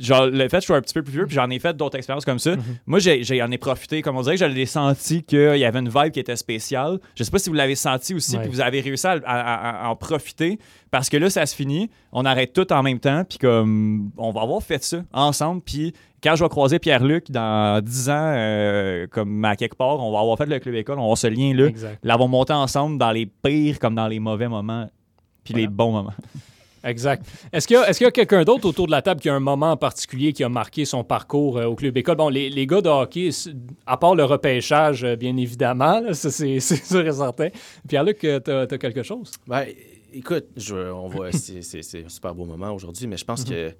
genre 0.00 0.26
le 0.26 0.48
fait 0.48 0.56
que 0.58 0.60
je 0.62 0.66
sois 0.66 0.76
un 0.76 0.80
petit 0.80 0.94
peu 0.94 1.02
plus 1.02 1.12
vieux 1.12 1.26
puis 1.26 1.34
j'en 1.34 1.48
ai 1.50 1.58
fait 1.58 1.76
d'autres 1.76 1.96
expériences 1.96 2.24
comme 2.24 2.38
ça. 2.38 2.56
Mhm. 2.56 2.62
Moi 2.86 2.98
j'en 3.00 3.50
ai 3.50 3.58
profité 3.58 4.02
comme 4.02 4.16
on 4.16 4.22
dirait 4.22 4.36
j'avais 4.36 4.66
senti 4.66 5.22
qu'il 5.22 5.56
y 5.56 5.64
avait 5.64 5.78
une 5.78 5.88
vibe 5.88 6.10
qui 6.12 6.20
était 6.20 6.36
spéciale. 6.36 6.98
Je 7.14 7.22
sais 7.24 7.30
pas 7.30 7.38
si 7.38 7.48
vous 7.50 7.54
l'avez 7.56 7.74
senti 7.74 8.14
aussi 8.14 8.36
Ouais. 8.36 8.42
puis 8.42 8.50
vous 8.50 8.60
avez 8.60 8.80
réussi 8.80 9.06
à, 9.06 9.12
à- 9.12 9.18
à- 9.24 9.86
à 9.86 9.88
en 9.88 9.96
profiter 9.96 10.58
parce 10.90 11.08
que 11.08 11.16
là 11.16 11.30
ça 11.30 11.46
se 11.46 11.54
finit, 11.54 11.90
on 12.12 12.24
arrête 12.24 12.52
tout 12.52 12.72
en 12.72 12.82
même 12.82 12.98
temps 13.00 13.24
puis 13.28 13.38
comme 13.38 14.10
on 14.16 14.30
va 14.30 14.42
avoir 14.42 14.62
fait 14.62 14.82
ça 14.82 15.02
ensemble 15.12 15.60
puis 15.62 15.92
quand 16.22 16.36
je 16.36 16.44
vais 16.44 16.50
croiser 16.50 16.78
Pierre-Luc 16.78 17.30
dans 17.30 17.82
10 17.82 18.10
ans, 18.10 18.12
euh, 18.36 19.06
comme 19.10 19.42
à 19.42 19.56
quelque 19.56 19.74
part, 19.74 19.98
on 20.00 20.12
va 20.12 20.20
avoir 20.20 20.36
fait 20.36 20.44
le 20.44 20.58
club 20.58 20.74
école, 20.74 20.96
on 20.96 21.00
va 21.00 21.04
avoir 21.04 21.16
ce 21.16 21.28
lien-là 21.28 21.68
l'avons 22.02 22.28
monté 22.28 22.52
ensemble 22.52 22.98
dans 22.98 23.10
les 23.10 23.24
pires 23.24 23.78
comme 23.78 23.94
dans 23.94 24.06
les 24.06 24.18
mauvais 24.20 24.46
moments, 24.48 24.86
puis 25.44 25.54
les 25.54 25.66
bons 25.66 25.92
moments. 25.92 26.12
Exact. 26.82 27.26
Est-ce 27.52 27.66
qu'il 27.66 27.76
y 27.76 27.78
a, 27.78 27.88
est-ce 27.88 27.98
qu'il 27.98 28.06
y 28.06 28.08
a 28.08 28.10
quelqu'un 28.10 28.42
d'autre 28.44 28.66
autour 28.68 28.86
de 28.86 28.90
la 28.92 29.02
table 29.02 29.20
qui 29.20 29.28
a 29.28 29.34
un 29.34 29.40
moment 29.40 29.72
en 29.72 29.76
particulier 29.76 30.32
qui 30.32 30.42
a 30.44 30.48
marqué 30.48 30.84
son 30.84 31.04
parcours 31.04 31.58
euh, 31.58 31.66
au 31.66 31.74
club 31.74 31.96
école? 31.96 32.16
Bon, 32.16 32.28
les, 32.28 32.48
les 32.48 32.66
gars 32.66 32.80
de 32.80 32.88
hockey, 32.88 33.28
à 33.86 33.96
part 33.96 34.14
le 34.14 34.24
repêchage, 34.24 35.04
euh, 35.04 35.14
bien 35.16 35.36
évidemment, 35.36 36.00
là, 36.00 36.14
ça 36.14 36.30
c'est, 36.30 36.58
c'est 36.60 36.82
sûr 36.84 37.06
et 37.06 37.12
certain. 37.12 37.48
Pierre-Luc, 37.88 38.24
euh, 38.24 38.40
t'as, 38.40 38.66
t'as 38.66 38.78
quelque 38.78 39.02
chose? 39.02 39.30
Ben, 39.46 39.66
écoute, 40.14 40.46
je, 40.56 40.74
on 40.90 41.08
voit, 41.08 41.32
c'est, 41.32 41.62
c'est- 41.62 41.82
c'est 41.82 42.04
un 42.04 42.08
super 42.08 42.34
beau 42.34 42.44
moment 42.46 42.72
aujourd'hui, 42.72 43.06
mais 43.06 43.16
je 43.16 43.24
pense 43.24 43.44
que 43.44 43.72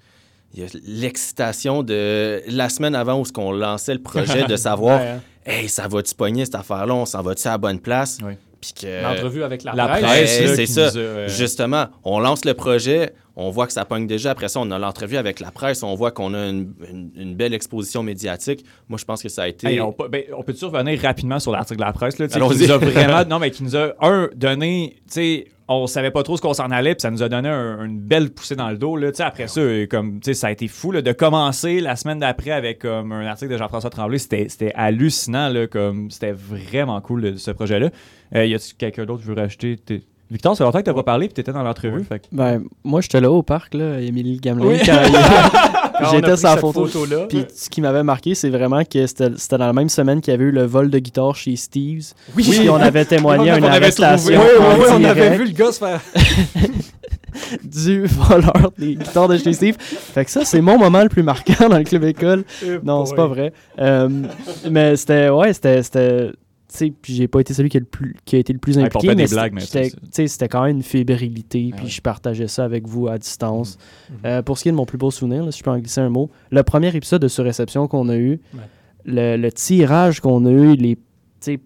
il 0.53 0.61
y 0.61 0.64
a 0.64 0.66
l'excitation 0.84 1.82
de 1.84 2.42
la 2.48 2.68
semaine 2.68 2.94
avant 2.96 3.20
où 3.20 3.22
qu'on 3.32 3.53
lançait 3.53 3.94
le 3.94 4.03
projet 4.03 4.44
de 4.44 4.57
savoir, 4.68 5.01
Ouais, 5.01 5.07
hein? 5.09 5.22
hey, 5.46 5.68
ça 5.68 5.86
va-tu 5.88 6.12
pogner 6.14 6.44
cette 6.44 6.57
affaire-là, 6.57 6.94
on 6.94 7.07
s'en 7.07 7.22
va-tu 7.22 7.46
à 7.46 7.53
la 7.53 7.59
bonne 7.59 7.78
place? 7.80 8.18
Oui. 8.22 8.32
Puis 8.61 8.72
que, 8.82 9.02
L'entrevue 9.02 9.42
avec 9.42 9.62
la, 9.64 9.72
la 9.74 9.88
presse. 9.88 10.54
c'est 10.54 10.66
ça. 10.66 10.88
a, 10.88 10.96
euh, 10.96 11.28
Justement, 11.28 11.86
on 12.04 12.18
lance 12.20 12.44
le 12.44 12.52
projet, 12.52 13.12
on 13.36 13.48
voit 13.50 13.66
que 13.66 13.72
ça 13.72 13.86
pogne 13.86 14.06
déjà. 14.06 14.32
Après 14.32 14.48
ça, 14.48 14.61
on 14.61 14.70
a 14.70 14.78
l'entrevue 14.78 15.16
avec 15.16 15.40
la 15.40 15.50
presse, 15.50 15.82
on 15.82 15.94
voit 15.94 16.11
qu'on 16.11 16.34
a 16.34 16.46
une, 16.48 16.74
une- 16.92 17.11
une 17.16 17.34
belle 17.36 17.54
exposition 17.54 18.02
médiatique. 18.02 18.64
Moi, 18.88 18.98
je 18.98 19.04
pense 19.06 19.22
que 19.22 19.30
ça 19.30 19.44
a 19.44 19.48
été. 19.48 19.66
Hey, 19.66 19.80
on, 19.80 19.92
peut- 19.92 20.08
ben, 20.08 20.24
on 20.36 20.42
peut-tu 20.42 20.66
revenir 20.66 21.00
rapidement 21.00 21.38
sur 21.38 21.52
l'article 21.52 21.80
de 21.80 21.84
la 21.86 21.92
presse, 21.94 22.18
là, 22.18 22.28
qui 22.28 22.38
nous 22.38 22.70
a 22.70 22.76
vraiment, 22.78 23.24
non, 23.30 23.38
mais 23.38 23.50
qui 23.50 23.62
nous 23.64 23.76
a, 23.76 23.94
un, 24.02 24.28
donné, 24.34 24.96
tu 25.06 25.12
sais, 25.14 25.44
on 25.72 25.86
savait 25.86 26.11
pas 26.11 26.24
trop 26.24 26.36
ce 26.36 26.42
qu'on 26.42 26.52
s'en 26.52 26.70
allait, 26.72 26.94
puis 26.96 27.00
ça 27.02 27.11
nous 27.12 27.22
a 27.22 27.28
donné 27.30 27.48
un- 27.48 27.84
une 27.84 28.00
belle 28.00 28.30
poussée 28.30 28.56
dans 28.56 28.68
le 28.68 28.76
dos, 28.76 28.96
là, 28.96 29.11
après 29.20 29.46
ça, 29.48 29.61
euh, 29.61 29.86
comme, 29.86 30.20
ça 30.32 30.48
a 30.48 30.50
été 30.50 30.66
fou, 30.68 30.90
là, 30.92 31.00
de 31.00 31.12
commencer 31.12 31.80
la 31.80 31.96
semaine 31.96 32.18
d'après 32.18 32.50
avec, 32.50 32.80
comme, 32.80 33.12
un 33.12 33.24
article 33.24 33.52
de 33.52 33.56
Jean-François 33.56 33.88
Tremblay, 33.88 34.18
c'était 34.18 34.48
c'était 34.50 34.72
hallucinant, 34.74 35.48
là, 35.48 35.66
comme, 35.68 36.11
c'était 36.11 36.32
vraiment 36.32 37.00
cool, 37.00 37.24
là, 37.24 37.30
ce 37.38 37.52
projet-là. 37.52 37.88
Euh, 38.35 38.47
y 38.47 38.55
a-tu 38.55 38.74
quelqu'un 38.78 39.05
d'autre 39.05 39.22
qui 39.22 39.28
veut 39.28 39.35
rajouter? 39.35 39.76
T'es- 39.85 40.03
Victor, 40.31 40.53
ça 40.55 40.59
fait 40.59 40.64
longtemps 40.64 40.78
que 40.78 40.85
t'as 40.85 40.95
pas 40.95 41.03
parlé, 41.03 41.26
puis 41.26 41.35
t'étais 41.35 41.53
dans 41.53 41.64
l'entrevue, 41.64 42.05
fait 42.05 42.20
que- 42.20 42.26
Ben, 42.31 42.62
moi, 42.85 43.01
j'étais 43.01 43.20
là 43.20 43.33
au 43.33 43.43
parc, 43.43 43.74
là, 43.74 44.01
Émilie 44.01 44.37
Gamelin, 44.39 44.66
Oui. 44.68 44.78
quand 44.87 44.93
j'étais 46.12 46.37
sur 46.37 46.47
la 46.47 46.53
cette 46.53 46.61
photo. 46.61 46.87
photo-là. 46.87 47.26
Puis 47.28 47.45
ce 47.53 47.68
qui 47.68 47.81
m'avait 47.81 48.05
marqué, 48.05 48.37
c'est 48.37 48.49
vraiment 48.49 48.85
que 48.85 49.05
c'était 49.09 49.31
c'était 49.37 49.59
dans 49.59 49.66
la 49.66 49.72
même 49.72 49.89
semaine 49.89 50.20
qu'il 50.20 50.31
y 50.31 50.35
avait 50.35 50.45
eu 50.45 50.53
le 50.53 50.62
vol 50.66 50.89
de 50.89 50.99
guitare 51.01 51.35
chez 51.35 51.57
Steve's. 51.57 52.14
Oui. 52.37 52.45
Puis 52.49 52.70
on 52.70 52.76
avait 52.76 53.05
témoigné 53.05 53.51
à 53.51 53.59
une 53.59 53.64
On 53.64 53.66
avait 53.66 53.76
arrestation. 53.78 54.39
Oui, 54.41 54.47
oui, 54.61 54.66
oui, 54.78 54.87
on 54.93 55.05
avait 55.05 55.37
vu 55.37 55.47
le 55.47 55.51
gars 55.53 55.72
se 55.72 55.78
faire. 55.81 56.01
du 57.64 58.07
voleur 58.07 58.70
des 58.78 58.95
guitares 58.97 59.28
de 59.28 59.37
chez 59.37 59.53
Steve. 59.53 59.76
Fait 59.81 60.24
que 60.24 60.31
ça, 60.31 60.45
c'est 60.45 60.61
mon 60.61 60.78
moment 60.78 61.03
le 61.03 61.09
plus 61.09 61.22
marquant 61.24 61.68
dans 61.68 61.78
le 61.78 61.85
club 61.85 62.05
école. 62.05 62.45
Non, 62.85 63.05
c'est 63.05 63.16
pas 63.16 63.26
vrai. 63.26 63.53
Euh, 63.81 64.09
mais 64.70 64.95
c'était, 64.97 65.28
ouais, 65.28 65.53
c'était, 65.53 66.31
puis 66.72 67.14
j'ai 67.14 67.28
pas 67.28 67.40
été 67.40 67.52
celui 67.54 67.68
qui 67.68 67.76
a, 67.76 67.80
le 67.80 67.86
plus, 67.86 68.14
qui 68.24 68.36
a 68.36 68.38
été 68.38 68.52
le 68.52 68.58
plus 68.58 68.76
Ouais, 68.76 68.84
impliqué, 68.84 69.08
des 69.08 69.14
mais 69.14 69.22
c'était- 69.26 69.34
blagues, 69.34 69.52
mais 69.54 69.60
j'étais- 69.60 69.84
c'est- 69.90 69.96
tu 70.00 70.06
sais, 70.12 70.26
c'était 70.28 70.48
quand 70.48 70.62
même 70.64 70.76
une 70.76 70.82
fébrilité, 70.82 71.70
puis 71.74 71.84
ouais. 71.84 71.90
je 71.90 72.00
partageais 72.00 72.48
ça 72.48 72.64
avec 72.64 72.86
vous 72.86 73.08
à 73.08 73.18
distance. 73.18 73.76
Mhm. 74.10 74.16
Euh, 74.24 74.42
pour 74.42 74.56
ce 74.58 74.62
qui 74.62 74.68
est 74.68 74.72
de 74.72 74.76
mon 74.76 74.86
plus 74.86 74.98
beau 74.98 75.10
souvenir, 75.10 75.44
là, 75.44 75.50
si 75.52 75.58
je 75.58 75.64
peux 75.64 75.70
en 75.70 75.78
glisser 75.78 76.00
un 76.00 76.08
mot, 76.10 76.30
le 76.50 76.62
premier 76.62 76.94
épisode 76.94 77.22
de 77.22 77.28
Surréception 77.28 77.88
qu'on 77.88 78.08
a 78.08 78.16
eu, 78.16 78.40
Ouais. 78.54 78.60
le, 79.04 79.36
le 79.36 79.52
tirage 79.52 80.20
qu'on 80.20 80.44
a 80.46 80.50
eu, 80.50 80.74
les 80.76 80.96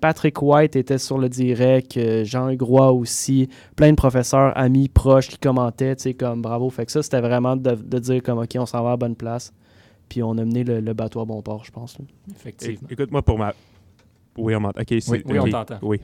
Patrick 0.00 0.40
White 0.40 0.76
était 0.76 0.98
sur 0.98 1.18
le 1.18 1.28
direct, 1.28 1.96
euh, 1.96 2.22
Jean 2.24 2.54
Groix 2.54 2.92
aussi, 2.92 3.48
plein 3.74 3.90
de 3.90 3.96
professeurs, 3.96 4.56
amis, 4.56 4.88
proches 4.88 5.28
qui 5.28 5.38
commentaient, 5.38 5.96
tu 5.96 6.02
sais, 6.04 6.14
comme 6.14 6.42
bravo. 6.42 6.70
Fait 6.70 6.86
que 6.86 6.92
ça, 6.92 7.02
c'était 7.02 7.20
vraiment 7.20 7.56
de, 7.56 7.72
de 7.74 7.98
dire 7.98 8.22
comme, 8.22 8.38
OK, 8.38 8.50
on 8.56 8.66
s'en 8.66 8.82
va 8.84 8.90
à 8.90 8.92
la 8.92 8.96
bonne 8.96 9.16
place. 9.16 9.52
Puis 10.08 10.22
on 10.22 10.30
a 10.38 10.44
mené 10.44 10.62
le, 10.62 10.78
le 10.80 10.92
bateau 10.94 11.20
à 11.20 11.24
bon 11.24 11.42
port, 11.42 11.64
je 11.64 11.72
pense. 11.72 11.98
là. 11.98 12.04
Effectivement. 12.36 12.86
Écoute, 12.88 13.10
moi, 13.10 13.22
pour 13.22 13.36
ma. 13.36 13.52
Oui, 14.36 14.54
on 14.54 14.60
m'entend. 14.60 14.82
Oui, 14.88 15.22
on 15.38 15.48
t'entend. 15.48 15.78
Oui. 15.82 16.00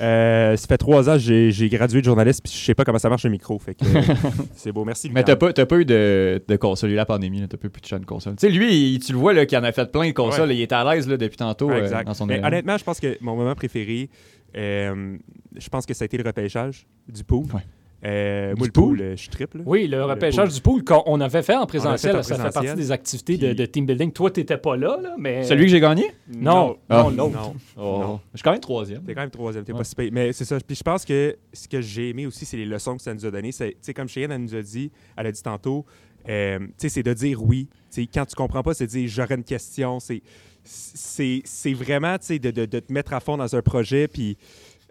Euh, 0.00 0.54
ça 0.56 0.66
fait 0.68 0.78
trois 0.78 1.08
ans 1.10 1.14
que 1.14 1.18
j'ai 1.18 1.50
j'ai 1.50 1.68
gradué 1.68 1.98
de 2.00 2.04
journaliste, 2.04 2.40
puis 2.44 2.52
je 2.52 2.64
sais 2.64 2.74
pas 2.74 2.84
comment 2.84 3.00
ça 3.00 3.08
marche 3.08 3.24
le 3.24 3.30
micro. 3.30 3.58
Fait 3.58 3.74
que 3.74 3.84
euh, 3.84 4.00
c'est 4.54 4.70
beau. 4.70 4.84
Merci. 4.84 5.10
Mais 5.12 5.24
t'as 5.24 5.34
pas, 5.34 5.52
t'as 5.52 5.66
pas 5.66 5.76
eu 5.76 5.84
de, 5.84 6.40
de 6.46 6.56
console. 6.56 6.90
Il 6.90 6.92
y 6.92 6.94
a 6.94 6.96
eu 6.96 6.98
la 6.98 7.04
pandémie, 7.06 7.40
t'as 7.48 7.56
pas 7.56 7.68
pu 7.68 7.80
toucher 7.80 7.96
à 7.96 7.98
une 7.98 8.04
console. 8.06 8.36
Tu 8.36 8.46
sais, 8.46 8.52
lui, 8.52 8.92
il- 8.94 8.98
tu 9.00 9.10
le 9.12 9.18
vois, 9.18 9.32
là, 9.32 9.44
qu'il 9.44 9.58
en 9.58 9.64
a 9.64 9.72
fait 9.72 9.90
plein 9.90 10.06
de 10.06 10.12
consoles. 10.12 10.50
Ouais. 10.50 10.54
il 10.56 10.60
est 10.62 10.70
à 10.72 10.84
l'aise 10.94 11.08
là, 11.08 11.16
depuis 11.16 11.36
tantôt 11.36 11.66
Ouais, 11.68 11.80
euh, 11.80 11.82
exact. 11.82 12.06
dans 12.06 12.14
son 12.14 12.26
Mais 12.26 12.44
honnêtement, 12.44 12.78
je 12.78 12.84
pense 12.84 13.00
que 13.00 13.18
mon 13.20 13.34
moment 13.34 13.56
préféré, 13.56 14.08
je 14.54 15.68
pense 15.70 15.84
que 15.84 15.94
ça 15.94 16.04
a 16.04 16.06
été 16.06 16.16
le 16.16 16.24
repêchage 16.24 16.86
du 17.08 17.24
pool. 17.24 17.46
Ouais. 17.52 17.62
Euh, 18.04 18.54
moi, 18.56 18.66
le 18.66 18.72
pool? 18.72 18.84
pool, 18.96 19.00
euh, 19.00 19.16
je 19.16 19.28
triple. 19.28 19.60
Oui, 19.66 19.88
le 19.88 20.04
repêchage 20.04 20.54
du 20.54 20.60
pool 20.60 20.84
qu'on 20.84 21.20
avait 21.20 21.42
fait 21.42 21.56
en 21.56 21.66
présentiel, 21.66 22.16
en 22.16 22.22
ça 22.22 22.36
fait 22.36 22.52
partie 22.52 22.74
des 22.76 22.92
activités 22.92 23.36
de, 23.36 23.46
Puis- 23.48 23.54
de 23.56 23.66
team 23.66 23.86
building. 23.86 24.12
Toi, 24.12 24.30
t'étais 24.30 24.56
pas 24.56 24.76
là, 24.76 24.98
là, 25.02 25.16
mais... 25.18 25.42
Celui 25.42 25.64
que 25.64 25.70
j'ai 25.72 25.80
gagné? 25.80 26.12
Non, 26.32 26.76
Ah. 26.88 27.02
non, 27.02 27.10
l'autre. 27.10 27.32
Non. 27.36 27.54
Oh. 27.76 27.98
Non. 28.00 28.20
Je 28.32 28.38
suis 28.38 28.44
quand 28.44 28.52
même 28.52 28.60
troisième. 28.60 29.02
T'es 29.02 29.14
quand 29.14 29.22
même 29.22 29.30
troisième, 29.30 29.64
t'es 29.64 29.72
Ouais. 29.72 29.78
pas 29.78 29.84
si. 29.84 29.94
Mais 30.12 30.32
c'est 30.32 30.44
ça. 30.44 30.58
Puis 30.64 30.76
je 30.76 30.82
pense 30.84 31.04
que 31.04 31.36
ce 31.52 31.66
que 31.66 31.80
j'ai 31.80 32.10
aimé 32.10 32.26
aussi, 32.26 32.44
c'est 32.44 32.56
les 32.56 32.66
leçons 32.66 32.96
que 32.96 33.02
ça 33.02 33.12
nous 33.12 33.26
a 33.26 33.30
données. 33.32 33.50
C'est- 33.50 33.70
Tu 33.72 33.76
sais, 33.80 33.94
comme 33.94 34.08
Cheyenne, 34.08 34.30
elle 34.30 34.42
nous 34.42 34.54
a 34.54 34.62
dit, 34.62 34.92
elle 35.16 35.26
a 35.26 35.32
dit 35.32 35.42
tantôt, 35.42 35.84
euh, 36.28 36.58
tu 36.60 36.66
sais, 36.76 36.88
c'est 36.90 37.02
de 37.02 37.12
dire 37.14 37.42
oui. 37.42 37.68
Tu 37.90 38.02
sais, 38.02 38.08
quand 38.12 38.26
tu 38.26 38.36
comprends 38.36 38.62
pas, 38.62 38.74
c'est 38.74 38.86
de 38.86 38.90
dire 38.90 39.08
j'aurais 39.08 39.34
une 39.34 39.42
question. 39.44 39.98
C'est, 39.98 40.22
c'est, 40.62 41.40
c'est 41.44 41.72
vraiment, 41.72 42.16
tu 42.18 42.26
sais, 42.26 42.38
de, 42.38 42.50
de- 42.50 42.66
de 42.66 42.78
te 42.80 42.92
mettre 42.92 43.12
à 43.12 43.20
fond 43.20 43.36
dans 43.36 43.56
un 43.56 43.62
projet. 43.62 44.06
Puis 44.08 44.36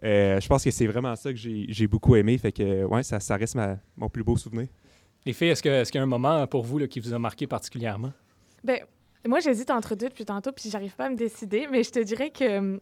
euh, 0.03 0.39
je 0.39 0.47
pense 0.47 0.63
que 0.63 0.71
c'est 0.71 0.87
vraiment 0.87 1.15
ça 1.15 1.31
que 1.31 1.37
j'ai, 1.39 1.87
beaucoup 1.87 2.15
aimé. 2.15 2.37
Fait 2.37 2.51
que, 2.51 2.83
ouais, 2.85 3.03
ça, 3.03 3.19
ça 3.19 3.35
reste 3.35 3.55
ma- 3.55 3.77
mon 3.95 4.09
plus 4.09 4.23
beau 4.23 4.37
souvenir. 4.37 4.67
Les 5.25 5.33
filles, 5.33 5.49
est-ce 5.49 5.61
qu'il 5.61 5.71
y 5.71 5.97
a 5.99 6.03
un 6.03 6.05
moment 6.05 6.45
pour 6.47 6.63
vous 6.63 6.77
là, 6.77 6.87
qui 6.87 6.99
vous 6.99 7.13
a 7.13 7.19
marqué 7.19 7.47
particulièrement? 7.47 8.13
Ben, 8.63 8.79
moi, 9.27 9.39
j'hésite 9.39 9.69
entre 9.71 9.95
deux 9.95 10.07
depuis 10.09 10.25
tantôt, 10.25 10.51
puis 10.51 10.69
j'arrive 10.69 10.95
pas 10.95 11.05
à 11.05 11.09
me 11.09 11.15
décider, 11.17 11.67
mais 11.71 11.83
je 11.83 11.91
te 11.91 11.99
dirais 11.99 12.29
que. 12.29 12.57
hum, 12.59 12.79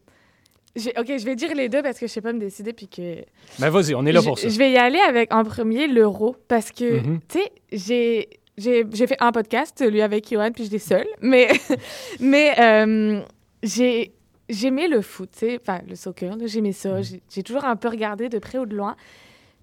j'ai- 0.76 0.92
Ok, 0.98 1.06
je 1.08 1.24
vais 1.24 1.34
dire 1.36 1.54
les 1.54 1.68
deux 1.70 1.82
parce 1.82 1.98
que 1.98 2.06
je 2.06 2.12
sais 2.12 2.20
pas 2.20 2.32
me 2.32 2.38
décider, 2.38 2.72
puis 2.72 2.86
que. 2.86 3.24
Ben 3.58 3.70
vas-y, 3.70 3.94
on 3.94 4.04
est 4.06 4.12
là 4.12 4.22
pour 4.22 4.38
ça. 4.38 4.48
je 4.48 4.58
vais 4.58 4.70
y 4.72 4.76
aller 4.76 4.98
avec 5.00 5.32
en 5.34 5.42
premier 5.42 5.88
l'euro, 5.88 6.36
parce 6.48 6.70
que, 6.70 7.00
Mhm. 7.00 7.20
tu 7.28 7.38
sais, 7.40 7.52
j'ai. 7.72 8.28
J'ai 8.58 8.86
j'ai 8.90 9.06
fait 9.06 9.18
un 9.20 9.32
podcast, 9.32 9.84
lui 9.86 10.00
avec 10.00 10.30
Johan, 10.32 10.50
puis 10.50 10.64
je 10.64 10.70
l'ai 10.70 10.78
seul. 10.78 11.06
Mais, 11.20 11.48
mais 12.20 12.54
euh, 12.58 13.20
j'ai 13.62 14.12
j'aimais 14.48 14.88
le 14.88 15.02
foot, 15.02 15.30
enfin, 15.60 15.80
le 15.88 15.96
soccer, 15.96 16.36
j'aimais 16.44 16.72
ça. 16.72 17.02
J'ai 17.02 17.22
j'ai 17.28 17.42
toujours 17.42 17.64
un 17.64 17.76
peu 17.76 17.88
regardé 17.88 18.28
de 18.28 18.38
près 18.38 18.58
ou 18.58 18.66
de 18.66 18.76
loin. 18.76 18.96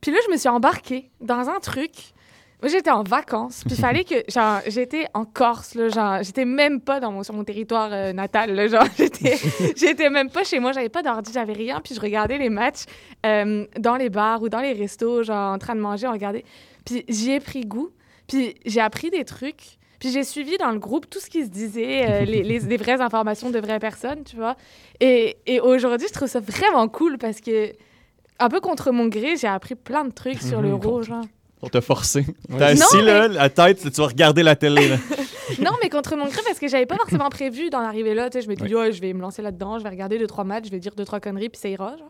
Puis 0.02 0.12
là, 0.12 0.18
je 0.26 0.32
me 0.32 0.38
suis 0.38 0.50
embarquée 0.50 1.10
dans 1.22 1.50
un 1.50 1.60
truc. 1.60 1.92
Moi, 2.62 2.70
j'étais 2.70 2.92
en 2.92 3.04
vacances, 3.04 3.64
puis 3.66 3.76
il 3.76 3.82
fallait 3.82 4.04
que, 4.06 4.16
genre, 4.30 4.62
j'étais 4.68 5.08
en 5.14 5.26
Corse, 5.26 5.76
là, 5.76 5.90
genre, 5.90 6.24
j'étais 6.24 6.46
même 6.46 6.80
pas 6.80 7.02
dans 7.02 7.12
mon, 7.12 7.24
sur 7.24 7.34
mon 7.34 7.44
territoire 7.44 7.90
euh, 7.92 8.14
natal, 8.14 8.54
là, 8.56 8.68
genre, 8.68 8.88
j'étais, 8.98 9.38
j'étais 9.76 10.10
même 10.10 10.30
pas 10.30 10.46
chez 10.46 10.60
moi, 10.60 10.72
j'avais 10.72 10.88
pas 10.88 11.02
d'ordi, 11.02 11.32
j'avais 11.34 11.54
rien, 11.54 11.82
puis 11.82 11.94
je 11.94 12.00
regardais 12.00 12.38
les 12.38 12.50
matchs 12.50 12.84
euh, 13.26 13.66
dans 13.78 13.98
les 13.98 14.10
bars 14.10 14.42
ou 14.42 14.48
dans 14.48 14.62
les 14.62 14.72
restos, 14.72 15.24
genre, 15.24 15.54
en 15.54 15.58
train 15.58 15.76
de 15.76 15.82
manger, 15.82 16.08
on 16.08 16.14
regardait. 16.14 16.46
Puis 16.86 17.04
j'y 17.10 17.32
ai 17.32 17.42
pris 17.42 17.66
goût, 17.66 17.92
puis 18.28 18.56
j'ai 18.66 18.80
appris 18.80 19.10
des 19.10 19.26
trucs. 19.26 19.78
Puis 20.04 20.12
j'ai 20.12 20.26
suivi 20.26 20.58
dans 20.58 20.72
le 20.72 20.80
groupe 20.80 21.10
tout 21.10 21.22
ce 21.22 21.30
qui 21.30 21.46
se 21.46 21.50
disait, 21.50 22.06
euh, 22.10 22.26
les, 22.26 22.60
vraies 22.76 23.00
informations 23.00 23.50
de 23.52 23.58
vraies 23.58 23.80
personnes, 23.80 24.26
tu 24.26 24.36
vois. 24.36 24.58
Et, 25.00 25.38
et 25.46 25.62
aujourd'hui, 25.62 26.08
je 26.10 26.14
trouve 26.14 26.28
ça 26.28 26.42
vraiment 26.42 26.90
cool 26.90 27.18
parce 27.18 27.40
que, 27.40 27.72
un 28.38 28.50
peu 28.50 28.60
contre 28.60 28.92
mon 28.92 29.08
gré, 29.08 29.38
j'ai 29.38 29.48
appris 29.48 29.76
plein 29.76 30.04
de 30.04 30.12
trucs 30.12 30.42
sur 30.42 30.60
Mhm. 30.62 30.68
l'euro, 30.72 31.04
genre. 31.04 31.24
Pour 31.62 31.72
te 31.72 31.80
forcer. 31.80 32.26
Ouais. 32.50 32.60
Non, 32.76 32.86
assis, 32.86 32.98
mais- 32.98 33.04
là, 33.04 33.28
la 33.30 33.50
tête, 33.50 33.80
tu 33.82 34.02
vas 34.02 34.08
regarder 34.08 34.44
la 34.44 34.58
télé, 34.58 34.90
là. 34.90 34.98
Non, 35.60 35.72
mais 35.82 35.88
contre 35.90 36.18
mon 36.18 36.26
gré, 36.26 36.42
parce 36.46 36.60
que 36.60 36.68
j'avais 36.68 36.86
pas 36.86 36.98
forcément 36.98 37.30
prévu 37.30 37.70
d'en 37.70 37.80
arriver 37.80 38.14
là. 38.14 38.30
Tu 38.30 38.40
sais, 38.40 38.46
je 38.46 38.50
me 38.50 38.56
dis, 38.56 38.76
ouais, 38.76 38.92
je 38.92 39.00
vais 39.00 39.14
me 39.14 39.22
lancer 39.22 39.42
là-dedans, 39.42 39.78
je 39.80 39.84
vais 39.84 39.90
regarder 39.90 40.18
deux, 40.20 40.28
trois 40.28 40.44
matchs, 40.44 40.66
je 40.66 40.72
vais 40.72 40.80
dire 40.80 40.96
deux, 40.96 41.06
trois 41.06 41.22
conneries, 41.22 41.48
puis 41.50 41.62
ça 41.62 41.70
ira. 41.70 41.96
Genre. 41.98 42.10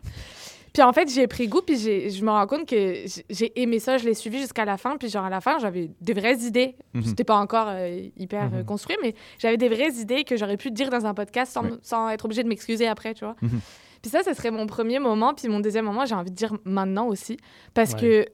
Puis 0.74 0.82
en 0.82 0.92
fait, 0.92 1.08
j'ai 1.08 1.26
pris 1.28 1.46
goût, 1.48 1.62
puis 1.64 1.78
je 1.78 2.22
me 2.24 2.30
rends 2.30 2.46
compte 2.48 2.68
que 2.68 3.04
j'ai 3.30 3.62
aimé 3.62 3.78
ça, 3.78 3.96
je 3.96 4.04
l'ai 4.04 4.12
suivi 4.14 4.40
jusqu'à 4.40 4.64
la 4.64 4.76
fin. 4.76 4.96
Puis 4.98 5.08
genre, 5.08 5.24
à 5.24 5.30
la 5.30 5.40
fin, 5.40 5.58
j'avais 5.60 5.88
des 6.00 6.12
vraies 6.12 6.38
idées. 6.40 6.74
Mhm. 6.94 7.04
C'était 7.04 7.22
pas 7.24 7.36
encore 7.36 7.68
euh, 7.68 8.08
hyper 8.16 8.50
Mhm. 8.50 8.64
construit, 8.64 8.96
mais 9.00 9.14
j'avais 9.38 9.56
des 9.56 9.68
vraies 9.68 9.92
idées 10.00 10.24
que 10.24 10.36
j'aurais 10.36 10.56
pu 10.56 10.70
dire 10.72 10.90
dans 10.90 11.06
un 11.06 11.14
podcast 11.14 11.52
sans, 11.52 11.62
sans 11.80 12.08
être 12.10 12.24
obligée 12.24 12.42
de 12.42 12.48
m'excuser 12.48 12.86
après, 12.88 13.14
tu 13.14 13.24
vois. 13.24 13.36
Mhm. 13.40 13.60
Puis 14.02 14.10
ça, 14.10 14.22
ce 14.24 14.34
serait 14.34 14.50
mon 14.50 14.66
premier 14.66 14.98
moment. 14.98 15.32
Puis 15.32 15.48
mon 15.48 15.60
deuxième 15.60 15.84
moment, 15.84 16.04
j'ai 16.06 16.14
envie 16.16 16.30
de 16.32 16.36
dire 16.36 16.52
maintenant 16.64 17.06
aussi. 17.06 17.36
Parce 17.72 17.92
Ouais. 17.92 18.00
que 18.00 18.26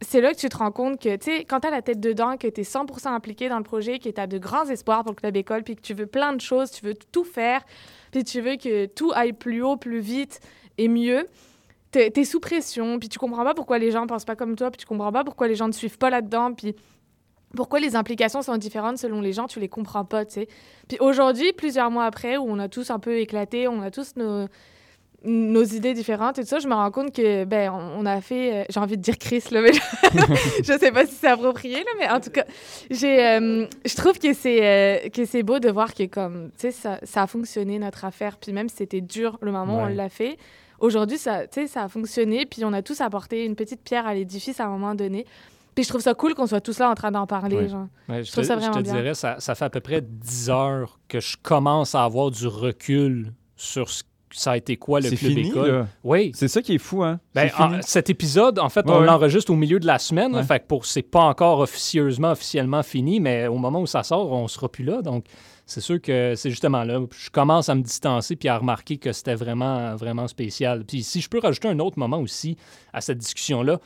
c'est 0.00 0.20
là 0.20 0.32
que 0.32 0.38
tu 0.38 0.48
te 0.48 0.56
rends 0.56 0.70
compte 0.70 1.02
que, 1.02 1.16
tu 1.16 1.24
sais, 1.32 1.44
quand 1.44 1.58
t'as 1.58 1.70
la 1.70 1.82
tête 1.82 1.98
dedans, 1.98 2.36
que 2.36 2.46
t'es 2.46 2.62
100% 2.62 3.12
impliqué 3.12 3.48
dans 3.48 3.58
le 3.58 3.64
projet, 3.64 3.98
que 3.98 4.08
t'as 4.08 4.28
de 4.28 4.38
grands 4.38 4.66
espoirs 4.66 5.02
pour 5.02 5.10
le 5.10 5.16
club 5.16 5.36
école, 5.36 5.64
puis 5.64 5.74
que 5.74 5.80
tu 5.82 5.94
veux 5.94 6.06
plein 6.06 6.32
de 6.32 6.40
choses, 6.40 6.70
tu 6.70 6.84
veux 6.84 6.94
tout 6.94 7.24
faire, 7.24 7.62
puis 8.12 8.22
tu 8.22 8.40
veux 8.40 8.54
que 8.56 8.86
tout 8.86 9.10
aille 9.16 9.32
plus 9.32 9.62
haut, 9.62 9.76
plus 9.76 9.98
vite 9.98 10.38
et 10.78 10.86
mieux, 10.86 11.26
t'es 11.90 12.12
es 12.14 12.24
sous 12.24 12.40
pression, 12.40 12.98
puis 12.98 13.08
tu 13.08 13.18
comprends 13.18 13.44
pas 13.44 13.54
pourquoi 13.54 13.78
les 13.78 13.90
gens 13.90 14.06
pensent 14.06 14.24
pas 14.24 14.36
comme 14.36 14.56
toi, 14.56 14.70
puis 14.70 14.78
tu 14.78 14.86
comprends 14.86 15.12
pas 15.12 15.24
pourquoi 15.24 15.48
les 15.48 15.54
gens 15.54 15.68
ne 15.68 15.72
suivent 15.72 15.98
pas 15.98 16.10
là-dedans, 16.10 16.52
puis 16.52 16.74
pourquoi 17.56 17.80
les 17.80 17.96
implications 17.96 18.42
sont 18.42 18.56
différentes 18.58 18.98
selon 18.98 19.20
les 19.20 19.32
gens, 19.32 19.46
tu 19.46 19.58
les 19.58 19.68
comprends 19.68 20.04
pas, 20.04 20.24
tu 20.26 20.34
sais. 20.34 20.48
Puis 20.86 20.98
aujourd'hui, 21.00 21.52
plusieurs 21.54 21.90
mois 21.90 22.04
après, 22.04 22.36
où 22.36 22.44
on 22.46 22.58
a 22.58 22.68
tous 22.68 22.90
un 22.90 22.98
peu 22.98 23.18
éclaté, 23.18 23.68
on 23.68 23.80
a 23.82 23.90
tous 23.90 24.16
nos 24.16 24.46
nos 25.24 25.64
idées 25.64 25.94
différentes 25.94 26.38
et 26.38 26.42
tout 26.42 26.48
ça, 26.48 26.60
je 26.60 26.68
me 26.68 26.74
rends 26.74 26.92
compte 26.92 27.12
que 27.12 27.44
ben 27.44 27.70
on, 27.72 28.02
on 28.02 28.06
a 28.06 28.20
fait 28.20 28.54
euh, 28.54 28.64
j'ai 28.70 28.78
envie 28.78 28.96
de 28.96 29.02
dire 29.02 29.18
Chris 29.18 29.42
là 29.50 29.60
mais 29.62 29.72
je, 30.62 30.78
sais 30.78 30.92
pas 30.92 31.06
si 31.06 31.14
c'est 31.16 31.26
approprié 31.26 31.74
là 31.74 31.90
mais 31.98 32.08
en 32.08 32.20
tout 32.20 32.30
cas 32.30 32.44
j'ai 32.88 33.26
euh, 33.26 33.66
je 33.84 33.96
trouve 33.96 34.16
que 34.20 34.32
c'est 34.32 34.64
euh, 34.64 35.08
que 35.08 35.24
c'est 35.24 35.42
beau 35.42 35.58
de 35.58 35.68
voir 35.70 35.92
que 35.92 36.04
comme 36.04 36.50
tu 36.56 36.60
sais 36.60 36.70
ça, 36.70 37.00
ça 37.02 37.22
a 37.22 37.26
fonctionné 37.26 37.80
notre 37.80 38.04
affaire 38.04 38.36
puis 38.36 38.52
même 38.52 38.68
si 38.68 38.76
c'était 38.76 39.00
dur 39.00 39.38
le 39.40 39.50
moment 39.50 39.78
où 39.78 39.86
Ouais. 39.86 39.92
on 39.92 39.96
l'a 39.96 40.08
fait 40.08 40.38
aujourd'hui 40.78 41.18
ça 41.18 41.46
tu 41.46 41.60
sais 41.62 41.66
ça 41.66 41.84
a 41.84 41.88
fonctionné 41.88 42.46
puis 42.46 42.64
on 42.64 42.72
a 42.72 42.82
tous 42.82 43.00
apporté 43.00 43.44
une 43.44 43.54
petite 43.56 43.82
pierre 43.82 44.06
à 44.06 44.14
l'édifice 44.14 44.60
à 44.60 44.66
un 44.66 44.70
moment 44.70 44.94
donné 44.94 45.24
puis 45.74 45.84
je 45.84 45.88
trouve 45.90 46.00
ça 46.00 46.14
cool 46.14 46.34
qu'on 46.34 46.46
soit 46.46 46.60
tous 46.60 46.78
là 46.78 46.90
en 46.90 46.94
train 46.94 47.10
d'en 47.12 47.26
parler 47.26 47.68
genre 47.68 47.86
Ouais, 48.08 48.24
je, 48.24 48.32
trouve 48.32 48.42
te, 48.42 48.48
ça 48.48 48.54
je 48.54 48.60
vraiment 48.60 48.76
te 48.78 48.82
bien. 48.82 48.94
dirais, 48.94 49.14
ça, 49.14 49.36
ça 49.38 49.54
fait 49.54 49.64
à 49.66 49.70
peu 49.70 49.80
près 49.80 50.00
10 50.02 50.50
heures 50.50 50.98
que 51.08 51.20
je 51.20 51.36
commence 51.42 51.94
à 51.94 52.02
avoir 52.04 52.30
du 52.30 52.46
recul 52.46 53.32
sur 53.56 53.88
ce 53.90 54.02
ça 54.30 54.50
a 54.52 54.56
été 54.58 54.76
quoi 54.76 55.00
le 55.00 55.08
C'est 55.08 55.16
club 55.16 55.30
fini, 55.32 55.48
école. 55.48 55.70
là. 55.70 55.86
Oui. 56.04 56.32
C'est 56.34 56.48
ça 56.48 56.60
qui 56.60 56.74
est 56.74 56.78
fou, 56.78 57.02
hein? 57.02 57.18
Ben, 57.34 57.48
C'est 57.48 57.56
fini. 57.56 57.76
en- 57.76 57.80
cet 57.82 58.10
épisode, 58.10 58.58
en 58.58 58.68
fait, 58.68 58.84
Ouais, 58.84 58.92
on 58.92 59.00
ouais. 59.00 59.06
l'enregistre 59.06 59.50
au 59.50 59.56
milieu 59.56 59.80
de 59.80 59.86
la 59.86 59.98
semaine. 59.98 60.34
Ouais. 60.36 60.42
fait 60.42 60.60
que 60.60 60.66
pour 60.66 60.84
c'est 60.84 61.00
pas 61.00 61.22
encore 61.22 61.60
officieusement, 61.60 62.32
officiellement 62.32 62.82
fini, 62.82 63.20
mais 63.20 63.46
au 63.46 63.56
moment 63.56 63.80
où 63.80 63.86
ça 63.86 64.02
sort, 64.02 64.30
on 64.30 64.46
sera 64.46 64.68
plus 64.68 64.84
là. 64.84 65.00
Donc, 65.00 65.24
c'est 65.68 65.80
sûr 65.82 66.00
que 66.00 66.34
c'est 66.34 66.50
justement 66.50 66.82
là. 66.82 66.98
Je 67.16 67.30
commence 67.30 67.68
à 67.68 67.74
me 67.74 67.82
distancer 67.82 68.34
puis 68.36 68.48
à 68.48 68.56
remarquer 68.58 68.96
que 68.96 69.12
c'était 69.12 69.34
vraiment, 69.34 69.94
vraiment 69.96 70.26
spécial. 70.26 70.84
Puis 70.84 71.02
si 71.02 71.20
je 71.20 71.28
peux 71.28 71.38
rajouter 71.38 71.68
un 71.68 71.78
autre 71.78 71.98
moment 71.98 72.18
aussi 72.18 72.56
à 72.92 73.00
cette 73.02 73.18
discussion-là, 73.18 73.78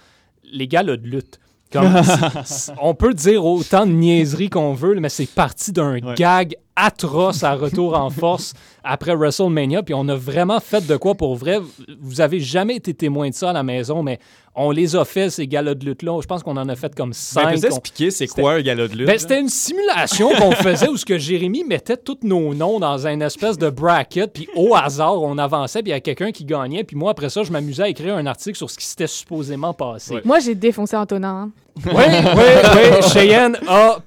les 0.45 0.69
gars 0.69 0.83
là, 0.85 0.97
de 0.97 1.07
lutte. 1.07 1.39
Comme, 1.73 1.91
on 2.83 2.95
peut 2.95 3.15
dire 3.15 3.45
autant 3.45 3.87
de 3.87 3.93
niaiseries 3.93 4.51
qu'on 4.51 4.75
veut, 4.75 4.95
mais 5.01 5.09
c'est 5.09 5.27
parti 5.27 5.73
d'un 5.73 5.95
Ouais. 5.95 6.15
gag 6.15 6.55
atroce 6.77 7.43
à 7.45 7.55
retour 7.55 7.95
en 7.99 8.09
force 8.11 8.55
après 8.83 9.15
WrestleMania. 9.15 9.83
Puis 9.83 9.95
on 9.95 10.09
a 10.09 10.15
vraiment 10.15 10.61
fait 10.61 10.87
de 10.87 10.97
quoi 10.97 11.15
pour 11.15 11.37
vrai. 11.37 11.59
Vous 12.01 12.21
avez 12.21 12.41
jamais 12.41 12.77
été 12.77 12.95
témoin 12.95 13.29
de 13.29 13.35
ça 13.35 13.51
à 13.51 13.53
la 13.53 13.63
maison, 13.63 14.03
mais 14.03 14.19
on 14.55 14.71
les 14.71 14.97
a 14.97 15.05
fait, 15.05 15.31
ces 15.31 15.47
galas 15.47 15.75
de 15.75 15.85
lutte-là. 15.85 16.19
Je 16.21 16.27
pense 16.27 16.43
qu'on 16.43 16.57
en 16.59 16.69
a 16.69 16.75
fait 16.77 16.95
comme 16.95 17.11
Ben, 17.11 17.15
cinq. 17.15 17.47
On- 17.57 17.67
expliquer 17.69 18.11
c'est 18.11 18.27
C'était- 18.27 18.43
quoi 18.43 18.53
un 18.55 18.61
gala 18.63 18.87
de 18.89 18.95
lutte? 18.95 19.07
ben, 19.07 19.19
c'était 19.19 19.41
une 19.41 19.49
simulation 19.49 20.31
qu'on 20.35 20.53
faisait 20.53 20.89
où 20.89 20.97
ce 20.97 21.05
que 21.07 21.17
Jérémy 21.19 21.65
mettait 21.65 21.97
tous 21.97 22.19
nos 22.23 22.53
noms 22.55 22.79
dans 22.79 23.07
une 23.07 23.23
espèce 23.23 23.57
de 23.57 23.71
bracket, 23.71 24.31
puis 24.33 24.49
au 24.57 24.75
hasard, 24.75 25.23
on 25.23 25.39
avançait, 25.39 25.83
puis 25.83 25.91
il 25.91 25.95
y 25.95 25.97
a 25.97 26.01
quelqu'un 26.01 26.33
qui 26.33 26.45
gagnait, 26.45 26.85
puis 26.85 26.97
moi, 26.97 27.13
après 27.13 27.31
ça, 27.31 27.43
je 27.45 27.51
m'amusais 27.53 27.83
à 27.85 27.89
écrire 27.89 28.15
un 28.17 28.27
article 28.27 28.57
sur 28.59 28.69
ce 28.71 28.77
qui 28.79 28.85
s'était 28.87 29.07
supposément 29.07 29.73
passé. 29.73 30.15
Ouais. 30.17 30.23
moi 30.25 30.39
j'ai 30.41 30.55
défoncé 30.55 30.97
Antonin 30.97 31.29
hein. 31.49 31.51
Oui, 31.87 31.93
oui, 31.97 32.43
oui. 32.77 33.09
Cheyenne 33.11 33.57
a 33.67 33.99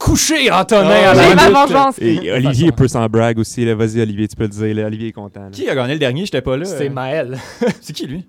couché 0.00 0.50
Antonin 0.50 0.88
à 0.90 1.14
la 1.14 1.28
j'ai 1.28 1.34
ma 1.36 1.50
vengeance 1.66 1.96
Et 2.00 2.32
Olivier 2.32 2.72
peut 2.72 2.88
s'en 2.88 3.06
brag 3.06 3.38
aussi. 3.38 3.64
là. 3.64 3.74
Vas-y, 3.76 4.00
Olivier, 4.00 4.26
tu 4.26 4.34
peux 4.34 4.44
le 4.44 4.48
dire. 4.48 4.74
là. 4.74 4.86
Olivier 4.86 5.08
est 5.08 5.12
content. 5.12 5.42
là. 5.42 5.50
Qui 5.52 5.68
a 5.68 5.74
gagné 5.76 5.92
le 5.92 5.98
dernier? 6.00 6.24
J'étais 6.24 6.42
pas 6.42 6.56
là. 6.56 6.64
C'était 6.64 6.88
euh. 6.88 6.92
Maël. 6.92 7.38
C'est 7.80 7.92
qui, 7.92 8.06
lui? 8.06 8.26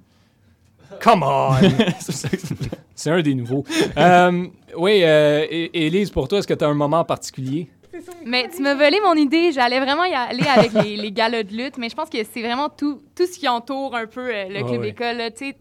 Come 1.02 1.23
on! 1.23 1.53
C'est 2.95 3.10
un 3.10 3.22
des 3.23 3.34
nouveaux. 3.34 3.64
Euh, 3.98 4.45
oui, 4.77 4.99
euh, 5.03 5.45
Élise, 5.73 6.11
pour 6.11 6.27
toi, 6.27 6.38
est-ce 6.39 6.48
que 6.48 6.53
tu 6.53 6.64
as 6.64 6.68
un 6.68 6.76
moment 6.76 7.03
particulier? 7.03 7.68
Mais 8.26 8.48
tu 8.56 8.61
m'as 8.61 8.76
volé 8.76 8.98
mon 9.03 9.15
idée. 9.15 9.52
J'allais 9.52 9.80
vraiment 9.80 10.03
y 10.06 10.14
aller 10.14 10.45
avec 10.48 10.73
les, 10.73 10.98
les 10.98 11.11
galas 11.11 11.41
de 11.43 11.52
lutte, 11.56 11.77
mais 11.80 11.89
je 11.89 11.95
pense 11.95 12.10
que 12.10 12.18
c'est 12.31 12.41
vraiment 12.41 12.69
tout, 12.69 13.02
tout 13.15 13.26
ce 13.26 13.39
qui 13.39 13.48
entoure 13.48 13.95
un 13.95 14.06
peu 14.06 14.22
euh, 14.22 14.49
le 14.49 14.57
Ah 14.60 14.64
club 14.64 14.81
ouais. 14.81 14.89
école. 14.89 15.18
là. 15.18 15.31
Tu 15.31 15.48
sais, 15.49 15.56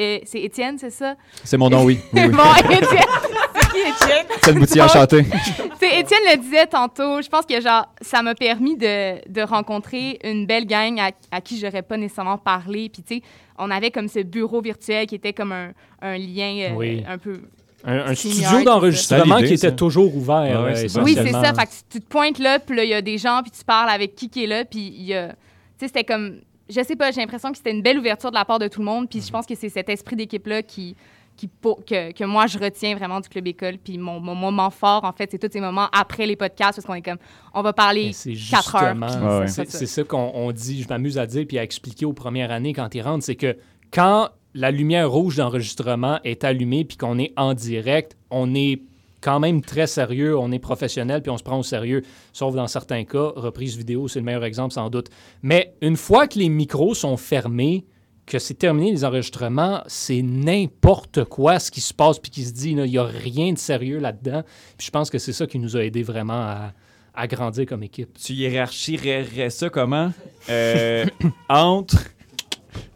euh, 0.00 0.18
c'est 0.24 0.40
Étienne, 0.40 0.78
c'est 0.78 0.90
ça? 0.90 1.14
C'est 1.44 1.56
mon 1.58 1.68
nom, 1.68 1.84
oui. 1.84 1.98
Oui, 2.12 2.22
oui. 2.24 2.28
Bon, 2.28 2.54
Étienne, 2.58 2.88
c'est 3.54 3.70
qui 3.70 3.78
Étienne? 3.78 4.66
C'est 4.66 4.80
enchantée. 4.80 5.24
Tu 5.24 5.88
sais, 5.88 6.00
Étienne 6.00 6.20
le 6.30 6.38
disait 6.38 6.66
tantôt, 6.66 7.20
je 7.20 7.28
pense 7.28 7.44
que 7.44 7.60
genre 7.60 7.86
ça 8.00 8.22
m'a 8.22 8.34
permis 8.34 8.76
de, 8.76 9.28
de 9.30 9.42
rencontrer 9.42 10.18
une 10.24 10.46
belle 10.46 10.66
gang 10.66 10.98
à, 10.98 11.10
à 11.30 11.40
qui 11.40 11.58
j'aurais 11.58 11.82
pas 11.82 11.96
nécessairement 11.96 12.38
parlé. 12.38 12.88
Puis 12.88 13.02
tu 13.02 13.16
sais, 13.16 13.22
on 13.58 13.70
avait 13.70 13.90
comme 13.90 14.08
ce 14.08 14.20
bureau 14.20 14.62
virtuel 14.62 15.06
qui 15.06 15.14
était 15.14 15.32
comme 15.32 15.52
un, 15.52 15.72
un 16.00 16.16
lien 16.16 16.70
euh, 16.70 16.74
Oui. 16.74 17.04
un 17.06 17.18
peu... 17.18 17.40
Un, 17.84 18.14
studio 18.14 18.48
c'est 18.48 18.62
d'enregistrement 18.62 19.38
qui 19.38 19.46
était 19.46 19.56
Ça. 19.56 19.72
toujours 19.72 20.14
ouvert. 20.16 20.36
Ah 20.36 20.62
ouais, 20.62 20.70
euh, 20.70 20.88
c'est 20.88 20.98
bon. 20.98 21.04
Oui, 21.04 21.14
c'est 21.16 21.32
ça. 21.32 21.52
Fait 21.52 21.66
que 21.66 21.70
tu, 21.70 21.76
tu 21.90 22.00
te 22.00 22.06
pointes 22.08 22.38
là, 22.38 22.60
puis 22.60 22.76
là, 22.76 22.84
il 22.84 22.90
y 22.90 22.94
a 22.94 23.02
des 23.02 23.18
gens, 23.18 23.40
puis 23.42 23.50
tu 23.50 23.64
parles 23.64 23.90
avec 23.90 24.14
qui 24.14 24.30
qui 24.30 24.44
est 24.44 24.46
là, 24.46 24.64
puis 24.64 24.94
il 24.96 25.02
y 25.02 25.14
a... 25.14 25.30
Tu 25.30 25.34
sais, 25.80 25.86
c'était 25.88 26.04
comme... 26.04 26.36
Je 26.74 26.82
sais 26.84 26.96
pas, 26.96 27.10
j'ai 27.10 27.20
l'impression 27.20 27.50
que 27.50 27.56
c'était 27.58 27.70
une 27.72 27.82
belle 27.82 27.98
ouverture 27.98 28.30
de 28.30 28.36
la 28.36 28.44
part 28.44 28.58
de 28.58 28.68
tout 28.68 28.80
le 28.80 28.86
monde, 28.86 29.08
puis 29.08 29.20
je 29.20 29.30
pense 29.30 29.46
que 29.46 29.54
c'est 29.54 29.68
cet 29.68 29.88
esprit 29.88 30.16
d'équipe-là 30.16 30.62
qui... 30.62 30.96
Qui, 31.34 31.48
pour- 31.48 31.82
que, 31.82 32.12
que 32.12 32.24
moi, 32.24 32.46
je 32.46 32.58
retiens 32.58 32.94
vraiment 32.94 33.18
du 33.18 33.26
Club 33.26 33.46
École. 33.46 33.78
Puis 33.82 33.96
mon, 33.96 34.20
mon 34.20 34.34
moment 34.34 34.68
fort, 34.68 35.02
en 35.02 35.12
fait, 35.12 35.30
c'est 35.30 35.38
tous 35.38 35.48
ces 35.50 35.62
moments 35.62 35.88
après 35.90 36.26
les 36.26 36.36
podcasts, 36.36 36.74
parce 36.76 36.84
qu'on 36.86 36.92
est 36.92 37.00
comme, 37.00 37.16
on 37.54 37.62
va 37.62 37.72
parler 37.72 38.08
quatre 38.50 38.76
heures. 38.76 38.94
Ouais, 39.22 39.38
ouais. 39.40 39.48
c'est 39.48 39.64
ça. 39.70 39.78
c'est 39.78 39.86
ça 39.86 40.04
qu'on 40.04 40.30
on 40.34 40.52
dit, 40.52 40.82
je 40.82 40.88
m'amuse 40.88 41.16
à 41.16 41.24
dire 41.24 41.46
puis 41.48 41.58
à 41.58 41.62
expliquer 41.62 42.04
aux 42.04 42.12
premières 42.12 42.50
années 42.50 42.74
quand 42.74 42.94
ils 42.94 43.00
rentrent, 43.00 43.24
c'est 43.24 43.34
que 43.34 43.56
quand 43.90 44.28
la 44.52 44.70
lumière 44.70 45.10
rouge 45.10 45.36
d'enregistrement 45.36 46.20
est 46.22 46.44
allumée 46.44 46.84
puis 46.84 46.98
qu'on 46.98 47.18
est 47.18 47.32
en 47.38 47.54
direct, 47.54 48.14
on 48.30 48.54
est 48.54 48.82
quand 49.22 49.40
même 49.40 49.62
très 49.62 49.86
sérieux, 49.86 50.36
on 50.36 50.52
est 50.52 50.58
professionnel 50.58 51.22
puis 51.22 51.30
on 51.30 51.38
se 51.38 51.42
prend 51.42 51.58
au 51.58 51.62
sérieux, 51.62 52.02
sauf 52.32 52.54
dans 52.54 52.66
certains 52.66 53.04
cas, 53.04 53.32
reprise 53.36 53.76
vidéo, 53.76 54.08
c'est 54.08 54.18
le 54.18 54.24
meilleur 54.24 54.44
exemple 54.44 54.74
sans 54.74 54.90
doute. 54.90 55.08
Mais 55.42 55.74
une 55.80 55.96
fois 55.96 56.26
que 56.26 56.38
les 56.38 56.48
micros 56.48 56.94
sont 56.94 57.16
fermés, 57.16 57.86
que 58.26 58.38
c'est 58.38 58.54
terminé 58.54 58.90
les 58.90 59.04
enregistrements, 59.04 59.82
c'est 59.86 60.22
n'importe 60.22 61.24
quoi 61.24 61.58
ce 61.58 61.70
qui 61.70 61.80
se 61.80 61.94
passe 61.94 62.18
puis 62.18 62.30
qui 62.30 62.44
se 62.44 62.52
dit, 62.52 62.70
il 62.70 62.82
n'y 62.82 62.98
a 62.98 63.04
rien 63.04 63.52
de 63.52 63.58
sérieux 63.58 63.98
là-dedans. 63.98 64.42
Je 64.80 64.90
pense 64.90 65.10
que 65.10 65.18
c'est 65.18 65.32
ça 65.32 65.46
qui 65.46 65.58
nous 65.58 65.76
a 65.76 65.84
aidé 65.84 66.02
vraiment 66.02 66.72
à, 67.14 67.26
grandir 67.26 67.66
comme 67.66 67.82
équipe. 67.82 68.18
Tu 68.18 68.32
hiérarchierais 68.32 69.50
ça 69.50 69.68
comment? 69.68 70.12
Euh, 70.48 71.04
entre 71.48 71.98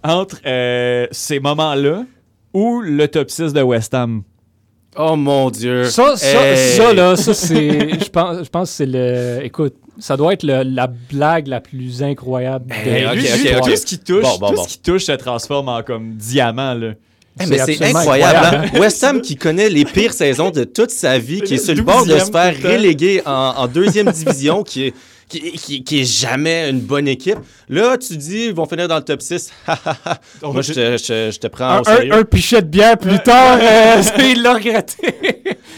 entre 0.02 0.40
euh, 0.46 1.06
ces 1.10 1.40
moments-là 1.40 2.06
ou 2.54 2.80
le 2.80 3.08
top 3.08 3.30
6 3.30 3.52
de 3.52 3.62
West 3.62 3.92
Ham? 3.92 4.22
Oh 4.98 5.16
mon 5.16 5.50
Dieu. 5.50 5.84
Ça, 5.84 6.16
ça, 6.16 6.46
Hey. 6.46 6.76
ça, 6.76 6.92
là, 6.94 7.16
ça, 7.16 7.34
c'est. 7.34 7.90
Je 8.04 8.08
pense, 8.10 8.44
je 8.44 8.48
pense 8.48 8.70
que 8.70 8.76
c'est 8.76 8.86
le. 8.86 9.40
Écoute, 9.44 9.74
ça 9.98 10.16
doit 10.16 10.32
être 10.32 10.42
le- 10.42 10.62
la 10.62 10.86
blague 10.86 11.46
la 11.48 11.60
plus 11.60 12.02
incroyable 12.02 12.66
de 12.68 12.90
Hey, 12.90 13.06
ok, 13.06 13.14
Lui, 13.14 13.22
ok, 13.28 13.38
lui, 13.40 13.54
ok. 13.56 13.62
Tout 13.70 13.76
ce 13.76 13.86
qui 13.86 13.98
touche, 13.98 14.22
Bon, 14.22 14.38
bon, 14.38 14.48
tout 14.50 14.54
bon. 14.56 14.62
ce 14.64 14.68
qui 14.68 14.78
touche 14.78 15.04
se 15.04 15.12
transforme 15.12 15.68
en 15.68 15.82
comme 15.82 16.14
diamant, 16.14 16.74
là? 16.74 16.92
Eh, 17.38 17.44
mais 17.46 17.56
c'est 17.58 17.72
absolument 17.72 17.98
incroyable. 17.98 18.68
hein? 18.74 18.78
West 18.80 19.04
Ham 19.04 19.20
qui 19.20 19.36
connaît 19.36 19.68
les 19.68 19.84
pires 19.84 20.14
saisons 20.14 20.50
de 20.50 20.64
toute 20.64 20.90
sa 20.90 21.18
vie, 21.18 21.42
qui 21.42 21.54
est 21.54 21.58
sur 21.58 21.74
le 21.74 21.82
bord 21.82 22.06
de 22.06 22.18
se 22.18 22.30
faire 22.30 22.54
reléguer 22.62 23.20
en, 23.26 23.30
en 23.58 23.66
deuxième 23.68 24.10
division, 24.10 24.62
qui 24.62 24.84
est, 24.86 24.94
qui, 25.28 25.52
qui, 25.52 25.82
qui 25.84 26.00
est 26.00 26.04
jamais 26.20 26.70
une 26.70 26.80
bonne 26.80 27.08
équipe. 27.08 27.38
Là, 27.68 27.96
tu 27.98 28.16
dis, 28.16 28.46
ils 28.46 28.54
vont 28.54 28.66
finir 28.66 28.86
dans 28.88 28.96
le 28.96 29.02
top 29.02 29.20
6. 29.22 29.50
Moi, 30.42 30.62
je 30.62 30.72
te, 30.72 30.96
je, 30.96 31.04
te- 31.06 31.30
je 31.32 31.38
te 31.38 31.46
prends 31.48 31.68
Un, 31.68 31.80
au 31.80 31.84
sérieux. 31.84 32.12
un- 32.14 32.18
un 32.20 32.24
pichet 32.24 32.62
de 32.62 32.66
bière 32.68 32.96
plus 32.96 33.18
tard, 33.20 33.58
euh, 33.60 34.02
il 34.20 34.42
l'a 34.42 34.54
regretté. 34.54 34.96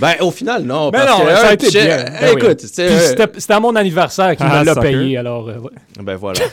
Ben, 0.01 0.15
au 0.21 0.31
final, 0.31 0.63
non. 0.65 0.91
Mais 0.93 0.99
parce 0.99 1.19
non, 1.19 1.25
que, 1.25 1.31
ça 1.33 1.47
a 1.47 1.49
un 1.49 1.53
été 1.53 1.67
pichet- 1.67 1.85
bien. 1.87 2.05
Ben 2.05 2.35
oui. 2.35 2.43
Écoute, 2.45 2.61
c'est... 2.73 3.17
C'était 3.39 3.53
à 3.53 3.61
mon 3.61 3.75
anniversaire 3.75 4.37
qu'il 4.37 4.47
Ah, 4.49 4.61
me 4.61 4.65
l'a 4.67 4.75
payé, 4.77 5.17
alors. 5.17 5.49
euh, 5.49 5.59
ouais. 5.59 5.71
Ben 6.01 6.17
voilà. 6.17 6.41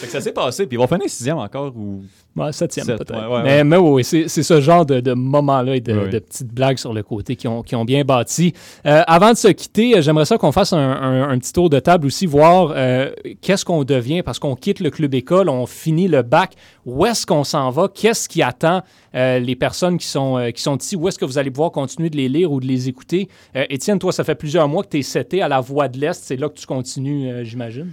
Fait 0.00 0.06
que 0.06 0.12
ça 0.12 0.20
s'est 0.20 0.32
passé, 0.32 0.66
puis 0.66 0.76
ils 0.76 0.80
vont 0.80 0.86
finir 0.86 1.08
sixième 1.10 1.36
encore 1.38 1.76
ou. 1.76 2.02
Ouais, 2.36 2.52
septième 2.52 2.86
Sept, 2.86 2.98
peut-être. 2.98 3.20
ouais, 3.28 3.34
ouais, 3.36 3.42
mais, 3.42 3.64
mais 3.64 3.76
oui, 3.76 4.04
c'est 4.04 4.28
c'est 4.28 4.44
ce 4.44 4.60
genre 4.60 4.86
de, 4.86 5.00
de 5.00 5.12
moments-là 5.14 5.74
et 5.76 5.80
de, 5.80 5.92
Ouais, 5.92 5.98
ouais. 6.04 6.08
de 6.10 6.18
petites 6.20 6.54
blagues 6.54 6.78
sur 6.78 6.94
le 6.94 7.02
côté 7.02 7.34
qui 7.36 7.48
ont, 7.48 7.62
qui 7.62 7.74
ont 7.74 7.84
bien 7.84 8.04
bâti. 8.04 8.54
Euh, 8.86 9.02
avant 9.08 9.32
de 9.32 9.36
se 9.36 9.48
quitter, 9.48 9.96
euh, 9.98 10.00
j'aimerais 10.00 10.24
ça 10.24 10.38
qu'on 10.38 10.52
fasse 10.52 10.72
un, 10.72 10.78
un- 10.78 11.28
un 11.28 11.38
petit 11.38 11.52
tour 11.52 11.68
de 11.68 11.78
table 11.80 12.06
aussi, 12.06 12.26
voir 12.26 12.72
euh, 12.74 13.10
qu'est-ce 13.42 13.64
qu'on 13.64 13.82
devient 13.84 14.22
parce 14.22 14.38
qu'on 14.38 14.54
quitte 14.54 14.78
le 14.80 14.90
club 14.90 15.12
école, 15.14 15.48
on 15.48 15.66
finit 15.66 16.08
le 16.08 16.22
bac. 16.22 16.52
Où 16.86 17.04
est-ce 17.04 17.26
qu'on 17.26 17.44
s'en 17.44 17.68
va? 17.70 17.88
Qu'est-ce 17.92 18.28
qui 18.28 18.42
attend 18.42 18.82
euh, 19.14 19.38
les 19.40 19.56
personnes 19.56 19.98
qui 19.98 20.06
sont, 20.06 20.38
euh, 20.38 20.50
qui 20.52 20.62
sont 20.62 20.78
ici? 20.78 20.94
Où 20.96 21.08
est-ce 21.08 21.18
que 21.18 21.24
vous 21.26 21.36
allez 21.36 21.50
pouvoir 21.50 21.72
continuer 21.72 22.08
de 22.10 22.16
les 22.16 22.28
lire 22.28 22.50
ou 22.52 22.60
de 22.60 22.66
les 22.66 22.88
écouter? 22.88 23.28
Euh, 23.56 23.64
Étienne, 23.68 23.98
toi, 23.98 24.12
ça 24.12 24.22
fait 24.24 24.36
plusieurs 24.36 24.68
mois 24.68 24.82
que 24.84 24.88
tu 24.90 24.98
es 25.00 25.02
seté 25.02 25.42
à 25.42 25.48
la 25.48 25.60
Voix 25.60 25.88
de 25.88 25.98
l'Est. 25.98 26.22
C'est 26.24 26.36
là 26.36 26.48
que 26.48 26.54
tu 26.58 26.64
continues, 26.66 27.28
euh, 27.28 27.44
j'imagine? 27.44 27.90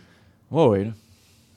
Ouais, 0.51 0.65
ouais. 0.67 0.87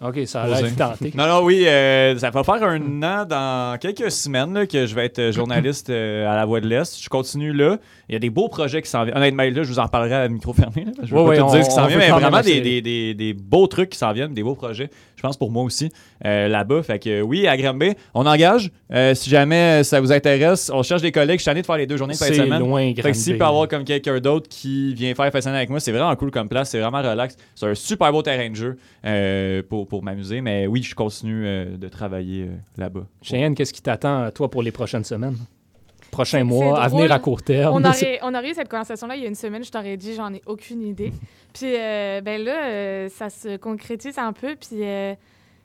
OK, 0.03 0.19
ça 0.25 0.43
a 0.45 0.47
l'air 0.49 0.75
tenté. 0.77 1.13
Non, 1.15 1.27
non, 1.27 1.43
oui, 1.45 1.65
euh, 1.67 2.17
ça 2.17 2.31
va 2.31 2.43
faire 2.43 2.63
un 2.63 3.03
an 3.03 3.27
dans 3.29 3.79
quelques 3.79 4.11
semaines 4.11 4.55
là, 4.55 4.67
que 4.67 4.87
je 4.87 4.95
vais 4.95 5.05
être 5.05 5.19
euh, 5.19 5.31
journaliste 5.33 5.91
euh, 5.91 6.27
à 6.27 6.37
la 6.37 6.47
Voix 6.47 6.61
de 6.63 6.67
l'Est. 6.67 7.03
Je 7.03 7.09
continue 7.11 7.53
là. 7.53 7.77
Il 8.09 8.15
y 8.15 8.17
a 8.17 8.19
des 8.19 8.31
beaux 8.31 8.49
projets 8.49 8.81
qui 8.81 8.89
s'en 8.89 9.05
viennent. 9.05 9.17
Honnêtement, 9.19 9.43
là, 9.43 9.63
je 9.63 9.69
vous 9.69 9.79
en 9.79 9.89
parlerai 9.89 10.15
à 10.15 10.29
micro 10.29 10.55
fermé. 10.55 10.87
là, 10.87 10.93
Je 11.03 11.15
vais 11.15 11.23
pas 11.25 11.37
tout 11.37 11.43
on- 11.43 11.53
dire 11.53 11.65
ce 11.65 11.69
qui 11.69 11.75
s'en 11.75 11.87
vient, 11.87 11.99
mais 11.99 12.09
vraiment 12.09 12.41
des, 12.41 12.81
des, 12.81 13.13
des 13.15 13.35
beaux 13.35 13.67
trucs 13.67 13.91
qui 13.91 13.99
s'en 13.99 14.13
viennent, 14.13 14.33
des 14.33 14.43
beaux 14.43 14.55
projets. 14.55 14.89
Je 15.21 15.27
pense 15.27 15.37
pour 15.37 15.51
moi 15.51 15.65
aussi 15.65 15.93
euh, 16.25 16.49
là-bas. 16.49 16.83
Fait 16.83 16.99
que 16.99 17.21
oui, 17.21 17.47
à 17.47 17.59
Granby, 17.59 17.93
on 18.15 18.25
engage. 18.25 18.71
Euh, 18.91 19.15
si 19.15 19.29
jamais 19.29 19.85
ça 19.85 20.01
vous 20.01 20.13
intéresse, 20.13 20.71
on 20.73 20.83
cherche 20.83 21.03
des 21.03 21.13
collègues. 21.13 21.39
Je 21.41 21.43
suis 21.43 21.51
tanné 21.51 21.61
de 21.61 21.67
faire 21.67 21.77
les 21.77 21.87
deux 21.87 21.99
journées 21.99 22.15
de 22.15 22.19
fin 22.19 22.31
de 22.31 22.35
semaine. 22.35 22.59
loin, 22.61 22.95
Fait 22.95 23.11
que 23.11 23.13
s'il 23.13 23.37
peut 23.37 23.45
y 23.45 23.47
avoir 23.47 23.69
comme 23.69 23.85
quelqu'un 23.85 24.19
d'autre 24.19 24.49
qui 24.49 24.95
vient 24.95 25.15
faire 25.15 25.31
fin 25.31 25.53
avec 25.53 25.69
moi, 25.69 25.79
c'est 25.79 25.93
vraiment 25.93 26.17
cool 26.17 26.31
comme 26.31 26.49
place, 26.49 26.71
c'est 26.71 26.81
vraiment 26.81 27.03
relax. 27.03 27.37
C'est 27.55 27.67
un 27.67 27.75
super 27.75 28.11
beau 28.13 28.23
terrain 28.23 28.49
de 28.49 28.55
jeu 28.55 28.79
euh, 29.05 29.63
pour, 29.69 29.87
pour 29.87 30.03
m'amuser. 30.03 30.41
Mais 30.41 30.67
oui, 30.67 30.83
je 30.83 30.95
continue 30.95 31.47
euh, 31.47 31.77
de 31.77 31.89
travailler 31.89 32.45
euh, 32.45 32.57
là-bas. 32.79 33.07
Cheyenne, 33.21 33.55
qu'est-ce 33.55 33.75
qui 33.75 33.83
t'attend, 33.83 34.31
toi, 34.31 34.51
pour 34.51 34.63
les 34.63 34.73
prochaines 34.73 35.05
semaines? 35.05 35.37
Prochains 36.11 36.45
mois, 36.45 36.81
à 36.83 36.89
venir 36.89 37.11
à 37.13 37.19
court 37.19 37.43
terme. 37.43 37.75
On 37.75 37.85
aurait, 37.85 38.19
on 38.23 38.35
aurait 38.35 38.51
eu 38.51 38.55
cette 38.55 38.69
conversation-là 38.69 39.17
il 39.17 39.23
y 39.23 39.25
a 39.25 39.29
une 39.29 39.35
semaine, 39.35 39.65
je 39.65 39.71
t'aurais 39.71 39.97
dit, 39.97 40.15
j'en 40.15 40.33
ai 40.35 40.43
aucune 40.47 40.83
idée. 40.83 41.13
Puis, 41.53 41.75
euh, 41.77 42.21
ben 42.21 42.43
là, 42.43 42.65
euh, 42.67 43.09
ça 43.09 43.31
se 43.31 43.57
concrétise 43.57 44.19
un 44.19 44.33
peu. 44.33 44.55
Puis, 44.57 44.83
euh, 44.83 45.15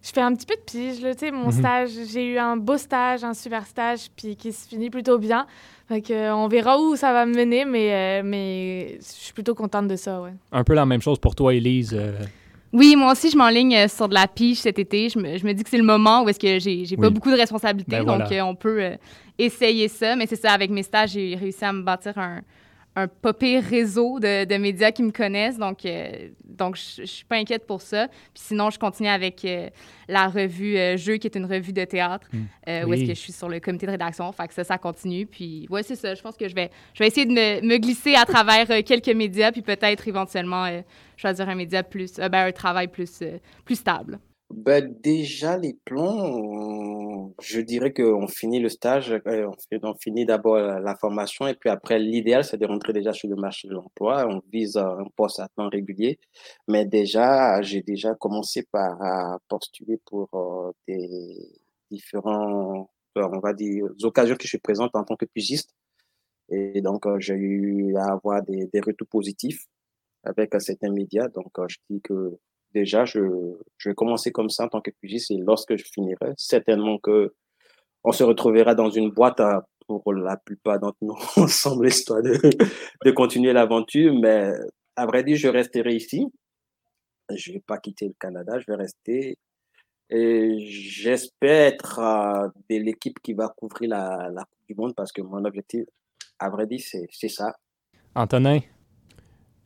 je 0.03 0.11
fais 0.11 0.21
un 0.21 0.33
petit 0.35 0.45
peu 0.45 0.55
de 0.55 0.61
pige. 0.61 1.01
Là, 1.01 1.13
tu 1.15 1.21
sais, 1.21 1.31
mon 1.31 1.47
Mhm. 1.47 1.51
stage, 1.51 1.89
j'ai 2.11 2.25
eu 2.33 2.37
un 2.37 2.57
beau 2.57 2.77
stage, 2.77 3.23
un 3.23 3.33
super 3.33 3.65
stage, 3.65 4.07
puis 4.15 4.35
qui 4.35 4.51
se 4.53 4.67
finit 4.67 4.89
plutôt 4.91 5.17
bien. 5.17 5.47
Euh, 5.91 6.29
on 6.31 6.47
verra 6.47 6.79
où 6.79 6.95
ça 6.95 7.11
va 7.13 7.25
me 7.25 7.33
mener, 7.35 7.65
mais, 7.65 7.93
euh, 7.93 8.21
mais 8.23 8.97
je 8.99 9.03
suis 9.05 9.33
plutôt 9.33 9.53
contente 9.55 9.87
de 9.87 9.95
ça, 9.95 10.21
ouais. 10.21 10.33
Un 10.51 10.63
peu 10.63 10.73
la 10.73 10.85
même 10.85 11.01
chose 11.01 11.19
pour 11.19 11.33
toi, 11.35 11.53
Élise. 11.53 11.93
euh, 11.93 12.13
Oui, 12.75 12.95
moi 12.97 13.13
aussi, 13.13 13.29
je 13.31 13.37
m'enligne 13.37 13.73
euh, 13.75 13.87
sur 13.87 14.09
de 14.09 14.13
la 14.13 14.27
pige 14.27 14.57
cet 14.57 14.77
été. 14.79 15.07
Je 15.09 15.17
me, 15.17 15.37
je 15.37 15.45
me 15.45 15.53
dis 15.53 15.63
que 15.63 15.69
c'est 15.69 15.77
le 15.77 15.83
moment 15.83 16.23
où 16.23 16.29
est-ce 16.29 16.37
que 16.39 16.59
j'ai 16.59 16.83
j'ai 16.83 16.97
pas 16.97 17.09
beaucoup 17.09 17.31
de 17.31 17.37
responsabilités, 17.37 17.91
Ben 17.99 18.03
donc 18.03 18.23
voilà. 18.27 18.43
euh, 18.43 18.49
on 18.49 18.53
peut 18.55 18.83
euh, 18.83 18.95
essayer 19.39 19.87
ça. 19.87 20.15
Mais 20.17 20.25
c'est 20.27 20.35
ça, 20.35 20.51
avec 20.51 20.69
mes 20.69 20.83
stages, 20.83 21.11
j'ai 21.11 21.35
réussi 21.35 21.63
à 21.63 21.71
me 21.71 21.81
bâtir 21.83 22.17
un, 22.17 22.41
un 22.95 23.07
pas 23.07 23.33
pire 23.33 23.63
réseau 23.63 24.19
de, 24.19 24.45
de 24.45 24.55
médias 24.55 24.91
qui 24.91 25.03
me 25.03 25.11
connaissent, 25.11 25.57
donc, 25.57 25.85
euh, 25.85 26.29
donc 26.45 26.77
je 26.77 26.95
je 27.01 27.11
suis 27.11 27.25
pas 27.25 27.35
inquiète 27.35 27.67
pour 27.67 27.81
ça. 27.81 28.07
Puis 28.07 28.43
sinon, 28.47 28.69
je 28.69 28.79
continue 28.79 29.09
avec 29.09 29.43
euh, 29.45 29.69
la 30.07 30.27
revue 30.27 30.77
euh, 30.77 30.97
Jeux, 30.97 31.17
qui 31.17 31.27
est 31.27 31.35
une 31.35 31.45
revue 31.45 31.73
de 31.73 31.83
théâtre, 31.83 32.27
euh, 32.67 32.85
où 32.85 32.93
est-ce 32.93 33.03
que 33.03 33.13
je 33.13 33.19
suis 33.19 33.33
sur 33.33 33.49
le 33.49 33.59
comité 33.59 33.85
de 33.85 33.91
rédaction. 33.91 34.31
Fait 34.31 34.47
que 34.47 34.53
ça, 34.53 34.63
ça 34.63 34.77
continue. 34.77 35.25
Puis 35.25 35.67
ouais, 35.69 35.83
c'est 35.83 35.95
ça. 35.95 36.15
Je 36.15 36.21
pense 36.21 36.37
que 36.37 36.47
je 36.47 36.55
vais, 36.55 36.71
je 36.93 36.99
vais 36.99 37.07
essayer 37.07 37.25
de 37.25 37.31
me, 37.31 37.61
me 37.67 37.77
glisser 37.77 38.15
à 38.15 38.25
travers 38.25 38.67
quelques 38.83 39.15
médias, 39.15 39.51
puis 39.51 39.61
peut-être 39.61 40.07
éventuellement 40.07 40.65
choisir 41.17 41.49
un 41.49 41.55
média 41.55 41.83
plus, 41.83 42.15
ben, 42.15 42.47
un 42.47 42.51
travail 42.51 42.87
plus, 42.87 43.23
plus 43.65 43.75
stable. 43.75 44.19
Ben, 44.51 44.95
déjà, 45.01 45.57
les 45.57 45.73
plans, 45.85 47.33
je 47.41 47.59
dirais 47.61 47.91
qu'on 47.93 48.27
finit 48.27 48.59
le 48.59 48.69
stage, 48.69 49.11
euh, 49.11 49.49
on 49.83 49.95
finit 49.95 50.25
d'abord 50.25 50.57
la, 50.57 50.95
formation 50.95 51.47
et 51.47 51.55
puis 51.55 51.69
après, 51.69 51.97
l'idéal, 51.97 52.43
c'est 52.43 52.57
de 52.57 52.65
rentrer 52.67 52.93
déjà 52.93 53.11
sur 53.11 53.27
le 53.27 53.35
marché 53.35 53.67
de 53.67 53.73
l'emploi. 53.73 54.27
On 54.29 54.41
vise 54.51 54.77
euh, 54.77 54.99
un 54.99 55.05
poste 55.15 55.39
à 55.39 55.47
temps 55.49 55.67
régulier. 55.69 56.19
Mais 56.67 56.85
déjà, 56.85 57.61
j'ai 57.63 57.81
déjà 57.81 58.13
commencé 58.15 58.63
par 58.71 59.39
postuler 59.47 59.97
pour 60.05 60.29
euh, 60.35 60.71
des 60.87 61.37
différents, 61.89 62.89
on 63.15 63.39
va 63.39 63.53
dire, 63.53 63.85
occasions 64.03 64.35
que 64.35 64.47
je 64.47 64.57
présente 64.57 64.95
en 64.95 65.03
tant 65.03 65.15
que 65.15 65.25
pigiste. 65.25 65.71
Et 66.49 66.81
donc, 66.81 67.05
j'ai 67.19 67.33
eu 67.35 67.95
à 67.97 68.13
avoir 68.13 68.43
des, 68.43 68.69
retours 68.85 69.07
positifs 69.07 69.65
avec 70.23 70.53
certains 70.59 70.91
médias. 70.91 71.27
Donc, 71.29 71.51
je 71.67 71.77
dis 71.89 72.01
que 72.01 72.37
déjà, 72.75 73.05
je, 73.05 73.19
je 73.77 73.89
vais 73.89 73.95
commencer 73.95 74.31
comme 74.31 74.49
ça 74.49 74.65
en 74.65 74.67
tant 74.67 74.81
que 74.81 74.91
pigiste 74.91 75.31
et 75.31 75.37
lorsque 75.37 75.75
je 75.77 75.83
finirai, 75.85 76.33
certainement 76.37 76.99
que 76.99 77.33
on 78.03 78.11
se 78.11 78.23
retrouvera 78.23 78.75
dans 78.75 78.91
une 78.91 79.09
boîte 79.09 79.41
pour 79.87 80.13
la 80.13 80.37
plupart 80.37 80.79
d'entre 80.79 80.97
nous 81.01 81.17
ensemble, 81.37 81.87
histoire 81.87 82.21
de, 82.21 82.37
de 83.03 83.11
continuer 83.11 83.53
l'aventure. 83.53 84.13
Mais 84.13 84.51
à 84.95 85.05
vrai 85.07 85.23
dire, 85.23 85.37
je 85.37 85.47
resterai 85.47 85.95
ici. 85.95 86.27
Je 87.33 87.53
vais 87.53 87.63
pas 87.65 87.79
quitter 87.79 88.07
le 88.07 88.13
Canada, 88.19 88.59
je 88.59 88.65
vais 88.67 88.75
rester. 88.75 89.37
Et 90.11 90.59
j'espère 90.67 91.73
être 91.73 92.51
de 92.69 92.75
l'équipe 92.75 93.19
qui 93.23 93.33
va 93.33 93.47
couvrir 93.57 93.89
la, 93.89 94.29
la 94.31 94.43
Coupe 94.43 94.67
du 94.69 94.75
Monde 94.75 94.93
parce 94.93 95.11
que 95.11 95.23
mon 95.23 95.43
objectif, 95.43 95.85
à 96.37 96.49
vrai 96.51 96.67
dire, 96.67 96.81
c'est 97.09 97.27
ça. 97.29 97.55
Antonin, 98.13 98.59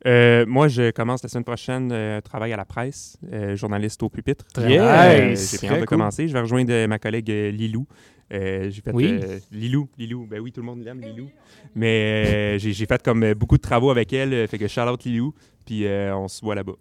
Euh, 0.07 0.45
moi, 0.47 0.67
je 0.69 0.91
commence 0.91 1.23
la 1.23 1.29
semaine 1.29 1.43
prochaine 1.43 1.89
euh, 1.91 2.21
travail 2.21 2.53
à 2.53 2.57
la 2.57 2.65
presse, 2.65 3.17
euh, 3.33 3.55
journaliste 3.55 4.01
au 4.03 4.09
pupitre. 4.09 4.45
Très 4.53 4.77
Euh. 4.79 5.35
J'ai 5.35 5.57
bien 5.57 5.71
hâte 5.71 5.81
de 5.81 5.85
cool. 5.85 5.97
commencer. 5.97 6.27
Je 6.27 6.33
vais 6.33 6.39
rejoindre 6.39 6.85
ma 6.87 6.99
collègue 6.99 7.27
Lilou. 7.29 7.85
Euh, 8.31 8.69
j'ai 8.69 8.81
fait 8.81 8.91
Oui. 8.93 9.19
euh, 9.21 9.39
Lilou, 9.51 9.89
Lilou. 9.97 10.25
Ben 10.29 10.39
oui, 10.39 10.51
tout 10.51 10.61
le 10.61 10.67
monde 10.67 10.83
l'aime, 10.83 11.01
Lilou. 11.01 11.29
Mais 11.75 12.55
euh, 12.55 12.57
j'ai 12.59 12.71
j'ai 12.73 12.85
fait 12.85 13.01
comme 13.03 13.33
beaucoup 13.33 13.57
de 13.57 13.61
travaux 13.61 13.89
avec 13.91 14.13
elle. 14.13 14.47
fait 14.47 14.57
que 14.57 14.67
shout 14.67 14.81
out 14.81 15.03
Lilou. 15.03 15.33
Puis 15.65 15.85
euh, 15.85 16.15
on 16.15 16.27
se 16.27 16.39
voit 16.41 16.55
là-bas. 16.55 16.75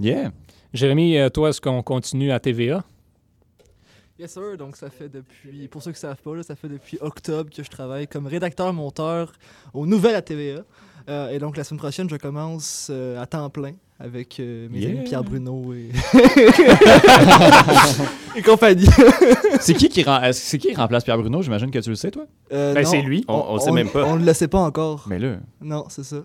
Yeah. 0.00 0.32
Jérémy, 0.72 1.18
toi, 1.32 1.50
est-ce 1.50 1.60
qu'on 1.60 1.82
continue 1.82 2.32
à 2.32 2.40
TVA? 2.40 2.84
Yes 4.18 4.32
sir, 4.32 4.56
donc 4.56 4.76
ça 4.76 4.88
fait 4.88 5.10
depuis, 5.10 5.68
pour 5.68 5.82
ceux 5.82 5.90
qui 5.92 5.96
ne 5.96 6.00
savent 6.00 6.22
pas, 6.22 6.34
là, 6.34 6.42
ça 6.42 6.56
fait 6.56 6.68
depuis 6.68 6.96
octobre 7.02 7.50
que 7.54 7.62
je 7.62 7.68
travaille 7.68 8.08
comme 8.08 8.26
rédacteur-monteur 8.26 9.30
aux 9.74 9.84
nouvelles 9.86 10.14
à 10.14 10.22
TVA. 10.22 10.62
Euh, 11.08 11.28
et 11.28 11.38
donc 11.38 11.56
la 11.58 11.64
semaine 11.64 11.78
prochaine, 11.80 12.08
je 12.08 12.16
commence 12.16 12.88
euh, 12.90 13.20
à 13.22 13.26
temps 13.26 13.48
plein 13.50 13.72
avec 14.00 14.40
euh, 14.40 14.68
mes 14.70 14.80
Yeah. 14.80 14.88
amis 14.90 15.04
Pierre 15.04 15.22
Bruno 15.22 15.72
et, 15.74 15.90
et 18.36 18.42
compagnie. 18.42 18.86
c'est 19.60 19.74
qui 19.74 19.88
qui, 19.88 20.02
rem- 20.02 20.32
c'est 20.32 20.58
qui 20.58 20.68
qui 20.68 20.74
remplace 20.74 21.04
Pierre 21.04 21.18
Bruno? 21.18 21.42
J'imagine 21.42 21.70
que 21.70 21.78
tu 21.78 21.90
le 21.90 21.96
sais, 21.96 22.10
toi. 22.10 22.24
Euh, 22.52 22.74
Ben, 22.74 22.82
non, 22.84 22.90
c'est 22.90 23.02
lui. 23.02 23.24
On- 23.28 23.44
on 23.48 23.54
le 23.54 23.60
sait 23.60 23.72
même 23.72 23.90
pas. 23.90 24.04
On 24.04 24.16
ne 24.16 24.24
le 24.24 24.32
sait 24.32 24.48
pas 24.48 24.60
encore. 24.60 25.04
Mais 25.08 25.18
là, 25.18 25.36
Non, 25.60 25.84
c'est 25.88 26.04
ça. 26.04 26.24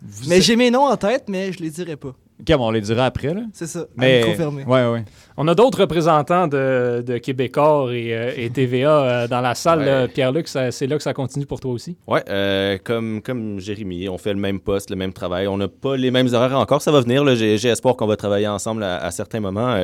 vous 0.00 0.28
Mais 0.28 0.36
êtes- 0.38 0.42
j'ai 0.44 0.56
mes 0.56 0.70
noms 0.70 0.86
en 0.86 0.96
tête, 0.96 1.24
mais 1.28 1.52
je 1.52 1.60
les 1.60 1.70
dirai 1.70 1.96
pas. 1.96 2.14
Ok, 2.40 2.56
bon, 2.58 2.66
on 2.66 2.70
les 2.72 2.80
dira 2.80 3.06
après, 3.06 3.32
là. 3.34 3.42
C'est 3.52 3.66
ça, 3.66 3.86
Mais... 3.96 4.24
Ouais, 4.66 4.86
ouais. 4.90 5.04
On 5.36 5.46
a 5.48 5.54
d'autres 5.54 5.80
représentants 5.82 6.48
de, 6.48 7.02
de 7.06 7.18
Québécois 7.18 7.88
et, 7.92 8.12
euh, 8.14 8.32
et 8.36 8.50
TVA 8.50 8.90
euh, 8.90 9.28
dans 9.28 9.40
la 9.40 9.54
salle. 9.54 9.78
Ouais. 9.80 9.86
là. 9.86 10.08
Pierre-Luc, 10.08 10.48
ça- 10.48 10.70
c'est 10.72 10.86
là 10.88 10.96
que 10.96 11.02
ça 11.02 11.14
continue 11.14 11.46
pour 11.46 11.60
toi 11.60 11.70
aussi? 11.72 11.96
Ouais, 12.08 12.22
euh, 12.28 12.78
comme, 12.82 13.22
comme 13.22 13.60
Jérémy, 13.60 14.08
on 14.08 14.18
fait 14.18 14.32
le 14.32 14.40
même 14.40 14.58
poste, 14.60 14.90
le 14.90 14.96
même 14.96 15.12
travail. 15.12 15.46
On 15.46 15.56
n'a 15.56 15.68
pas 15.68 15.96
les 15.96 16.10
mêmes 16.10 16.32
horaires 16.34 16.58
encore. 16.58 16.82
Ça 16.82 16.90
va 16.90 17.00
venir. 17.00 17.22
là. 17.24 17.34
J'ai 17.36 17.58
j'ai 17.58 17.68
espoir 17.68 17.96
qu'on 17.96 18.06
va 18.06 18.16
travailler 18.16 18.48
ensemble 18.48 18.82
à, 18.82 18.96
à 18.96 19.10
certains 19.12 19.40
moments. 19.40 19.74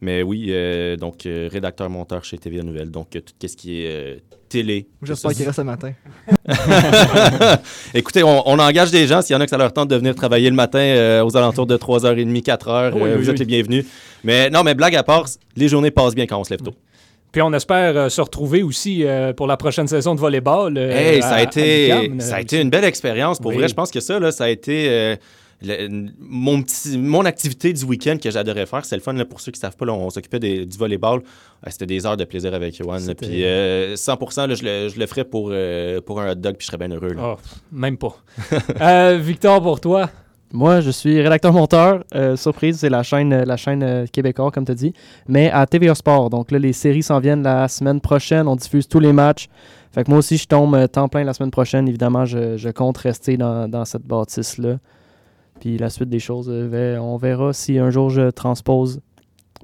Mais 0.00 0.22
oui, 0.22 0.46
euh, 0.50 0.96
donc 0.96 1.26
euh, 1.26 1.48
rédacteur-monteur 1.50 2.24
chez 2.24 2.38
TVA 2.38 2.62
Nouvelle. 2.62 2.90
Donc 2.90 3.16
euh, 3.16 3.20
tout 3.20 3.48
ce 3.48 3.56
qui 3.56 3.82
est 3.82 3.86
euh, 3.90 4.16
télé. 4.48 4.86
J'espère 5.02 5.32
qu'il 5.32 5.44
reste 5.44 5.56
ce 5.56 5.62
matin. 5.62 5.92
Écoutez, 7.94 8.22
on, 8.22 8.48
on 8.48 8.58
engage 8.58 8.90
des 8.90 9.06
gens. 9.06 9.22
S'il 9.22 9.34
y 9.34 9.36
en 9.36 9.40
a 9.40 9.44
que 9.44 9.50
ça 9.50 9.58
leur 9.58 9.72
tente 9.72 9.88
de 9.88 9.96
venir 9.96 10.14
travailler 10.14 10.50
le 10.50 10.56
matin 10.56 10.78
euh, 10.78 11.24
aux 11.24 11.36
alentours 11.36 11.66
de 11.66 11.76
3h30, 11.76 12.42
4h, 12.42 12.92
Oui, 12.94 13.00
euh, 13.02 13.14
oui, 13.16 13.22
vous 13.22 13.30
êtes 13.30 13.34
oui. 13.34 13.38
les 13.40 13.44
bienvenus. 13.46 13.84
Mais 14.24 14.50
non, 14.50 14.62
mais 14.62 14.74
blague 14.74 14.94
à 14.96 15.02
part, 15.02 15.26
les 15.56 15.68
journées 15.68 15.90
passent 15.90 16.14
bien 16.14 16.26
quand 16.26 16.38
on 16.38 16.44
se 16.44 16.50
lève 16.50 16.62
tôt. 16.62 16.74
Puis 17.32 17.42
on 17.42 17.52
espère 17.52 17.96
euh, 17.96 18.08
se 18.08 18.20
retrouver 18.20 18.62
aussi 18.62 19.04
euh, 19.04 19.32
pour 19.32 19.46
la 19.46 19.56
prochaine 19.56 19.86
saison 19.88 20.14
de 20.14 20.20
volleyball. 20.20 20.76
euh, 20.78 20.90
Hey, 20.90 21.20
ça 21.22 21.28
à- 21.28 21.32
a, 21.32 21.36
à 21.38 21.42
été, 21.42 22.10
ça 22.20 22.36
a 22.36 22.40
été 22.40 22.60
une 22.60 22.70
belle 22.70 22.84
expérience. 22.84 23.38
Pour 23.38 23.50
Oui. 23.50 23.58
vrai, 23.58 23.68
je 23.68 23.74
pense 23.74 23.90
que 23.90 24.00
ça, 24.00 24.18
là, 24.18 24.32
ça 24.32 24.44
a 24.44 24.48
été 24.48 24.86
euh, 24.88 25.16
le- 25.62 26.08
mon, 26.18 26.62
petit, 26.62 26.98
mon 26.98 27.24
activité 27.24 27.72
du 27.72 27.84
week-end 27.84 28.16
que 28.22 28.30
j'adorais 28.30 28.66
faire. 28.66 28.84
C'est 28.84 28.96
le 28.96 29.02
fun 29.02 29.12
là, 29.14 29.24
pour 29.24 29.40
ceux 29.40 29.52
qui 29.52 29.58
ne 29.58 29.62
savent 29.62 29.76
pas. 29.76 29.86
là, 29.86 29.92
on 29.94 30.10
s'occupait 30.10 30.38
des- 30.38 30.66
du 30.66 30.76
volleyball. 30.76 31.20
Euh, 31.20 31.70
C'était 31.70 31.86
des 31.86 32.04
heures 32.06 32.16
de 32.16 32.24
plaisir 32.24 32.52
avec. 32.54 32.74
C'était- 32.74 33.14
Puis 33.26 33.44
euh, 33.44 33.96
100%, 33.96 34.46
là, 34.46 34.54
je, 34.54 34.64
le, 34.64 34.88
je 34.88 34.98
le 34.98 35.06
ferais 35.06 35.24
pour, 35.24 35.48
euh, 35.52 36.00
pour 36.00 36.20
un 36.20 36.32
hot 36.32 36.34
dog, 36.34 36.56
puis 36.56 36.66
je 36.66 36.72
serais 36.72 36.86
bien 36.86 36.94
heureux. 36.94 37.14
là. 37.14 37.34
Oh, 37.36 37.40
même 37.72 37.96
pas. 37.96 38.16
Euh, 38.80 39.18
Victor, 39.20 39.62
pour 39.62 39.80
toi, 39.80 40.10
Moi, 40.52 40.80
je 40.80 40.90
suis 40.90 41.20
rédacteur-monteur. 41.20 42.04
Euh, 42.14 42.36
surprise, 42.36 42.78
c'est 42.78 42.88
la 42.88 43.02
chaîne, 43.02 43.42
la 43.44 43.56
chaîne 43.56 43.82
euh, 43.82 44.06
québécoise, 44.06 44.52
comme 44.52 44.64
tu 44.64 44.72
as 44.72 44.76
dit. 44.76 44.92
Mais 45.26 45.50
à 45.50 45.66
TVA 45.66 45.94
Sport. 45.94 46.30
Donc 46.30 46.50
là, 46.52 46.58
les 46.58 46.72
séries 46.72 47.02
s'en 47.02 47.18
viennent 47.18 47.42
la 47.42 47.66
semaine 47.68 48.00
prochaine. 48.00 48.46
On 48.46 48.54
diffuse 48.54 48.86
tous 48.86 49.00
les 49.00 49.12
matchs. 49.12 49.48
Fait 49.92 50.04
que 50.04 50.10
moi 50.10 50.18
aussi, 50.20 50.36
je 50.36 50.46
tombe 50.46 50.88
temps 50.88 51.08
plein 51.08 51.24
la 51.24 51.32
semaine 51.34 51.50
prochaine. 51.50 51.88
Évidemment, 51.88 52.24
je, 52.26 52.56
je 52.56 52.68
compte 52.68 52.96
rester 52.98 53.36
dans, 53.36 53.66
dans 53.68 53.84
cette 53.84 54.06
bâtisse-là. 54.06 54.76
Puis 55.60 55.78
la 55.78 55.90
suite 55.90 56.08
des 56.08 56.18
choses, 56.18 56.48
euh, 56.50 56.98
on 56.98 57.16
verra 57.16 57.52
si 57.52 57.78
un 57.78 57.90
jour 57.90 58.10
je 58.10 58.30
transpose 58.30 59.00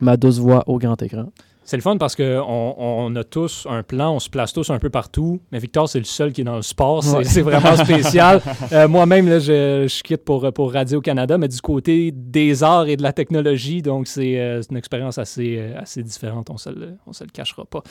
ma 0.00 0.16
douce 0.16 0.38
voix 0.38 0.64
au 0.66 0.78
grand 0.78 1.00
écran. 1.02 1.26
C'est 1.64 1.76
le 1.76 1.82
fun 1.82 1.96
parce 1.96 2.16
qu'on 2.16 2.74
on 2.76 3.14
a 3.14 3.22
tous 3.22 3.68
un 3.70 3.84
plan, 3.84 4.12
on 4.16 4.18
se 4.18 4.28
place 4.28 4.52
tous 4.52 4.68
un 4.70 4.80
peu 4.80 4.90
partout, 4.90 5.40
mais 5.52 5.60
Victor, 5.60 5.88
c'est 5.88 6.00
le 6.00 6.04
seul 6.04 6.32
qui 6.32 6.40
est 6.40 6.44
dans 6.44 6.56
le 6.56 6.62
sport. 6.62 7.04
C'est 7.04 7.16
Ouais. 7.18 7.24
c'est 7.24 7.40
vraiment 7.42 7.76
spécial. 7.76 8.42
Euh, 8.72 8.88
Moi-même, 8.88 9.28
là, 9.28 9.38
je, 9.38 9.86
je 9.86 10.02
quitte 10.02 10.24
pour, 10.24 10.52
pour 10.52 10.72
Radio-Canada, 10.72 11.38
mais 11.38 11.46
du 11.46 11.60
côté 11.60 12.10
des 12.10 12.64
arts 12.64 12.88
et 12.88 12.96
de 12.96 13.02
la 13.02 13.12
technologie, 13.12 13.80
donc 13.80 14.08
c'est 14.08 14.40
euh, 14.40 14.60
c'est 14.60 14.70
une 14.72 14.76
expérience 14.76 15.18
assez, 15.18 15.60
assez 15.76 16.02
différente, 16.02 16.50
on 16.50 16.54
ne 16.54 16.58
se, 16.58 16.70
le- 16.70 16.96
on 17.06 17.12
se 17.12 17.22
le 17.22 17.30
cachera 17.30 17.64
pas. 17.64 17.82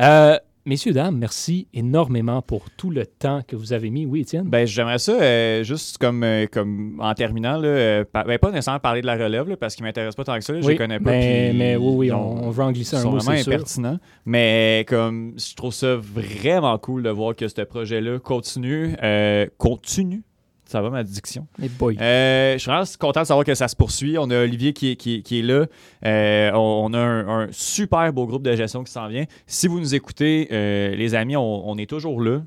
Euh, 0.00 0.36
messieurs, 0.66 0.92
dames, 0.92 1.16
merci 1.18 1.68
énormément 1.74 2.40
pour 2.42 2.70
tout 2.70 2.90
le 2.90 3.04
temps 3.06 3.42
que 3.46 3.54
vous 3.56 3.72
avez 3.72 3.90
mis. 3.90 4.06
Oui, 4.06 4.20
Étienne? 4.20 4.48
Ben, 4.48 4.66
j'aimerais 4.66 4.98
ça, 4.98 5.12
euh, 5.12 5.62
juste 5.62 5.98
comme, 5.98 6.22
euh, 6.22 6.46
comme 6.50 6.98
en 7.00 7.12
terminant, 7.14 7.56
là, 7.58 7.68
euh, 7.68 8.04
par- 8.04 8.24
ben, 8.24 8.38
pas 8.38 8.50
nécessairement 8.50 8.80
parler 8.80 9.00
de 9.02 9.06
la 9.06 9.14
relève, 9.16 9.48
là, 9.48 9.56
parce 9.56 9.74
qu'ils 9.74 9.84
m'intéressent 9.84 10.16
pas 10.16 10.24
tant 10.24 10.38
que 10.38 10.44
ça. 10.44 10.52
là, 10.52 10.60
je 10.60 10.68
les 10.68 10.76
connais 10.76 10.98
pas. 11.00 11.10
mais, 11.10 11.48
puis 11.50 11.58
mais 11.58 11.76
oui, 11.76 11.92
oui, 11.96 12.12
on, 12.12 12.44
on 12.46 12.50
veut 12.50 12.62
en 12.64 12.72
glisser 12.72 12.96
un 12.96 13.04
mot, 13.04 13.10
vraiment 13.18 13.36
c'est 13.36 13.42
sûr. 13.42 13.52
impertinents. 13.52 13.98
Mais 14.24 14.84
comme 14.88 15.34
je 15.36 15.54
trouve 15.54 15.74
ça 15.74 15.96
vraiment 15.96 16.78
cool 16.78 17.02
de 17.02 17.10
voir 17.10 17.36
que 17.36 17.46
ce 17.48 17.60
projet-là 17.62 18.18
continue. 18.18 18.94
euh, 19.02 19.46
continue. 19.58 20.22
Ça 20.66 20.80
va 20.80 20.90
ma 20.90 21.02
diction? 21.04 21.46
Mais 21.58 21.68
boy. 21.68 21.96
Euh, 22.00 22.54
je 22.54 22.58
suis 22.58 22.70
vraiment 22.70 22.84
content 22.98 23.20
de 23.20 23.26
savoir 23.26 23.44
que 23.44 23.54
ça 23.54 23.68
se 23.68 23.76
poursuit. 23.76 24.16
On 24.18 24.30
a 24.30 24.42
Olivier 24.42 24.72
qui 24.72 24.92
est, 24.92 24.96
qui 24.96 25.16
est- 25.16 25.22
qui 25.22 25.40
est 25.40 25.42
là. 25.42 25.66
Euh, 26.06 26.50
on, 26.54 26.86
on 26.90 26.94
a 26.94 26.98
un, 26.98 27.28
un 27.42 27.48
super 27.52 28.12
beau 28.12 28.26
groupe 28.26 28.42
de 28.42 28.56
gestion 28.56 28.82
qui 28.82 28.90
s'en 28.90 29.08
vient. 29.08 29.24
Si 29.46 29.68
vous 29.68 29.78
nous 29.78 29.94
écoutez, 29.94 30.48
euh, 30.50 30.94
les 30.96 31.14
amis, 31.14 31.36
on, 31.36 31.68
on 31.68 31.76
est 31.76 31.88
toujours 31.88 32.20
là 32.22 32.40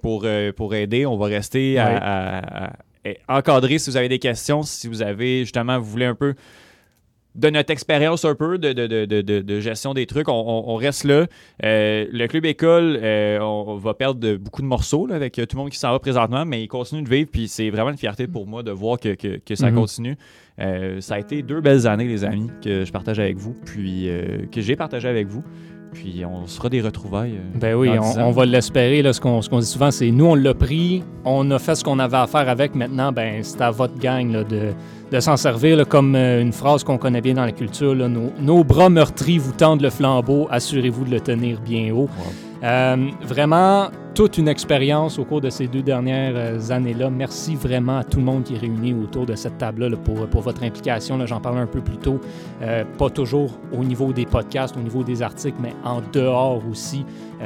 pour, 0.00 0.26
pour 0.56 0.74
aider. 0.74 1.04
On 1.06 1.16
va 1.18 1.26
rester 1.26 1.78
à- 1.78 1.86
Ouais. 1.86 1.98
à- 2.00 2.64
à- 2.66 2.72
à 3.28 3.38
encadrer 3.38 3.78
si 3.78 3.90
vous 3.90 3.96
avez 3.96 4.08
des 4.08 4.18
questions, 4.20 4.62
si 4.62 4.86
vous 4.88 5.02
avez 5.02 5.40
justement, 5.40 5.78
vous 5.78 5.90
voulez 5.90 6.06
un 6.06 6.14
peu 6.14 6.34
de 7.34 7.48
notre 7.50 7.70
expérience 7.70 8.24
un 8.26 8.34
peu 8.34 8.58
de, 8.58 8.72
de, 8.72 8.86
de, 8.86 9.04
de, 9.06 9.20
de- 9.22 9.40
de 9.40 9.60
gestion 9.60 9.94
des 9.94 10.04
trucs, 10.06 10.28
on, 10.28 10.32
on- 10.34 10.72
on 10.72 10.76
reste 10.76 11.04
là. 11.04 11.26
Euh, 11.64 12.06
le 12.12 12.26
club 12.26 12.44
école, 12.44 12.98
euh, 13.02 13.38
on, 13.40 13.76
va 13.76 13.94
perdre 13.94 14.34
beaucoup 14.36 14.60
de 14.60 14.66
morceaux 14.66 15.06
là, 15.06 15.14
avec 15.16 15.38
euh, 15.38 15.46
tout 15.46 15.56
le 15.56 15.62
monde 15.62 15.70
qui 15.70 15.78
s'en 15.78 15.92
va 15.92 15.98
présentement, 15.98 16.44
mais 16.44 16.62
il 16.62 16.68
continue 16.68 17.02
de 17.02 17.08
vivre, 17.08 17.30
puis 17.32 17.48
c'est 17.48 17.70
vraiment 17.70 17.90
une 17.90 17.96
fierté 17.96 18.26
pour 18.26 18.46
moi 18.46 18.62
de 18.62 18.70
voir 18.70 18.98
que, 19.00 19.14
que, 19.14 19.38
que 19.38 19.54
ça 19.54 19.70
Mhm. 19.70 19.76
continue. 19.76 20.16
Euh, 20.60 21.00
ça 21.00 21.14
a 21.14 21.18
été 21.18 21.42
deux 21.42 21.60
belles 21.62 21.86
années, 21.86 22.04
les 22.06 22.24
amis, 22.24 22.50
que 22.62 22.84
je 22.84 22.92
partage 22.92 23.18
avec 23.18 23.36
vous, 23.38 23.54
puis 23.64 24.08
que 24.52 24.60
j'ai 24.60 24.76
partagé 24.76 25.08
avec 25.08 25.26
vous. 25.26 25.42
Puis 25.92 26.24
on 26.24 26.46
se 26.46 26.56
fera 26.56 26.68
des 26.68 26.80
retrouvailles. 26.80 27.34
euh, 27.34 27.58
Ben 27.58 27.74
oui, 27.74 27.90
on, 28.18 28.30
va 28.30 28.44
l'espérer. 28.46 29.02
là. 29.02 29.12
Ce 29.12 29.20
qu'on 29.20 29.42
ce 29.42 29.50
qu'on 29.50 29.58
dit 29.58 29.66
souvent, 29.66 29.90
c'est 29.90 30.10
nous, 30.10 30.24
on 30.26 30.34
l'a 30.34 30.54
pris, 30.54 31.04
on 31.24 31.50
a 31.50 31.58
fait 31.58 31.74
ce 31.74 31.84
qu'on 31.84 31.98
avait 31.98 32.16
à 32.16 32.26
faire 32.26 32.48
avec. 32.48 32.74
Maintenant, 32.74 33.12
ben, 33.12 33.42
c'est 33.42 33.60
à 33.60 33.70
votre 33.70 33.98
gang 33.98 34.32
là, 34.32 34.42
de, 34.44 34.72
de 35.10 35.20
s'en 35.20 35.36
servir. 35.36 35.76
là, 35.76 35.84
comme 35.84 36.14
euh, 36.16 36.40
une 36.40 36.52
phrase 36.52 36.82
qu'on 36.82 36.96
connaît 36.98 37.20
bien 37.20 37.34
dans 37.34 37.44
la 37.44 37.52
culture 37.52 37.94
là, 37.94 38.08
nos, 38.08 38.32
nos 38.40 38.64
bras 38.64 38.88
meurtris 38.88 39.38
vous 39.38 39.52
tendent 39.52 39.82
le 39.82 39.90
flambeau, 39.90 40.48
assurez-vous 40.50 41.04
de 41.04 41.10
le 41.10 41.20
tenir 41.20 41.60
bien 41.60 41.92
haut. 41.94 42.08
Euh, 42.62 43.08
vraiment, 43.22 43.88
toute 44.14 44.38
une 44.38 44.46
expérience 44.46 45.18
au 45.18 45.24
cours 45.24 45.40
de 45.40 45.50
ces 45.50 45.66
deux 45.66 45.82
dernières 45.82 46.34
euh, 46.36 46.70
années-là. 46.70 47.10
Merci 47.10 47.56
vraiment 47.56 47.98
à 47.98 48.04
tout 48.04 48.18
le 48.18 48.24
monde 48.24 48.44
qui 48.44 48.54
est 48.54 48.58
réuni 48.58 48.94
autour 48.94 49.26
de 49.26 49.34
cette 49.34 49.58
table-là 49.58 49.88
là, 49.88 49.96
pour, 49.96 50.26
pour 50.28 50.42
votre 50.42 50.62
implication. 50.62 51.24
J'en 51.26 51.40
parlais 51.40 51.60
un 51.60 51.66
peu 51.66 51.80
plus 51.80 51.96
tôt. 51.96 52.20
Euh, 52.62 52.84
pas 52.98 53.10
toujours 53.10 53.58
au 53.72 53.82
niveau 53.82 54.12
des 54.12 54.26
podcasts, 54.26 54.76
au 54.76 54.80
niveau 54.80 55.02
des 55.02 55.22
articles, 55.22 55.58
mais 55.60 55.74
en 55.84 56.00
dehors 56.12 56.62
aussi. 56.70 57.04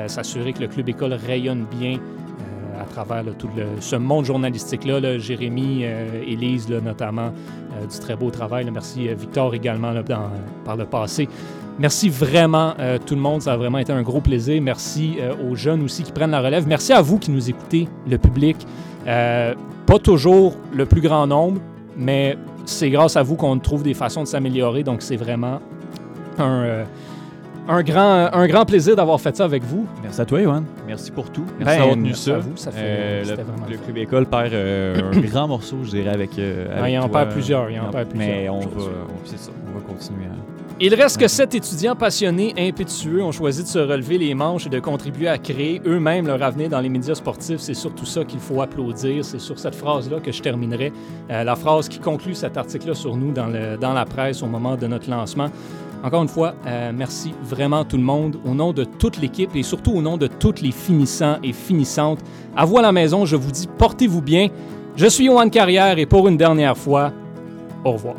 S'assurer 0.09 0.52
que 0.52 0.60
le 0.60 0.68
Club 0.68 0.90
École 0.90 1.14
rayonne 1.14 1.64
bien 1.80 1.98
à 2.80 2.84
travers 2.84 3.24
tout 3.38 3.48
ce 3.80 3.97
monde 3.97 4.24
journalistique-là. 4.24 5.01
là. 5.01 5.18
Jérémy, 5.18 5.80
euh, 5.84 6.22
Élise 6.26 6.68
notamment, 6.68 7.32
du 7.90 7.98
très 7.98 8.16
beau 8.16 8.30
travail. 8.30 8.68
Merci 8.70 9.09
Victor 9.14 9.55
également 9.55 9.93
par 10.64 10.76
le 10.76 10.84
passé. 10.84 11.28
Merci 11.78 12.08
vraiment 12.08 12.72
euh, 12.78 12.98
tout 13.04 13.14
le 13.14 13.20
monde, 13.20 13.42
ça 13.42 13.52
a 13.52 13.56
vraiment 13.56 13.78
été 13.78 13.92
un 13.92 14.02
gros 14.02 14.20
plaisir. 14.20 14.60
Merci 14.62 15.16
euh, 15.20 15.34
aux 15.50 15.54
jeunes 15.54 15.82
aussi 15.82 16.02
qui 16.02 16.12
prennent 16.12 16.30
la 16.30 16.40
relève. 16.40 16.66
Merci 16.66 16.92
à 16.94 17.02
vous 17.02 17.18
qui 17.18 17.30
nous 17.30 17.50
écoutez, 17.50 17.86
le 18.08 18.16
public. 18.16 18.56
Euh, 19.06 19.54
pas 19.84 19.98
toujours 19.98 20.54
le 20.74 20.86
plus 20.86 21.00
grand 21.02 21.26
nombre, 21.26 21.60
mais 21.96 22.36
c'est 22.64 22.88
grâce 22.90 23.16
à 23.16 23.22
vous 23.22 23.36
qu'on 23.36 23.58
trouve 23.58 23.82
des 23.82 23.92
façons 23.94 24.22
de 24.22 24.26
s'améliorer. 24.26 24.84
Donc 24.84 25.02
c'est 25.02 25.16
vraiment 25.16 25.60
un, 26.38 26.84
un, 27.68 27.82
grand, 27.82 28.30
un 28.32 28.46
grand 28.48 28.64
plaisir 28.64 28.96
d'avoir 28.96 29.20
fait 29.20 29.36
ça 29.36 29.44
avec 29.44 29.62
vous. 29.62 29.86
Merci 30.02 30.20
à 30.22 30.24
toi, 30.24 30.40
Yohan. 30.40 30.62
Merci 30.86 31.10
pour 31.10 31.30
tout. 31.30 31.44
Merci 31.58 31.64
Ben, 31.64 31.78
d'avoir 31.78 31.94
tenu 31.96 32.14
ça. 32.14 32.34
à 32.36 32.38
vous, 32.38 32.56
ça 32.56 32.70
fait- 32.72 33.22
le, 33.24 33.30
le. 33.70 33.76
Club 33.76 33.98
École 33.98 34.26
perd 34.26 34.54
un 34.54 35.20
grand 35.30 35.46
morceau, 35.46 35.76
je 35.84 35.90
dirais, 35.90 36.08
avec. 36.10 36.30
Ah, 36.38 36.80
avec 36.80 36.94
il 36.94 36.98
en 36.98 37.08
perd 37.10 37.28
plusieurs, 37.32 37.70
il 37.70 37.78
en 37.78 37.90
perd 37.90 38.08
Mais 38.14 38.34
plusieurs 38.48 38.54
on 38.54 38.60
va, 38.60 38.66
on, 38.76 39.26
c'est 39.26 39.38
ça, 39.38 39.50
on 39.70 39.78
va 39.78 39.84
continuer 39.84 40.24
à. 40.24 40.55
Il 40.78 40.94
reste 40.94 41.18
que 41.18 41.26
sept 41.26 41.54
étudiants 41.54 41.96
passionnés, 41.96 42.52
impétueux, 42.58 43.22
ont 43.22 43.32
choisi 43.32 43.62
de 43.62 43.66
se 43.68 43.78
relever 43.78 44.18
les 44.18 44.34
manches 44.34 44.66
et 44.66 44.68
de 44.68 44.78
contribuer 44.78 45.26
à 45.26 45.38
créer 45.38 45.80
eux-mêmes 45.86 46.26
leur 46.26 46.42
avenir 46.42 46.68
dans 46.68 46.80
les 46.80 46.90
médias 46.90 47.14
sportifs. 47.14 47.60
C'est 47.60 47.72
surtout 47.72 48.04
ça 48.04 48.26
qu'il 48.26 48.40
faut 48.40 48.60
applaudir. 48.60 49.24
C'est 49.24 49.38
sur 49.38 49.58
cette 49.58 49.74
phrase-là 49.74 50.20
que 50.20 50.30
je 50.30 50.42
terminerai. 50.42 50.92
Euh, 51.30 51.44
la 51.44 51.56
phrase 51.56 51.88
qui 51.88 51.98
conclut 51.98 52.34
cet 52.34 52.58
article-là 52.58 52.92
sur 52.92 53.16
nous 53.16 53.32
dans, 53.32 53.46
la 53.46 54.04
presse 54.04 54.42
au 54.42 54.46
moment 54.48 54.76
de 54.76 54.86
notre 54.86 55.08
lancement. 55.08 55.48
Encore 56.04 56.22
une 56.22 56.28
fois, 56.28 56.54
euh, 56.66 56.92
merci 56.94 57.32
vraiment 57.42 57.86
tout 57.86 57.96
le 57.96 58.02
monde, 58.02 58.36
au 58.44 58.52
nom 58.52 58.74
de 58.74 58.84
toute 58.84 59.16
l'équipe 59.16 59.56
et 59.56 59.62
surtout 59.62 59.92
au 59.92 60.02
nom 60.02 60.18
de 60.18 60.26
tous 60.26 60.60
les 60.60 60.72
finissants 60.72 61.38
et 61.42 61.54
finissantes. 61.54 62.20
À 62.54 62.66
vous 62.66 62.76
à 62.76 62.82
la 62.82 62.92
maison, 62.92 63.24
je 63.24 63.36
vous 63.36 63.50
dis 63.50 63.66
portez-vous 63.78 64.20
bien. 64.20 64.48
Je 64.94 65.06
suis 65.06 65.24
Yohan 65.24 65.48
Carrière 65.48 65.98
et 65.98 66.04
pour 66.04 66.28
une 66.28 66.36
dernière 66.36 66.76
fois, 66.76 67.12
au 67.82 67.92
revoir. 67.92 68.16